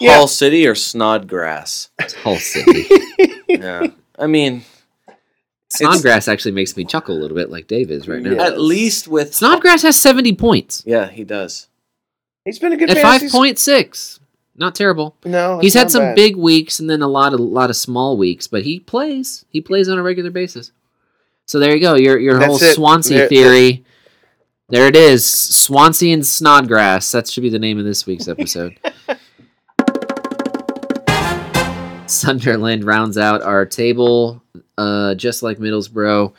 Yeah. 0.00 0.14
Hull 0.16 0.28
City 0.28 0.66
or 0.66 0.74
Snodgrass? 0.74 1.90
It's 1.98 2.14
Hull 2.14 2.36
City. 2.36 2.86
yeah. 3.48 3.86
I 4.18 4.26
mean, 4.26 4.64
Snodgrass 5.70 6.28
actually 6.28 6.52
makes 6.52 6.76
me 6.76 6.84
chuckle 6.84 7.16
a 7.16 7.20
little 7.20 7.36
bit 7.36 7.50
like 7.50 7.66
Dave 7.66 7.90
is 7.90 8.06
right 8.06 8.22
now. 8.22 8.32
Yeah. 8.32 8.44
at 8.46 8.60
least 8.60 9.08
with 9.08 9.34
Snodgrass 9.34 9.82
has 9.82 10.00
70 10.00 10.34
points 10.36 10.82
Yeah, 10.86 11.08
he 11.08 11.24
does. 11.24 11.68
He's 12.44 12.58
been 12.58 12.72
a 12.72 12.76
good 12.76 12.90
at 12.90 12.98
fantasy 12.98 13.28
5.6. 13.36 14.20
Not 14.56 14.74
terrible. 14.76 15.16
No, 15.24 15.58
He's 15.58 15.74
had 15.74 15.84
not 15.84 15.90
some 15.90 16.02
bad. 16.02 16.14
big 16.16 16.36
weeks 16.36 16.78
and 16.78 16.88
then 16.88 17.02
a 17.02 17.08
lot 17.08 17.34
of 17.34 17.40
lot 17.40 17.70
of 17.70 17.76
small 17.76 18.16
weeks, 18.16 18.46
but 18.46 18.62
he 18.62 18.78
plays. 18.78 19.44
He 19.48 19.60
plays 19.60 19.88
on 19.88 19.98
a 19.98 20.02
regular 20.02 20.30
basis. 20.30 20.70
So 21.46 21.58
there 21.58 21.74
you 21.74 21.80
go. 21.80 21.94
Your 21.96 22.18
your 22.18 22.34
That's 22.38 22.46
whole 22.46 22.56
it. 22.62 22.74
Swansea 22.74 23.18
There- 23.18 23.28
theory. 23.28 23.84
There 24.68 24.86
it 24.86 24.96
is. 24.96 25.26
Swansea 25.26 26.14
and 26.14 26.24
Snodgrass. 26.26 27.10
That 27.12 27.28
should 27.28 27.42
be 27.42 27.50
the 27.50 27.58
name 27.58 27.78
of 27.78 27.84
this 27.84 28.06
week's 28.06 28.28
episode. 28.28 28.78
Sunderland 32.06 32.84
rounds 32.84 33.18
out 33.18 33.42
our 33.42 33.64
table, 33.66 34.42
uh, 34.78 35.14
just 35.14 35.42
like 35.42 35.58
Middlesbrough. 35.58 36.32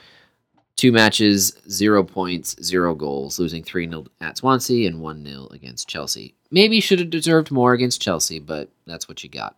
Two 0.78 0.92
matches, 0.92 1.54
zero 1.70 2.04
points, 2.04 2.56
zero 2.62 2.94
goals, 2.96 3.40
losing 3.40 3.64
3 3.64 3.88
0 3.90 4.06
at 4.20 4.38
Swansea 4.38 4.88
and 4.90 5.00
1 5.00 5.26
0 5.26 5.48
against 5.52 5.88
Chelsea. 5.88 6.36
Maybe 6.52 6.82
should 6.82 7.00
have 7.00 7.10
deserved 7.10 7.50
more 7.50 7.72
against 7.72 8.02
Chelsea, 8.02 8.40
but 8.40 8.70
that's 8.86 9.08
what 9.08 9.24
you 9.24 9.30
got. 9.30 9.56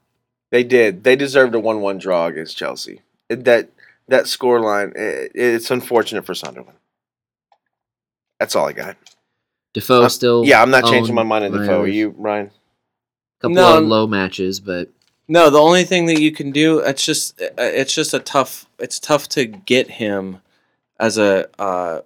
They 0.52 0.64
did. 0.64 1.04
They 1.04 1.16
deserved 1.16 1.56
a 1.56 1.60
one-one 1.60 1.98
draw 1.98 2.28
against 2.28 2.56
Chelsea. 2.56 3.02
That 3.30 3.70
that 4.08 4.28
score 4.28 4.62
line. 4.62 4.94
It, 4.96 5.32
it's 5.34 5.72
unfortunate 5.72 6.24
for 6.26 6.36
Sunderland. 6.36 6.78
That's 8.40 8.56
all 8.56 8.68
I 8.68 8.74
got. 8.74 8.96
Defoe 9.74 10.02
I'm- 10.02 10.10
still. 10.10 10.46
Yeah, 10.46 10.62
I'm 10.62 10.70
not 10.72 10.86
changing 10.86 11.16
my 11.16 11.24
mind 11.24 11.46
on 11.46 11.52
Defoe. 11.52 11.82
Are 11.82 11.88
you, 11.88 12.14
Ryan? 12.18 12.52
couple 13.42 13.56
No. 13.56 13.78
of 13.80 13.84
low 13.86 14.08
matches, 14.08 14.60
but 14.60 14.90
No, 15.28 15.50
the 15.50 15.60
only 15.60 15.84
thing 15.84 16.06
that 16.06 16.22
you 16.22 16.32
can 16.32 16.52
do 16.52 16.80
it's 16.80 17.06
just 17.06 17.42
uh, 17.42 17.48
it's 17.58 17.94
just 17.94 18.14
a 18.14 18.20
tough 18.20 18.66
it's 18.80 19.00
tough 19.00 19.28
to 19.30 19.46
get 19.46 19.90
him 19.90 20.40
as 21.00 21.18
a 21.18 21.48
uh 21.60 22.02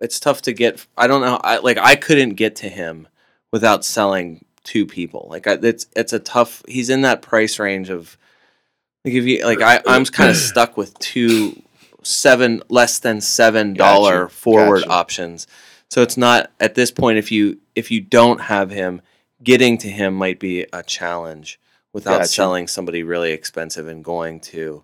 it's 0.00 0.18
tough 0.18 0.42
to 0.42 0.52
get 0.52 0.86
I 0.96 1.06
don't 1.06 1.20
know 1.20 1.38
I 1.42 1.58
like 1.58 1.78
I 1.78 1.94
couldn't 1.94 2.34
get 2.34 2.56
to 2.56 2.68
him 2.68 3.08
without 3.52 3.84
selling 3.84 4.44
two 4.64 4.86
people. 4.86 5.26
Like 5.30 5.46
I, 5.46 5.58
it's 5.62 5.86
it's 5.94 6.12
a 6.12 6.18
tough 6.18 6.62
he's 6.66 6.90
in 6.90 7.02
that 7.02 7.22
price 7.22 7.58
range 7.58 7.90
of 7.90 8.16
like 9.04 9.14
if 9.14 9.24
you 9.24 9.44
like 9.44 9.60
I 9.60 9.80
I'm 9.86 10.04
kind 10.20 10.30
of 10.30 10.36
stuck 10.36 10.76
with 10.76 10.98
two 10.98 11.62
seven 12.02 12.62
less 12.68 12.98
than 12.98 13.20
seven 13.20 13.74
dollar 13.74 14.24
Gotcha, 14.24 14.34
forward 14.34 14.80
gotcha. 14.80 14.90
options. 14.90 15.46
So 15.90 16.02
it's 16.02 16.16
not 16.16 16.50
at 16.60 16.74
this 16.74 16.90
point 16.90 17.18
if 17.18 17.30
you 17.30 17.60
if 17.74 17.90
you 17.90 18.00
don't 18.00 18.40
have 18.40 18.70
him 18.70 19.02
getting 19.42 19.76
to 19.78 19.88
him 19.88 20.14
might 20.14 20.40
be 20.40 20.66
a 20.72 20.82
challenge 20.82 21.60
without 21.94 22.18
Gotcha. 22.18 22.28
selling 22.28 22.66
somebody 22.68 23.02
really 23.02 23.32
expensive 23.32 23.88
and 23.88 24.04
going 24.04 24.40
to 24.40 24.82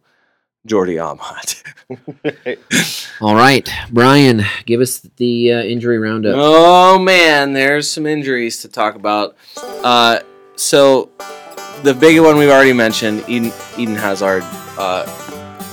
Jordi 0.67 0.99
Amat. 0.99 1.63
all 3.21 3.35
right, 3.35 3.69
Brian, 3.91 4.43
give 4.65 4.81
us 4.81 5.01
the 5.17 5.53
uh, 5.53 5.63
injury 5.63 5.99
roundup. 5.99 6.35
oh 6.39 6.99
man, 6.99 7.53
there's 7.53 7.91
some 7.91 8.07
injuries 8.07 8.63
to 8.63 8.69
talk 8.69 8.95
about. 8.95 9.37
Uh, 9.63 10.21
so 10.57 11.11
the 11.83 11.93
big 11.95 12.21
one 12.21 12.37
we've 12.37 12.51
already 12.51 12.73
mentioned, 12.73 13.25
Eden, 13.29 13.53
Eden 13.77 13.97
Hazard. 13.97 14.43
Uh, 14.79 15.05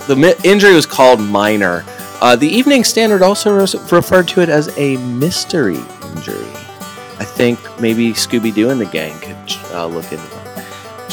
the 0.07 0.15
mi- 0.15 0.33
injury 0.43 0.73
was 0.73 0.85
called 0.85 1.19
minor. 1.19 1.83
Uh, 2.21 2.35
the 2.35 2.47
Evening 2.47 2.83
Standard 2.83 3.21
also 3.21 3.53
res- 3.55 3.75
referred 3.91 4.27
to 4.29 4.41
it 4.41 4.49
as 4.49 4.75
a 4.77 4.97
mystery 4.97 5.77
injury. 6.15 6.47
I 7.19 7.25
think 7.25 7.59
maybe 7.79 8.11
Scooby 8.13 8.53
Doo 8.53 8.69
and 8.69 8.79
the 8.79 8.85
gang 8.85 9.19
could 9.19 9.35
uh, 9.73 9.85
look 9.85 10.05
into 10.11 10.25
that. 10.29 10.36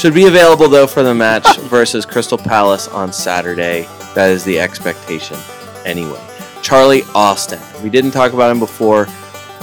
Should 0.04 0.12
be 0.12 0.26
available 0.26 0.68
though 0.68 0.86
for 0.86 1.02
the 1.02 1.14
match 1.14 1.56
versus 1.60 2.04
Crystal 2.04 2.36
Palace 2.36 2.88
on 2.88 3.10
Saturday. 3.10 3.88
That 4.14 4.28
is 4.28 4.44
the 4.44 4.60
expectation. 4.60 5.38
Anyway, 5.86 6.20
Charlie 6.60 7.04
Austin. 7.14 7.58
We 7.82 7.88
didn't 7.88 8.10
talk 8.10 8.34
about 8.34 8.50
him 8.50 8.58
before. 8.58 9.08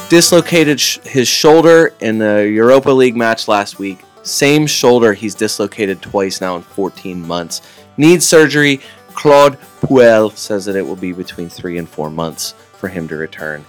Dislocated 0.09 0.79
sh- 0.79 0.97
his 1.03 1.27
shoulder 1.27 1.93
in 1.99 2.17
the 2.17 2.49
Europa 2.51 2.89
League 2.89 3.15
match 3.15 3.47
last 3.47 3.77
week. 3.77 3.99
Same 4.23 4.65
shoulder 4.65 5.13
he's 5.13 5.35
dislocated 5.35 6.01
twice 6.01 6.41
now 6.41 6.55
in 6.55 6.63
14 6.63 7.21
months. 7.27 7.61
Needs 7.97 8.27
surgery. 8.27 8.81
Claude 9.13 9.59
Puel 9.81 10.35
says 10.35 10.65
that 10.65 10.75
it 10.75 10.81
will 10.81 10.95
be 10.95 11.13
between 11.13 11.49
three 11.49 11.77
and 11.77 11.87
four 11.87 12.09
months 12.09 12.53
for 12.79 12.87
him 12.87 13.07
to 13.09 13.15
return. 13.15 13.63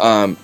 Um, 0.00 0.38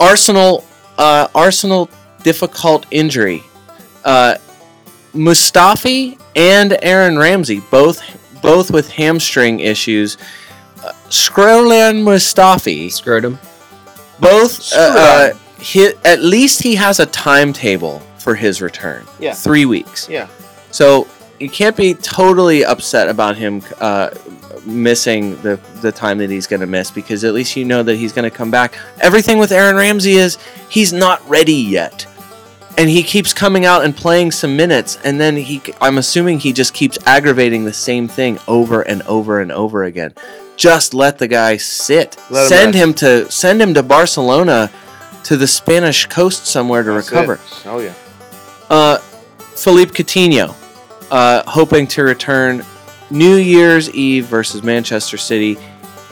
Arsenal, 0.00 0.64
uh, 0.98 1.28
Arsenal 1.36 1.88
difficult 2.24 2.84
injury. 2.90 3.44
Uh, 4.06 4.36
Mustafi 5.14 6.18
and 6.36 6.78
Aaron 6.82 7.18
Ramsey 7.18 7.60
both 7.70 8.00
both 8.40 8.70
with 8.70 8.90
hamstring 8.90 9.60
issues. 9.60 10.16
Uh, 10.84 10.92
Scrollan 11.08 12.04
Mustafi 12.04 12.90
Scrotum. 12.92 13.38
both 14.20 14.72
uh, 14.72 14.76
uh, 15.32 15.34
he, 15.60 15.86
at 16.04 16.20
least 16.20 16.62
he 16.62 16.74
has 16.76 17.00
a 17.00 17.06
timetable 17.06 17.98
for 18.18 18.34
his 18.34 18.62
return. 18.62 19.04
Yeah. 19.18 19.32
three 19.34 19.64
weeks. 19.64 20.08
Yeah. 20.08 20.28
So 20.70 21.08
you 21.40 21.48
can't 21.50 21.76
be 21.76 21.94
totally 21.94 22.64
upset 22.64 23.08
about 23.08 23.36
him 23.36 23.62
uh, 23.80 24.10
missing 24.64 25.40
the 25.42 25.58
the 25.80 25.90
time 25.90 26.18
that 26.18 26.30
he's 26.30 26.46
going 26.46 26.60
to 26.60 26.66
miss 26.66 26.90
because 26.90 27.24
at 27.24 27.34
least 27.34 27.56
you 27.56 27.64
know 27.64 27.82
that 27.82 27.96
he's 27.96 28.12
going 28.12 28.30
to 28.30 28.36
come 28.36 28.50
back. 28.50 28.78
Everything 29.00 29.38
with 29.38 29.50
Aaron 29.50 29.76
Ramsey 29.76 30.12
is 30.12 30.38
he's 30.68 30.92
not 30.92 31.26
ready 31.28 31.54
yet. 31.54 32.06
And 32.78 32.90
he 32.90 33.02
keeps 33.02 33.32
coming 33.32 33.64
out 33.64 33.84
and 33.84 33.96
playing 33.96 34.32
some 34.32 34.56
minutes, 34.56 34.98
and 35.04 35.20
then 35.20 35.36
he, 35.36 35.62
I'm 35.80 35.98
assuming 35.98 36.38
he 36.38 36.52
just 36.52 36.74
keeps 36.74 36.98
aggravating 37.06 37.64
the 37.64 37.72
same 37.72 38.08
thing 38.08 38.38
over 38.46 38.82
and 38.82 39.02
over 39.02 39.40
and 39.40 39.50
over 39.50 39.84
again. 39.84 40.14
Just 40.56 40.94
let 40.94 41.18
the 41.18 41.28
guy 41.28 41.56
sit. 41.56 42.16
Let 42.30 42.48
send 42.48 42.74
rest. 42.74 42.78
him 42.78 42.94
to 42.94 43.30
send 43.30 43.60
him 43.60 43.74
to 43.74 43.82
Barcelona, 43.82 44.70
to 45.24 45.36
the 45.36 45.46
Spanish 45.46 46.06
coast 46.06 46.46
somewhere 46.46 46.82
to 46.82 46.92
That's 46.92 47.10
recover. 47.10 47.34
it. 47.34 47.40
Oh 47.66 47.80
yeah. 47.80 47.94
Uh, 48.70 48.98
Philippe 49.38 49.92
Coutinho, 49.92 50.54
uh, 51.10 51.42
hoping 51.46 51.86
to 51.88 52.02
return 52.02 52.64
New 53.10 53.36
Year's 53.36 53.90
Eve 53.90 54.26
versus 54.26 54.62
Manchester 54.62 55.16
City. 55.16 55.56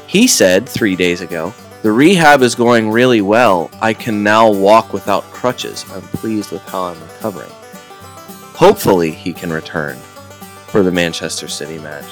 He 0.07 0.27
said 0.27 0.69
three 0.69 0.97
days 0.97 1.20
ago, 1.20 1.53
the 1.85 1.93
rehab 1.93 2.40
is 2.40 2.55
going 2.55 2.90
really 2.90 3.20
well. 3.20 3.70
I 3.82 3.93
can 3.93 4.23
now 4.23 4.51
walk 4.51 4.94
without 4.94 5.23
crutches. 5.24 5.85
I'm 5.93 6.01
pleased 6.01 6.51
with 6.51 6.62
how 6.62 6.85
I'm 6.85 6.98
recovering. 7.02 7.51
Hopefully, 8.55 9.11
he 9.11 9.35
can 9.35 9.52
return 9.52 9.98
for 10.66 10.82
the 10.82 10.90
Manchester 10.90 11.47
City 11.47 11.77
match. 11.77 12.06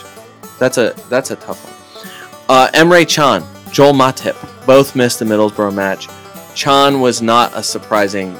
That's 0.58 0.76
a 0.76 0.94
that's 1.08 1.30
a 1.30 1.36
tough 1.36 1.64
one. 1.64 2.06
Uh, 2.50 2.68
Emre 2.74 3.08
Can, 3.08 3.42
Joel 3.72 3.94
Matip, 3.94 4.36
both 4.66 4.94
missed 4.94 5.20
the 5.20 5.24
Middlesbrough 5.24 5.72
match. 5.72 6.06
Can 6.54 7.00
was 7.00 7.22
not 7.22 7.56
a 7.56 7.62
surprising 7.62 8.38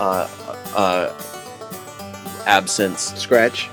uh, 0.00 0.28
uh, 0.74 1.12
absence. 2.44 3.14
Scratch. 3.14 3.70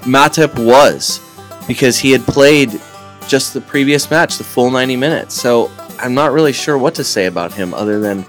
Matip 0.00 0.58
was 0.58 1.20
because 1.68 2.00
he 2.00 2.10
had 2.10 2.22
played 2.22 2.80
just 3.28 3.54
the 3.54 3.60
previous 3.60 4.10
match, 4.10 4.38
the 4.38 4.44
full 4.44 4.72
90 4.72 4.96
minutes. 4.96 5.40
So 5.40 5.70
I'm 6.02 6.14
not 6.14 6.32
really 6.32 6.52
sure 6.52 6.76
what 6.76 6.94
to 6.96 7.04
say 7.04 7.26
about 7.26 7.52
him 7.52 7.72
other 7.74 8.00
than 8.00 8.26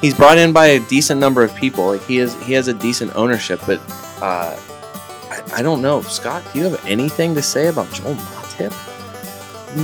he's 0.00 0.14
brought 0.14 0.38
in 0.38 0.52
by 0.52 0.66
a 0.66 0.80
decent 0.88 1.20
number 1.20 1.42
of 1.42 1.54
people. 1.54 1.86
Like 1.88 2.02
he 2.04 2.18
is, 2.18 2.34
he 2.42 2.54
has 2.54 2.66
a 2.68 2.74
decent 2.74 3.14
ownership, 3.14 3.60
but 3.66 3.78
uh, 4.22 4.58
I, 5.30 5.42
I 5.56 5.62
don't 5.62 5.82
know. 5.82 6.00
Scott, 6.02 6.42
do 6.52 6.58
you 6.58 6.64
have 6.64 6.84
anything 6.86 7.34
to 7.34 7.42
say 7.42 7.66
about 7.68 7.92
Joel 7.92 8.14
Matip? 8.14 8.72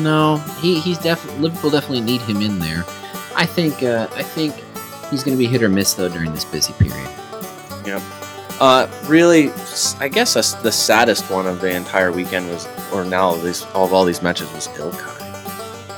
No, 0.03 0.39
he 0.61 0.81
he's 0.81 0.99
definitely 0.99 1.41
Liverpool 1.41 1.71
definitely 1.71 2.01
need 2.01 2.21
him 2.23 2.41
in 2.41 2.59
there. 2.59 2.85
I 3.37 3.45
think 3.45 3.83
uh, 3.83 4.09
I 4.15 4.23
think 4.23 4.55
he's 5.11 5.23
going 5.25 5.37
to 5.37 5.39
be 5.39 5.47
hit 5.47 5.63
or 5.63 5.69
miss 5.69 5.95
though 5.95 6.09
during 6.09 6.33
this 6.33 6.45
busy 6.45 6.73
period. 6.75 7.09
Uh, 8.61 8.87
really, 9.07 9.51
I 9.99 10.09
guess 10.09 10.37
us- 10.37 10.55
the 10.55 10.71
saddest 10.71 11.31
one 11.31 11.47
of 11.47 11.61
the 11.61 11.71
entire 11.75 12.13
weekend 12.13 12.49
was, 12.51 12.69
or 12.93 13.05
now 13.05 13.35
of 13.35 13.43
these 13.43 13.65
of 13.75 13.93
all 13.93 14.05
these 14.05 14.23
matches 14.23 14.53
was 14.53 14.69
Ilkay. 14.69 15.20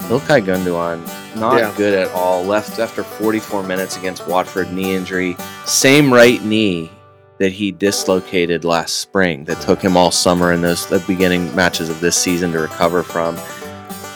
Ilkay 0.09 0.45
Gundogan, 0.45 1.01
not 1.37 1.59
Yeah. 1.59 1.73
good 1.77 1.95
at 1.95 2.11
all. 2.13 2.45
Left 2.45 2.79
after 2.79 3.03
44 3.03 3.63
minutes 3.63 3.97
against 3.97 4.27
Watford, 4.27 4.73
knee 4.73 4.95
injury, 4.95 5.37
same 5.65 6.13
right 6.13 6.43
knee 6.45 6.91
that 7.39 7.53
he 7.53 7.71
dislocated 7.73 8.65
last 8.65 8.97
spring. 9.01 9.45
That 9.45 9.61
took 9.61 9.81
him 9.83 9.97
all 9.97 10.11
summer 10.11 10.53
in 10.53 10.61
those 10.61 10.87
the 10.87 10.99
beginning 11.01 11.55
matches 11.57 11.89
of 11.89 12.01
this 12.01 12.17
season 12.17 12.53
to 12.53 12.59
recover 12.61 13.03
from. 13.03 13.37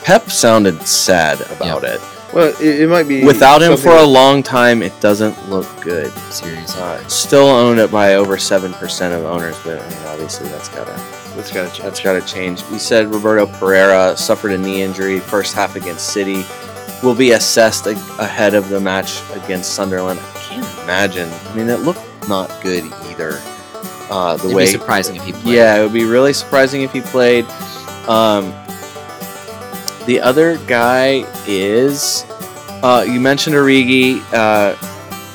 Pep 0.03 0.29
sounded 0.29 0.81
sad 0.87 1.41
about 1.51 1.83
it. 1.83 1.99
Well, 2.33 2.53
it, 2.61 2.81
it 2.81 2.89
might 2.89 3.07
be 3.07 3.23
Without 3.23 3.61
him 3.61 3.75
for 3.77 3.95
a 3.95 4.03
long 4.05 4.43
time, 4.43 4.83
it 4.83 4.93
doesn't 5.01 5.49
look 5.49 5.65
good. 5.81 6.11
Seriously, 6.31 6.81
Uh, 6.81 7.05
still 7.07 7.47
owned 7.47 7.79
it 7.79 7.91
by 7.91 8.15
over 8.15 8.37
seven 8.37 8.73
percent 8.73 9.13
of 9.13 9.23
owners, 9.25 9.55
but 9.65 9.79
I 9.81 9.89
mean, 9.89 9.97
obviously 10.07 10.47
that's 10.49 10.67
gotta 10.69 10.93
That's 11.37 11.51
gotta 11.51 11.69
change. 11.69 11.79
that's 11.83 11.99
gotta 12.01 12.21
change. 12.21 12.63
We 12.71 12.79
said 12.79 13.07
Roberto 13.07 13.45
Pereyra 13.45 14.17
suffered 14.17 14.51
a 14.51 14.57
knee 14.57 14.81
injury 14.81 15.19
first 15.19 15.53
half 15.55 15.75
against 15.75 16.09
City, 16.11 16.43
will 17.03 17.15
be 17.15 17.31
assessed 17.31 17.85
a- 17.85 17.91
ahead 18.19 18.53
of 18.55 18.69
the 18.69 18.79
match 18.79 19.21
against 19.33 19.73
Sunderland. 19.75 20.19
I 20.19 20.39
can't 20.39 20.79
imagine. 20.83 21.29
I 21.31 21.55
mean, 21.55 21.69
it 21.69 21.79
looked 21.81 22.01
not 22.27 22.49
good 22.61 22.83
either. 23.05 23.39
Uh, 24.09 24.35
the 24.37 24.45
it'd 24.45 24.55
way 24.55 24.65
be 24.65 24.71
surprising 24.71 25.15
if 25.15 25.23
he 25.23 25.31
played. 25.31 25.55
yeah, 25.55 25.75
it 25.77 25.83
would 25.83 25.93
be 25.93 26.05
really 26.05 26.33
surprising 26.33 26.81
if 26.81 26.91
he 26.91 27.01
played. 27.01 27.45
Um, 28.07 28.51
the 30.05 30.19
other 30.21 30.57
guy 30.65 31.25
is, 31.45 32.23
uh, 32.81 33.05
you 33.07 33.19
mentioned 33.19 33.55
Origi. 33.55 34.21
Uh, 34.33 34.75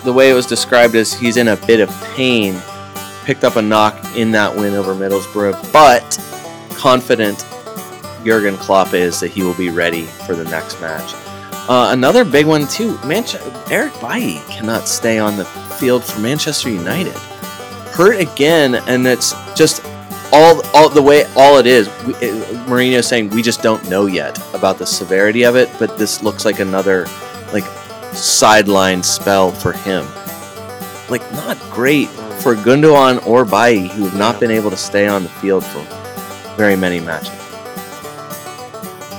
the 0.04 0.12
way 0.12 0.30
it 0.30 0.34
was 0.34 0.46
described 0.46 0.94
is 0.94 1.12
he's 1.14 1.36
in 1.36 1.48
a 1.48 1.56
bit 1.56 1.80
of 1.80 1.90
pain. 2.16 2.54
Picked 3.24 3.44
up 3.44 3.56
a 3.56 3.62
knock 3.62 4.16
in 4.16 4.32
that 4.32 4.54
win 4.54 4.74
over 4.74 4.94
Middlesbrough, 4.94 5.72
but 5.72 6.18
confident 6.76 7.44
Jurgen 8.24 8.56
Klopp 8.56 8.94
is 8.94 9.20
that 9.20 9.28
he 9.28 9.42
will 9.42 9.54
be 9.54 9.70
ready 9.70 10.04
for 10.04 10.34
the 10.34 10.44
next 10.44 10.80
match. 10.80 11.14
Uh, 11.68 11.90
another 11.92 12.24
big 12.24 12.46
one 12.46 12.66
too. 12.66 12.98
Manche- 13.04 13.36
Eric 13.70 13.92
Bailly 14.00 14.40
cannot 14.48 14.88
stay 14.88 15.18
on 15.18 15.36
the 15.36 15.44
field 15.44 16.04
for 16.04 16.20
Manchester 16.20 16.70
United 16.70 17.16
hurt 17.92 18.18
again, 18.18 18.76
and 18.86 19.06
it's 19.06 19.34
just 19.54 19.84
all 20.32 20.62
all 20.74 20.88
the 20.88 21.02
way 21.02 21.24
all 21.36 21.58
it 21.58 21.66
is. 21.66 21.88
We, 22.06 22.14
it, 22.16 22.34
Mourinho 22.66 23.04
saying 23.04 23.30
we 23.30 23.42
just 23.42 23.62
don't 23.62 23.88
know 23.88 24.06
yet 24.06 24.38
about 24.54 24.78
the 24.78 24.86
severity 24.86 25.44
of 25.44 25.56
it, 25.56 25.70
but 25.78 25.98
this 25.98 26.22
looks 26.22 26.44
like 26.44 26.58
another 26.58 27.06
like 27.52 27.64
sideline 28.14 29.02
spell 29.02 29.52
for 29.52 29.72
him. 29.72 30.06
Like 31.08 31.30
not 31.32 31.58
great 31.70 32.08
for 32.42 32.56
Gundogan 32.56 33.24
or 33.26 33.44
Bailly, 33.44 33.88
who 33.88 34.04
have 34.04 34.18
not 34.18 34.40
been 34.40 34.50
able 34.50 34.70
to 34.70 34.76
stay 34.76 35.06
on 35.06 35.22
the 35.22 35.28
field 35.28 35.64
for 35.64 35.80
very 36.56 36.76
many 36.76 36.98
matches. 36.98 37.30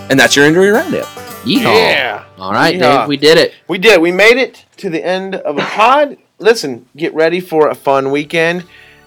And 0.10 0.20
that's 0.20 0.36
your 0.36 0.46
injury 0.46 0.70
roundup. 0.70 1.06
Yeehaw. 1.44 1.64
Yeah. 1.64 2.26
All 2.38 2.52
right, 2.52 2.76
Yeehaw. 2.76 3.00
Dave, 3.00 3.08
we 3.08 3.18
did 3.18 3.38
it. 3.38 3.54
We 3.68 3.78
did. 3.78 4.02
We 4.02 4.12
made 4.12 4.38
it 4.38 4.66
to 4.78 4.90
the 4.90 5.04
end 5.04 5.36
of 5.36 5.58
a 5.58 5.62
pod. 5.62 6.18
Listen, 6.40 6.86
get 6.98 7.14
ready 7.14 7.40
for 7.40 7.70
a 7.70 7.76
fun 7.76 8.12
weekend. 8.12 8.66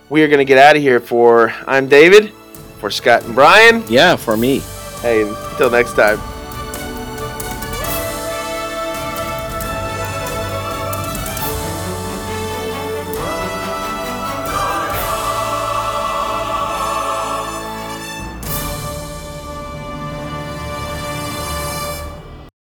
We 0.08 0.22
are 0.22 0.28
going 0.28 0.38
to 0.38 0.44
get 0.44 0.58
out 0.58 0.76
of 0.76 0.82
here 0.82 1.00
for 1.00 1.52
I'm 1.66 1.88
David, 1.88 2.32
for 2.78 2.90
Scott 2.90 3.24
and 3.24 3.34
Brian. 3.34 3.84
Yeah, 3.88 4.16
for 4.16 4.36
me. 4.36 4.60
Hey, 5.02 5.28
until 5.28 5.70
next 5.70 5.94
time. 5.94 6.18